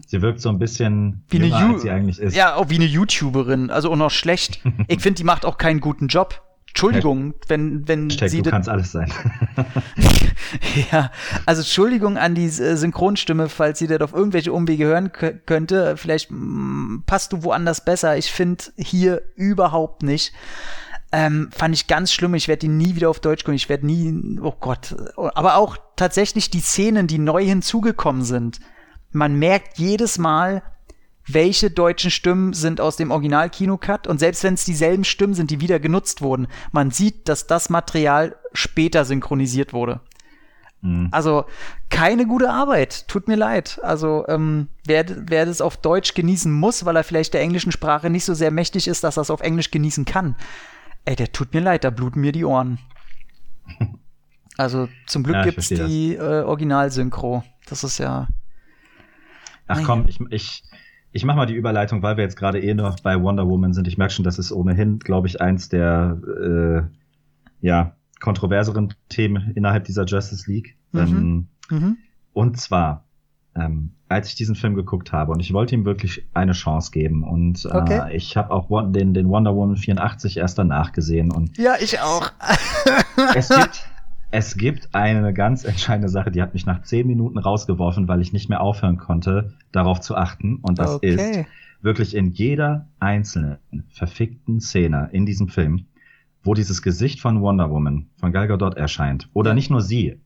Sie 0.07 0.21
wirkt 0.21 0.41
so 0.41 0.49
ein 0.49 0.59
bisschen 0.59 1.25
wie 1.29 1.39
jünger, 1.39 1.57
eine 1.57 1.75
als 1.75 1.83
sie 1.83 1.91
eigentlich 1.91 2.19
ist. 2.19 2.37
Ja, 2.37 2.57
auch 2.57 2.69
wie 2.69 2.75
eine 2.75 2.85
YouTuberin, 2.85 3.71
also 3.71 3.91
auch 3.91 3.97
noch 3.97 4.11
schlecht. 4.11 4.61
ich 4.89 5.01
finde, 5.01 5.19
die 5.19 5.25
macht 5.25 5.45
auch 5.45 5.59
keinen 5.59 5.81
guten 5.81 6.09
Job. 6.09 6.43
Entschuldigung, 6.77 7.35
wenn, 7.49 7.89
wenn 7.89 8.11
Hashtag, 8.11 8.29
sie. 8.29 8.43
Du 8.43 8.51
kannst 8.51 8.69
alles 8.69 8.93
sein. 8.93 9.11
ja, 10.93 11.11
also 11.47 11.63
Entschuldigung 11.63 12.19
an 12.19 12.35
die 12.35 12.45
äh, 12.45 12.77
Synchronstimme, 12.77 13.49
falls 13.49 13.79
sie 13.79 13.87
das 13.87 14.01
auf 14.03 14.13
irgendwelche 14.13 14.53
Umwege 14.53 14.85
hören 14.85 15.11
könnte. 15.11 15.97
Vielleicht 15.97 16.31
mm, 16.31 17.05
passt 17.07 17.33
du 17.33 17.43
woanders 17.43 17.85
besser. 17.85 18.17
Ich 18.17 18.31
finde 18.31 18.65
hier 18.77 19.23
überhaupt 19.37 20.03
nicht. 20.03 20.33
Ähm, 21.13 21.49
fand 21.51 21.75
ich 21.75 21.87
ganz 21.87 22.13
schlimm. 22.13 22.35
Ich 22.35 22.49
werde 22.49 22.61
die 22.61 22.69
nie 22.69 22.95
wieder 22.95 23.09
auf 23.09 23.21
Deutsch 23.21 23.45
gucken. 23.45 23.55
Ich 23.55 23.69
werde 23.69 23.87
nie, 23.87 24.39
oh 24.43 24.55
Gott. 24.61 24.95
Aber 25.17 25.57
auch 25.57 25.79
tatsächlich 25.97 26.51
die 26.51 26.61
Szenen, 26.61 27.07
die 27.07 27.19
neu 27.19 27.45
hinzugekommen 27.45 28.23
sind 28.23 28.61
man 29.17 29.39
merkt 29.39 29.79
jedes 29.79 30.19
Mal, 30.19 30.63
welche 31.27 31.71
deutschen 31.71 32.11
Stimmen 32.11 32.53
sind 32.53 32.81
aus 32.81 32.97
dem 32.97 33.11
Original-Kinocut 33.11 34.07
und 34.07 34.19
selbst 34.19 34.45
wenn 34.45 34.55
es 34.55 34.65
dieselben 34.65 35.05
Stimmen 35.05 35.35
sind, 35.35 35.51
die 35.51 35.61
wieder 35.61 35.81
genutzt 35.81 36.23
wurden, 36.23 36.47
man 36.73 36.91
sieht, 36.91 37.29
dass 37.29 37.47
das 37.47 37.69
Material 37.69 38.37
später 38.53 39.05
synchronisiert 39.05 39.73
wurde. 39.73 40.01
Mhm. 40.83 41.09
Also 41.11 41.45
keine 41.91 42.27
gute 42.27 42.51
Arbeit, 42.51 43.09
tut 43.09 43.29
mir 43.29 43.37
leid. 43.37 43.81
Also 43.83 44.25
ähm, 44.29 44.69
wer, 44.85 45.05
wer 45.29 45.47
das 45.47 45.61
auf 45.61 45.77
Deutsch 45.77 46.15
genießen 46.15 46.53
muss, 46.53 46.85
weil 46.85 46.97
er 46.97 47.05
vielleicht 47.05 47.35
der 47.35 47.41
englischen 47.41 47.73
Sprache 47.73 48.09
nicht 48.09 48.25
so 48.25 48.35
sehr 48.35 48.51
mächtig 48.51 48.87
ist, 48.87 49.03
dass 49.03 49.19
er 49.19 49.23
es 49.23 49.31
auf 49.31 49.41
Englisch 49.41 49.71
genießen 49.71 50.05
kann, 50.05 50.37
ey, 51.05 51.17
der 51.17 51.33
tut 51.33 51.55
mir 51.55 51.61
leid, 51.61 51.85
da 51.85 51.91
bluten 51.91 52.21
mir 52.21 52.33
die 52.33 52.45
Ohren. 52.45 52.79
Also 54.59 54.89
zum 55.07 55.23
Glück 55.23 55.37
ja, 55.37 55.43
gibt's 55.45 55.69
die 55.69 56.15
äh, 56.15 56.43
Originalsynchro. 56.43 57.45
Das 57.69 57.85
ist 57.85 57.99
ja. 57.99 58.27
Ach 59.67 59.83
komm, 59.85 60.07
ich, 60.09 60.19
ich, 60.31 60.63
ich 61.17 61.25
mache 61.25 61.39
mal 61.39 61.47
die 61.47 61.55
Überleitung, 61.55 62.03
weil 62.03 62.19
wir 62.19 62.25
jetzt 62.25 62.37
gerade 62.37 62.61
eh 62.61 62.75
noch 62.75 63.01
bei 63.01 63.21
Wonder 63.21 63.49
Woman 63.49 63.73
sind. 63.73 63.89
Ich 63.89 63.97
merke 63.97 64.13
schon, 64.13 64.25
das 64.25 64.39
ist 64.39 64.53
ohnehin, 64.53 64.99
glaube 64.99 65.27
ich, 65.27 65.41
eins 65.41 65.71
der 65.71 66.21
äh, 66.43 67.67
ja, 67.67 67.97
kontroverseren 68.21 68.93
Themen 69.09 69.53
innerhalb 69.55 69.85
dieser 69.85 70.05
Justice 70.05 70.51
League. 70.51 70.77
Mhm. 70.93 71.01
Ähm, 71.01 71.49
mhm. 71.71 71.97
Und 72.35 72.61
zwar, 72.61 73.07
ähm, 73.55 73.93
als 74.11 74.29
ich 74.29 74.35
diesen 74.35 74.57
Film 74.57 74.75
geguckt 74.75 75.11
habe 75.11 75.33
und 75.33 75.41
ich 75.41 75.55
wollte 75.55 75.75
ihm 75.75 75.87
wirklich 75.87 76.27
eine 76.35 76.53
Chance 76.53 76.91
geben 76.91 77.25
und 77.25 77.65
äh, 77.65 77.69
okay. 77.69 78.15
ich 78.15 78.37
habe 78.37 78.51
auch 78.51 78.69
den, 78.93 79.15
den 79.15 79.29
Wonder 79.29 79.57
Woman 79.57 79.77
84 79.77 80.37
erst 80.37 80.59
danach 80.59 80.93
gesehen 80.93 81.33
und 81.33 81.57
ja 81.59 81.75
ich 81.81 81.99
auch 81.99 82.31
es 83.35 83.49
gibt 83.49 83.89
es 84.37 84.59
gibt 84.59 84.95
eine 84.95 85.33
ganz 85.33 85.65
entscheidende 85.65 86.11
Sache, 86.11 86.31
die 86.31 86.43
hat 86.43 86.53
mich 86.53 86.67
nach 86.67 86.83
zehn 86.83 87.07
Minuten 87.07 87.39
rausgeworfen, 87.39 88.07
weil 88.07 88.21
ich 88.21 88.35
nicht 88.35 88.51
mehr 88.51 88.61
aufhören 88.61 88.99
konnte, 88.99 89.55
darauf 89.73 90.01
zu 90.01 90.15
achten. 90.15 90.57
Und 90.57 90.79
das 90.79 90.97
okay. 90.97 91.15
ist 91.15 91.47
wirklich 91.81 92.15
in 92.15 92.33
jeder 92.33 92.87
einzelnen 93.01 93.59
verfickten 93.89 94.61
Szene 94.61 95.09
in 95.13 95.25
diesem 95.25 95.49
Film, 95.49 95.87
wo 96.43 96.53
dieses 96.53 96.83
Gesicht 96.83 97.21
von 97.21 97.41
Wonder 97.41 97.71
Woman, 97.71 98.09
von 98.21 98.31
Gal 98.31 98.47
Gadot 98.47 98.77
erscheint. 98.77 99.31
Oder 99.33 99.55
nicht 99.55 99.71
nur 99.71 99.81
sie, 99.81 100.21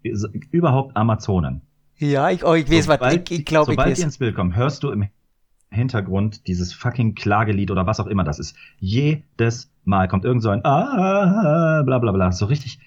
überhaupt 0.51 0.97
Amazonen. 0.97 1.63
Ja, 1.97 2.31
ich, 2.31 2.45
oh, 2.45 2.55
ich 2.55 2.69
weiß, 2.69 2.87
sobald, 2.87 3.01
was 3.03 3.15
ich, 3.15 3.39
ich 3.39 3.45
glaube, 3.45 3.73
ich 3.73 3.79
Sobald 3.79 3.97
die 3.97 4.03
ins 4.03 4.19
Bild 4.19 4.35
kommen, 4.35 4.57
hörst 4.57 4.83
du 4.83 4.91
im 4.91 5.07
Hintergrund 5.71 6.49
dieses 6.49 6.73
fucking 6.73 7.15
Klagelied 7.15 7.71
oder 7.71 7.87
was 7.87 8.01
auch 8.01 8.09
immer 8.09 8.25
das 8.25 8.41
ist. 8.41 8.57
Jedes 8.81 9.71
Mal 9.85 10.09
kommt 10.09 10.25
irgend 10.25 10.43
so 10.43 10.51
ein 10.51 10.65
ah, 10.65 11.83
bla 11.85 11.99
bla 11.99 12.11
bla. 12.11 12.33
So 12.33 12.47
richtig, 12.47 12.81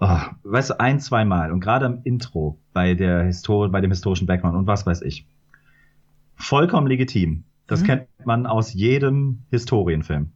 oh, 0.00 0.18
weißt 0.44 0.70
du, 0.70 0.80
ein, 0.80 1.00
zwei 1.00 1.24
Mal. 1.24 1.52
Und 1.52 1.60
gerade 1.60 1.86
im 1.86 2.00
Intro 2.04 2.58
bei 2.72 2.94
der 2.94 3.24
Histor 3.24 3.70
bei 3.70 3.80
dem 3.80 3.90
historischen 3.90 4.26
Background 4.26 4.56
und 4.56 4.66
was 4.66 4.86
weiß 4.86 5.02
ich. 5.02 5.26
Vollkommen 6.34 6.86
legitim. 6.86 7.44
Das 7.66 7.82
mhm. 7.82 7.86
kennt 7.86 8.06
man 8.24 8.46
aus 8.46 8.72
jedem 8.72 9.42
Historienfilm. 9.50 10.32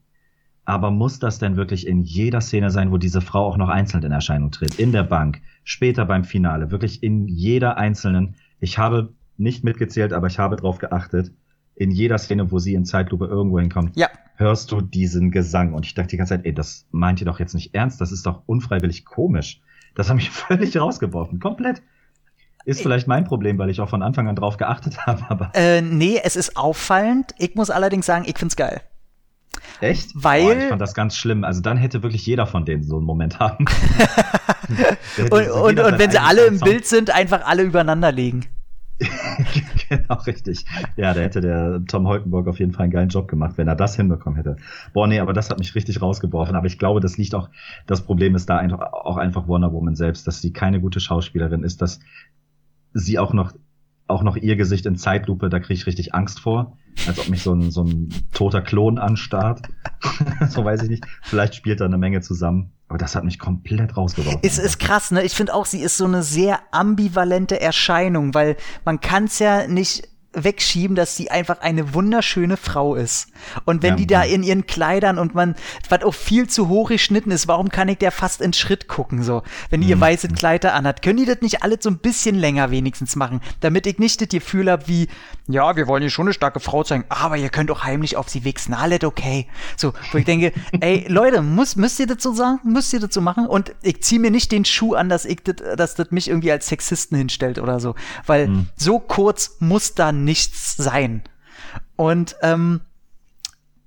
Aber 0.65 0.91
muss 0.91 1.19
das 1.19 1.39
denn 1.39 1.57
wirklich 1.57 1.87
in 1.87 2.03
jeder 2.03 2.41
Szene 2.41 2.71
sein, 2.71 2.93
wo 2.93 2.97
diese 2.97 3.21
Frau 3.21 3.45
auch 3.47 3.57
noch 3.57 3.69
einzeln 3.69 4.03
in 4.05 4.13
Erscheinung 4.13 4.51
tritt? 4.51 4.79
In 4.79 4.93
der 4.93 5.03
Bank, 5.03 5.41
später 5.65 6.05
beim 6.05 6.25
Finale, 6.25 6.71
wirklich 6.71 7.03
in 7.03 7.27
jeder 7.27 7.77
einzelnen. 7.77 8.37
Ich 8.61 8.79
habe 8.79 9.13
nicht 9.37 9.65
mitgezählt, 9.65 10.13
aber 10.13 10.29
ich 10.29 10.39
habe 10.39 10.57
darauf 10.57 10.79
geachtet. 10.79 11.33
In 11.75 11.91
jeder 11.91 12.19
Szene, 12.19 12.51
wo 12.51 12.59
sie 12.59 12.75
in 12.75 12.85
Zeitlupe 12.85 13.27
irgendwo 13.27 13.59
hinkommt, 13.59 13.97
ja. 13.97 14.09
Hörst 14.41 14.72
du 14.72 14.80
diesen 14.80 15.30
Gesang. 15.30 15.74
Und 15.74 15.86
ich 15.86 15.95
dachte 15.95 16.09
die 16.09 16.16
ganze 16.16 16.34
Zeit, 16.34 16.45
ey, 16.45 16.53
das 16.53 16.86
meint 16.91 17.20
ihr 17.20 17.26
doch 17.26 17.38
jetzt 17.38 17.55
nicht 17.55 17.74
ernst. 17.74 18.01
Das 18.01 18.11
ist 18.11 18.26
doch 18.26 18.43
unfreiwillig 18.47 19.05
komisch. 19.05 19.61
Das 19.95 20.09
hat 20.09 20.16
mich 20.16 20.30
völlig 20.30 20.76
rausgeworfen. 20.76 21.38
Komplett. 21.38 21.82
Ist 22.66 22.82
vielleicht 22.82 23.07
mein 23.07 23.24
Problem, 23.24 23.57
weil 23.59 23.70
ich 23.70 23.80
auch 23.80 23.88
von 23.88 24.03
Anfang 24.03 24.28
an 24.28 24.36
drauf 24.36 24.57
geachtet 24.57 24.99
habe. 25.07 25.24
Aber 25.28 25.53
äh, 25.55 25.80
nee, 25.80 26.20
es 26.22 26.36
ist 26.36 26.57
auffallend. 26.57 27.34
Ich 27.38 27.55
muss 27.55 27.70
allerdings 27.70 28.07
sagen, 28.07 28.24
ich 28.26 28.36
find's 28.36 28.57
geil. 28.57 28.82
Echt? 29.80 30.11
Weil. 30.14 30.43
Boah, 30.43 30.57
ich 30.57 30.68
fand 30.68 30.82
das 30.82 30.95
ganz 30.95 31.16
schlimm. 31.16 31.45
Also 31.45 31.61
dann 31.61 31.76
hätte 31.76 32.03
wirklich 32.03 32.26
jeder 32.26 32.47
von 32.47 32.64
denen 32.64 32.82
so 32.82 32.97
einen 32.97 33.07
Moment 33.07 33.38
haben. 33.38 33.64
und, 35.30 35.32
und, 35.32 35.80
und 35.80 35.99
wenn 35.99 36.11
sie 36.11 36.18
alle 36.18 36.47
im 36.47 36.61
Bild 36.61 36.86
sind, 36.86 37.11
einfach 37.11 37.47
alle 37.47 37.62
übereinander 37.62 38.12
legen. 38.12 38.47
genau, 39.99 40.14
richtig. 40.22 40.64
Ja, 40.97 41.12
da 41.12 41.20
hätte 41.20 41.41
der 41.41 41.82
Tom 41.86 42.07
Holkenburg 42.07 42.47
auf 42.47 42.61
jeden 42.61 42.72
Fall 42.72 42.84
einen 42.84 42.93
geilen 42.93 43.09
Job 43.09 43.26
gemacht, 43.26 43.59
wenn 43.59 43.66
er 43.66 43.74
das 43.74 43.97
hinbekommen 43.97 44.36
hätte. 44.36 44.57
Boah, 44.93 45.09
nee, 45.09 45.18
aber 45.18 45.32
das 45.32 45.51
hat 45.51 45.59
mich 45.59 45.74
richtig 45.74 46.01
rausgeworfen. 46.01 46.55
Aber 46.55 46.66
ich 46.66 46.78
glaube, 46.78 47.01
das 47.01 47.18
liegt 47.18 47.34
auch, 47.34 47.51
das 47.86 48.03
Problem 48.03 48.36
ist 48.36 48.49
da 48.49 48.57
einfach, 48.57 48.93
auch 48.93 49.16
einfach 49.16 49.49
Wonder 49.49 49.72
Woman 49.72 49.97
selbst, 49.97 50.26
dass 50.28 50.41
sie 50.41 50.53
keine 50.53 50.80
gute 50.80 51.01
Schauspielerin 51.01 51.64
ist, 51.64 51.82
dass 51.82 51.99
sie 52.93 53.18
auch 53.18 53.32
noch 53.32 53.53
auch 54.07 54.22
noch 54.24 54.36
ihr 54.36 54.57
Gesicht 54.57 54.86
in 54.86 54.97
Zeitlupe, 54.97 55.49
da 55.49 55.61
kriege 55.61 55.74
ich 55.74 55.86
richtig 55.86 56.14
Angst 56.14 56.41
vor. 56.41 56.76
Als 57.07 57.20
ob 57.20 57.28
mich 57.28 57.43
so 57.43 57.55
ein, 57.55 57.70
so 57.70 57.84
ein 57.84 58.09
toter 58.32 58.61
Klon 58.61 58.99
anstarrt. 58.99 59.68
so 60.49 60.64
weiß 60.64 60.82
ich 60.82 60.91
nicht. 60.91 61.07
Vielleicht 61.22 61.55
spielt 61.55 61.80
da 61.80 61.84
eine 61.84 61.97
Menge 61.97 62.20
zusammen. 62.20 62.72
Aber 62.91 62.99
das 62.99 63.14
hat 63.14 63.22
mich 63.22 63.38
komplett 63.38 63.97
rausgeworfen. 63.97 64.41
Es 64.43 64.59
ist 64.59 64.80
krass, 64.80 65.12
ne? 65.12 65.22
Ich 65.22 65.34
finde 65.34 65.55
auch, 65.55 65.64
sie 65.64 65.80
ist 65.80 65.97
so 65.97 66.07
eine 66.07 66.24
sehr 66.24 66.59
ambivalente 66.72 67.61
Erscheinung, 67.61 68.34
weil 68.34 68.57
man 68.84 69.01
kann 69.01 69.24
es 69.24 69.38
ja 69.38 69.68
nicht 69.68 70.09
wegschieben, 70.33 70.95
dass 70.95 71.16
sie 71.16 71.31
einfach 71.31 71.61
eine 71.61 71.95
wunderschöne 71.95 72.57
Frau 72.57 72.95
ist. 72.95 73.28
Und 73.64 73.83
wenn 73.83 73.91
ja, 73.91 73.97
die 73.97 74.07
da 74.07 74.22
in 74.22 74.43
ihren 74.43 74.66
Kleidern 74.66 75.18
und 75.18 75.35
man, 75.35 75.57
was 75.89 76.03
auch 76.03 76.14
viel 76.14 76.49
zu 76.49 76.68
hoch 76.68 76.91
geschnitten 76.91 77.31
ist, 77.31 77.49
warum 77.49 77.68
kann 77.68 77.89
ich 77.89 77.99
der 77.99 78.12
fast 78.12 78.41
in 78.41 78.53
Schritt 78.53 78.87
gucken, 78.87 79.22
so? 79.22 79.43
Wenn 79.70 79.81
die 79.81 79.89
ihr 79.89 79.97
mhm. 79.97 80.03
weißes 80.03 80.33
Kleider 80.35 80.74
anhat, 80.74 81.03
können 81.03 81.18
die 81.18 81.24
das 81.24 81.41
nicht 81.41 81.62
alle 81.62 81.78
so 81.81 81.91
ein 81.91 81.99
bisschen 81.99 82.37
länger 82.37 82.70
wenigstens 82.70 83.16
machen, 83.16 83.41
damit 83.61 83.87
ich 83.87 83.99
nicht 83.99 84.20
das 84.20 84.28
Gefühl 84.28 84.70
habe 84.70 84.87
wie, 84.87 85.09
ja, 85.49 85.74
wir 85.76 85.89
wollen 85.89 86.03
hier 86.03 86.11
schon 86.11 86.26
eine 86.26 86.35
starke 86.35 86.61
Frau 86.61 86.85
zeigen, 86.85 87.05
aber 87.09 87.37
ihr 87.37 87.49
könnt 87.49 87.70
auch 87.70 87.83
heimlich 87.83 88.16
auf 88.16 88.28
sie 88.28 88.45
wichsen, 88.45 88.74
alles 88.74 89.03
okay. 89.03 89.47
So, 89.76 89.93
wo 90.12 90.18
ich 90.18 90.24
denke, 90.24 90.53
ey, 90.81 91.07
Leute, 91.09 91.43
muss, 91.43 91.74
müsst 91.74 91.99
ihr 91.99 92.07
das 92.07 92.22
so 92.22 92.33
sagen? 92.33 92.61
Müsst 92.64 92.93
ihr 92.93 93.01
das 93.01 93.12
so 93.12 93.20
machen? 93.20 93.47
Und 93.47 93.72
ich 93.83 94.03
ziehe 94.03 94.20
mir 94.20 94.31
nicht 94.31 94.53
den 94.53 94.64
Schuh 94.64 94.95
an, 94.95 95.09
dass 95.09 95.24
ich 95.24 95.43
das, 95.43 95.57
dass 95.76 95.95
das 95.95 96.11
mich 96.11 96.28
irgendwie 96.28 96.53
als 96.53 96.68
Sexisten 96.68 97.16
hinstellt 97.18 97.59
oder 97.59 97.81
so. 97.81 97.95
Weil 98.26 98.49
mhm. 98.49 98.68
so 98.76 99.01
kurz 99.01 99.57
muss 99.59 99.95
da 99.95 100.12
nichts 100.25 100.77
sein. 100.77 101.23
Und 101.97 102.37
ähm, 102.43 102.81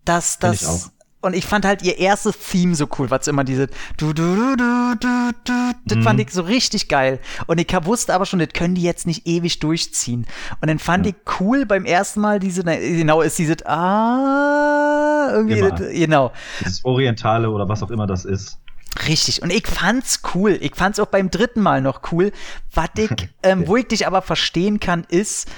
das, 0.06 0.40
das. 0.40 0.92
Und 1.22 1.34
ich 1.36 1.46
fand 1.46 1.64
halt 1.64 1.82
ihr 1.84 2.00
erstes 2.00 2.38
Theme 2.38 2.76
so 2.76 2.88
cool, 3.00 3.10
was 3.10 3.28
immer 3.30 3.46
diese 3.46 3.68
du 3.96 4.12
du 4.12 4.36
du 4.36 4.56
du 4.58 4.96
du 5.00 5.32
du 5.46 5.64
das 5.86 5.98
mhm. 5.98 6.04
fand 6.04 6.20
ich 6.20 6.32
so 6.32 6.42
richtig 6.42 6.88
geil. 6.88 7.20
Und 7.48 7.60
ich 7.60 7.68
wusste 7.86 8.14
aber 8.14 8.26
schon, 8.26 8.40
das 8.40 8.50
können 8.54 8.76
die 8.76 8.84
jetzt 8.84 9.08
nicht 9.08 9.28
ewig 9.28 9.60
durchziehen. 9.60 10.26
Und 10.62 10.70
dann 10.70 10.80
fand 10.80 11.06
ja. 11.06 11.12
ich 11.12 11.40
cool 11.40 11.66
beim 11.66 11.86
ersten 11.86 12.22
Mal 12.22 12.40
diese, 12.40 12.64
genau, 12.64 13.22
ist 13.22 13.38
diese 13.38 13.56
ah 13.68 15.30
irgendwie, 15.34 15.62
das, 15.62 15.80
genau. 15.80 16.32
Dieses 16.60 16.84
Orientale 16.86 17.50
oder 17.50 17.68
was 17.68 17.84
auch 17.84 17.92
immer 17.92 18.08
das 18.08 18.26
ist. 18.26 18.60
Richtig. 19.08 19.42
Und 19.42 19.52
ich 19.52 19.68
fand's 19.68 20.22
cool. 20.36 20.58
Ich 20.62 20.76
fand's 20.76 21.00
auch 21.00 21.08
beim 21.08 21.32
dritten 21.32 21.62
Mal 21.62 21.82
noch 21.82 22.12
cool. 22.12 22.32
Was 22.74 22.90
ich, 22.98 23.10
ähm, 23.44 23.68
wo 23.68 23.76
ich 23.76 23.88
dich 23.88 24.08
aber 24.08 24.22
verstehen 24.22 24.80
kann, 24.80 25.06
ist, 25.10 25.50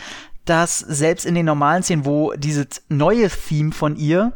dass 0.46 0.80
selbst 0.80 1.26
in 1.26 1.36
den 1.36 1.46
normalen 1.46 1.84
Szenen, 1.84 2.06
wo 2.06 2.34
dieses 2.34 2.84
neue 2.90 3.30
Theme 3.30 3.72
von 3.72 3.96
ihr 3.96 4.34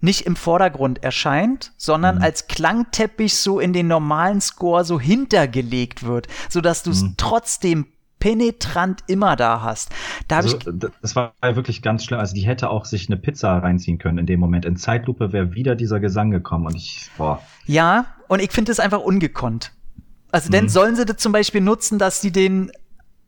nicht 0.00 0.22
im 0.22 0.34
Vordergrund 0.34 1.02
erscheint, 1.02 1.72
sondern 1.76 2.16
mhm. 2.16 2.22
als 2.22 2.48
Klangteppich 2.48 3.36
so 3.36 3.60
in 3.60 3.72
den 3.72 3.86
normalen 3.86 4.40
Score 4.40 4.84
so 4.84 4.98
hintergelegt 4.98 6.02
wird, 6.02 6.26
so 6.48 6.60
dass 6.60 6.82
du 6.82 6.90
es 6.90 7.02
mhm. 7.02 7.14
trotzdem 7.16 7.86
penetrant 8.18 9.02
immer 9.06 9.36
da 9.36 9.62
hast. 9.62 9.90
Da 10.28 10.36
also, 10.36 10.56
das 10.56 11.16
war 11.16 11.34
ja 11.42 11.56
wirklich 11.56 11.82
ganz 11.82 12.04
schlimm. 12.04 12.20
Also 12.20 12.34
die 12.34 12.42
hätte 12.42 12.70
auch 12.70 12.84
sich 12.84 13.08
eine 13.08 13.16
Pizza 13.16 13.58
reinziehen 13.58 13.98
können 13.98 14.18
in 14.18 14.26
dem 14.26 14.38
Moment. 14.38 14.64
In 14.64 14.76
Zeitlupe 14.76 15.32
wäre 15.32 15.54
wieder 15.54 15.74
dieser 15.74 15.98
Gesang 15.98 16.30
gekommen 16.30 16.66
und 16.66 16.76
ich, 16.76 17.10
boah. 17.16 17.42
Ja, 17.66 18.06
und 18.28 18.40
ich 18.40 18.52
finde 18.52 18.72
es 18.72 18.80
einfach 18.80 19.00
ungekonnt. 19.00 19.72
Also 20.30 20.48
mhm. 20.48 20.52
denn 20.52 20.68
sollen 20.68 20.96
sie 20.96 21.04
das 21.04 21.16
zum 21.18 21.32
Beispiel 21.32 21.60
nutzen, 21.60 21.98
dass 21.98 22.20
sie 22.20 22.32
den, 22.32 22.72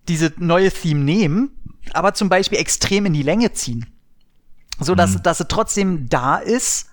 diese 0.08 0.32
neue 0.38 0.70
Theme 0.70 1.00
nehmen 1.00 1.50
aber 1.92 2.14
zum 2.14 2.28
Beispiel 2.28 2.58
extrem 2.58 3.06
in 3.06 3.12
die 3.12 3.22
Länge 3.22 3.52
ziehen. 3.52 3.86
So 4.80 4.94
dass, 4.94 5.14
mhm. 5.14 5.22
dass 5.22 5.40
es 5.40 5.46
trotzdem 5.48 6.08
da 6.08 6.36
ist, 6.36 6.90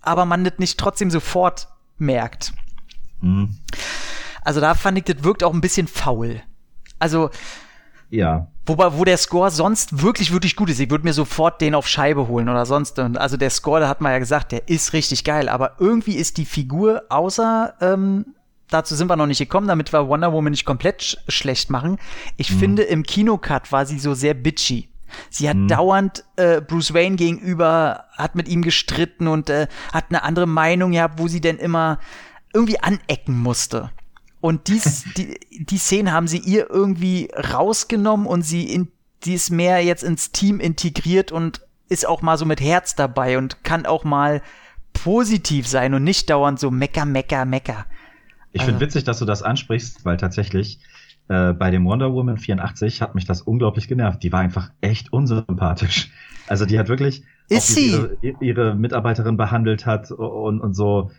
aber 0.00 0.24
man 0.24 0.44
das 0.44 0.54
nicht 0.58 0.78
trotzdem 0.78 1.10
sofort 1.10 1.68
merkt. 1.98 2.52
Mhm. 3.20 3.56
Also 4.42 4.60
da 4.60 4.74
fand 4.74 4.98
ich, 4.98 5.04
das 5.04 5.22
wirkt 5.22 5.44
auch 5.44 5.54
ein 5.54 5.60
bisschen 5.60 5.86
faul. 5.86 6.42
Also, 6.98 7.30
ja. 8.10 8.48
Wobei, 8.66 8.92
wo 8.92 9.04
der 9.04 9.16
Score 9.16 9.50
sonst 9.50 10.02
wirklich, 10.02 10.32
wirklich 10.32 10.54
gut 10.54 10.70
ist. 10.70 10.78
Ich 10.78 10.90
würde 10.90 11.04
mir 11.04 11.12
sofort 11.12 11.60
den 11.60 11.74
auf 11.74 11.88
Scheibe 11.88 12.28
holen 12.28 12.48
oder 12.48 12.64
sonst. 12.64 12.98
Also 12.98 13.36
der 13.36 13.50
Score, 13.50 13.80
da 13.80 13.88
hat 13.88 14.00
man 14.00 14.12
ja 14.12 14.18
gesagt, 14.18 14.52
der 14.52 14.68
ist 14.68 14.92
richtig 14.92 15.24
geil. 15.24 15.48
Aber 15.48 15.76
irgendwie 15.80 16.14
ist 16.14 16.36
die 16.36 16.44
Figur, 16.44 17.02
außer 17.08 17.74
ähm, 17.80 18.26
dazu 18.72 18.94
sind 18.94 19.08
wir 19.08 19.16
noch 19.16 19.26
nicht 19.26 19.38
gekommen, 19.38 19.68
damit 19.68 19.92
wir 19.92 20.08
Wonder 20.08 20.32
Woman 20.32 20.52
nicht 20.52 20.64
komplett 20.64 21.02
sch 21.02 21.16
schlecht 21.28 21.70
machen. 21.70 21.98
Ich 22.36 22.50
mhm. 22.50 22.58
finde, 22.58 22.82
im 22.82 23.02
Kinocut 23.02 23.70
war 23.72 23.86
sie 23.86 23.98
so 23.98 24.14
sehr 24.14 24.34
bitchy. 24.34 24.88
Sie 25.30 25.48
hat 25.48 25.56
mhm. 25.56 25.68
dauernd 25.68 26.24
äh, 26.36 26.60
Bruce 26.60 26.94
Wayne 26.94 27.16
gegenüber, 27.16 28.04
hat 28.16 28.34
mit 28.34 28.48
ihm 28.48 28.62
gestritten 28.62 29.28
und 29.28 29.50
äh, 29.50 29.66
hat 29.92 30.06
eine 30.08 30.22
andere 30.22 30.46
Meinung 30.46 30.92
gehabt, 30.92 31.18
wo 31.18 31.28
sie 31.28 31.40
denn 31.40 31.58
immer 31.58 31.98
irgendwie 32.54 32.80
anecken 32.80 33.38
musste. 33.38 33.90
Und 34.40 34.68
dies, 34.68 35.04
die, 35.16 35.38
die 35.50 35.78
Szenen 35.78 36.12
haben 36.12 36.28
sie 36.28 36.38
ihr 36.38 36.70
irgendwie 36.70 37.28
rausgenommen 37.34 38.26
und 38.26 38.42
sie 38.42 38.72
in 38.72 38.88
die 39.24 39.34
ist 39.34 39.50
mehr 39.50 39.84
jetzt 39.84 40.02
ins 40.02 40.32
Team 40.32 40.58
integriert 40.58 41.30
und 41.30 41.60
ist 41.88 42.06
auch 42.06 42.22
mal 42.22 42.36
so 42.38 42.44
mit 42.44 42.60
Herz 42.60 42.94
dabei 42.96 43.38
und 43.38 43.62
kann 43.62 43.86
auch 43.86 44.04
mal 44.04 44.42
positiv 44.92 45.68
sein 45.68 45.94
und 45.94 46.04
nicht 46.04 46.28
dauernd 46.30 46.58
so 46.58 46.70
mecker, 46.70 47.04
mecker, 47.04 47.44
mecker. 47.44 47.86
Ich 48.52 48.62
finde 48.62 48.80
witzig, 48.80 49.04
dass 49.04 49.18
du 49.18 49.24
das 49.24 49.42
ansprichst, 49.42 50.04
weil 50.04 50.16
tatsächlich 50.16 50.78
äh, 51.28 51.52
bei 51.52 51.70
dem 51.70 51.84
Wonder 51.84 52.12
Woman 52.12 52.36
84 52.36 53.00
hat 53.00 53.14
mich 53.14 53.24
das 53.24 53.42
unglaublich 53.42 53.88
genervt. 53.88 54.22
Die 54.22 54.32
war 54.32 54.40
einfach 54.40 54.70
echt 54.80 55.12
unsympathisch. 55.12 56.10
Also 56.46 56.66
die 56.66 56.78
hat 56.78 56.88
wirklich 56.88 57.24
ist 57.48 57.74
sie 57.74 57.90
ihre, 57.90 58.36
ihre, 58.40 58.74
Mitarbeiterin 58.74 59.36
behandelt 59.36 59.86
hat 59.86 60.10
und, 60.10 60.60
und 60.60 60.74
so. 60.74 61.10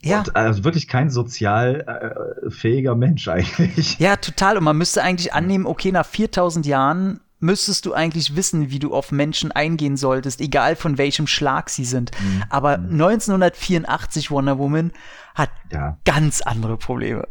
Ja. 0.00 0.20
Und, 0.20 0.34
also 0.34 0.64
wirklich 0.64 0.88
kein 0.88 1.10
sozial 1.10 2.44
äh, 2.46 2.50
fähiger 2.50 2.94
Mensch 2.94 3.28
eigentlich. 3.28 3.98
Ja, 3.98 4.16
total. 4.16 4.58
Und 4.58 4.64
man 4.64 4.76
müsste 4.76 5.02
eigentlich 5.02 5.32
annehmen, 5.32 5.66
okay, 5.66 5.92
nach 5.92 6.06
4000 6.06 6.66
Jahren 6.66 7.20
müsstest 7.42 7.84
du 7.86 7.92
eigentlich 7.92 8.36
wissen, 8.36 8.70
wie 8.70 8.78
du 8.78 8.94
auf 8.94 9.12
Menschen 9.12 9.52
eingehen 9.52 9.96
solltest, 9.96 10.40
egal 10.40 10.76
von 10.76 10.96
welchem 10.96 11.26
Schlag 11.26 11.70
sie 11.70 11.84
sind. 11.84 12.12
Mhm. 12.12 12.44
Aber 12.48 12.74
1984 12.74 14.30
mhm. 14.30 14.34
Wonder 14.34 14.58
Woman 14.58 14.92
hat 15.34 15.50
ja. 15.72 15.98
ganz 16.04 16.40
andere 16.40 16.76
Probleme. 16.76 17.26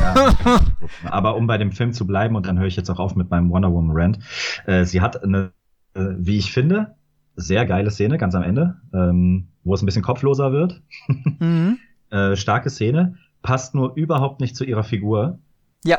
Ja, 0.00 0.60
aber 1.04 1.34
um 1.36 1.46
bei 1.46 1.58
dem 1.58 1.72
Film 1.72 1.92
zu 1.92 2.06
bleiben, 2.06 2.36
und 2.36 2.46
dann 2.46 2.58
höre 2.58 2.66
ich 2.66 2.76
jetzt 2.76 2.88
auch 2.88 3.00
auf 3.00 3.16
mit 3.16 3.30
meinem 3.30 3.50
Wonder 3.50 3.72
Woman 3.72 3.96
Rant, 3.96 4.18
äh, 4.66 4.84
sie 4.84 5.00
hat 5.00 5.22
eine, 5.22 5.52
äh, 5.94 6.04
wie 6.18 6.38
ich 6.38 6.52
finde, 6.52 6.94
sehr 7.34 7.66
geile 7.66 7.90
Szene 7.90 8.16
ganz 8.16 8.34
am 8.34 8.42
Ende, 8.42 8.76
ähm, 8.94 9.48
wo 9.64 9.74
es 9.74 9.82
ein 9.82 9.86
bisschen 9.86 10.02
kopfloser 10.02 10.52
wird. 10.52 10.82
Mhm. 11.08 11.78
äh, 12.10 12.36
starke 12.36 12.70
Szene, 12.70 13.16
passt 13.42 13.74
nur 13.74 13.94
überhaupt 13.96 14.40
nicht 14.40 14.54
zu 14.54 14.64
ihrer 14.64 14.84
Figur. 14.84 15.38
Ja 15.84 15.98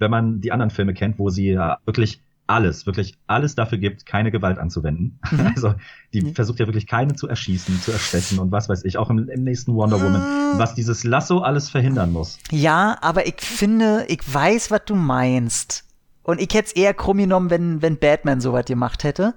wenn 0.00 0.10
man 0.10 0.40
die 0.40 0.52
anderen 0.52 0.70
Filme 0.70 0.94
kennt, 0.94 1.18
wo 1.18 1.30
sie 1.30 1.50
ja 1.50 1.78
wirklich 1.84 2.20
alles, 2.50 2.84
wirklich 2.84 3.16
alles 3.28 3.54
dafür 3.54 3.78
gibt, 3.78 4.06
keine 4.06 4.30
Gewalt 4.30 4.58
anzuwenden. 4.58 5.20
Mhm. 5.30 5.52
Also 5.54 5.74
die 6.12 6.22
mhm. 6.22 6.34
versucht 6.34 6.58
ja 6.58 6.66
wirklich 6.66 6.86
keinen 6.86 7.16
zu 7.16 7.28
erschießen, 7.28 7.80
zu 7.80 7.92
erstechen 7.92 8.38
und 8.38 8.50
was 8.50 8.68
weiß 8.68 8.84
ich, 8.84 8.98
auch 8.98 9.10
im, 9.10 9.28
im 9.28 9.44
nächsten 9.44 9.74
Wonder 9.74 10.00
Woman, 10.00 10.20
mhm. 10.20 10.58
was 10.58 10.74
dieses 10.74 11.04
Lasso 11.04 11.38
alles 11.38 11.70
verhindern 11.70 12.12
muss. 12.12 12.38
Ja, 12.50 12.98
aber 13.00 13.26
ich 13.26 13.40
finde, 13.40 14.04
ich 14.08 14.20
weiß, 14.26 14.70
was 14.70 14.82
du 14.86 14.96
meinst. 14.96 15.84
Und 16.22 16.40
ich 16.40 16.52
hätte 16.52 16.68
es 16.68 16.72
eher 16.72 16.94
krumm 16.94 17.18
genommen, 17.18 17.50
wenn, 17.50 17.82
wenn 17.82 17.98
Batman 17.98 18.40
sowas 18.40 18.64
gemacht 18.64 19.04
hätte. 19.04 19.28
Mhm. 19.28 19.34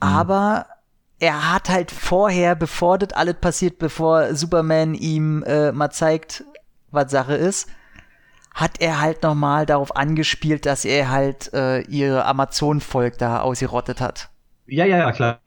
Aber 0.00 0.66
er 1.18 1.52
hat 1.52 1.68
halt 1.68 1.90
vorher, 1.90 2.54
bevor 2.54 2.98
das 2.98 3.12
alles 3.12 3.36
passiert, 3.40 3.78
bevor 3.78 4.34
Superman 4.34 4.94
ihm 4.94 5.42
äh, 5.44 5.72
mal 5.72 5.90
zeigt, 5.90 6.44
was 6.90 7.10
Sache 7.10 7.34
ist, 7.34 7.68
hat 8.58 8.80
er 8.80 9.00
halt 9.00 9.22
nochmal 9.22 9.66
darauf 9.66 9.94
angespielt, 9.94 10.66
dass 10.66 10.84
er 10.84 11.10
halt 11.10 11.52
äh, 11.54 11.82
ihre 11.82 12.24
Amazon-Volk 12.24 13.16
da 13.16 13.40
ausgerottet 13.40 14.00
hat. 14.00 14.30
Ja, 14.66 14.84
ja, 14.84 14.98
ja, 14.98 15.12
klar. 15.12 15.38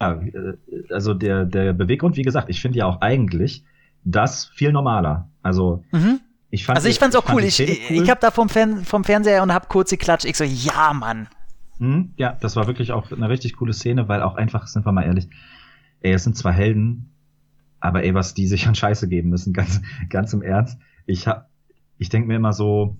Also 0.89 1.13
der, 1.13 1.43
der 1.43 1.73
Beweggrund, 1.73 2.15
wie 2.15 2.21
gesagt, 2.21 2.49
ich 2.49 2.61
finde 2.61 2.79
ja 2.79 2.85
auch 2.85 3.01
eigentlich 3.01 3.65
das 4.05 4.45
viel 4.55 4.71
normaler. 4.71 5.29
Also 5.43 5.83
mhm. 5.91 6.21
ich 6.51 6.65
fand 6.65 6.77
Also 6.77 6.87
ich 6.87 6.99
fand's 6.99 7.17
auch 7.17 7.31
cool. 7.33 7.43
Ich, 7.43 7.59
ich, 7.59 7.91
cool. 7.91 8.01
ich 8.01 8.09
habe 8.09 8.21
da 8.21 8.31
vom, 8.31 8.47
Fern 8.47 8.85
vom 8.85 9.03
Fernseher 9.03 9.43
und 9.43 9.53
hab 9.53 9.67
kurz 9.67 9.89
geklatscht. 9.89 10.25
Ich 10.25 10.37
so, 10.37 10.45
ja, 10.45 10.93
Mann. 10.93 11.27
Mhm, 11.79 12.13
ja, 12.15 12.37
das 12.39 12.55
war 12.55 12.65
wirklich 12.67 12.93
auch 12.93 13.11
eine 13.11 13.27
richtig 13.27 13.57
coole 13.57 13.73
Szene, 13.73 14.07
weil 14.07 14.21
auch 14.21 14.35
einfach, 14.35 14.67
sind 14.67 14.85
wir 14.85 14.93
mal 14.93 15.03
ehrlich, 15.03 15.27
ey, 15.99 16.13
es 16.13 16.23
sind 16.23 16.37
zwar 16.37 16.53
Helden, 16.53 17.11
aber 17.81 18.03
ey, 18.03 18.13
was 18.13 18.33
die 18.33 18.47
sich 18.47 18.67
an 18.67 18.75
Scheiße 18.75 19.09
geben 19.09 19.29
müssen, 19.29 19.51
ganz, 19.53 19.81
ganz 20.09 20.31
im 20.31 20.41
Ernst. 20.41 20.79
Ich 21.05 21.27
hab, 21.27 21.50
ich 22.01 22.09
denke 22.09 22.27
mir 22.27 22.35
immer 22.35 22.51
so, 22.51 22.97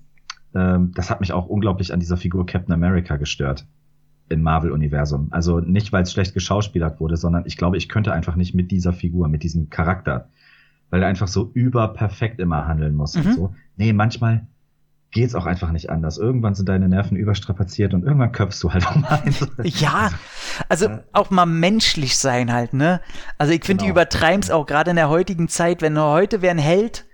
ähm, 0.54 0.92
das 0.94 1.10
hat 1.10 1.20
mich 1.20 1.32
auch 1.32 1.46
unglaublich 1.46 1.92
an 1.92 1.98
dieser 1.98 2.16
Figur 2.16 2.46
Captain 2.46 2.72
America 2.72 3.16
gestört 3.16 3.66
im 4.28 4.42
Marvel-Universum. 4.42 5.26
Also 5.32 5.58
nicht, 5.58 5.92
weil 5.92 6.04
es 6.04 6.12
schlecht 6.12 6.34
geschauspielert 6.34 7.00
wurde, 7.00 7.16
sondern 7.16 7.42
ich 7.44 7.56
glaube, 7.56 7.76
ich 7.76 7.88
könnte 7.88 8.12
einfach 8.12 8.36
nicht 8.36 8.54
mit 8.54 8.70
dieser 8.70 8.92
Figur, 8.92 9.26
mit 9.26 9.42
diesem 9.42 9.70
Charakter, 9.70 10.28
weil 10.90 11.02
er 11.02 11.08
einfach 11.08 11.26
so 11.26 11.50
überperfekt 11.52 12.38
immer 12.38 12.68
handeln 12.68 12.94
muss 12.94 13.16
mhm. 13.16 13.26
und 13.26 13.34
so. 13.34 13.54
Nee, 13.76 13.92
manchmal 13.92 14.46
geht's 15.10 15.34
auch 15.34 15.46
einfach 15.46 15.72
nicht 15.72 15.90
anders. 15.90 16.16
Irgendwann 16.16 16.54
sind 16.54 16.68
deine 16.68 16.88
Nerven 16.88 17.16
überstrapaziert 17.16 17.94
und 17.94 18.04
irgendwann 18.04 18.30
köpfst 18.30 18.62
du 18.62 18.72
halt 18.72 18.86
auch 18.86 18.94
mal. 18.94 19.20
Ja, 19.64 20.12
also 20.68 20.88
auch 21.12 21.30
mal 21.30 21.44
menschlich 21.44 22.16
sein 22.16 22.52
halt, 22.52 22.72
ne? 22.72 23.00
Also 23.36 23.52
ich 23.52 23.64
finde, 23.64 23.82
genau. 23.82 23.94
die 23.94 24.00
übertreiben's 24.00 24.52
auch 24.52 24.64
gerade 24.64 24.90
in 24.90 24.96
der 24.96 25.08
heutigen 25.08 25.48
Zeit, 25.48 25.82
wenn 25.82 25.98
heute 25.98 26.40
wer 26.40 26.52
ein 26.52 26.58
Held 26.58 27.04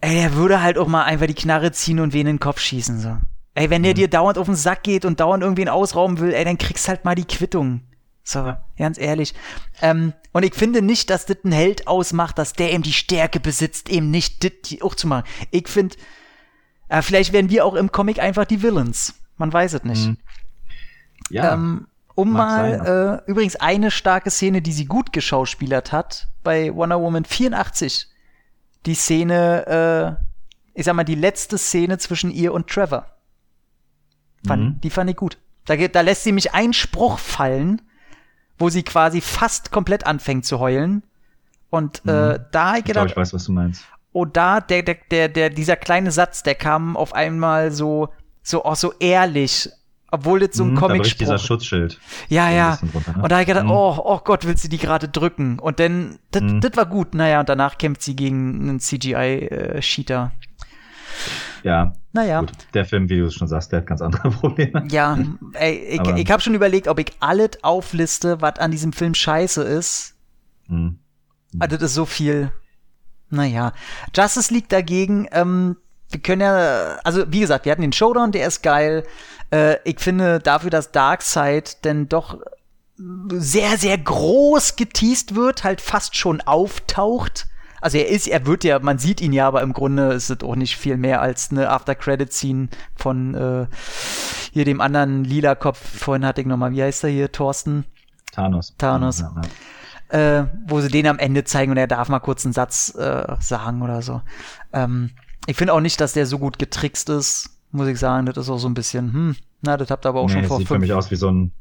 Ey, 0.00 0.14
der 0.14 0.34
würde 0.34 0.62
halt 0.62 0.78
auch 0.78 0.88
mal 0.88 1.04
einfach 1.04 1.26
die 1.26 1.34
Knarre 1.34 1.72
ziehen 1.72 2.00
und 2.00 2.12
wen 2.12 2.20
in 2.20 2.36
den 2.36 2.40
Kopf 2.40 2.60
schießen, 2.60 3.00
so. 3.00 3.18
Ey, 3.54 3.68
wenn 3.68 3.82
der 3.82 3.92
mhm. 3.92 3.96
dir 3.96 4.08
dauernd 4.08 4.38
auf 4.38 4.46
den 4.46 4.54
Sack 4.54 4.82
geht 4.84 5.04
und 5.04 5.20
dauernd 5.20 5.42
irgendwen 5.42 5.68
ausrauben 5.68 6.18
will, 6.20 6.32
ey, 6.32 6.44
dann 6.44 6.58
kriegst 6.58 6.88
halt 6.88 7.04
mal 7.04 7.14
die 7.14 7.24
Quittung. 7.24 7.82
So, 8.22 8.54
ganz 8.78 8.98
ehrlich. 8.98 9.34
Ähm, 9.82 10.12
und 10.32 10.44
ich 10.44 10.54
finde 10.54 10.82
nicht, 10.82 11.10
dass 11.10 11.26
das 11.26 11.38
ein 11.44 11.52
Held 11.52 11.88
ausmacht, 11.88 12.38
dass 12.38 12.52
der 12.52 12.72
eben 12.72 12.82
die 12.82 12.92
Stärke 12.92 13.40
besitzt, 13.40 13.88
eben 13.88 14.10
nicht 14.10 14.44
das 14.44 14.80
auch 14.82 14.94
zu 14.94 15.08
machen. 15.08 15.24
Ich 15.50 15.68
finde, 15.68 15.96
äh, 16.88 17.02
vielleicht 17.02 17.32
werden 17.32 17.50
wir 17.50 17.64
auch 17.64 17.74
im 17.74 17.90
Comic 17.90 18.20
einfach 18.20 18.44
die 18.44 18.62
Villains. 18.62 19.14
Man 19.36 19.52
weiß 19.52 19.74
es 19.74 19.84
nicht. 19.84 20.06
Mhm. 20.06 20.16
Ja. 21.30 21.54
Ähm, 21.54 21.88
um 22.14 22.32
mal, 22.32 23.22
äh, 23.26 23.30
übrigens 23.30 23.56
eine 23.56 23.90
starke 23.90 24.30
Szene, 24.30 24.62
die 24.62 24.72
sie 24.72 24.84
gut 24.84 25.12
geschauspielert 25.12 25.90
hat, 25.90 26.28
bei 26.42 26.74
Wonder 26.74 27.00
Woman 27.00 27.24
84 27.24 28.09
die 28.86 28.94
Szene, 28.94 30.16
äh, 30.16 30.78
ich 30.78 30.84
sag 30.84 30.94
mal, 30.94 31.04
die 31.04 31.14
letzte 31.14 31.58
Szene 31.58 31.98
zwischen 31.98 32.30
ihr 32.30 32.52
und 32.52 32.68
Trevor. 32.68 33.06
Fand, 34.46 34.62
mhm. 34.62 34.80
Die 34.80 34.90
fand 34.90 35.10
ich 35.10 35.16
gut. 35.16 35.38
Da, 35.66 35.76
da 35.76 36.00
lässt 36.00 36.24
sie 36.24 36.32
mich 36.32 36.54
einen 36.54 36.72
Spruch 36.72 37.18
fallen, 37.18 37.82
wo 38.58 38.68
sie 38.70 38.82
quasi 38.82 39.20
fast 39.20 39.70
komplett 39.70 40.06
anfängt 40.06 40.44
zu 40.44 40.58
heulen. 40.58 41.02
Und 41.68 42.02
äh, 42.06 42.10
mhm. 42.10 42.30
äh, 42.30 42.38
da 42.50 42.76
ich 42.76 42.84
gedacht, 42.84 43.06
ich, 43.06 43.14
glaub, 43.14 43.24
ich 43.24 43.28
weiß, 43.28 43.34
was 43.34 43.44
du 43.44 43.52
meinst. 43.52 43.84
Oh, 44.12 44.24
da, 44.24 44.60
der, 44.60 44.82
der, 44.82 44.96
der, 45.10 45.28
der, 45.28 45.50
dieser 45.50 45.76
kleine 45.76 46.10
Satz, 46.10 46.42
der 46.42 46.56
kam 46.56 46.96
auf 46.96 47.14
einmal 47.14 47.70
so, 47.70 48.08
so, 48.42 48.64
auch 48.64 48.74
so 48.74 48.92
ehrlich 48.98 49.70
obwohl 50.10 50.42
jetzt 50.42 50.56
so 50.56 50.64
ein 50.64 50.72
mhm, 50.72 50.76
comic 50.76 51.02
-Spruch. 51.02 51.18
dieser 51.18 51.38
Schutzschild. 51.38 51.98
Ja, 52.28 52.50
ja. 52.50 52.78
Runter, 52.94 53.12
ne? 53.16 53.22
Und 53.22 53.30
da 53.30 53.36
habe 53.36 53.42
ich 53.42 53.48
gedacht, 53.48 53.64
mhm. 53.64 53.70
oh, 53.70 54.00
oh 54.04 54.20
Gott, 54.24 54.46
will 54.46 54.56
sie 54.56 54.68
die 54.68 54.78
gerade 54.78 55.08
drücken? 55.08 55.58
Und 55.58 55.80
dann, 55.80 56.18
das 56.30 56.42
mhm. 56.42 56.62
war 56.74 56.86
gut. 56.86 57.14
Naja, 57.14 57.40
und 57.40 57.48
danach 57.48 57.78
kämpft 57.78 58.02
sie 58.02 58.16
gegen 58.16 58.60
einen 58.60 58.80
CGI-Cheater. 58.80 60.32
Äh, 60.34 61.66
ja. 61.66 61.92
Naja. 62.12 62.40
Gut. 62.40 62.52
Der 62.74 62.84
Film, 62.84 63.08
wie 63.08 63.18
du 63.18 63.26
es 63.26 63.34
schon 63.34 63.48
sagst, 63.48 63.72
der 63.72 63.80
hat 63.80 63.86
ganz 63.86 64.02
andere 64.02 64.30
Probleme. 64.30 64.86
Ja, 64.90 65.18
ey, 65.54 66.00
ich, 66.00 66.00
ich 66.00 66.30
habe 66.30 66.42
schon 66.42 66.54
überlegt, 66.54 66.88
ob 66.88 66.98
ich 66.98 67.12
alles 67.20 67.62
aufliste, 67.62 68.40
was 68.40 68.58
an 68.58 68.70
diesem 68.70 68.92
Film 68.92 69.14
scheiße 69.14 69.62
ist. 69.62 70.14
Mhm. 70.68 70.98
Also 71.58 71.76
das 71.76 71.90
ist 71.90 71.94
so 71.94 72.06
viel. 72.06 72.52
Naja. 73.28 73.72
Justice 74.14 74.52
League 74.52 74.68
dagegen, 74.68 75.28
ähm, 75.30 75.76
wir 76.10 76.20
können 76.20 76.42
ja, 76.42 76.98
also 77.04 77.30
wie 77.30 77.40
gesagt, 77.40 77.64
wir 77.64 77.72
hatten 77.72 77.82
den 77.82 77.92
Showdown, 77.92 78.32
der 78.32 78.46
ist 78.46 78.62
geil. 78.62 79.04
Äh, 79.50 79.76
ich 79.84 80.00
finde 80.00 80.38
dafür, 80.38 80.70
dass 80.70 80.92
Darkseid 80.92 81.84
denn 81.84 82.08
doch 82.08 82.38
sehr, 83.28 83.78
sehr 83.78 83.96
groß 83.96 84.76
geteased 84.76 85.34
wird, 85.34 85.64
halt 85.64 85.80
fast 85.80 86.16
schon 86.16 86.40
auftaucht. 86.40 87.46
Also 87.80 87.96
er 87.96 88.08
ist, 88.08 88.28
er 88.28 88.44
wird 88.44 88.62
ja, 88.62 88.78
man 88.78 88.98
sieht 88.98 89.22
ihn 89.22 89.32
ja, 89.32 89.48
aber 89.48 89.62
im 89.62 89.72
Grunde 89.72 90.12
ist 90.12 90.28
es 90.28 90.42
auch 90.42 90.54
nicht 90.54 90.76
viel 90.76 90.98
mehr 90.98 91.22
als 91.22 91.50
eine 91.50 91.70
After-Credit-Scene 91.70 92.68
von 92.94 93.34
äh, 93.34 93.66
hier 94.52 94.66
dem 94.66 94.82
anderen 94.82 95.24
lila 95.24 95.54
Kopf. 95.54 95.80
Vorhin 95.98 96.26
hatte 96.26 96.42
ich 96.42 96.46
nochmal, 96.46 96.72
wie 96.72 96.82
heißt 96.82 97.04
er 97.04 97.10
hier, 97.10 97.32
Thorsten? 97.32 97.86
Thanos. 98.32 98.74
Thanos. 98.76 99.20
Ja, 99.20 99.34
ja. 100.12 100.40
Äh, 100.40 100.46
wo 100.66 100.80
sie 100.80 100.88
den 100.88 101.06
am 101.06 101.18
Ende 101.18 101.44
zeigen 101.44 101.70
und 101.70 101.78
er 101.78 101.86
darf 101.86 102.08
mal 102.08 102.18
kurz 102.18 102.44
einen 102.44 102.52
Satz 102.52 102.94
äh, 102.96 103.36
sagen 103.38 103.80
oder 103.80 104.02
so. 104.02 104.20
Ähm, 104.72 105.10
ich 105.46 105.56
finde 105.56 105.72
auch 105.72 105.80
nicht, 105.80 106.00
dass 106.00 106.12
der 106.12 106.26
so 106.26 106.38
gut 106.38 106.58
getrickst 106.58 107.08
ist 107.08 107.59
muss 107.72 107.88
ich 107.88 107.98
sagen. 107.98 108.26
Das 108.26 108.36
ist 108.36 108.50
auch 108.50 108.58
so 108.58 108.68
ein 108.68 108.74
bisschen, 108.74 109.12
hm, 109.12 109.36
na, 109.62 109.76
das 109.76 109.90
habt 109.90 110.04
ihr 110.04 110.08
aber 110.10 110.20
auch 110.20 110.28
nee, 110.28 110.34
schon 110.34 110.44
vor. 110.44 110.58
Das 110.58 110.58
sieht 110.58 110.68
für 110.68 110.78
mich 110.78 110.92
aus 110.92 111.10
wie 111.10 111.16
so 111.16 111.30
ein, 111.30 111.52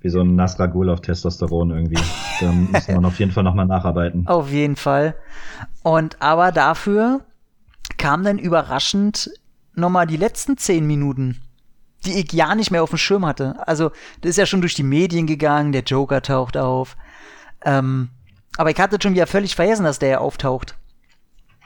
wie 0.00 0.08
so 0.08 0.20
ein 0.20 0.34
Nasragul 0.34 0.90
auf 0.90 1.00
Testosteron 1.00 1.70
irgendwie. 1.70 2.02
da 2.40 2.52
muss 2.52 2.88
man 2.88 3.04
auf 3.04 3.18
jeden 3.18 3.32
Fall 3.32 3.44
nochmal 3.44 3.66
nacharbeiten. 3.66 4.26
Auf 4.26 4.50
jeden 4.50 4.76
Fall. 4.76 5.14
Und 5.82 6.20
aber 6.20 6.52
dafür 6.52 7.20
kam 7.98 8.24
dann 8.24 8.38
überraschend 8.38 9.30
nochmal 9.74 10.06
die 10.06 10.16
letzten 10.16 10.56
zehn 10.56 10.86
Minuten, 10.86 11.40
die 12.04 12.14
ich 12.14 12.32
ja 12.32 12.54
nicht 12.54 12.70
mehr 12.70 12.82
auf 12.82 12.90
dem 12.90 12.98
Schirm 12.98 13.26
hatte. 13.26 13.66
Also, 13.66 13.90
das 14.20 14.30
ist 14.30 14.36
ja 14.38 14.46
schon 14.46 14.60
durch 14.60 14.74
die 14.74 14.82
Medien 14.82 15.26
gegangen, 15.26 15.72
der 15.72 15.82
Joker 15.82 16.22
taucht 16.22 16.56
auf. 16.56 16.96
Ähm, 17.64 18.08
aber 18.56 18.70
ich 18.70 18.78
hatte 18.78 18.98
schon 19.00 19.14
wieder 19.14 19.26
völlig 19.26 19.54
vergessen, 19.54 19.84
dass 19.84 19.98
der 19.98 20.08
ja 20.08 20.18
auftaucht. 20.18 20.76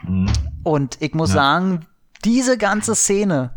Mhm. 0.07 0.31
Und 0.63 0.99
ich 1.01 1.15
muss 1.15 1.31
ja. 1.31 1.37
sagen, 1.37 1.87
diese 2.25 2.59
ganze 2.59 2.95
Szene 2.95 3.51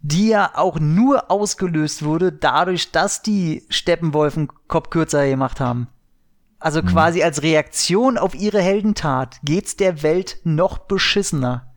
die 0.00 0.28
ja 0.28 0.52
auch 0.54 0.78
nur 0.78 1.30
ausgelöst 1.30 2.04
wurde 2.04 2.32
dadurch, 2.32 2.92
dass 2.92 3.22
die 3.22 3.64
Steppenwolfen 3.68 4.48
Kopf 4.68 4.90
kürzer 4.90 5.28
gemacht 5.28 5.60
haben. 5.60 5.88
Also 6.60 6.82
mhm. 6.82 6.86
quasi 6.86 7.22
als 7.22 7.42
Reaktion 7.42 8.18
auf 8.18 8.34
ihre 8.34 8.60
Heldentat 8.60 9.38
geht's 9.44 9.76
der 9.76 10.02
Welt 10.02 10.38
noch 10.44 10.78
beschissener. 10.78 11.72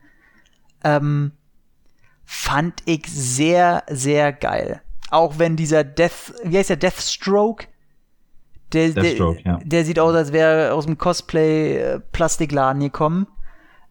Ähm, 0.84 1.34
fand 2.26 2.82
ich 2.86 3.08
sehr, 3.08 3.84
sehr 3.90 4.34
geil. 4.34 4.82
Auch 5.10 5.38
wenn 5.38 5.56
dieser 5.56 5.84
Death, 5.84 6.34
wie 6.44 6.58
heißt 6.58 6.70
der, 6.70 6.78
Deathstroke? 6.78 7.68
Der, 8.74 8.90
Deathstroke, 8.90 9.44
der, 9.44 9.54
ja. 9.54 9.60
der 9.64 9.86
sieht 9.86 10.00
aus, 10.00 10.16
als 10.16 10.32
wäre 10.32 10.68
er 10.68 10.76
aus 10.76 10.86
dem 10.86 10.98
Cosplay-Plastikladen 10.98 12.82
gekommen. 12.82 13.28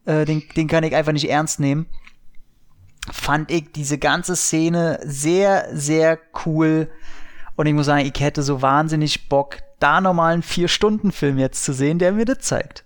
Äh, 0.05 0.25
den, 0.25 0.43
den 0.55 0.67
kann 0.67 0.83
ich 0.83 0.95
einfach 0.95 1.13
nicht 1.13 1.29
ernst 1.29 1.59
nehmen. 1.59 1.85
Fand 3.09 3.51
ich 3.51 3.71
diese 3.71 3.97
ganze 3.97 4.35
Szene 4.35 4.99
sehr, 5.03 5.67
sehr 5.73 6.19
cool. 6.45 6.89
Und 7.55 7.65
ich 7.65 7.73
muss 7.73 7.87
sagen, 7.87 8.05
ich 8.05 8.19
hätte 8.21 8.43
so 8.43 8.61
wahnsinnig 8.61 9.29
Bock, 9.29 9.57
da 9.79 10.01
nochmal 10.01 10.33
einen 10.33 10.43
Vier-Stunden-Film 10.43 11.37
jetzt 11.37 11.63
zu 11.63 11.73
sehen, 11.73 11.99
der 11.99 12.13
mir 12.13 12.25
das 12.25 12.39
zeigt. 12.39 12.83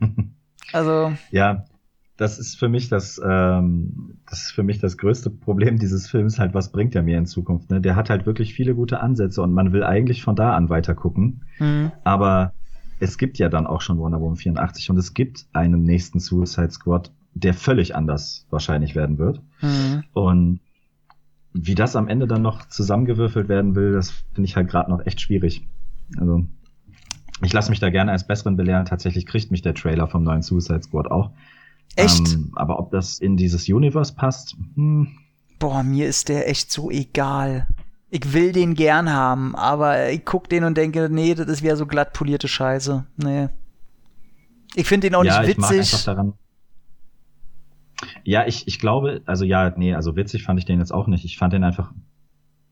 Also. 0.72 1.12
Ja, 1.32 1.64
das 2.16 2.38
ist 2.38 2.58
für 2.58 2.68
mich 2.68 2.88
das, 2.88 3.20
ähm, 3.24 4.18
das 4.28 4.42
ist 4.42 4.52
für 4.52 4.62
mich 4.62 4.78
das 4.78 4.98
größte 4.98 5.30
Problem 5.30 5.78
dieses 5.78 6.06
Films 6.08 6.38
halt, 6.38 6.52
was 6.52 6.70
bringt 6.70 6.94
er 6.94 7.02
mir 7.02 7.16
in 7.16 7.26
Zukunft? 7.26 7.70
Ne? 7.70 7.80
Der 7.80 7.96
hat 7.96 8.10
halt 8.10 8.26
wirklich 8.26 8.52
viele 8.52 8.74
gute 8.74 9.00
Ansätze 9.00 9.42
und 9.42 9.54
man 9.54 9.72
will 9.72 9.82
eigentlich 9.82 10.22
von 10.22 10.36
da 10.36 10.54
an 10.54 10.68
weiter 10.68 10.94
gucken. 10.94 11.44
Mhm. 11.58 11.92
Aber 12.04 12.52
es 13.00 13.16
gibt 13.16 13.38
ja 13.38 13.48
dann 13.48 13.66
auch 13.66 13.80
schon 13.80 13.98
Wonder 13.98 14.20
Woman 14.20 14.36
84 14.36 14.90
und 14.90 14.98
es 14.98 15.14
gibt 15.14 15.46
einen 15.54 15.82
nächsten 15.82 16.20
Suicide 16.20 16.70
Squad, 16.70 17.10
der 17.40 17.54
völlig 17.54 17.94
anders 17.94 18.46
wahrscheinlich 18.50 18.94
werden 18.94 19.18
wird. 19.18 19.40
Mhm. 19.60 20.04
Und 20.12 20.60
wie 21.52 21.74
das 21.74 21.96
am 21.96 22.08
Ende 22.08 22.26
dann 22.26 22.42
noch 22.42 22.68
zusammengewürfelt 22.68 23.48
werden 23.48 23.74
will, 23.74 23.92
das 23.92 24.10
finde 24.34 24.48
ich 24.48 24.56
halt 24.56 24.68
gerade 24.68 24.90
noch 24.90 25.04
echt 25.04 25.20
schwierig. 25.20 25.66
Also 26.18 26.46
ich 27.42 27.52
lasse 27.52 27.70
mich 27.70 27.80
da 27.80 27.90
gerne 27.90 28.12
als 28.12 28.26
Besseren 28.26 28.56
belehren. 28.56 28.84
Tatsächlich 28.84 29.26
kriegt 29.26 29.50
mich 29.50 29.62
der 29.62 29.74
Trailer 29.74 30.06
vom 30.06 30.22
neuen 30.22 30.42
Suicide 30.42 30.82
Squad 30.82 31.10
auch. 31.10 31.30
Echt? 31.96 32.34
Ähm, 32.34 32.52
aber 32.54 32.78
ob 32.78 32.90
das 32.92 33.18
in 33.18 33.36
dieses 33.36 33.68
Universe 33.68 34.14
passt, 34.14 34.56
hm, 34.74 35.08
Boah, 35.60 35.82
mir 35.82 36.08
ist 36.08 36.30
der 36.30 36.48
echt 36.48 36.72
so 36.72 36.90
egal. 36.90 37.68
Ich 38.08 38.32
will 38.32 38.50
den 38.52 38.74
gern 38.74 39.12
haben, 39.12 39.54
aber 39.54 40.10
ich 40.10 40.24
guck 40.24 40.48
den 40.48 40.64
und 40.64 40.76
denke, 40.76 41.08
nee, 41.10 41.34
das 41.34 41.48
ist 41.48 41.62
wieder 41.62 41.76
so 41.76 41.86
glatt 41.86 42.14
polierte 42.14 42.48
Scheiße. 42.48 43.04
Nee. 43.18 43.48
Ich 44.74 44.88
finde 44.88 45.08
den 45.08 45.14
auch 45.14 45.22
ja, 45.22 45.40
nicht 45.40 45.50
ich 45.50 45.58
mag 45.58 45.70
einfach 45.70 45.82
witzig. 45.82 46.04
daran. 46.04 46.32
Ja, 48.24 48.46
ich, 48.46 48.66
ich 48.66 48.78
glaube, 48.78 49.22
also 49.26 49.44
ja, 49.44 49.72
nee, 49.76 49.94
also 49.94 50.16
witzig 50.16 50.42
fand 50.42 50.58
ich 50.58 50.64
den 50.64 50.78
jetzt 50.78 50.92
auch 50.92 51.06
nicht. 51.06 51.24
Ich 51.24 51.38
fand 51.38 51.52
den 51.52 51.64
einfach 51.64 51.92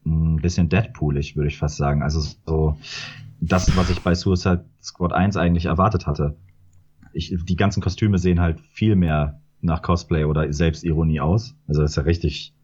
ein 0.06 0.36
bisschen 0.36 0.68
Deadpoolig, 0.68 1.36
würde 1.36 1.48
ich 1.48 1.58
fast 1.58 1.76
sagen. 1.76 2.02
Also 2.02 2.20
so 2.46 2.78
das, 3.40 3.76
was 3.76 3.90
ich 3.90 4.00
bei 4.00 4.14
Suicide 4.14 4.64
Squad 4.82 5.12
1 5.12 5.36
eigentlich 5.36 5.66
erwartet 5.66 6.06
hatte. 6.06 6.36
Ich, 7.12 7.34
die 7.44 7.56
ganzen 7.56 7.82
Kostüme 7.82 8.18
sehen 8.18 8.40
halt 8.40 8.60
viel 8.60 8.96
mehr 8.96 9.40
nach 9.60 9.82
Cosplay 9.82 10.24
oder 10.24 10.52
Selbstironie 10.52 11.20
aus. 11.20 11.54
Also 11.66 11.82
das 11.82 11.92
ist 11.92 11.96
ja 11.96 12.02
richtig 12.04 12.54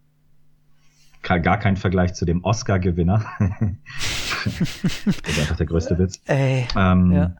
gar 1.23 1.59
kein 1.59 1.77
Vergleich 1.77 2.15
zu 2.15 2.25
dem 2.25 2.45
Oscar-Gewinner. 2.45 3.25
das 4.45 4.45
ist 4.45 5.39
einfach 5.39 5.57
der 5.57 5.67
größte 5.67 5.99
Witz. 5.99 6.21
Ey. 6.27 6.67
Ähm, 6.77 7.13
Ja. 7.13 7.35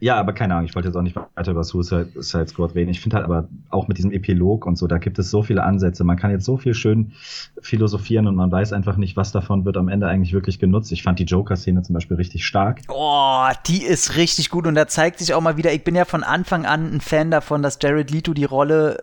Ja. 0.00 0.16
aber 0.16 0.32
keine 0.32 0.54
Ahnung, 0.54 0.66
ich 0.66 0.74
wollte 0.74 0.88
jetzt 0.88 0.96
auch 0.96 1.02
nicht 1.02 1.16
weiter 1.16 1.50
über 1.52 1.64
Suicide 1.64 2.08
Suicide 2.14 2.48
Squad 2.48 2.74
reden. 2.74 2.90
Ich 2.90 3.00
finde 3.00 3.16
halt 3.16 3.24
aber 3.24 3.48
auch 3.70 3.88
mit 3.88 3.98
diesem 3.98 4.12
Epilog 4.12 4.66
und 4.66 4.76
so, 4.76 4.86
da 4.86 4.98
gibt 4.98 5.18
es 5.18 5.30
so 5.30 5.42
viele 5.42 5.62
Ansätze. 5.62 6.04
Man 6.04 6.16
kann 6.16 6.30
jetzt 6.30 6.44
so 6.44 6.56
viel 6.56 6.74
schön 6.74 7.12
philosophieren 7.60 8.26
und 8.26 8.34
man 8.36 8.50
weiß 8.52 8.72
einfach 8.72 8.96
nicht, 8.96 9.16
was 9.16 9.32
davon 9.32 9.64
wird 9.64 9.76
am 9.76 9.88
Ende 9.88 10.06
eigentlich 10.06 10.32
wirklich 10.32 10.58
genutzt. 10.58 10.92
Ich 10.92 11.02
fand 11.02 11.18
die 11.18 11.24
Joker-Szene 11.24 11.82
zum 11.82 11.94
Beispiel 11.94 12.16
richtig 12.16 12.44
stark. 12.46 12.80
Oh, 12.88 13.46
die 13.66 13.82
ist 13.82 14.16
richtig 14.16 14.50
gut 14.50 14.66
und 14.66 14.74
da 14.74 14.86
zeigt 14.86 15.18
sich 15.18 15.34
auch 15.34 15.40
mal 15.40 15.56
wieder, 15.56 15.72
ich 15.72 15.84
bin 15.84 15.94
ja 15.94 16.04
von 16.04 16.22
Anfang 16.22 16.66
an 16.66 16.94
ein 16.94 17.00
Fan 17.00 17.30
davon, 17.30 17.62
dass 17.62 17.78
Jared 17.80 18.10
Leto 18.10 18.34
die 18.34 18.44
Rolle 18.44 19.02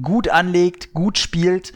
gut 0.00 0.28
anlegt, 0.28 0.94
gut 0.94 1.18
spielt. 1.18 1.74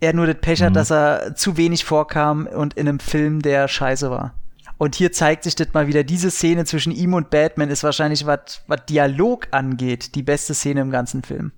Er 0.00 0.12
nur 0.12 0.26
das 0.26 0.36
Pech 0.40 0.62
hat, 0.62 0.70
Mhm. 0.70 0.74
dass 0.74 0.90
er 0.90 1.34
zu 1.36 1.56
wenig 1.56 1.84
vorkam 1.84 2.46
und 2.46 2.74
in 2.74 2.88
einem 2.88 2.98
Film, 2.98 3.40
der 3.40 3.66
scheiße 3.68 4.10
war. 4.10 4.34
Und 4.78 4.94
hier 4.94 5.10
zeigt 5.12 5.44
sich 5.44 5.54
das 5.54 5.72
mal 5.72 5.86
wieder, 5.88 6.04
diese 6.04 6.30
Szene 6.30 6.64
zwischen 6.64 6.92
ihm 6.92 7.14
und 7.14 7.30
Batman 7.30 7.70
ist 7.70 7.82
wahrscheinlich, 7.82 8.26
was 8.26 8.62
was 8.66 8.84
Dialog 8.86 9.48
angeht, 9.52 10.14
die 10.14 10.22
beste 10.22 10.52
Szene 10.54 10.82
im 10.82 10.90
ganzen 10.90 11.22
Film. 11.22 11.52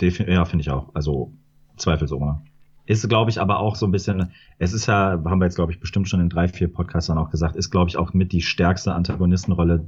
Defi- 0.00 0.30
Ja, 0.30 0.44
finde 0.44 0.62
ich 0.62 0.70
auch. 0.70 0.94
Also 0.94 1.32
zweifelsohne. 1.76 2.42
Ist, 2.86 3.06
glaube 3.08 3.30
ich, 3.30 3.40
aber 3.40 3.58
auch 3.60 3.76
so 3.76 3.86
ein 3.86 3.92
bisschen, 3.92 4.30
es 4.58 4.72
ist 4.72 4.86
ja, 4.86 5.20
haben 5.24 5.40
wir 5.40 5.44
jetzt, 5.44 5.56
glaube 5.56 5.72
ich, 5.72 5.80
bestimmt 5.80 6.08
schon 6.08 6.20
in 6.20 6.30
drei, 6.30 6.48
vier 6.48 6.72
Podcastern 6.72 7.18
auch 7.18 7.30
gesagt, 7.30 7.54
ist, 7.56 7.70
glaube 7.70 7.90
ich, 7.90 7.96
auch 7.98 8.14
mit 8.14 8.32
die 8.32 8.40
stärkste 8.40 8.94
Antagonistenrolle, 8.94 9.84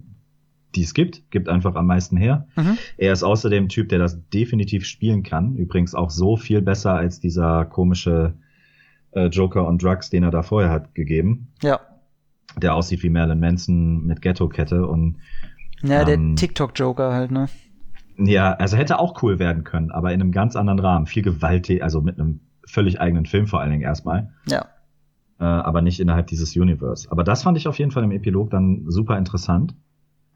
die 0.74 0.82
es 0.82 0.92
gibt. 0.92 1.30
Gibt 1.30 1.48
einfach 1.48 1.74
am 1.76 1.86
meisten 1.86 2.16
her. 2.18 2.46
Mhm. 2.56 2.76
Er 2.98 3.12
ist 3.12 3.22
außerdem 3.22 3.64
ein 3.64 3.68
Typ, 3.70 3.88
der 3.88 3.98
das 3.98 4.18
definitiv 4.30 4.84
spielen 4.84 5.22
kann. 5.22 5.56
Übrigens 5.56 5.94
auch 5.94 6.10
so 6.10 6.36
viel 6.36 6.60
besser 6.60 6.92
als 6.94 7.20
dieser 7.20 7.64
komische 7.64 8.34
äh, 9.12 9.26
Joker 9.26 9.66
on 9.66 9.78
Drugs, 9.78 10.10
den 10.10 10.22
er 10.22 10.30
da 10.30 10.42
vorher 10.42 10.70
hat 10.70 10.94
gegeben. 10.94 11.48
Ja. 11.62 11.80
Der 12.56 12.74
aussieht 12.74 13.02
wie 13.02 13.10
Marilyn 13.10 13.40
Manson 13.40 14.04
mit 14.06 14.22
Ghetto-Kette 14.22 14.86
und 14.86 15.16
Ja, 15.82 16.04
der 16.04 16.16
Ähm, 16.16 16.36
TikTok-Joker 16.36 17.12
halt, 17.12 17.30
ne? 17.30 17.48
ja, 18.18 18.52
also 18.52 18.76
hätte 18.76 18.98
auch 18.98 19.22
cool 19.22 19.38
werden 19.38 19.64
können, 19.64 19.90
aber 19.90 20.12
in 20.12 20.20
einem 20.20 20.32
ganz 20.32 20.56
anderen 20.56 20.78
Rahmen. 20.78 21.06
Viel 21.06 21.22
gewaltig, 21.22 21.82
also 21.82 22.00
mit 22.02 22.20
einem 22.20 22.40
völlig 22.66 23.00
eigenen 23.00 23.26
Film 23.26 23.46
vor 23.46 23.60
allen 23.60 23.70
Dingen 23.70 23.82
erstmal. 23.82 24.30
Ja. 24.46 24.66
Äh, 25.38 25.44
aber 25.44 25.80
nicht 25.80 26.00
innerhalb 26.00 26.26
dieses 26.26 26.54
Universe. 26.54 27.10
Aber 27.10 27.24
das 27.24 27.42
fand 27.42 27.56
ich 27.56 27.66
auf 27.66 27.78
jeden 27.78 27.90
Fall 27.90 28.04
im 28.04 28.10
Epilog 28.10 28.50
dann 28.50 28.84
super 28.88 29.16
interessant. 29.16 29.74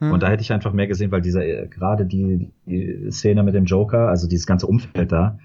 Hm. 0.01 0.12
Und 0.12 0.23
da 0.23 0.28
hätte 0.28 0.43
ich 0.43 0.53
einfach 0.53 0.73
mehr 0.73 0.86
gesehen, 0.86 1.12
weil 1.12 1.20
dieser, 1.20 1.45
äh, 1.45 1.69
gerade 1.69 2.07
die, 2.07 2.53
die 2.66 3.11
Szene 3.11 3.43
mit 3.43 3.55
dem 3.55 3.66
Joker, 3.66 4.09
also 4.09 4.27
dieses 4.28 4.47
ganze 4.47 4.66
Umfeld 4.66 5.12
da, 5.12 5.39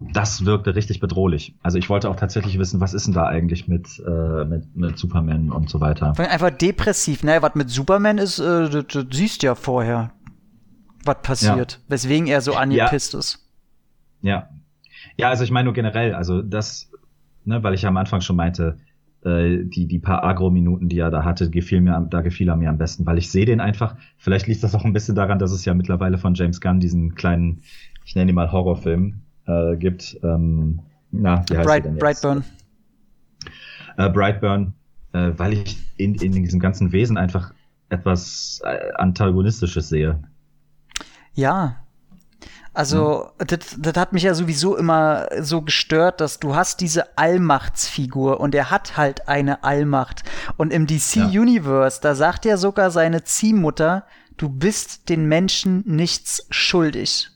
das 0.00 0.44
wirkte 0.44 0.74
richtig 0.76 1.00
bedrohlich. 1.00 1.54
Also 1.62 1.76
ich 1.78 1.88
wollte 1.90 2.08
auch 2.08 2.16
tatsächlich 2.16 2.58
wissen, 2.58 2.80
was 2.80 2.94
ist 2.94 3.06
denn 3.06 3.14
da 3.14 3.26
eigentlich 3.26 3.66
mit, 3.66 3.88
äh, 4.06 4.44
mit, 4.44 4.76
mit 4.76 4.96
Superman 4.98 5.50
und 5.50 5.68
so 5.68 5.80
weiter. 5.80 6.14
Vor 6.14 6.24
allem 6.24 6.32
Einfach 6.32 6.50
depressiv. 6.50 7.24
Naja, 7.24 7.42
was 7.42 7.54
mit 7.56 7.68
Superman 7.68 8.18
ist, 8.18 8.38
äh, 8.38 8.68
das, 8.70 8.84
das 8.92 9.06
siehst 9.10 9.42
du 9.42 9.46
ja 9.48 9.54
vorher, 9.56 10.12
was 11.04 11.16
passiert. 11.22 11.80
Weswegen 11.88 12.28
er 12.28 12.40
so 12.40 12.52
angepisst 12.54 13.14
ist. 13.14 13.44
Ja. 14.22 14.48
Ja, 15.16 15.30
also 15.30 15.42
ich 15.44 15.50
meine 15.50 15.64
nur 15.64 15.74
generell, 15.74 16.14
also 16.14 16.42
das, 16.42 16.90
ne, 17.44 17.62
weil 17.64 17.74
ich 17.74 17.82
ja 17.82 17.88
am 17.88 17.96
Anfang 17.96 18.20
schon 18.20 18.36
meinte, 18.36 18.78
äh, 19.24 19.64
die, 19.64 19.86
die 19.86 19.98
paar 19.98 20.22
Agro-Minuten, 20.22 20.88
die 20.88 20.98
er 20.98 21.10
da 21.10 21.24
hatte, 21.24 21.50
gefiel 21.50 21.80
mir, 21.80 21.96
am- 21.96 22.08
da 22.10 22.20
gefiel 22.20 22.48
er 22.48 22.56
mir 22.56 22.68
am 22.70 22.78
besten, 22.78 23.04
weil 23.04 23.18
ich 23.18 23.30
sehe 23.30 23.46
den 23.46 23.60
einfach, 23.60 23.96
vielleicht 24.16 24.46
liegt 24.46 24.62
das 24.62 24.74
auch 24.76 24.84
ein 24.84 24.92
bisschen 24.92 25.16
daran, 25.16 25.40
dass 25.40 25.50
es 25.50 25.64
ja 25.64 25.74
mittlerweile 25.74 26.18
von 26.18 26.34
James 26.34 26.60
Gunn 26.60 26.78
diesen 26.78 27.14
kleinen, 27.16 27.62
ich 28.04 28.14
nenne 28.14 28.30
ihn 28.30 28.34
mal 28.36 28.52
Horrorfilm, 28.52 29.22
äh, 29.48 29.76
gibt, 29.76 30.18
ähm, 30.22 30.80
na, 31.10 31.44
wie 31.48 31.56
heißt 31.56 31.68
er 31.68 31.80
denn 31.80 31.96
Bright, 31.98 32.14
jetzt? 32.14 32.22
Brightburn. 32.22 32.44
Äh, 33.96 34.10
Brightburn, 34.10 34.74
äh, 35.12 35.32
weil 35.36 35.54
ich 35.54 35.78
in, 35.96 36.14
in 36.16 36.32
diesem 36.32 36.60
ganzen 36.60 36.92
Wesen 36.92 37.16
einfach 37.16 37.52
etwas 37.88 38.60
äh, 38.64 38.92
Antagonistisches 38.96 39.88
sehe. 39.88 40.22
Ja. 41.34 41.76
Also, 42.74 43.30
das, 43.38 43.76
das 43.76 43.96
hat 43.96 44.12
mich 44.12 44.22
ja 44.22 44.34
sowieso 44.34 44.76
immer 44.76 45.26
so 45.40 45.62
gestört, 45.62 46.20
dass 46.20 46.38
du 46.38 46.54
hast 46.54 46.80
diese 46.80 47.18
Allmachtsfigur 47.18 48.38
und 48.38 48.54
er 48.54 48.70
hat 48.70 48.96
halt 48.96 49.26
eine 49.26 49.64
Allmacht. 49.64 50.22
Und 50.56 50.72
im 50.72 50.86
DC-Universe, 50.86 52.00
da 52.00 52.14
sagt 52.14 52.44
ja 52.44 52.56
sogar 52.56 52.92
seine 52.92 53.24
Ziehmutter, 53.24 54.04
du 54.36 54.48
bist 54.48 55.08
den 55.08 55.26
Menschen 55.26 55.82
nichts 55.86 56.46
schuldig. 56.50 57.30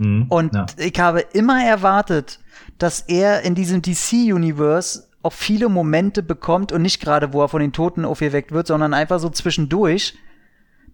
Mhm, 0.00 0.26
Und 0.28 0.54
ja. 0.54 0.66
ich 0.78 0.98
habe 0.98 1.20
immer 1.20 1.62
erwartet, 1.64 2.40
dass 2.78 3.00
er 3.02 3.42
in 3.42 3.54
diesem 3.54 3.82
DC-Universe 3.82 5.04
auch 5.22 5.34
viele 5.34 5.68
Momente 5.68 6.22
bekommt 6.22 6.72
und 6.72 6.80
nicht 6.82 7.00
gerade, 7.00 7.32
wo 7.34 7.42
er 7.42 7.48
von 7.48 7.60
den 7.60 7.72
Toten 7.72 8.04
aufgeweckt 8.06 8.52
wird, 8.52 8.66
sondern 8.66 8.94
einfach 8.94 9.20
so 9.20 9.28
zwischendurch, 9.28 10.14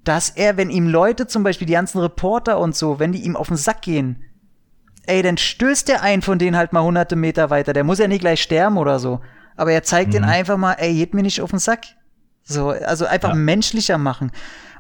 dass 0.03 0.31
er, 0.31 0.57
wenn 0.57 0.71
ihm 0.71 0.89
Leute, 0.89 1.27
zum 1.29 1.45
Beispiel 1.45 1.67
die 1.67 1.75
ganzen 1.75 2.01
Reporter 2.01 2.59
und 2.59 2.75
so, 2.75 2.99
wenn 2.99 3.13
die 3.13 3.23
ihm 3.25 3.37
auf 3.37 3.49
den 3.49 3.57
Sack 3.57 3.83
gehen, 3.83 4.23
ey, 5.07 5.23
dann 5.23 5.37
stößt 5.37 5.87
der 5.89 6.03
einen 6.03 6.23
von 6.23 6.39
denen 6.41 6.57
halt 6.57 6.73
mal 6.73 6.83
hunderte 6.83 7.15
Meter 7.15 7.51
weiter. 7.51 7.73
Der 7.73 7.85
muss 7.85 7.99
ja 8.01 8.09
nicht 8.09 8.21
gleich 8.21 8.43
sterben 8.43 8.77
oder 8.77 8.99
so. 8.99 9.21
Aber 9.57 9.71
er 9.73 9.85
zeigt 9.85 10.13
den 10.15 10.25
einfach 10.25 10.57
mal, 10.57 10.73
ey, 10.75 10.95
geht 10.95 11.15
mir 11.15 11.23
nicht 11.23 11.41
auf 11.41 11.51
den 11.51 11.61
Sack. 11.61 11.85
So, 12.43 12.71
also 12.71 13.07
einfach 13.07 13.31
Ja. 13.31 13.35
menschlicher 13.37 13.99
machen. 13.99 14.33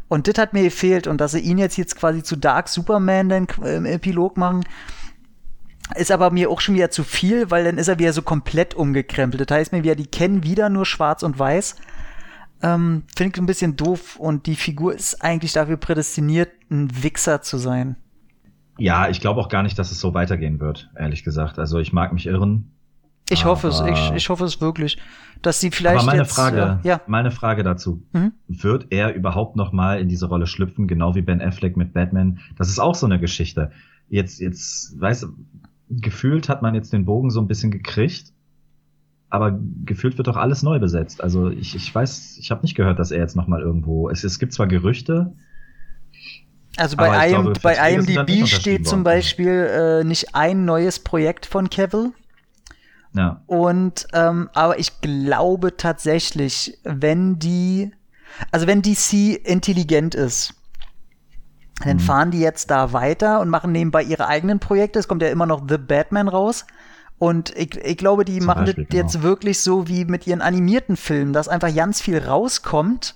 Und 0.09 0.29
das 0.29 0.39
hat 0.39 0.53
mir 0.53 0.63
gefehlt. 0.63 1.07
Und 1.07 1.21
dass 1.21 1.33
sie 1.33 1.41
ihn 1.41 1.59
jetzt, 1.59 1.77
jetzt 1.77 1.97
quasi 1.97 2.23
zu 2.23 2.37
Dark 2.37 2.69
Superman 2.69 3.29
dann 3.29 3.47
im 3.65 3.87
Epilog 3.87 4.37
machen, 4.37 4.65
ist 5.95 6.11
aber 6.11 6.31
mir 6.31 6.51
auch 6.51 6.61
schon 6.61 6.75
wieder 6.75 6.91
zu 6.91 7.05
viel, 7.05 7.51
weil 7.51 7.65
dann 7.65 7.79
ist 7.79 7.89
er 7.89 7.99
wieder 7.99 8.13
so 8.13 8.23
komplett 8.23 8.75
umgekrempelt. 8.75 9.49
Das 9.49 9.57
heißt 9.57 9.73
mir 9.73 9.85
wieder, 9.85 9.95
die 9.95 10.07
kennen 10.07 10.43
wieder 10.43 10.69
nur 10.69 10.87
schwarz 10.87 11.23
und 11.23 11.39
weiß. 11.39 11.77
Ähm, 12.63 13.05
Finde 13.15 13.35
ich 13.35 13.41
ein 13.41 13.47
bisschen 13.47 13.77
doof 13.77 14.17
und 14.17 14.47
die 14.47 14.57
Figur 14.57 14.95
ist 14.95 15.23
eigentlich 15.23 15.53
dafür 15.53 15.77
prädestiniert, 15.77 16.51
ein 16.71 17.03
Wichser 17.03 17.43
zu 17.43 17.59
sein. 17.59 17.97
Ja, 18.79 19.09
ich 19.09 19.21
glaube 19.21 19.41
auch 19.41 19.49
gar 19.49 19.63
nicht, 19.63 19.79
dass 19.79 19.91
es 19.91 20.01
so 20.01 20.15
weitergehen 20.15 20.61
wird, 20.61 20.91
ehrlich 20.97 21.25
gesagt. 21.25 21.59
Also 21.59 21.79
ich 21.79 21.93
mag 21.93 22.13
mich 22.13 22.27
irren. 22.27 22.73
Ich 23.29 23.45
hoffe 23.45 23.69
es, 23.69 23.81
Aber- 23.81 23.91
ich, 23.91 24.13
ich 24.13 24.29
hoffe 24.29 24.45
es 24.45 24.61
wirklich, 24.61 24.99
dass 25.43 25.61
sie 25.61 25.71
vielleicht 25.71 25.99
Aber 25.99 26.07
meine 26.07 26.23
jetzt, 26.23 26.35
Frage, 26.35 26.81
äh, 26.85 26.89
ja, 26.89 27.01
meine 27.07 27.31
Frage 27.31 27.63
dazu. 27.63 28.03
Mhm. 28.13 28.33
Wird 28.49 28.87
er 28.91 29.15
überhaupt 29.15 29.57
noch 29.57 29.73
mal 29.73 30.01
in 30.01 30.09
diese 30.09 30.27
Rolle 30.27 30.47
schlüpfen, 30.47 30.87
genau 30.87 31.15
wie 31.15 31.23
Ben 31.23 31.43
Affleck 31.43 31.77
mit 31.77 31.93
Batman? 31.93 32.39
Das 32.57 32.69
ist 32.69 32.79
auch 32.79 32.95
so 32.95 33.07
eine 33.07 33.19
Geschichte. 33.19 33.73
Jetzt, 34.09 34.41
jetzt, 34.41 35.01
weißt 35.01 35.25
du, 35.25 35.29
gefühlt 35.91 36.49
hat 36.49 36.63
man 36.63 36.75
jetzt 36.75 36.93
den 36.93 37.05
Bogen 37.05 37.31
so 37.31 37.41
ein 37.41 37.49
bisschen 37.49 37.71
gekriegt. 37.71 38.33
aber 39.29 39.59
gefühlt 39.85 40.17
wird 40.19 40.29
doch 40.29 40.37
alles 40.37 40.63
neu 40.63 40.79
besetzt. 40.79 41.21
Also 41.23 41.51
ich, 41.51 41.75
ich 41.75 41.93
weiß, 41.93 42.39
ich 42.39 42.51
habe 42.53 42.63
nicht 42.63 42.77
gehört, 42.77 42.99
dass 43.01 43.11
er 43.11 43.19
jetzt 43.19 43.35
noch 43.35 43.49
mal 43.49 43.61
irgendwo. 43.61 44.09
Es, 44.09 44.23
es 44.23 44.39
gibt 44.39 44.53
zwar 44.53 44.69
Gerüchte. 44.69 45.33
Also 46.77 46.97
bei, 46.97 47.29
IM, 47.31 47.43
glaube, 47.43 47.61
bei 47.63 47.93
IMDb 47.93 48.47
steht 48.47 48.87
zum 48.87 49.03
Beispiel 49.03 49.49
äh, 50.03 50.05
nicht 50.05 50.35
ein 50.35 50.65
neues 50.65 51.01
Projekt 51.01 51.47
von 51.47 51.71
Cavill. 51.71 52.13
Ja. 53.17 53.43
Und 53.47 54.07
ähm, 54.13 54.51
aber 54.55 54.79
ich 54.79 55.01
glaube 55.01 55.77
tatsächlich, 55.77 56.79
wenn 56.85 57.39
die, 57.39 57.93
also 58.51 58.67
wenn 58.67 58.83
DC 58.83 59.37
intelligent 59.45 60.15
ist, 60.15 60.55
dann 61.85 61.97
mhm. 61.97 62.01
fahren 62.01 62.31
die 62.31 62.41
jetzt 62.41 62.71
da 62.71 62.93
weiter 62.93 63.41
und 63.41 63.49
machen 63.49 63.73
nebenbei 63.73 64.03
ihre 64.03 64.27
eigenen 64.27 64.59
Projekte. 64.61 64.99
Es 64.99 65.09
kommt 65.09 65.23
ja 65.23 65.29
immer 65.29 65.47
noch 65.47 65.63
The 65.69 65.79
Batman 65.79 66.29
raus. 66.29 66.67
Und 67.19 67.57
ich, 67.57 67.77
ich 67.77 67.97
glaube, 67.97 68.25
die 68.25 68.39
Zum 68.39 68.47
machen 68.47 68.65
Beispiel, 68.67 68.85
das 68.85 68.95
jetzt 68.95 69.13
genau. 69.15 69.25
wirklich 69.25 69.61
so 69.61 69.89
wie 69.89 70.05
mit 70.05 70.27
ihren 70.27 70.43
animierten 70.43 70.97
Filmen, 70.97 71.33
dass 71.33 71.49
einfach 71.49 71.75
ganz 71.75 72.01
viel 72.01 72.19
rauskommt 72.19 73.15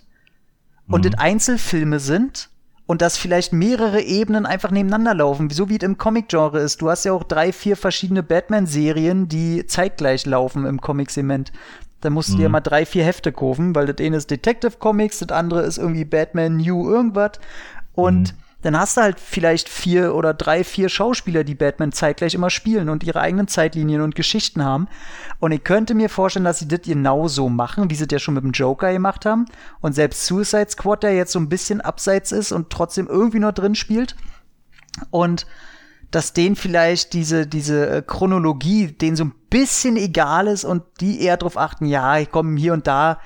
und 0.89 1.05
mhm. 1.05 1.11
das 1.11 1.21
Einzelfilme 1.21 2.01
sind 2.01 2.49
und 2.91 3.03
dass 3.03 3.17
vielleicht 3.17 3.53
mehrere 3.53 4.03
Ebenen 4.03 4.47
einfach 4.47 4.73
nebeneinander 4.73 5.15
laufen, 5.15 5.49
so 5.49 5.69
wie 5.69 5.77
es 5.77 5.85
im 5.85 5.97
Comic-Genre 5.97 6.59
ist. 6.59 6.83
Du 6.83 6.91
hast 6.91 7.05
ja 7.05 7.13
auch 7.13 7.23
drei, 7.23 7.53
vier 7.53 7.77
verschiedene 7.77 8.25
Batman-Serien, 8.25 9.29
die 9.29 9.65
zeitgleich 9.65 10.27
laufen 10.27 10.67
im 10.67 10.81
Comic-Segment. 10.81 11.53
Da 12.01 12.11
musst 12.11 12.31
du 12.31 12.35
mhm. 12.35 12.39
dir 12.39 12.49
mal 12.49 12.59
drei, 12.59 12.85
vier 12.85 13.05
Hefte 13.05 13.31
kaufen, 13.31 13.77
weil 13.77 13.87
das 13.87 14.05
eine 14.05 14.17
ist 14.17 14.29
Detective 14.29 14.79
Comics, 14.81 15.21
das 15.21 15.29
andere 15.29 15.63
ist 15.63 15.79
irgendwie 15.79 16.05
Batman 16.05 16.57
New 16.57 16.91
irgendwas. 16.91 17.39
Und 17.95 18.33
mhm 18.33 18.50
dann 18.63 18.79
hast 18.79 18.97
du 18.97 19.01
halt 19.01 19.19
vielleicht 19.19 19.69
vier 19.69 20.15
oder 20.15 20.35
drei, 20.35 20.65
vier 20.65 20.89
Schauspieler, 20.89 21.45
die 21.45 21.55
Batman 21.55 21.93
zeitgleich 21.93 22.35
immer 22.35 22.51
spielen 22.51 22.89
und 22.89 23.03
ihre 23.03 23.21
eigenen 23.21 23.49
Zeitlinien 23.49 24.03
und 24.03 24.15
Geschichten 24.15 24.65
haben. 24.65 24.89
Und 25.39 25.53
ich 25.53 25.65
könnte 25.65 25.95
mir 25.95 26.11
vorstellen, 26.11 26.45
dass 26.45 26.59
sie 26.59 26.69
das 26.69 26.83
genauso 26.83 27.49
machen, 27.49 27.89
wie 27.91 27.95
sie 27.95 28.07
das 28.07 28.17
ja 28.17 28.19
schon 28.19 28.35
mit 28.35 28.45
dem 28.45 28.53
Joker 28.53 28.93
gemacht 28.93 29.25
haben. 29.25 29.47
Und 29.81 29.95
selbst 29.95 30.27
Suicide 30.27 30.69
Squad, 30.69 31.03
der 31.03 31.15
jetzt 31.15 31.33
so 31.33 31.39
ein 31.39 31.49
bisschen 31.49 31.81
abseits 31.81 32.33
ist 32.33 32.53
und 32.53 32.71
trotzdem 32.71 33.07
irgendwie 33.07 33.39
noch 33.39 33.53
drin 33.53 33.75
spielt. 33.75 34.15
Und 35.11 35.47
dass 36.11 36.33
denen 36.33 36.57
vielleicht 36.57 37.13
diese, 37.13 37.47
diese 37.47 37.89
äh, 37.89 38.03
Chronologie, 38.03 38.89
denen 38.89 39.17
so 39.17 39.25
ein 39.25 39.35
bisschen 39.49 39.97
egal 39.97 40.49
ist 40.49 40.65
und 40.65 40.83
die 41.01 41.23
eher 41.23 41.37
darauf 41.37 41.57
achten, 41.57 41.87
ja, 41.87 42.19
ich 42.19 42.31
komme 42.31 42.59
hier 42.59 42.73
und 42.73 42.87
da 42.87 43.21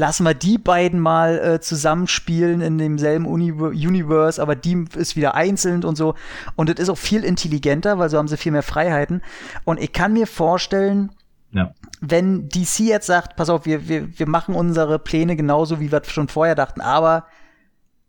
lassen 0.00 0.24
wir 0.24 0.32
die 0.32 0.56
beiden 0.56 0.98
mal 0.98 1.38
äh, 1.38 1.60
zusammenspielen 1.60 2.62
in 2.62 2.78
demselben 2.78 3.26
Uni 3.26 3.52
Universe, 3.52 4.40
aber 4.40 4.56
die 4.56 4.86
ist 4.96 5.14
wieder 5.14 5.34
einzeln 5.34 5.84
und 5.84 5.96
so. 5.96 6.14
Und 6.56 6.70
das 6.70 6.80
ist 6.80 6.88
auch 6.88 6.98
viel 6.98 7.22
intelligenter, 7.22 7.98
weil 7.98 8.08
so 8.08 8.16
haben 8.16 8.26
sie 8.26 8.38
viel 8.38 8.52
mehr 8.52 8.62
Freiheiten. 8.62 9.20
Und 9.64 9.78
ich 9.78 9.92
kann 9.92 10.14
mir 10.14 10.26
vorstellen, 10.26 11.12
ja. 11.52 11.74
wenn 12.00 12.48
DC 12.48 12.80
jetzt 12.80 13.06
sagt, 13.06 13.36
pass 13.36 13.50
auf, 13.50 13.66
wir, 13.66 13.88
wir, 13.88 14.18
wir 14.18 14.26
machen 14.26 14.54
unsere 14.54 14.98
Pläne 14.98 15.36
genauso, 15.36 15.80
wie 15.80 15.92
wir 15.92 16.02
schon 16.04 16.28
vorher 16.28 16.54
dachten, 16.54 16.80
aber 16.80 17.26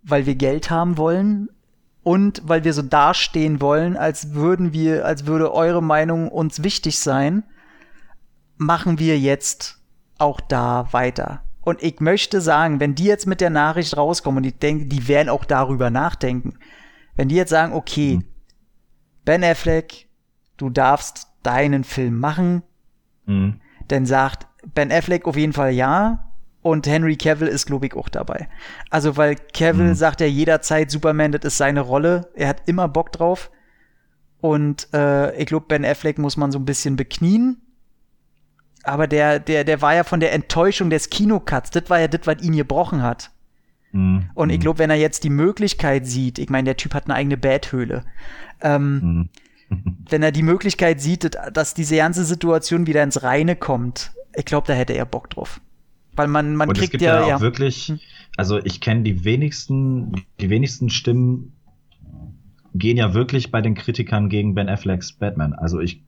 weil 0.01 0.25
wir 0.25 0.35
Geld 0.35 0.71
haben 0.71 0.97
wollen, 0.97 1.49
und 2.03 2.41
weil 2.43 2.63
wir 2.63 2.73
so 2.73 2.81
dastehen 2.81 3.61
wollen, 3.61 3.95
als 3.95 4.33
würden 4.33 4.73
wir, 4.73 5.05
als 5.05 5.27
würde 5.27 5.53
eure 5.53 5.83
Meinung 5.83 6.29
uns 6.29 6.63
wichtig 6.63 6.97
sein, 6.97 7.43
machen 8.57 8.97
wir 8.97 9.19
jetzt 9.19 9.77
auch 10.17 10.41
da 10.41 10.87
weiter. 10.93 11.43
Und 11.61 11.83
ich 11.83 11.99
möchte 11.99 12.41
sagen, 12.41 12.79
wenn 12.79 12.95
die 12.95 13.05
jetzt 13.05 13.27
mit 13.27 13.39
der 13.39 13.51
Nachricht 13.51 13.95
rauskommen 13.95 14.39
und 14.39 14.43
ich 14.45 14.57
denke, 14.57 14.85
die 14.85 15.07
werden 15.07 15.29
auch 15.29 15.45
darüber 15.45 15.89
nachdenken. 15.89 16.57
Wenn 17.15 17.29
die 17.29 17.35
jetzt 17.35 17.51
sagen, 17.51 17.73
okay, 17.73 18.17
mhm. 18.17 18.25
Ben 19.25 19.43
Affleck, 19.43 20.07
du 20.57 20.69
darfst 20.69 21.27
deinen 21.43 21.83
Film 21.83 22.17
machen, 22.17 22.63
mhm. 23.25 23.61
dann 23.87 24.05
sagt 24.05 24.47
Ben 24.73 24.91
Affleck 24.91 25.25
auf 25.25 25.35
jeden 25.35 25.53
Fall 25.53 25.71
ja. 25.71 26.27
Und 26.63 26.85
Henry 26.85 27.15
Cavill 27.15 27.47
ist, 27.47 27.65
glaube 27.65 27.87
ich, 27.87 27.95
auch 27.95 28.07
dabei. 28.07 28.47
Also, 28.91 29.17
weil 29.17 29.35
Cavill 29.35 29.89
mhm. 29.89 29.95
sagt 29.95 30.21
ja 30.21 30.27
jederzeit, 30.27 30.91
Superman, 30.91 31.31
das 31.31 31.43
ist 31.43 31.57
seine 31.57 31.81
Rolle. 31.81 32.29
Er 32.35 32.47
hat 32.47 32.67
immer 32.67 32.87
Bock 32.87 33.11
drauf. 33.11 33.49
Und 34.41 34.87
äh, 34.93 35.35
ich 35.37 35.47
glaube, 35.47 35.65
Ben 35.67 35.85
Affleck 35.85 36.19
muss 36.19 36.37
man 36.37 36.51
so 36.51 36.59
ein 36.59 36.65
bisschen 36.65 36.95
beknien 36.95 37.57
aber 38.83 39.07
der, 39.07 39.39
der, 39.39 39.63
der 39.63 39.81
war 39.81 39.93
ja 39.93 40.03
von 40.03 40.19
der 40.19 40.33
Enttäuschung 40.33 40.89
des 40.89 41.09
Kinocuts, 41.09 41.71
das 41.71 41.89
war 41.89 41.99
ja 41.99 42.07
das, 42.07 42.21
was 42.25 42.41
ihn 42.41 42.55
gebrochen 42.55 43.01
hat. 43.01 43.31
Mhm. 43.91 44.29
Und 44.33 44.49
ich 44.49 44.59
glaube, 44.59 44.79
wenn 44.79 44.89
er 44.89 44.95
jetzt 44.95 45.23
die 45.23 45.29
Möglichkeit 45.29 46.07
sieht, 46.07 46.39
ich 46.39 46.49
meine, 46.49 46.65
der 46.65 46.77
Typ 46.77 46.93
hat 46.93 47.05
eine 47.05 47.15
eigene 47.15 47.37
Betthöhle, 47.37 48.03
ähm, 48.61 49.29
mhm. 49.69 49.97
wenn 50.09 50.23
er 50.23 50.31
die 50.31 50.43
Möglichkeit 50.43 51.01
sieht, 51.01 51.37
dass 51.53 51.73
diese 51.73 51.97
ganze 51.97 52.25
Situation 52.25 52.87
wieder 52.87 53.03
ins 53.03 53.23
Reine 53.23 53.55
kommt, 53.55 54.11
ich 54.35 54.45
glaube, 54.45 54.67
da 54.67 54.73
hätte 54.73 54.93
er 54.93 55.05
Bock 55.05 55.29
drauf. 55.29 55.59
Weil 56.13 56.27
man, 56.27 56.55
man 56.55 56.69
Und 56.69 56.77
kriegt 56.77 56.87
es 56.87 56.91
gibt 56.91 57.03
ja, 57.03 57.19
ja 57.19 57.23
auch 57.23 57.29
ja. 57.29 57.41
wirklich, 57.41 57.87
hm. 57.87 57.99
also 58.37 58.59
ich 58.63 58.81
kenne 58.81 59.03
die 59.03 59.23
wenigsten, 59.23 60.25
die 60.39 60.49
wenigsten 60.49 60.89
Stimmen 60.89 61.53
gehen 62.73 62.97
ja 62.97 63.13
wirklich 63.13 63.51
bei 63.51 63.61
den 63.61 63.75
Kritikern 63.75 64.29
gegen 64.29 64.55
Ben 64.55 64.69
Afflecks 64.69 65.13
Batman. 65.13 65.53
Also 65.53 65.79
ich 65.79 66.03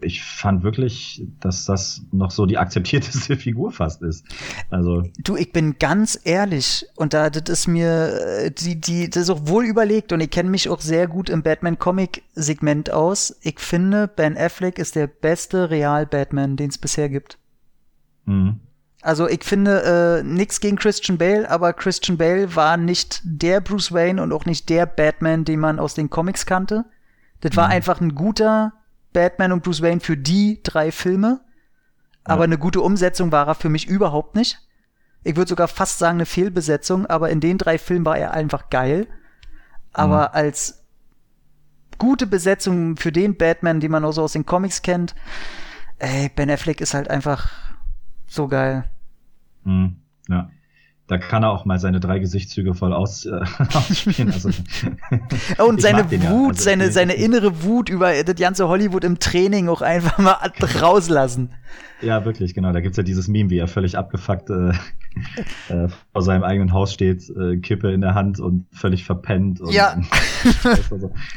ich 0.00 0.22
fand 0.22 0.62
wirklich, 0.62 1.26
dass 1.40 1.64
das 1.64 2.02
noch 2.12 2.30
so 2.30 2.46
die 2.46 2.58
akzeptierteste 2.58 3.36
Figur 3.38 3.70
fast 3.70 4.02
ist. 4.02 4.24
Also 4.70 5.02
du, 5.18 5.36
ich 5.36 5.52
bin 5.52 5.78
ganz 5.78 6.18
ehrlich 6.24 6.86
und 6.96 7.14
da 7.14 7.30
das 7.30 7.44
ist 7.48 7.68
mir 7.68 8.20
äh, 8.44 8.50
die 8.50 8.80
die 8.80 9.10
das 9.10 9.24
ist 9.24 9.30
auch 9.30 9.46
wohl 9.46 9.64
überlegt 9.64 10.12
und 10.12 10.20
ich 10.20 10.30
kenne 10.30 10.50
mich 10.50 10.68
auch 10.68 10.80
sehr 10.80 11.06
gut 11.06 11.28
im 11.28 11.42
Batman 11.42 11.78
Comic 11.78 12.22
Segment 12.34 12.90
aus. 12.90 13.36
Ich 13.42 13.60
finde 13.60 14.08
Ben 14.08 14.36
Affleck 14.36 14.78
ist 14.78 14.96
der 14.96 15.06
beste 15.06 15.70
Real 15.70 16.06
Batman, 16.06 16.56
den 16.56 16.70
es 16.70 16.78
bisher 16.78 17.08
gibt. 17.08 17.38
Mhm. 18.24 18.60
Also 19.02 19.28
ich 19.28 19.44
finde 19.44 20.22
äh, 20.22 20.22
nichts 20.22 20.60
gegen 20.60 20.76
Christian 20.76 21.18
Bale, 21.18 21.50
aber 21.50 21.74
Christian 21.74 22.16
Bale 22.16 22.56
war 22.56 22.78
nicht 22.78 23.20
der 23.22 23.60
Bruce 23.60 23.92
Wayne 23.92 24.22
und 24.22 24.32
auch 24.32 24.46
nicht 24.46 24.70
der 24.70 24.86
Batman, 24.86 25.44
den 25.44 25.60
man 25.60 25.78
aus 25.78 25.92
den 25.92 26.08
Comics 26.08 26.46
kannte. 26.46 26.86
Das 27.42 27.54
war 27.54 27.66
mhm. 27.66 27.72
einfach 27.72 28.00
ein 28.00 28.14
guter 28.14 28.72
Batman 29.14 29.52
und 29.52 29.62
Bruce 29.62 29.80
Wayne 29.80 30.00
für 30.00 30.18
die 30.18 30.60
drei 30.62 30.92
Filme. 30.92 31.40
Aber 32.24 32.42
ja. 32.42 32.44
eine 32.44 32.58
gute 32.58 32.82
Umsetzung 32.82 33.32
war 33.32 33.48
er 33.48 33.54
für 33.54 33.70
mich 33.70 33.88
überhaupt 33.88 34.34
nicht. 34.34 34.60
Ich 35.22 35.36
würde 35.36 35.48
sogar 35.48 35.68
fast 35.68 35.98
sagen 35.98 36.18
eine 36.18 36.26
Fehlbesetzung, 36.26 37.06
aber 37.06 37.30
in 37.30 37.40
den 37.40 37.56
drei 37.56 37.78
Filmen 37.78 38.04
war 38.04 38.18
er 38.18 38.32
einfach 38.32 38.68
geil. 38.68 39.06
Aber 39.94 40.28
mhm. 40.28 40.34
als 40.34 40.84
gute 41.96 42.26
Besetzung 42.26 42.98
für 42.98 43.12
den 43.12 43.38
Batman, 43.38 43.80
den 43.80 43.90
man 43.90 44.04
auch 44.04 44.12
so 44.12 44.22
aus 44.22 44.32
den 44.32 44.44
Comics 44.44 44.82
kennt, 44.82 45.14
ey, 45.98 46.28
Ben 46.28 46.50
Affleck 46.50 46.82
ist 46.82 46.92
halt 46.92 47.08
einfach 47.08 47.50
so 48.26 48.48
geil. 48.48 48.84
Mhm. 49.64 49.96
Ja 50.28 50.50
da 51.06 51.18
kann 51.18 51.42
er 51.42 51.50
auch 51.50 51.66
mal 51.66 51.78
seine 51.78 52.00
drei 52.00 52.18
Gesichtszüge 52.18 52.74
voll 52.74 52.94
aus, 52.94 53.26
äh, 53.26 53.40
ausspielen. 53.74 54.32
Also, 54.32 54.50
und 55.66 55.82
seine 55.82 56.10
Wut, 56.10 56.22
ja. 56.22 56.30
also, 56.30 56.62
seine, 56.62 56.92
seine 56.92 57.14
innere 57.14 57.62
Wut 57.62 57.90
über 57.90 58.22
das 58.22 58.36
ganze 58.36 58.68
Hollywood 58.68 59.04
im 59.04 59.18
Training 59.18 59.68
auch 59.68 59.82
einfach 59.82 60.18
mal 60.18 60.38
rauslassen. 60.80 61.50
Ja, 62.00 62.24
wirklich, 62.24 62.54
genau. 62.54 62.72
Da 62.72 62.80
gibt's 62.80 62.96
ja 62.96 63.02
dieses 63.02 63.28
Meme, 63.28 63.50
wie 63.50 63.58
er 63.58 63.68
völlig 63.68 63.96
abgefuckt 63.96 64.50
äh, 64.50 64.70
äh, 65.68 65.88
vor 66.12 66.22
seinem 66.22 66.42
eigenen 66.42 66.72
Haus 66.72 66.92
steht, 66.92 67.30
äh, 67.30 67.56
Kippe 67.58 67.92
in 67.92 68.00
der 68.00 68.14
Hand 68.14 68.40
und 68.40 68.66
völlig 68.72 69.04
verpennt. 69.04 69.60
Und, 69.60 69.72
ja. 69.72 69.94
Und, 69.94 70.06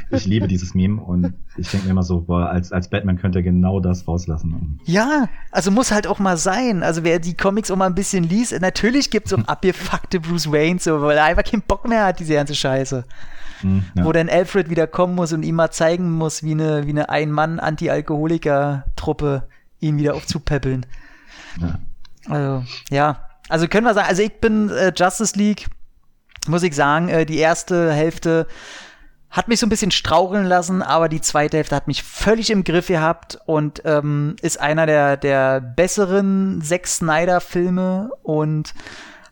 ich 0.12 0.26
liebe 0.26 0.48
dieses 0.48 0.74
Meme 0.74 1.02
und 1.02 1.34
ich 1.58 1.70
denke 1.70 1.86
mir 1.86 1.92
immer 1.92 2.04
so, 2.04 2.22
boah, 2.22 2.50
als, 2.50 2.72
als 2.72 2.90
Batman 2.90 3.18
könnte 3.18 3.40
er 3.40 3.44
genau 3.44 3.80
das 3.80 4.08
rauslassen. 4.08 4.80
Ja, 4.86 5.30
also 5.52 5.72
muss 5.72 5.92
halt 5.92 6.08
auch 6.08 6.20
mal 6.20 6.38
sein. 6.38 6.84
Also 6.84 7.04
wer 7.04 7.20
die 7.20 7.36
Comics 7.36 7.72
auch 7.72 7.78
mal 7.78 7.88
ein 7.88 7.96
bisschen 7.96 8.24
liest, 8.24 8.60
natürlich 8.60 9.10
gibt's 9.10 9.30
so 9.30 9.38
abgefuckte 9.46 10.20
Bruce 10.20 10.52
Wayne, 10.52 10.80
so, 10.80 11.02
weil 11.02 11.18
er 11.18 11.26
einfach 11.26 11.44
keinen 11.44 11.62
Bock 11.62 11.88
mehr 11.88 12.06
hat, 12.06 12.20
diese 12.20 12.34
ganze 12.34 12.56
Scheiße. 12.56 13.06
Hm, 13.62 13.86
ja. 13.96 14.06
Wo 14.06 14.12
dann 14.12 14.30
Alfred 14.30 14.70
wieder 14.70 14.86
kommen 14.86 15.16
muss 15.16 15.34
und 15.34 15.42
ihm 15.44 15.56
mal 15.56 15.72
zeigen 15.72 16.12
muss, 16.12 16.44
wie 16.44 16.52
eine, 16.52 16.86
wie 16.86 16.92
eine 16.92 17.10
Ein-Mann-Anti-Alkoholiker-Truppe 17.10 19.48
ihn 19.80 19.98
wieder 19.98 20.16
aufzupäppeln. 20.16 20.86
Ja. 21.60 21.80
Also, 22.30 22.66
ja. 22.90 23.24
Also 23.50 23.68
können 23.68 23.86
wir 23.86 23.94
sagen, 23.94 24.10
also 24.10 24.22
ich 24.22 24.40
bin 24.42 24.70
äh, 24.70 24.92
Justice 24.96 25.38
League, 25.38 25.68
muss 26.48 26.64
ich 26.64 26.76
sagen, 26.76 27.10
äh, 27.10 27.26
die 27.26 27.38
erste 27.38 27.94
Hälfte 27.94 28.48
hat 29.30 29.48
mich 29.48 29.60
so 29.60 29.66
ein 29.66 29.70
bisschen 29.70 29.92
straucheln 29.92 30.46
lassen, 30.46 30.82
aber 30.82 31.10
die 31.10 31.22
zweite 31.22 31.58
Hälfte 31.58 31.76
hat 31.76 31.88
mich 31.88 32.04
völlig 32.04 32.50
im 32.50 32.64
Griff 32.64 32.88
gehabt 32.88 33.40
und 33.46 33.82
ähm, 33.86 34.36
ist 34.42 34.60
einer 34.60 34.86
der, 34.86 35.18
der 35.18 35.62
besseren 35.62 36.62
Zack 36.62 36.88
Snyder-Filme 36.88 38.10
und 38.24 38.74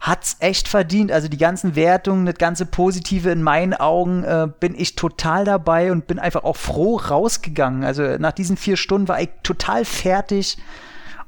hat's 0.06 0.38
echt 0.40 0.68
verdient. 0.68 1.12
Also 1.12 1.28
die 1.28 1.38
ganzen 1.38 1.76
Wertungen, 1.76 2.28
das 2.28 2.36
ganze 2.36 2.68
Positive 2.68 3.32
in 3.32 3.42
meinen 3.42 3.74
Augen 3.74 4.24
äh, 4.24 4.48
bin 4.60 4.76
ich 4.78 4.96
total 4.96 5.46
dabei 5.46 5.92
und 5.92 6.06
bin 6.06 6.20
einfach 6.20 6.44
auch 6.44 6.58
froh 6.58 6.98
rausgegangen. 6.98 7.84
Also 7.84 8.04
nach 8.20 8.32
diesen 8.32 8.56
vier 8.56 8.78
Stunden 8.78 9.08
war 9.08 9.20
ich 9.20 9.30
total 9.42 9.84
fertig 9.84 10.58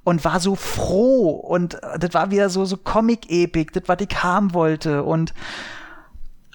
und 0.03 0.23
war 0.23 0.39
so 0.39 0.55
froh 0.55 1.31
und 1.31 1.79
das 1.99 2.13
war 2.13 2.29
wieder 2.29 2.49
so 2.49 2.65
so 2.65 2.77
Comic-Epik, 2.77 3.73
das 3.73 3.83
was 3.87 3.97
ich 3.99 4.23
haben 4.23 4.53
wollte 4.53 5.03
und 5.03 5.33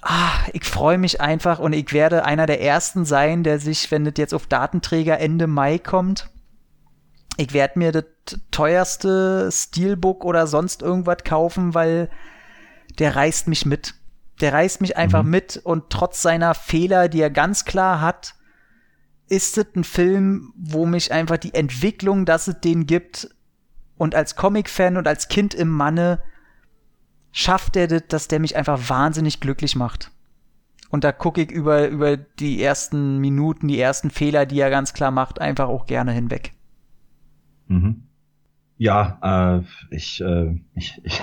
ah, 0.01 0.31
ich 0.53 0.63
freue 0.63 0.97
mich 0.97 1.19
einfach 1.19 1.59
und 1.59 1.73
ich 1.73 1.91
werde 1.91 2.25
einer 2.25 2.45
der 2.45 2.61
ersten 2.61 3.05
sein, 3.05 3.43
der 3.43 3.59
sich, 3.59 3.91
wenn 3.91 4.05
das 4.05 4.13
jetzt 4.17 4.33
auf 4.33 4.47
Datenträger 4.47 5.19
Ende 5.19 5.47
Mai 5.47 5.77
kommt, 5.77 6.29
ich 7.37 7.53
werde 7.53 7.79
mir 7.79 7.91
das 7.91 8.05
teuerste 8.51 9.49
Steelbook 9.51 10.23
oder 10.23 10.47
sonst 10.47 10.81
irgendwas 10.81 11.23
kaufen, 11.23 11.73
weil 11.73 12.09
der 12.99 13.15
reißt 13.15 13.47
mich 13.47 13.65
mit. 13.65 13.95
Der 14.41 14.53
reißt 14.53 14.81
mich 14.81 14.97
einfach 14.97 15.23
mhm. 15.23 15.29
mit 15.29 15.57
und 15.63 15.89
trotz 15.89 16.21
seiner 16.21 16.53
Fehler, 16.53 17.09
die 17.09 17.21
er 17.21 17.29
ganz 17.29 17.65
klar 17.65 18.01
hat, 18.01 18.35
ist 19.29 19.57
es 19.57 19.65
ein 19.75 19.83
Film, 19.83 20.53
wo 20.55 20.85
mich 20.85 21.11
einfach 21.11 21.37
die 21.37 21.53
Entwicklung, 21.53 22.25
dass 22.25 22.47
es 22.47 22.59
den 22.59 22.85
gibt 22.85 23.29
und 23.97 24.15
als 24.15 24.35
Comic-Fan 24.35 24.97
und 24.97 25.07
als 25.07 25.27
Kind 25.27 25.53
im 25.53 25.69
Manne 25.69 26.21
schafft 27.31 27.75
er 27.75 27.87
das, 27.87 28.03
dass 28.07 28.27
der 28.27 28.39
mich 28.39 28.55
einfach 28.55 28.89
wahnsinnig 28.89 29.39
glücklich 29.39 29.75
macht. 29.75 30.11
Und 30.89 31.03
da 31.03 31.11
gucke 31.11 31.41
ich 31.41 31.51
über, 31.51 31.87
über 31.87 32.17
die 32.17 32.61
ersten 32.61 33.17
Minuten, 33.17 33.67
die 33.67 33.79
ersten 33.79 34.11
Fehler, 34.11 34.45
die 34.45 34.59
er 34.59 34.69
ganz 34.69 34.93
klar 34.93 35.09
macht, 35.09 35.41
einfach 35.41 35.67
auch 35.67 35.87
gerne 35.87 36.11
hinweg. 36.11 36.53
Mhm. 37.67 38.03
Ja, 38.77 39.59
äh, 39.59 39.95
ich, 39.95 40.21
äh, 40.21 40.59
ich, 40.75 40.99
ich, 41.03 41.21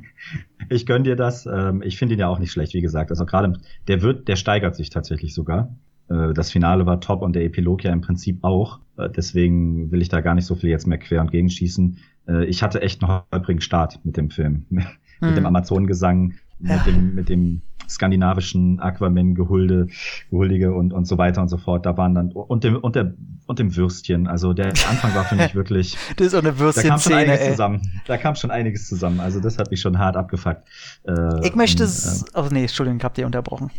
ich 0.68 0.86
gönn 0.86 1.04
dir 1.04 1.16
das. 1.16 1.46
Ähm, 1.46 1.82
ich 1.82 1.98
finde 1.98 2.14
ihn 2.14 2.20
ja 2.20 2.28
auch 2.28 2.38
nicht 2.38 2.50
schlecht, 2.50 2.74
wie 2.74 2.80
gesagt. 2.80 3.10
Also 3.10 3.26
gerade 3.26 3.60
der 3.86 4.02
wird, 4.02 4.28
der 4.28 4.36
steigert 4.36 4.74
sich 4.74 4.90
tatsächlich 4.90 5.34
sogar. 5.34 5.76
Äh, 6.08 6.32
das 6.32 6.50
Finale 6.50 6.86
war 6.86 7.00
top 7.00 7.22
und 7.22 7.34
der 7.34 7.44
Epilog 7.44 7.84
ja 7.84 7.92
im 7.92 8.00
Prinzip 8.00 8.42
auch. 8.42 8.80
Äh, 8.96 9.10
deswegen 9.10 9.90
will 9.90 10.02
ich 10.02 10.08
da 10.08 10.20
gar 10.20 10.34
nicht 10.34 10.46
so 10.46 10.54
viel 10.54 10.70
jetzt 10.70 10.86
mehr 10.86 10.98
quer 10.98 11.20
und 11.20 11.30
gegenschießen. 11.30 11.98
Äh, 12.26 12.46
ich 12.46 12.62
hatte 12.62 12.82
echt 12.82 13.02
einen 13.02 13.22
holprigen 13.32 13.60
Start 13.60 14.04
mit 14.04 14.16
dem 14.16 14.30
Film. 14.30 14.66
mit 14.70 14.86
hm. 15.20 15.34
dem 15.34 15.46
Amazonengesang, 15.46 16.34
ja. 16.60 16.76
mit 16.76 16.86
dem, 16.86 17.14
mit 17.14 17.28
dem 17.28 17.62
skandinavischen 17.88 18.80
Aquaman-Gehulde, 18.80 19.88
Gehuldige 20.30 20.74
und, 20.74 20.92
und 20.92 21.06
so 21.06 21.18
weiter 21.18 21.42
und 21.42 21.48
so 21.48 21.56
fort. 21.56 21.86
Da 21.86 21.96
waren 21.96 22.14
dann, 22.14 22.32
und 22.32 22.64
dem, 22.64 22.76
und 22.76 22.96
der, 22.96 23.14
und 23.46 23.58
dem 23.58 23.74
Würstchen. 23.74 24.26
Also 24.26 24.52
der 24.52 24.68
Anfang 24.68 25.14
war 25.14 25.24
für 25.24 25.36
mich 25.36 25.54
wirklich. 25.54 25.96
das 26.16 26.28
ist 26.28 26.34
auch 26.34 26.42
eine 26.42 26.58
Würstchen-Szene. 26.58 26.86
Da 26.86 26.96
kam 26.96 27.00
schon 27.00 27.12
einiges 27.14 27.40
ey. 27.40 27.50
zusammen. 27.50 27.80
Da 28.06 28.16
kam 28.16 28.34
schon 28.34 28.50
einiges 28.50 28.88
zusammen. 28.88 29.20
Also 29.20 29.40
das 29.40 29.58
hat 29.58 29.70
mich 29.70 29.80
schon 29.80 29.98
hart 29.98 30.16
abgefuckt. 30.16 30.64
Äh, 31.04 31.46
ich 31.46 31.54
möchte 31.54 31.84
es, 31.84 32.22
äh, 32.22 32.26
oh 32.34 32.48
nee, 32.50 32.62
Entschuldigung, 32.62 32.98
ich 32.98 33.04
hab 33.04 33.14
dir 33.14 33.26
unterbrochen. 33.26 33.70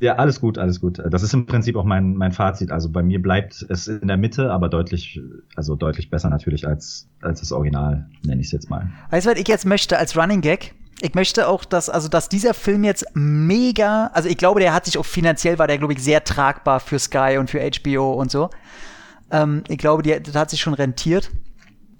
Ja, 0.00 0.16
alles 0.16 0.40
gut, 0.40 0.56
alles 0.56 0.80
gut. 0.80 0.98
Das 1.10 1.22
ist 1.22 1.34
im 1.34 1.44
Prinzip 1.44 1.76
auch 1.76 1.84
mein, 1.84 2.14
mein 2.14 2.32
Fazit. 2.32 2.70
Also 2.70 2.90
bei 2.90 3.02
mir 3.02 3.20
bleibt 3.20 3.66
es 3.68 3.86
in 3.86 4.08
der 4.08 4.16
Mitte, 4.16 4.50
aber 4.50 4.70
deutlich, 4.70 5.20
also 5.56 5.76
deutlich 5.76 6.08
besser 6.08 6.30
natürlich 6.30 6.66
als, 6.66 7.10
als 7.20 7.40
das 7.40 7.52
Original, 7.52 8.08
nenne 8.24 8.40
ich 8.40 8.46
es 8.46 8.52
jetzt 8.52 8.70
mal. 8.70 8.90
Weißt 9.10 9.26
du, 9.26 9.32
was 9.32 9.38
ich 9.38 9.46
jetzt 9.46 9.66
möchte 9.66 9.98
als 9.98 10.16
Running 10.16 10.40
Gag? 10.40 10.74
Ich 11.02 11.14
möchte 11.14 11.48
auch, 11.48 11.64
dass, 11.64 11.88
also, 11.88 12.08
dass 12.08 12.28
dieser 12.28 12.52
Film 12.52 12.84
jetzt 12.84 13.06
mega, 13.14 14.10
also 14.12 14.28
ich 14.28 14.36
glaube, 14.36 14.60
der 14.60 14.74
hat 14.74 14.84
sich 14.84 14.98
auch 14.98 15.06
finanziell, 15.06 15.58
war 15.58 15.66
der, 15.66 15.78
glaube 15.78 15.94
ich, 15.94 16.02
sehr 16.02 16.24
tragbar 16.24 16.78
für 16.80 16.98
Sky 16.98 17.36
und 17.38 17.48
für 17.48 17.60
HBO 17.60 18.12
und 18.12 18.30
so. 18.30 18.50
Ähm, 19.30 19.64
ich 19.68 19.78
glaube, 19.78 20.02
die, 20.02 20.20
das 20.22 20.34
hat 20.34 20.50
sich 20.50 20.60
schon 20.60 20.74
rentiert. 20.74 21.30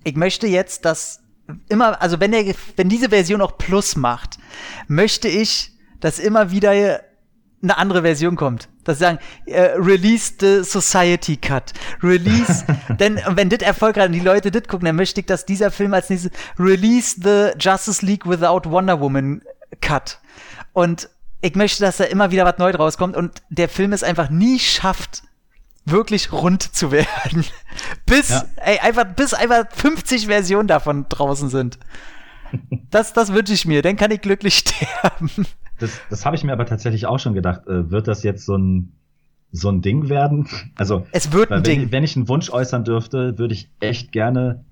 Ich 0.05 0.17
möchte 0.17 0.47
jetzt, 0.47 0.85
dass 0.85 1.23
immer, 1.69 2.01
also 2.03 2.21
wenn 2.21 2.33
der, 2.33 2.55
wenn 2.77 2.89
diese 2.89 3.09
Version 3.09 3.41
auch 3.41 3.57
Plus 3.57 3.97
macht, 3.97 4.39
möchte 4.87 5.29
ich, 5.29 5.73
dass 6.01 6.19
immer 6.19 6.51
wieder 6.51 6.71
eine 6.71 7.79
andere 7.79 8.03
Version 8.03 8.37
kommt. 8.37 8.69
Dass 8.85 8.99
sie 8.99 9.05
sagen, 9.05 9.19
äh, 9.47 9.73
release 9.77 10.33
the 10.41 10.65
Society 10.65 11.37
Cut. 11.37 11.73
Release, 12.03 12.65
denn 12.99 13.21
wenn 13.29 13.49
das 13.49 13.61
erfolgreich 13.61 14.07
und 14.07 14.13
die 14.13 14.21
Leute 14.21 14.51
das 14.51 14.65
gucken, 14.69 14.87
dann 14.87 14.97
möchte 14.97 15.21
ich, 15.21 15.27
dass 15.27 15.45
dieser 15.45 15.71
Film 15.71 15.93
als 15.95 16.09
nächstes 16.11 16.33
release 16.59 17.17
the 17.23 17.59
Justice 17.59 18.05
League 18.05 18.27
without 18.27 18.71
Wonder 18.71 19.01
Woman 19.01 19.43
Cut. 19.81 20.19
Und 20.73 21.09
ich 21.43 21.55
möchte, 21.55 21.83
dass 21.83 21.99
da 21.99 22.05
immer 22.05 22.31
wieder 22.31 22.45
was 22.45 22.59
Neues 22.59 22.79
rauskommt 22.79 23.17
und 23.17 23.43
der 23.49 23.69
Film 23.69 23.93
es 23.93 24.03
einfach 24.03 24.31
nie 24.31 24.59
schafft, 24.59 25.23
wirklich 25.85 26.33
rund 26.33 26.63
zu 26.75 26.93
werden. 26.93 27.45
bis, 28.07 28.31
ja. 28.31 28.45
ey, 28.57 28.79
einfach, 28.79 29.05
bis 29.05 29.35
einfach 29.35 29.65
50 29.73 30.27
Versionen 30.27 30.69
davon 30.69 31.07
draußen 31.09 31.49
sind. 31.49 31.79
Das, 32.91 33.13
das 33.13 33.33
wünsche 33.33 33.53
ich 33.53 33.65
mir, 33.65 33.81
dann 33.81 33.97
kann 33.97 34.11
ich 34.11 34.21
glücklich 34.21 34.59
sterben. 34.59 35.31
Das, 35.81 36.01
das 36.09 36.27
habe 36.27 36.37
ich 36.37 36.45
mir 36.45 36.53
aber 36.53 36.67
tatsächlich 36.67 37.07
auch 37.07 37.19
schon 37.19 37.35
gedacht. 37.35 37.67
Äh, 37.67 37.91
wird 37.91 38.07
das 38.09 38.23
jetzt 38.23 38.47
so 38.47 38.57
ein, 38.57 38.93
so 39.53 39.69
ein 39.69 39.83
Ding 39.83 40.09
werden? 40.09 40.47
Also, 40.77 41.07
es 41.13 41.33
wird 41.33 41.51
ein 41.51 41.57
wenn, 41.57 41.63
Ding. 41.63 41.93
Wenn 41.93 42.05
ich 42.05 42.17
einen 42.17 42.29
Wunsch 42.29 42.51
äußern 42.51 42.85
dürfte, 42.85 43.39
würde 43.39 43.55
ich 43.55 43.71
echt 43.81 44.13
gerne, 44.13 44.65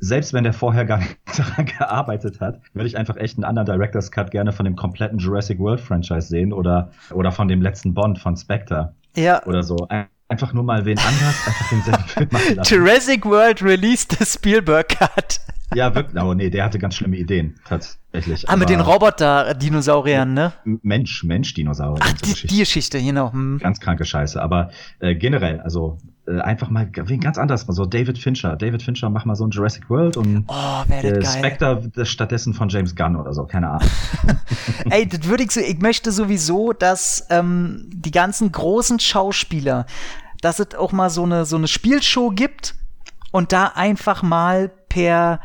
selbst 0.00 0.32
wenn 0.32 0.44
der 0.44 0.52
vorher 0.52 0.84
gar 0.84 0.98
nicht 0.98 1.16
daran 1.38 1.66
gearbeitet 1.66 2.40
hat, 2.40 2.60
würde 2.74 2.86
ich 2.86 2.96
einfach 2.96 3.16
echt 3.16 3.36
einen 3.38 3.44
anderen 3.44 3.66
Director's 3.66 4.10
Cut 4.10 4.30
gerne 4.30 4.52
von 4.52 4.64
dem 4.64 4.76
kompletten 4.76 5.18
Jurassic 5.18 5.58
World 5.58 5.80
Franchise 5.80 6.28
sehen 6.28 6.52
oder, 6.52 6.90
oder 7.12 7.32
von 7.32 7.48
dem 7.48 7.62
letzten 7.62 7.94
Bond 7.94 8.18
von 8.18 8.36
Spectre. 8.36 8.94
Ja. 9.16 9.44
Oder 9.46 9.62
so. 9.62 9.88
Einfach 10.28 10.52
nur 10.52 10.62
mal 10.62 10.84
wen 10.84 10.98
anders, 10.98 11.46
einfach 11.46 11.68
denselben 11.70 12.04
Film 12.06 12.28
machen 12.30 12.54
lassen. 12.56 12.74
Jurassic 12.74 13.24
World 13.24 13.62
released 13.62 14.16
the 14.18 14.26
Spielberg 14.26 14.90
Cut. 14.90 15.40
Ja, 15.74 15.94
wirklich. 15.94 16.22
Oh 16.22 16.34
nee, 16.34 16.50
der 16.50 16.64
hatte 16.64 16.78
ganz 16.78 16.96
schlimme 16.96 17.16
Ideen, 17.16 17.58
tatsächlich. 17.66 18.48
Ah, 18.48 18.56
mit 18.56 18.68
den 18.68 18.80
Roboter-Dinosauriern, 18.80 20.32
ne? 20.32 20.52
Mensch, 20.64 21.24
Mensch-Dinosaurier. 21.24 22.02
Ach, 22.02 22.12
die, 22.12 22.46
die 22.46 22.58
Geschichte, 22.58 23.02
genau. 23.02 23.32
Hm. 23.32 23.58
Ganz 23.58 23.80
kranke 23.80 24.04
Scheiße. 24.04 24.40
Aber 24.40 24.70
äh, 25.00 25.14
generell, 25.14 25.60
also 25.60 25.98
äh, 26.28 26.40
einfach 26.40 26.68
mal 26.68 26.86
ganz 26.86 27.38
anders. 27.38 27.64
So 27.68 27.86
David 27.86 28.18
Fincher. 28.18 28.56
David 28.56 28.82
Fincher, 28.82 29.08
mach 29.08 29.24
mal 29.24 29.34
so 29.34 29.46
ein 29.46 29.50
Jurassic 29.50 29.88
World 29.88 30.16
und 30.16 30.44
oh, 30.48 30.92
äh, 30.92 31.24
Spectre 31.24 31.90
stattdessen 32.04 32.54
von 32.54 32.68
James 32.68 32.94
Gunn 32.94 33.16
oder 33.16 33.32
so, 33.32 33.44
keine 33.44 33.70
Ahnung. 33.70 33.88
Ey, 34.90 35.08
das 35.08 35.24
würde 35.24 35.44
ich 35.44 35.52
so, 35.52 35.60
ich 35.60 35.78
möchte 35.78 36.12
sowieso, 36.12 36.72
dass 36.72 37.26
ähm, 37.30 37.88
die 37.92 38.10
ganzen 38.10 38.52
großen 38.52 39.00
Schauspieler, 39.00 39.86
dass 40.40 40.58
es 40.58 40.74
auch 40.74 40.92
mal 40.92 41.10
so 41.10 41.24
eine, 41.24 41.44
so 41.44 41.56
eine 41.56 41.68
Spielshow 41.68 42.30
gibt 42.30 42.74
und 43.32 43.52
da 43.52 43.72
einfach 43.74 44.22
mal 44.22 44.70
per, 44.88 45.40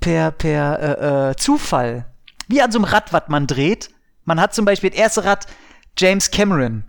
per, 0.00 0.30
per 0.32 0.80
äh, 0.80 1.30
äh, 1.30 1.36
Zufall, 1.36 2.06
wie 2.48 2.60
an 2.60 2.72
so 2.72 2.78
einem 2.78 2.84
Rad, 2.84 3.12
was 3.12 3.28
man 3.28 3.46
dreht. 3.46 3.90
Man 4.24 4.40
hat 4.40 4.54
zum 4.54 4.64
Beispiel 4.64 4.90
das 4.90 4.98
erste 4.98 5.24
Rad 5.24 5.46
James 5.96 6.30
Cameron. 6.30 6.84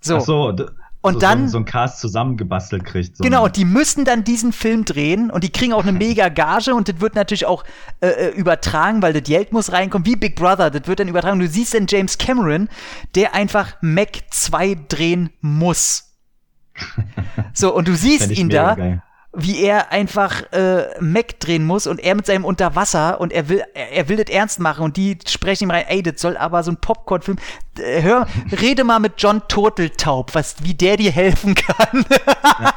So. 0.00 0.16
Ach 0.16 0.20
so, 0.20 0.56
und 1.02 1.14
so, 1.14 1.20
dann 1.20 1.46
so, 1.46 1.52
so 1.52 1.58
ein 1.58 1.64
Cast 1.64 2.00
zusammengebastelt 2.00 2.84
kriegt. 2.84 3.16
So 3.16 3.24
genau, 3.24 3.48
die 3.48 3.64
müssen 3.64 4.04
dann 4.04 4.22
diesen 4.24 4.52
Film 4.52 4.84
drehen 4.84 5.30
und 5.30 5.44
die 5.44 5.50
kriegen 5.50 5.72
auch 5.72 5.82
eine 5.82 5.92
mega 5.98 6.28
Gage 6.28 6.74
und 6.74 6.88
das 6.88 7.00
wird 7.00 7.14
natürlich 7.14 7.46
auch 7.46 7.64
äh, 8.00 8.08
äh, 8.08 8.28
übertragen, 8.30 9.02
weil 9.02 9.12
das 9.12 9.22
Geld 9.22 9.52
muss 9.52 9.72
reinkommen, 9.72 10.06
wie 10.06 10.16
Big 10.16 10.36
Brother, 10.36 10.70
das 10.70 10.86
wird 10.86 11.00
dann 11.00 11.08
übertragen. 11.08 11.38
Du 11.38 11.48
siehst 11.48 11.74
dann 11.74 11.86
James 11.88 12.18
Cameron, 12.18 12.68
der 13.14 13.34
einfach 13.34 13.74
Mac 13.80 14.18
2 14.30 14.76
drehen 14.88 15.30
muss. 15.40 16.12
so, 17.54 17.74
und 17.74 17.88
du 17.88 17.94
siehst 17.94 18.30
ihn 18.30 18.48
da 18.48 18.74
geil 18.74 19.02
wie 19.32 19.62
er 19.62 19.92
einfach 19.92 20.42
äh, 20.52 20.88
Mac 21.00 21.38
drehen 21.38 21.64
muss 21.64 21.86
und 21.86 22.00
er 22.00 22.14
mit 22.16 22.26
seinem 22.26 22.44
Unterwasser 22.44 23.20
und 23.20 23.32
er 23.32 23.48
will, 23.48 23.62
er, 23.74 23.92
er 23.92 24.08
will 24.08 24.16
das 24.16 24.34
ernst 24.34 24.58
machen 24.58 24.84
und 24.84 24.96
die 24.96 25.18
sprechen 25.26 25.64
ihm 25.64 25.70
rein, 25.70 25.84
ey, 25.86 26.02
das 26.02 26.20
soll 26.20 26.36
aber 26.36 26.62
so 26.64 26.72
ein 26.72 26.78
Popcorn-Film. 26.78 27.38
Äh, 27.78 28.02
hör, 28.02 28.26
rede 28.60 28.82
mal 28.82 28.98
mit 28.98 29.14
John 29.18 29.42
Turteltaub, 29.46 30.34
was, 30.34 30.56
wie 30.62 30.74
der 30.74 30.96
dir 30.96 31.12
helfen 31.12 31.54
kann. 31.54 32.04
Ja. 32.10 32.74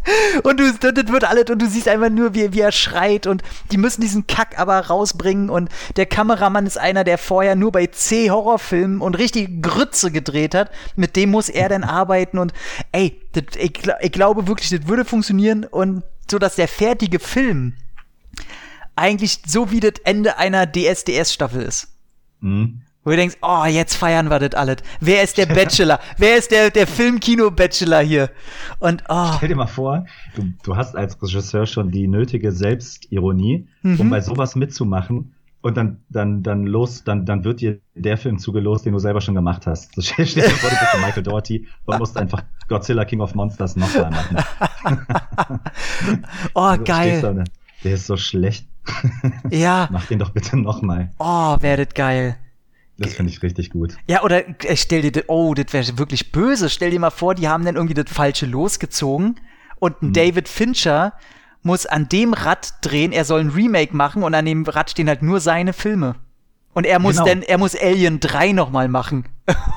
und 0.42 0.60
du, 0.60 0.72
das 0.72 1.12
wird 1.12 1.24
alles, 1.24 1.50
und 1.50 1.60
du 1.60 1.66
siehst 1.66 1.88
einfach 1.88 2.10
nur, 2.10 2.34
wie, 2.34 2.52
wie 2.52 2.60
er 2.60 2.72
schreit 2.72 3.26
und 3.26 3.42
die 3.70 3.76
müssen 3.76 4.00
diesen 4.00 4.26
Kack 4.26 4.58
aber 4.58 4.78
rausbringen 4.78 5.50
und 5.50 5.70
der 5.96 6.06
Kameramann 6.06 6.66
ist 6.66 6.78
einer, 6.78 7.04
der 7.04 7.18
vorher 7.18 7.56
nur 7.56 7.72
bei 7.72 7.86
C-Horrorfilmen 7.86 9.00
und 9.00 9.18
richtige 9.18 9.60
Grütze 9.60 10.10
gedreht 10.10 10.54
hat. 10.54 10.70
Mit 10.96 11.16
dem 11.16 11.30
muss 11.30 11.48
er 11.48 11.68
dann 11.68 11.84
arbeiten 11.84 12.38
und 12.38 12.52
ey, 12.92 13.20
das, 13.32 13.44
ich, 13.56 13.80
ich 14.00 14.12
glaube 14.12 14.46
wirklich, 14.46 14.70
das 14.70 14.88
würde 14.88 15.04
funktionieren 15.04 15.64
und 15.64 16.02
so, 16.30 16.38
dass 16.38 16.56
der 16.56 16.68
fertige 16.68 17.18
Film 17.18 17.74
eigentlich 18.96 19.40
so 19.46 19.70
wie 19.70 19.80
das 19.80 19.94
Ende 20.04 20.38
einer 20.38 20.66
DSDS-Staffel 20.70 21.62
ist. 21.62 21.88
Mhm. 22.40 22.82
Wo 23.04 23.10
du 23.10 23.16
denkst, 23.16 23.36
oh, 23.42 23.64
jetzt 23.64 23.96
feiern 23.96 24.30
wir 24.30 24.38
das 24.38 24.54
alles. 24.54 24.76
Wer 25.00 25.24
ist 25.24 25.36
der 25.36 25.46
Bachelor? 25.46 25.98
Wer 26.18 26.38
ist 26.38 26.52
der, 26.52 26.70
der 26.70 26.86
Filmkino-Bachelor 26.86 28.00
hier? 28.00 28.30
Und, 28.78 29.02
oh. 29.08 29.32
Stell 29.36 29.48
dir 29.48 29.56
mal 29.56 29.66
vor, 29.66 30.06
du, 30.36 30.52
du 30.62 30.76
hast 30.76 30.94
als 30.96 31.20
Regisseur 31.20 31.66
schon 31.66 31.90
die 31.90 32.06
nötige 32.06 32.52
Selbstironie, 32.52 33.66
mhm. 33.82 34.00
um 34.00 34.10
bei 34.10 34.20
sowas 34.20 34.54
mitzumachen. 34.54 35.34
Und 35.62 35.76
dann, 35.76 35.98
dann, 36.08 36.42
dann 36.42 36.66
los, 36.66 37.04
dann, 37.04 37.24
dann 37.24 37.44
wird 37.44 37.60
dir 37.60 37.78
der 37.94 38.18
Film 38.18 38.38
zugelost, 38.38 38.84
den 38.84 38.92
du 38.92 38.98
selber 38.98 39.20
schon 39.20 39.34
gemacht 39.34 39.66
hast. 39.66 39.94
So 39.94 40.02
stell 40.24 40.26
dir 40.26 40.50
vor, 40.50 40.70
du 40.70 40.76
bist 40.76 41.04
Michael 41.04 41.22
Doherty 41.22 41.66
und 41.84 41.98
musst 41.98 42.16
einfach 42.16 42.42
Godzilla 42.68 43.04
King 43.04 43.20
of 43.20 43.34
Monsters 43.34 43.76
nochmal 43.76 44.10
machen. 44.10 44.36
oh, 46.54 46.60
also, 46.60 46.84
geil. 46.84 47.20
Da, 47.20 47.44
der 47.84 47.94
ist 47.94 48.06
so 48.06 48.16
schlecht. 48.16 48.66
Ja. 49.50 49.88
Mach 49.92 50.06
den 50.06 50.18
doch 50.18 50.30
bitte 50.30 50.56
nochmal. 50.56 51.10
Oh, 51.18 51.56
werdet 51.60 51.94
geil. 51.94 52.36
Das 53.02 53.14
finde 53.14 53.32
ich 53.32 53.42
richtig 53.42 53.70
gut. 53.70 53.96
Ja, 54.08 54.22
oder 54.22 54.48
äh, 54.64 54.76
stell 54.76 55.02
dir, 55.02 55.24
oh, 55.28 55.54
das 55.54 55.72
wäre 55.72 55.98
wirklich 55.98 56.32
böse. 56.32 56.70
Stell 56.70 56.90
dir 56.90 57.00
mal 57.00 57.10
vor, 57.10 57.34
die 57.34 57.48
haben 57.48 57.64
dann 57.64 57.76
irgendwie 57.76 57.94
das 57.94 58.12
Falsche 58.12 58.46
losgezogen 58.46 59.40
und 59.78 60.00
ein 60.02 60.08
mhm. 60.08 60.12
David 60.12 60.48
Fincher 60.48 61.14
muss 61.62 61.86
an 61.86 62.08
dem 62.08 62.34
Rad 62.34 62.74
drehen, 62.82 63.12
er 63.12 63.24
soll 63.24 63.40
ein 63.40 63.50
Remake 63.50 63.96
machen 63.96 64.22
und 64.22 64.34
an 64.34 64.44
dem 64.44 64.64
Rad 64.64 64.90
stehen 64.90 65.08
halt 65.08 65.22
nur 65.22 65.40
seine 65.40 65.72
Filme. 65.72 66.16
Und 66.74 66.86
er 66.86 66.98
muss 66.98 67.16
genau. 67.16 67.26
denn, 67.26 67.42
er 67.42 67.58
muss 67.58 67.76
Alien 67.76 68.18
3 68.18 68.52
nochmal 68.52 68.88
machen. 68.88 69.26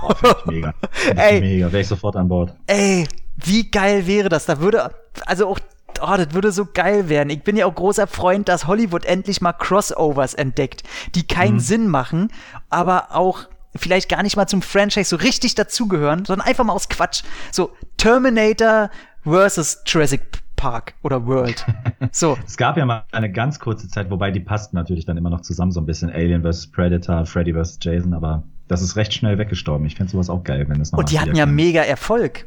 Oh, 0.01 0.13
ich 0.23 0.45
mega. 0.45 0.73
Find 0.91 1.19
ey, 1.19 1.41
mega, 1.41 1.71
wäre 1.71 1.81
ich 1.81 1.87
sofort 1.87 2.15
an 2.15 2.27
Bord. 2.27 2.55
Ey, 2.67 3.07
wie 3.35 3.69
geil 3.69 4.07
wäre 4.07 4.29
das? 4.29 4.45
Da 4.45 4.59
würde, 4.61 4.91
also 5.25 5.47
auch 5.47 5.59
oh, 6.01 6.15
das 6.17 6.33
würde 6.33 6.51
so 6.51 6.65
geil 6.65 7.09
werden. 7.09 7.29
Ich 7.29 7.43
bin 7.43 7.57
ja 7.57 7.65
auch 7.65 7.75
großer 7.75 8.07
Freund, 8.07 8.47
dass 8.49 8.67
Hollywood 8.67 9.05
endlich 9.05 9.41
mal 9.41 9.53
Crossovers 9.53 10.33
entdeckt, 10.33 10.83
die 11.15 11.27
keinen 11.27 11.55
mhm. 11.55 11.59
Sinn 11.59 11.87
machen, 11.87 12.31
aber 12.69 13.15
auch 13.15 13.47
vielleicht 13.75 14.09
gar 14.09 14.23
nicht 14.23 14.37
mal 14.37 14.47
zum 14.47 14.61
Franchise 14.61 15.09
so 15.09 15.17
richtig 15.17 15.55
dazugehören, 15.55 16.25
sondern 16.25 16.47
einfach 16.47 16.63
mal 16.63 16.73
aus 16.73 16.89
Quatsch. 16.89 17.23
So 17.51 17.71
Terminator 17.97 18.89
versus 19.23 19.81
Jurassic 19.85 20.21
Park 20.55 20.93
oder 21.03 21.25
World. 21.25 21.65
So. 22.11 22.37
es 22.45 22.55
gab 22.55 22.77
ja 22.77 22.85
mal 22.85 23.03
eine 23.11 23.31
ganz 23.31 23.59
kurze 23.59 23.89
Zeit, 23.89 24.09
wobei 24.09 24.31
die 24.31 24.39
passten 24.39 24.77
natürlich 24.77 25.05
dann 25.05 25.17
immer 25.17 25.29
noch 25.29 25.41
zusammen, 25.41 25.71
so 25.71 25.81
ein 25.81 25.85
bisschen 25.85 26.09
Alien 26.09 26.43
vs. 26.43 26.71
Predator, 26.71 27.25
Freddy 27.25 27.53
vs. 27.53 27.79
Jason, 27.81 28.13
aber 28.13 28.43
das 28.67 28.81
ist 28.81 28.95
recht 28.95 29.13
schnell 29.13 29.37
weggestorben. 29.37 29.85
Ich 29.85 29.95
fände 29.95 30.11
sowas 30.11 30.29
auch 30.29 30.43
geil, 30.43 30.65
wenn 30.69 30.79
es 30.79 30.91
noch 30.91 30.99
Und 30.99 31.11
die 31.11 31.19
hatten 31.19 31.35
ja 31.35 31.45
kann. 31.45 31.55
mega 31.55 31.81
Erfolg. 31.81 32.45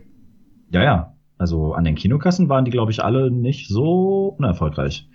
Ja, 0.70 0.82
ja. 0.82 1.14
Also 1.38 1.72
an 1.72 1.84
den 1.84 1.94
Kinokassen 1.94 2.48
waren 2.48 2.64
die, 2.64 2.70
glaube 2.70 2.90
ich, 2.90 3.02
alle 3.02 3.30
nicht 3.30 3.68
so 3.68 4.34
unerfolgreich. 4.38 5.08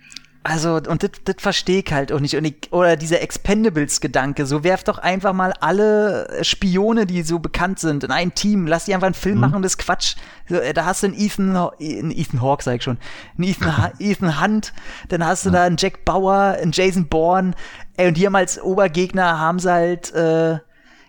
Also, 0.46 0.74
und 0.76 1.02
das 1.02 1.36
verstehe 1.38 1.82
ich 1.82 1.90
halt 1.90 2.12
auch 2.12 2.20
nicht. 2.20 2.36
Und 2.36 2.44
ich, 2.44 2.70
oder 2.70 2.96
dieser 2.96 3.22
Expendables-Gedanke, 3.22 4.44
so 4.44 4.62
werft 4.62 4.88
doch 4.88 4.98
einfach 4.98 5.32
mal 5.32 5.54
alle 5.60 6.28
Spione, 6.42 7.06
die 7.06 7.22
so 7.22 7.38
bekannt 7.38 7.78
sind, 7.78 8.04
in 8.04 8.10
ein 8.10 8.34
Team, 8.34 8.66
lass 8.66 8.84
die 8.84 8.92
einfach 8.92 9.06
einen 9.06 9.14
Film 9.14 9.36
mhm. 9.36 9.40
machen, 9.40 9.62
das 9.62 9.78
Quatsch. 9.78 10.16
So, 10.46 10.56
äh, 10.56 10.74
da 10.74 10.84
hast 10.84 11.02
du 11.02 11.06
einen 11.06 11.18
Ethan, 11.18 11.56
einen 11.56 12.10
Ethan 12.10 12.42
Hawke, 12.42 12.62
sag 12.62 12.76
ich 12.76 12.82
schon, 12.82 12.98
einen 13.38 13.48
Ethan, 13.48 13.92
Ethan 13.98 14.42
Hunt, 14.42 14.74
dann 15.08 15.24
hast 15.24 15.46
du 15.46 15.48
ja. 15.48 15.54
da 15.54 15.64
einen 15.64 15.78
Jack 15.78 16.04
Bauer, 16.04 16.58
einen 16.60 16.72
Jason 16.72 17.08
Bourne, 17.08 17.54
ey, 17.96 18.08
und 18.08 18.18
die 18.18 18.26
haben 18.26 18.36
als 18.36 18.60
Obergegner, 18.60 19.40
haben 19.40 19.58
sie 19.58 19.72
halt, 19.72 20.12
äh, 20.12 20.58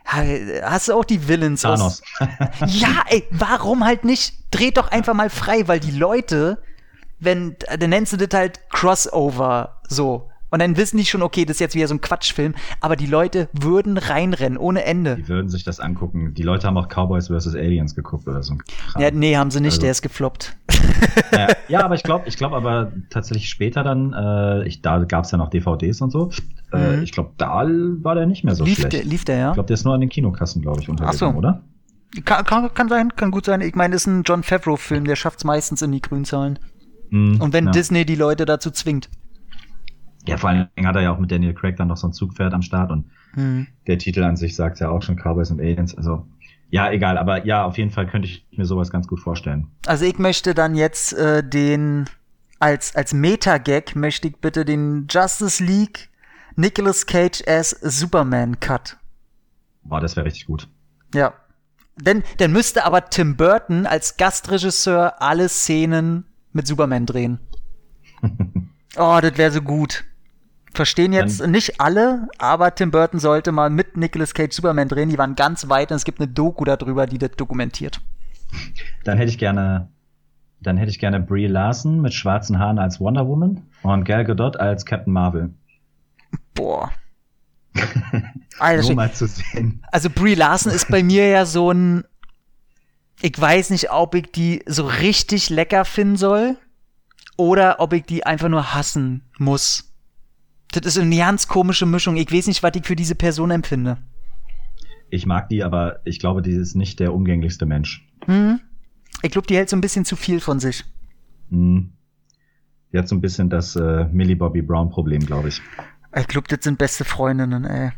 Hast 0.05 0.87
du 0.87 0.93
auch 0.93 1.05
die 1.05 1.27
Villains 1.27 1.61
Thanos. 1.61 2.01
aus? 2.19 2.29
ja, 2.67 3.03
ey, 3.07 3.27
warum 3.31 3.83
halt 3.83 4.05
nicht? 4.05 4.35
Dreht 4.51 4.77
doch 4.77 4.89
einfach 4.89 5.13
mal 5.13 5.29
frei, 5.29 5.67
weil 5.67 5.79
die 5.79 5.91
Leute, 5.91 6.61
wenn, 7.19 7.55
dann 7.79 7.89
nennst 7.89 8.13
du 8.13 8.17
das 8.17 8.37
halt 8.37 8.69
Crossover 8.69 9.81
so. 9.87 10.29
Und 10.55 10.59
dann 10.59 10.77
wissen 10.77 10.95
die 10.95 11.03
schon, 11.03 11.21
okay, 11.21 11.43
das 11.43 11.57
ist 11.57 11.59
jetzt 11.59 11.75
wieder 11.75 11.89
so 11.89 11.95
ein 11.95 11.99
Quatschfilm, 11.99 12.55
aber 12.79 12.95
die 12.95 13.07
Leute 13.07 13.49
würden 13.51 13.97
reinrennen, 13.97 14.57
ohne 14.57 14.85
Ende. 14.85 15.17
Die 15.17 15.27
würden 15.27 15.49
sich 15.49 15.65
das 15.65 15.81
angucken. 15.81 16.33
Die 16.33 16.43
Leute 16.43 16.65
haben 16.65 16.77
auch 16.77 16.87
Cowboys 16.87 17.27
vs. 17.27 17.55
Aliens 17.55 17.93
geguckt 17.93 18.25
oder 18.25 18.41
so. 18.41 18.55
Ja, 18.97 19.11
nee, 19.11 19.35
haben 19.35 19.51
sie 19.51 19.59
nicht, 19.59 19.73
also, 19.73 19.81
der 19.81 19.91
ist 19.91 20.01
gefloppt. 20.01 20.55
Ja, 21.33 21.47
ja 21.67 21.83
aber 21.83 21.95
ich 21.95 22.03
glaube, 22.03 22.29
ich 22.29 22.37
glaube 22.37 22.55
aber 22.55 22.93
tatsächlich 23.09 23.49
später 23.49 23.83
dann, 23.83 24.13
äh, 24.13 24.65
ich, 24.65 24.81
da 24.81 25.03
gab 25.03 25.25
es 25.25 25.31
ja 25.31 25.37
noch 25.37 25.49
DVDs 25.49 25.99
und 25.99 26.11
so. 26.11 26.31
Äh, 26.71 26.95
mhm. 26.95 27.03
ich 27.03 27.11
glaube, 27.11 27.31
da 27.35 27.65
war 27.67 28.15
der 28.15 28.25
nicht 28.25 28.45
mehr 28.45 28.55
so 28.55 28.63
lief 28.63 28.77
schlecht. 28.77 28.93
Der, 28.93 29.03
lief 29.03 29.25
der, 29.25 29.37
ja? 29.37 29.49
Ich 29.49 29.55
glaube, 29.55 29.67
der 29.67 29.73
ist 29.73 29.83
nur 29.83 29.93
an 29.93 29.99
den 29.99 30.09
Kinokassen, 30.09 30.61
glaube 30.61 30.79
ich, 30.79 30.87
untergegangen, 30.87 31.33
so. 31.33 31.37
oder? 31.37 31.63
Kann, 32.23 32.45
kann, 32.45 32.73
kann 32.73 32.87
sein, 32.87 33.13
kann 33.13 33.31
gut 33.31 33.43
sein. 33.43 33.59
Ich 33.59 33.75
meine, 33.75 33.91
das 33.91 34.03
ist 34.03 34.07
ein 34.07 34.23
John 34.23 34.41
Favreau-Film, 34.41 35.03
der 35.03 35.17
schafft 35.17 35.39
es 35.39 35.43
meistens 35.43 35.81
in 35.81 35.91
die 35.91 36.01
Grünzahlen. 36.01 36.59
Mhm, 37.09 37.41
und 37.41 37.51
wenn 37.51 37.65
ja. 37.65 37.71
Disney 37.71 38.05
die 38.05 38.15
Leute 38.15 38.45
dazu 38.45 38.71
zwingt. 38.71 39.09
Ja, 40.27 40.37
vor 40.37 40.49
allem 40.49 40.67
hat 40.83 40.95
er 40.95 41.01
ja 41.01 41.11
auch 41.11 41.19
mit 41.19 41.31
Daniel 41.31 41.53
Craig 41.53 41.77
dann 41.77 41.87
noch 41.87 41.97
so 41.97 42.07
ein 42.07 42.13
Zugpferd 42.13 42.53
am 42.53 42.61
Start 42.61 42.91
und 42.91 43.05
mhm. 43.35 43.67
der 43.87 43.97
Titel 43.97 44.23
an 44.23 44.35
sich 44.35 44.55
sagt 44.55 44.79
ja 44.79 44.89
auch 44.89 45.01
schon 45.01 45.15
Cowboys 45.15 45.51
und 45.51 45.59
Aliens. 45.59 45.95
Also 45.95 46.25
ja, 46.69 46.91
egal, 46.91 47.17
aber 47.17 47.45
ja, 47.45 47.63
auf 47.63 47.77
jeden 47.77 47.91
Fall 47.91 48.07
könnte 48.07 48.27
ich 48.27 48.45
mir 48.51 48.65
sowas 48.65 48.91
ganz 48.91 49.07
gut 49.07 49.19
vorstellen. 49.19 49.67
Also 49.85 50.05
ich 50.05 50.17
möchte 50.17 50.53
dann 50.53 50.75
jetzt 50.75 51.13
äh, 51.13 51.47
den 51.47 52.05
als 52.59 52.95
als 52.95 53.13
Meta-Gag 53.13 53.95
möchte 53.95 54.27
ich 54.27 54.37
bitte 54.37 54.65
den 54.65 55.07
Justice 55.09 55.63
League 55.63 56.09
Nicolas 56.55 57.05
Cage 57.05 57.43
as 57.47 57.69
Superman 57.81 58.59
Cut. 58.59 58.97
Boah, 59.83 59.99
das 59.99 60.15
wäre 60.15 60.25
richtig 60.25 60.47
gut. 60.47 60.67
Ja. 61.13 61.33
Denn 61.97 62.23
dann 62.37 62.51
müsste 62.51 62.83
aber 62.83 63.09
Tim 63.09 63.37
Burton 63.37 63.85
als 63.85 64.17
Gastregisseur 64.17 65.21
alle 65.21 65.47
Szenen 65.47 66.25
mit 66.51 66.67
Superman 66.67 67.05
drehen. 67.05 67.39
oh, 68.97 69.19
das 69.21 69.37
wäre 69.37 69.51
so 69.51 69.61
gut. 69.61 70.03
Verstehen 70.75 71.13
jetzt 71.13 71.41
Dann, 71.41 71.51
nicht 71.51 71.79
alle, 71.79 72.27
aber 72.37 72.73
Tim 72.73 72.91
Burton 72.91 73.19
sollte 73.19 73.51
mal 73.51 73.69
mit 73.69 73.97
Nicolas 73.97 74.33
Cage 74.33 74.53
Superman 74.53 74.87
drehen. 74.87 75.09
Die 75.09 75.17
waren 75.17 75.35
ganz 75.35 75.69
weit 75.69 75.91
und 75.91 75.97
es 75.97 76.03
gibt 76.03 76.19
eine 76.19 76.27
Doku 76.27 76.65
darüber, 76.65 77.07
die 77.07 77.17
das 77.17 77.31
dokumentiert. 77.31 78.01
Dann 79.03 79.17
hätte 79.17 79.29
ich 79.29 79.37
gerne, 79.37 79.89
dann 80.61 80.77
hätte 80.77 80.91
ich 80.91 80.99
gerne 80.99 81.19
Brie 81.19 81.47
Larson 81.47 82.01
mit 82.01 82.13
schwarzen 82.13 82.59
Haaren 82.59 82.79
als 82.79 82.99
Wonder 82.99 83.27
Woman 83.27 83.63
und 83.83 84.03
Gal 84.05 84.25
Gadot 84.25 84.57
als 84.57 84.85
Captain 84.85 85.13
Marvel. 85.13 85.53
Boah. 86.53 86.91
Alter, 88.59 88.83
Nur 88.83 88.95
mal 88.95 89.11
zu 89.11 89.27
sehen. 89.27 89.83
Also 89.91 90.09
Brie 90.09 90.35
Larson 90.35 90.71
ist 90.71 90.87
bei 90.89 91.03
mir 91.03 91.27
ja 91.27 91.45
so 91.45 91.71
ein 91.71 92.05
ich 93.21 93.39
weiß 93.39 93.69
nicht, 93.69 93.91
ob 93.91 94.15
ich 94.15 94.31
die 94.31 94.61
so 94.65 94.85
richtig 94.85 95.49
lecker 95.49 95.85
finden 95.85 96.17
soll 96.17 96.57
oder 97.37 97.79
ob 97.79 97.93
ich 97.93 98.03
die 98.03 98.25
einfach 98.25 98.49
nur 98.49 98.73
hassen 98.73 99.23
muss. 99.37 99.94
Das 100.71 100.85
ist 100.85 100.97
eine 100.97 101.17
ganz 101.17 101.47
komische 101.47 101.85
Mischung. 101.85 102.17
Ich 102.17 102.31
weiß 102.31 102.47
nicht, 102.47 102.63
was 102.63 102.71
ich 102.75 102.85
für 102.85 102.95
diese 102.95 103.15
Person 103.15 103.51
empfinde. 103.51 103.97
Ich 105.09 105.25
mag 105.25 105.49
die, 105.49 105.63
aber 105.63 105.99
ich 106.03 106.19
glaube, 106.19 106.41
die 106.41 106.51
ist 106.51 106.75
nicht 106.75 106.99
der 106.99 107.13
umgänglichste 107.13 107.65
Mensch. 107.65 108.07
Hm. 108.25 108.59
Ich 109.21 109.31
glaube, 109.31 109.47
die 109.47 109.55
hält 109.55 109.69
so 109.69 109.77
ein 109.77 109.81
bisschen 109.81 110.05
zu 110.05 110.15
viel 110.15 110.39
von 110.39 110.59
sich. 110.59 110.83
Hm. 111.49 111.93
Die 112.91 112.97
hat 112.97 113.07
so 113.07 113.15
ein 113.15 113.21
bisschen 113.21 113.49
das 113.49 113.75
äh, 113.75 114.05
Millie 114.11 114.35
Bobby 114.35 114.61
Brown 114.61 114.89
Problem, 114.89 115.25
glaube 115.25 115.49
ich. 115.49 115.61
Ich 116.15 116.27
glaube, 116.27 116.47
das 116.47 116.59
sind 116.63 116.77
beste 116.77 117.05
Freundinnen, 117.05 117.65
ey. 117.65 117.91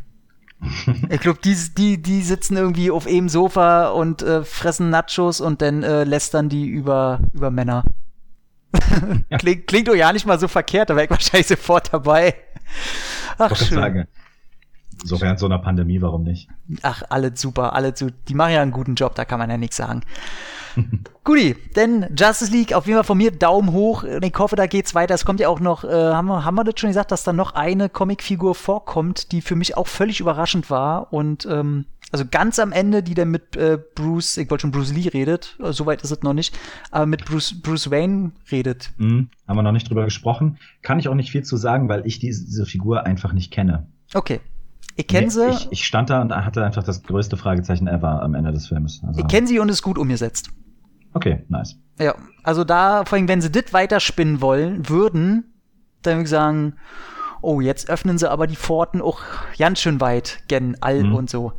ich 1.10 1.20
glaube, 1.22 1.40
die, 1.44 1.56
die, 1.78 2.02
die 2.02 2.22
sitzen 2.22 2.58
irgendwie 2.58 2.90
auf 2.90 3.06
einem 3.06 3.30
Sofa 3.30 3.90
und 3.90 4.24
äh, 4.24 4.44
fressen 4.44 4.90
Nachos 4.90 5.40
und 5.40 5.62
dann 5.62 5.84
äh, 5.84 6.04
lästern 6.04 6.50
die 6.50 6.66
über, 6.66 7.20
über 7.34 7.52
Männer. 7.52 7.84
ja. 9.30 9.38
klingt, 9.38 9.68
klingt 9.68 9.88
doch 9.88 9.96
ja 9.96 10.12
nicht 10.12 10.26
mal 10.26 10.40
so 10.40 10.48
verkehrt, 10.48 10.90
da 10.90 10.96
wäre 10.96 11.06
ich 11.06 11.12
wahrscheinlich 11.12 11.48
sofort 11.48 11.94
dabei. 11.94 12.36
Ach, 13.38 13.56
schön. 13.56 13.78
Sagen. 13.78 14.08
So 15.04 15.22
während 15.22 15.40
so 15.40 15.46
einer 15.46 15.60
Pandemie, 15.60 16.02
warum 16.02 16.24
nicht? 16.24 16.50
Ach, 16.82 17.04
alle 17.10 17.36
super, 17.36 17.74
alle 17.74 17.94
zu. 17.94 18.10
Die 18.28 18.34
machen 18.34 18.54
ja 18.54 18.62
einen 18.62 18.72
guten 18.72 18.96
Job, 18.96 19.16
da 19.16 19.26
kann 19.26 19.40
man 19.40 19.50
ja 19.50 19.58
nichts 19.58 19.78
sagen. 19.78 20.02
Guti, 21.24 21.56
denn 21.76 22.06
Justice 22.16 22.52
League 22.52 22.74
auf 22.74 22.86
jeden 22.86 22.98
Fall 22.98 23.04
von 23.04 23.18
mir 23.18 23.32
Daumen 23.32 23.72
hoch. 23.72 24.04
Ich 24.04 24.34
hoffe, 24.38 24.56
da 24.56 24.68
geht's 24.68 24.96
weiter. 24.96 25.14
Es 25.14 25.26
kommt 25.26 25.40
ja 25.40 25.50
auch 25.50 25.60
noch, 25.60 25.84
äh, 25.84 25.88
haben, 25.88 26.28
wir, 26.28 26.46
haben 26.46 26.56
wir 26.56 26.64
das 26.64 26.80
schon 26.80 26.90
gesagt, 26.90 27.12
dass 27.12 27.24
da 27.24 27.34
noch 27.34 27.56
eine 27.56 27.90
Comicfigur 27.90 28.56
vorkommt, 28.56 29.32
die 29.32 29.42
für 29.42 29.56
mich 29.56 29.76
auch 29.78 29.88
völlig 29.88 30.20
überraschend 30.20 30.70
war 30.70 31.12
und 31.12 31.46
ähm, 31.46 31.86
also 32.12 32.24
ganz 32.30 32.58
am 32.60 32.72
Ende, 32.72 33.04
die 33.04 33.16
dann 33.16 33.30
mit 33.30 33.58
äh, 33.58 33.78
Bruce, 33.96 34.38
ich 34.38 34.50
wollte 34.50 34.62
schon 34.62 34.72
Bruce 34.72 34.94
Lee 34.94 35.10
redet, 35.10 35.58
äh, 35.62 35.74
soweit 35.74 36.02
ist 36.04 36.12
es 36.12 36.22
noch 36.22 36.34
nicht, 36.34 36.58
aber 36.90 37.06
mit 37.06 37.26
Bruce, 37.26 37.62
Bruce 37.62 37.92
Wayne 37.92 38.32
redet. 38.50 38.92
Mhm, 38.98 39.30
haben 39.48 39.58
wir 39.58 39.64
noch 39.64 39.74
nicht 39.74 39.90
drüber 39.90 40.06
gesprochen. 40.06 40.58
Kann 40.82 41.00
ich 41.00 41.10
auch 41.10 41.16
nicht 41.16 41.32
viel 41.32 41.44
zu 41.44 41.58
sagen, 41.58 41.90
weil 41.90 42.06
ich 42.06 42.20
diese, 42.20 42.46
diese 42.46 42.66
Figur 42.66 43.06
einfach 43.06 43.34
nicht 43.34 43.52
kenne. 43.52 43.88
Okay. 44.14 44.40
Ich 44.98 45.08
kenne 45.08 45.30
sie. 45.30 45.48
Ich, 45.50 45.68
ich, 45.72 45.86
stand 45.86 46.10
da 46.10 46.22
und 46.22 46.36
hatte 46.36 46.66
einfach 46.66 46.84
das 46.84 47.04
größte 47.04 47.38
Fragezeichen 47.38 47.88
ever 47.88 48.22
am 48.24 48.34
Ende 48.34 48.52
des 48.52 48.68
Films. 48.68 49.02
Also 49.06 49.22
ich 49.22 49.28
kenne 49.28 49.48
sie 49.48 49.60
und 49.60 49.70
ist 49.70 49.84
gut 49.84 49.98
umgesetzt. 49.98 50.50
Okay, 51.14 51.46
nice. 51.50 51.80
Ja, 52.00 52.16
also 52.44 52.64
da, 52.64 53.06
vor 53.06 53.18
allem, 53.18 53.28
wenn 53.28 53.40
sie 53.40 53.52
das 53.52 53.74
weiterspinnen 53.74 54.42
wollen, 54.42 54.90
würden, 54.90 55.54
dann 56.02 56.16
würde 56.16 56.24
ich 56.24 56.30
sagen, 56.30 56.74
oh, 57.42 57.62
jetzt 57.62 57.90
öffnen 57.90 58.18
sie 58.18 58.30
aber 58.30 58.48
die 58.48 58.56
Pforten 58.56 59.02
auch 59.02 59.22
ganz 59.58 59.80
schön 59.80 60.02
weit, 60.02 60.44
gen 60.48 60.76
All 60.82 61.04
mhm. 61.04 61.16
und 61.16 61.30
so. 61.30 61.54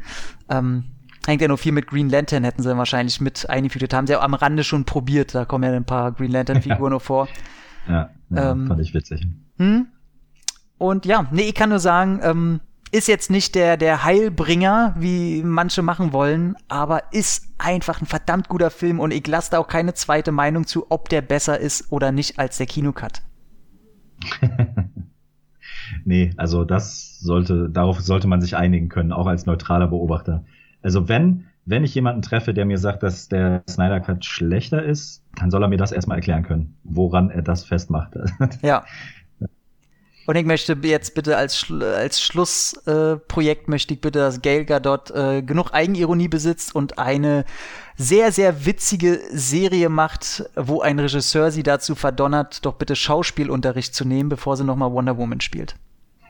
Ähm, 0.49 0.85
hängt 1.27 1.41
ja 1.41 1.49
noch 1.49 1.59
viel 1.59 1.73
mit 1.73 1.87
Green 1.87 2.09
Lantern, 2.09 2.43
hätten 2.43 2.63
sie 2.63 2.77
wahrscheinlich 2.77 3.21
mit 3.21 3.49
eingefügt. 3.49 3.95
Haben 3.95 4.09
sie 4.09 4.15
ja 4.15 4.21
am 4.21 4.35
Rande 4.35 4.65
schon 4.65 4.85
probiert, 4.85 5.35
da 5.35 5.45
kommen 5.45 5.65
ja 5.65 5.77
ein 5.77 5.85
paar 5.85 6.11
Green 6.11 6.33
Lantern-Figuren 6.33 6.91
noch 6.93 7.03
vor. 7.03 7.29
Ja, 7.87 8.11
ja 8.31 8.53
ähm, 8.53 8.67
fand 8.67 8.81
ich 8.81 8.95
witzig. 8.95 9.27
Hm? 9.59 9.87
Und 10.79 11.07
ja, 11.07 11.27
nee, 11.31 11.49
ich 11.49 11.55
kann 11.55 11.71
nur 11.71 11.81
sagen, 11.81 12.21
ähm, 12.23 12.61
ist 12.91 13.09
jetzt 13.09 13.31
nicht 13.31 13.55
der, 13.55 13.77
der 13.77 14.05
Heilbringer, 14.05 14.95
wie 14.99 15.43
manche 15.43 15.83
machen 15.83 16.13
wollen, 16.13 16.57
aber 16.69 17.13
ist 17.13 17.49
einfach 17.59 18.01
ein 18.01 18.07
verdammt 18.07 18.49
guter 18.49 18.71
Film 18.71 19.01
und 19.01 19.13
ich 19.13 19.27
lasse 19.27 19.51
da 19.51 19.59
auch 19.59 19.69
keine 19.69 19.95
zweite 19.95 20.33
Meinung 20.33 20.67
zu, 20.67 20.87
ob 20.91 21.09
der 21.09 21.23
besser 21.23 21.59
ist 21.59 21.93
oder 21.93 22.13
nicht 22.13 22.39
als 22.39 22.59
der 22.59 22.67
Kinocut. 22.67 23.23
nee, 26.05 26.33
also 26.37 26.65
das 26.65 27.21
sollte, 27.21 27.69
darauf 27.69 28.01
sollte 28.01 28.29
man 28.29 28.41
sich 28.41 28.57
einigen 28.57 28.89
können, 28.89 29.13
auch 29.13 29.27
als 29.27 29.47
neutraler 29.47 29.89
Beobachter. 29.89 30.45
Also 30.83 31.09
wenn, 31.09 31.47
wenn 31.65 31.85
ich 31.85 31.95
jemanden 31.95 32.23
treffe, 32.23 32.55
der 32.55 32.65
mir 32.65 32.79
sagt, 32.79 33.03
dass 33.03 33.29
der 33.29 33.63
Snyder 33.69 34.01
Cut 34.01 34.25
schlechter 34.25 34.83
ist, 34.83 35.23
dann 35.37 35.51
soll 35.51 35.63
er 35.63 35.69
mir 35.69 35.77
das 35.77 35.93
erstmal 35.93 36.19
erklären 36.19 36.43
können, 36.43 36.77
woran 36.85 37.31
er 37.31 37.43
das 37.43 37.65
festmacht. 37.65 38.15
Ja. 38.63 38.85
Und 40.29 40.37
ich 40.37 40.45
möchte 40.45 40.77
jetzt 40.83 41.15
bitte 41.15 41.39
als, 41.39 41.59
Schlu 41.59 41.83
als 41.83 42.21
Schlussprojekt 42.21 43.67
äh, 43.67 43.71
möchte 43.71 43.95
ich 43.95 44.01
bitte, 44.03 44.19
dass 44.19 44.43
Gail 44.43 44.67
Gadot 44.67 45.11
äh, 45.13 45.41
genug 45.41 45.73
Eigenironie 45.73 46.29
besitzt 46.29 46.75
und 46.75 46.99
eine 46.99 47.47
sehr, 47.97 48.31
sehr 48.31 48.67
witzige 48.67 49.21
Serie 49.31 49.89
macht, 49.89 50.45
wo 50.55 50.83
ein 50.83 50.99
Regisseur 50.99 51.51
sie 51.51 51.63
dazu 51.63 51.95
verdonnert, 51.95 52.67
doch 52.67 52.75
bitte 52.75 52.95
Schauspielunterricht 52.95 53.95
zu 53.95 54.05
nehmen, 54.05 54.29
bevor 54.29 54.59
sie 54.59 54.65
nochmal 54.65 54.93
Wonder 54.93 55.17
Woman 55.17 55.41
spielt. 55.41 55.77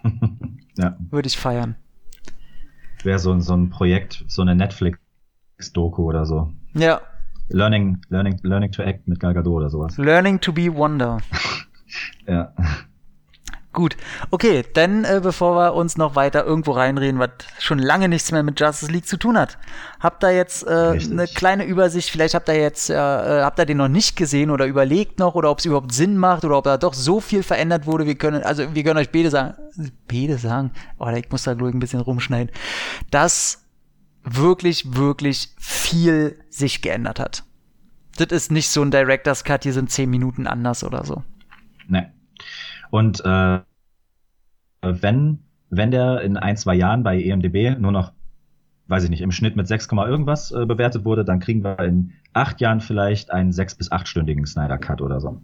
ja. 0.77 0.97
Würde 1.11 1.27
ich 1.27 1.37
feiern. 1.37 1.75
Wäre 3.03 3.19
so, 3.19 3.37
so 3.41 3.55
ein 3.57 3.69
Projekt, 3.69 4.25
so 4.29 4.43
eine 4.43 4.55
Netflix-Doku 4.55 6.05
oder 6.05 6.25
so. 6.25 6.53
Ja. 6.75 7.01
Learning, 7.49 8.01
Learning, 8.11 8.39
Learning 8.45 8.71
to 8.71 8.81
Act 8.81 9.09
mit 9.09 9.19
Gal 9.19 9.35
Gadot 9.35 9.57
oder 9.57 9.71
sowas. 9.71 9.99
Learning 9.99 10.41
to 10.41 10.53
be 10.53 10.73
Wonder. 10.73 11.19
Ja. 12.27 12.53
Gut, 13.79 13.97
okay, 14.33 14.65
dann 14.75 15.05
äh, 15.05 15.21
bevor 15.23 15.55
wir 15.55 15.73
uns 15.73 15.97
noch 15.97 16.17
weiter 16.17 16.45
irgendwo 16.45 16.73
reinreden, 16.73 17.21
was 17.21 17.31
schon 17.61 17.79
lange 17.79 18.09
nichts 18.09 18.33
mehr 18.33 18.43
mit 18.43 18.59
Justice 18.59 18.91
League 18.91 19.07
zu 19.07 19.17
tun 19.17 19.39
hat, 19.39 19.57
habt 20.01 20.25
ihr 20.25 20.33
jetzt 20.33 20.67
äh, 20.67 20.99
eine 20.99 21.29
kleine 21.29 21.65
Übersicht, 21.65 22.11
vielleicht 22.11 22.35
habt 22.35 22.49
ihr 22.49 22.61
jetzt, 22.61 22.91
äh, 22.91 22.97
habt 22.97 23.57
ihr 23.61 23.67
den 23.67 23.77
noch 23.77 23.87
nicht 23.87 24.17
gesehen 24.17 24.51
oder 24.51 24.67
überlegt 24.67 25.21
noch 25.21 25.37
oder 25.37 25.49
ob 25.49 25.61
es 25.61 25.65
überhaupt 25.65 25.93
Sinn 25.93 26.17
macht 26.17 26.45
oder 26.45 26.59
ob 26.59 26.65
da 26.65 26.77
doch 26.77 26.93
so 26.93 27.21
viel 27.21 27.45
verändert 27.45 27.87
wurde, 27.87 28.05
wir 28.05 28.17
können, 28.17 28.43
also 28.43 28.75
wir 28.75 28.83
können 28.83 28.99
euch 28.99 29.13
beide 29.13 29.31
sagen, 29.31 29.55
beide 30.09 30.39
sagen, 30.39 30.73
oh, 30.99 31.07
ich 31.11 31.31
muss 31.31 31.45
da 31.45 31.55
glaube 31.55 31.69
ich 31.69 31.77
ein 31.77 31.79
bisschen 31.79 32.01
rumschneiden, 32.01 32.53
dass 33.13 33.65
wirklich, 34.25 34.97
wirklich 34.97 35.51
viel 35.57 36.37
sich 36.51 36.83
geändert 36.83 37.21
hat. 37.21 37.45
Das 38.17 38.27
ist 38.33 38.51
nicht 38.51 38.71
so 38.71 38.83
ein 38.83 38.91
Director's 38.91 39.45
Cut, 39.45 39.63
die 39.63 39.71
sind 39.71 39.89
zehn 39.93 40.11
Minuten 40.11 40.49
anders 40.49 40.83
oder 40.83 41.05
so. 41.05 41.23
Ne. 41.87 42.13
Und 42.91 43.21
äh, 43.25 43.61
wenn, 44.83 45.41
wenn 45.71 45.91
der 45.91 46.21
in 46.23 46.37
ein, 46.37 46.57
zwei 46.57 46.75
Jahren 46.75 47.03
bei 47.03 47.21
EMDB 47.21 47.79
nur 47.79 47.93
noch, 47.93 48.13
weiß 48.87 49.05
ich 49.05 49.11
nicht, 49.11 49.21
im 49.21 49.33
Schnitt 49.33 49.57
mit 49.57 49.69
6, 49.69 49.89
irgendwas 49.93 50.51
äh, 50.53 50.67
bewertet 50.67 51.05
wurde, 51.05 51.25
dann 51.25 51.41
kriegen 51.41 51.63
wir 51.63 51.79
in 51.81 52.13
acht 52.33 52.61
Jahren 52.61 52.81
vielleicht 52.81 53.31
einen 53.31 53.53
sechs- 53.53 53.75
bis 53.75 53.93
achtstündigen 53.93 54.47
Snyder 54.47 54.79
Cut 54.79 55.01
oder 55.01 55.21
so. 55.21 55.41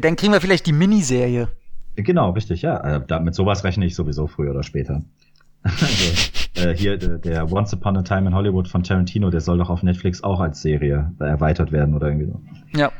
Dann 0.00 0.16
kriegen 0.16 0.32
wir 0.32 0.40
vielleicht 0.40 0.66
die 0.66 0.72
Miniserie. 0.72 1.48
Genau, 1.96 2.30
richtig, 2.30 2.62
ja. 2.62 3.00
Da, 3.00 3.18
mit 3.18 3.34
sowas 3.34 3.64
rechne 3.64 3.84
ich 3.86 3.94
sowieso 3.96 4.28
früher 4.28 4.52
oder 4.52 4.62
später. 4.62 5.02
also, 5.64 6.68
äh, 6.68 6.74
hier 6.74 6.96
der, 6.96 7.18
der 7.18 7.52
Once 7.52 7.74
Upon 7.74 7.96
a 7.96 8.02
Time 8.02 8.28
in 8.28 8.34
Hollywood 8.34 8.68
von 8.68 8.84
Tarantino, 8.84 9.30
der 9.30 9.40
soll 9.40 9.58
doch 9.58 9.70
auf 9.70 9.82
Netflix 9.82 10.22
auch 10.22 10.38
als 10.38 10.62
Serie 10.62 11.12
erweitert 11.18 11.72
werden 11.72 11.94
oder 11.94 12.08
irgendwie 12.08 12.26
so. 12.26 12.40
Ja. 12.78 12.92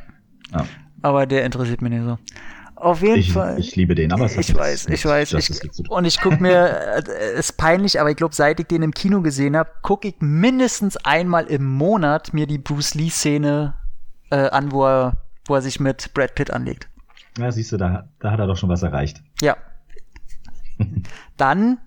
Ja. 0.53 0.65
Aber 1.03 1.27
der 1.27 1.45
interessiert 1.45 1.83
mich 1.83 1.93
nicht 1.93 2.05
so. 2.05 2.19
Auf 2.81 3.03
jeden 3.03 3.17
Ich, 3.19 3.33
Fall. 3.33 3.59
ich 3.59 3.75
liebe 3.75 3.97
den, 3.97 4.13
aber 4.13 4.27
es 4.27 4.37
ich 4.37 4.55
weiß, 4.55 4.87
ich 4.87 5.05
weiß. 5.05 5.33
Ich, 5.33 5.91
und 5.91 6.05
ich 6.05 6.21
guck 6.21 6.41
mir, 6.41 7.03
äh, 7.09 7.39
ist 7.39 7.57
peinlich, 7.57 8.01
aber 8.01 8.11
ich 8.11 8.17
glaube, 8.17 8.37
seit 8.37 8.61
ich 8.61 8.67
den 8.69 8.83
im 8.83 8.93
Kino 8.93 9.21
gesehen 9.21 9.57
habe, 9.57 9.69
gucke 9.83 10.09
ich 10.09 10.15
mindestens 10.21 10.97
einmal 10.99 11.47
im 11.47 11.65
Monat 11.67 12.33
mir 12.33 12.47
die 12.47 12.59
Bruce 12.59 12.95
Lee-Szene 12.95 13.75
äh, 14.31 14.49
an, 14.51 14.71
wo 14.71 14.87
er, 14.87 15.17
wo 15.47 15.57
er 15.57 15.63
sich 15.63 15.81
mit 15.81 16.15
Brad 16.15 16.37
Pitt 16.37 16.53
anlegt. 16.53 16.89
Ja, 17.37 17.51
siehst 17.51 17.73
du, 17.73 17.79
da, 17.79 18.09
da 18.21 18.31
hat 18.31 18.39
er 18.39 18.47
doch 18.47 18.57
schon 18.57 18.69
was 18.69 18.83
erreicht. 18.85 19.23
Ja. 19.41 19.57
Dann 21.37 21.79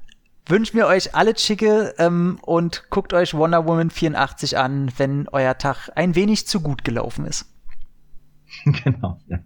wünschen 0.46 0.76
wir 0.76 0.88
euch 0.88 1.16
alle 1.16 1.38
Schicke 1.38 1.94
ähm, 2.00 2.38
und 2.42 2.90
guckt 2.90 3.14
euch 3.14 3.34
Wonder 3.34 3.66
Woman 3.66 3.92
84 3.92 4.58
an, 4.58 4.92
wenn 4.98 5.30
euer 5.30 5.58
Tag 5.58 5.90
ein 5.96 6.16
wenig 6.16 6.48
zu 6.48 6.60
gut 6.60 6.84
gelaufen 6.84 7.26
ist. 7.26 7.46
genau, 8.84 9.20
ja. 9.28 9.40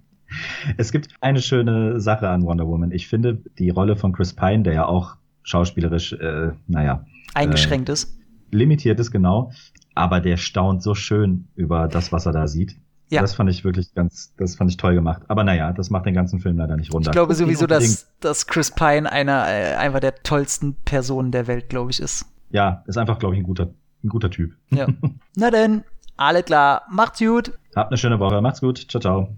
Es 0.77 0.91
gibt 0.91 1.09
eine 1.21 1.41
schöne 1.41 1.99
Sache 1.99 2.29
an 2.29 2.43
Wonder 2.43 2.67
Woman. 2.67 2.91
Ich 2.91 3.07
finde 3.07 3.41
die 3.57 3.69
Rolle 3.69 3.95
von 3.95 4.13
Chris 4.13 4.33
Pine, 4.33 4.63
der 4.63 4.73
ja 4.73 4.85
auch 4.85 5.15
schauspielerisch, 5.43 6.13
äh, 6.13 6.51
naja, 6.67 7.05
Eingeschränkt 7.33 7.89
ist. 7.89 8.17
limitiert 8.51 8.99
ist, 8.99 9.11
genau, 9.11 9.51
aber 9.93 10.19
der 10.19 10.37
staunt 10.37 10.83
so 10.83 10.95
schön 10.95 11.47
über 11.55 11.87
das, 11.87 12.11
was 12.11 12.25
er 12.25 12.31
da 12.31 12.47
sieht. 12.47 12.77
Ja. 13.09 13.21
Das 13.21 13.35
fand 13.35 13.49
ich 13.51 13.63
wirklich 13.63 13.93
ganz, 13.93 14.33
das 14.35 14.55
fand 14.55 14.71
ich 14.71 14.77
toll 14.77 14.95
gemacht. 14.95 15.21
Aber 15.27 15.43
naja, 15.43 15.71
das 15.73 15.89
macht 15.91 16.07
den 16.07 16.15
ganzen 16.15 16.39
Film 16.39 16.57
leider 16.57 16.75
nicht 16.75 16.91
runter. 16.91 17.11
Ich 17.11 17.13
glaube 17.13 17.27
Guckt 17.33 17.39
ihn 17.39 17.45
sowieso, 17.45 17.67
dass, 17.67 18.07
dass 18.19 18.47
Chris 18.47 18.71
Pine 18.71 19.11
einer 19.11 19.45
äh, 19.47 19.75
einfach 19.75 19.99
der 19.99 20.15
tollsten 20.23 20.75
Personen 20.85 21.31
der 21.31 21.45
Welt, 21.47 21.69
glaube 21.69 21.91
ich, 21.91 21.99
ist. 21.99 22.25
Ja, 22.49 22.83
ist 22.87 22.97
einfach, 22.97 23.19
glaube 23.19 23.35
ich, 23.35 23.41
ein 23.41 23.45
guter, 23.45 23.69
ein 24.03 24.09
guter 24.09 24.31
Typ. 24.31 24.53
Ja. 24.71 24.87
Na 25.35 25.51
denn, 25.51 25.83
alles 26.17 26.45
klar, 26.45 26.83
macht's 26.89 27.19
gut. 27.19 27.53
Habt 27.75 27.91
eine 27.91 27.97
schöne 27.97 28.19
Woche. 28.19 28.41
Macht's 28.41 28.61
gut. 28.61 28.85
Ciao, 28.89 28.99
ciao. 28.99 29.37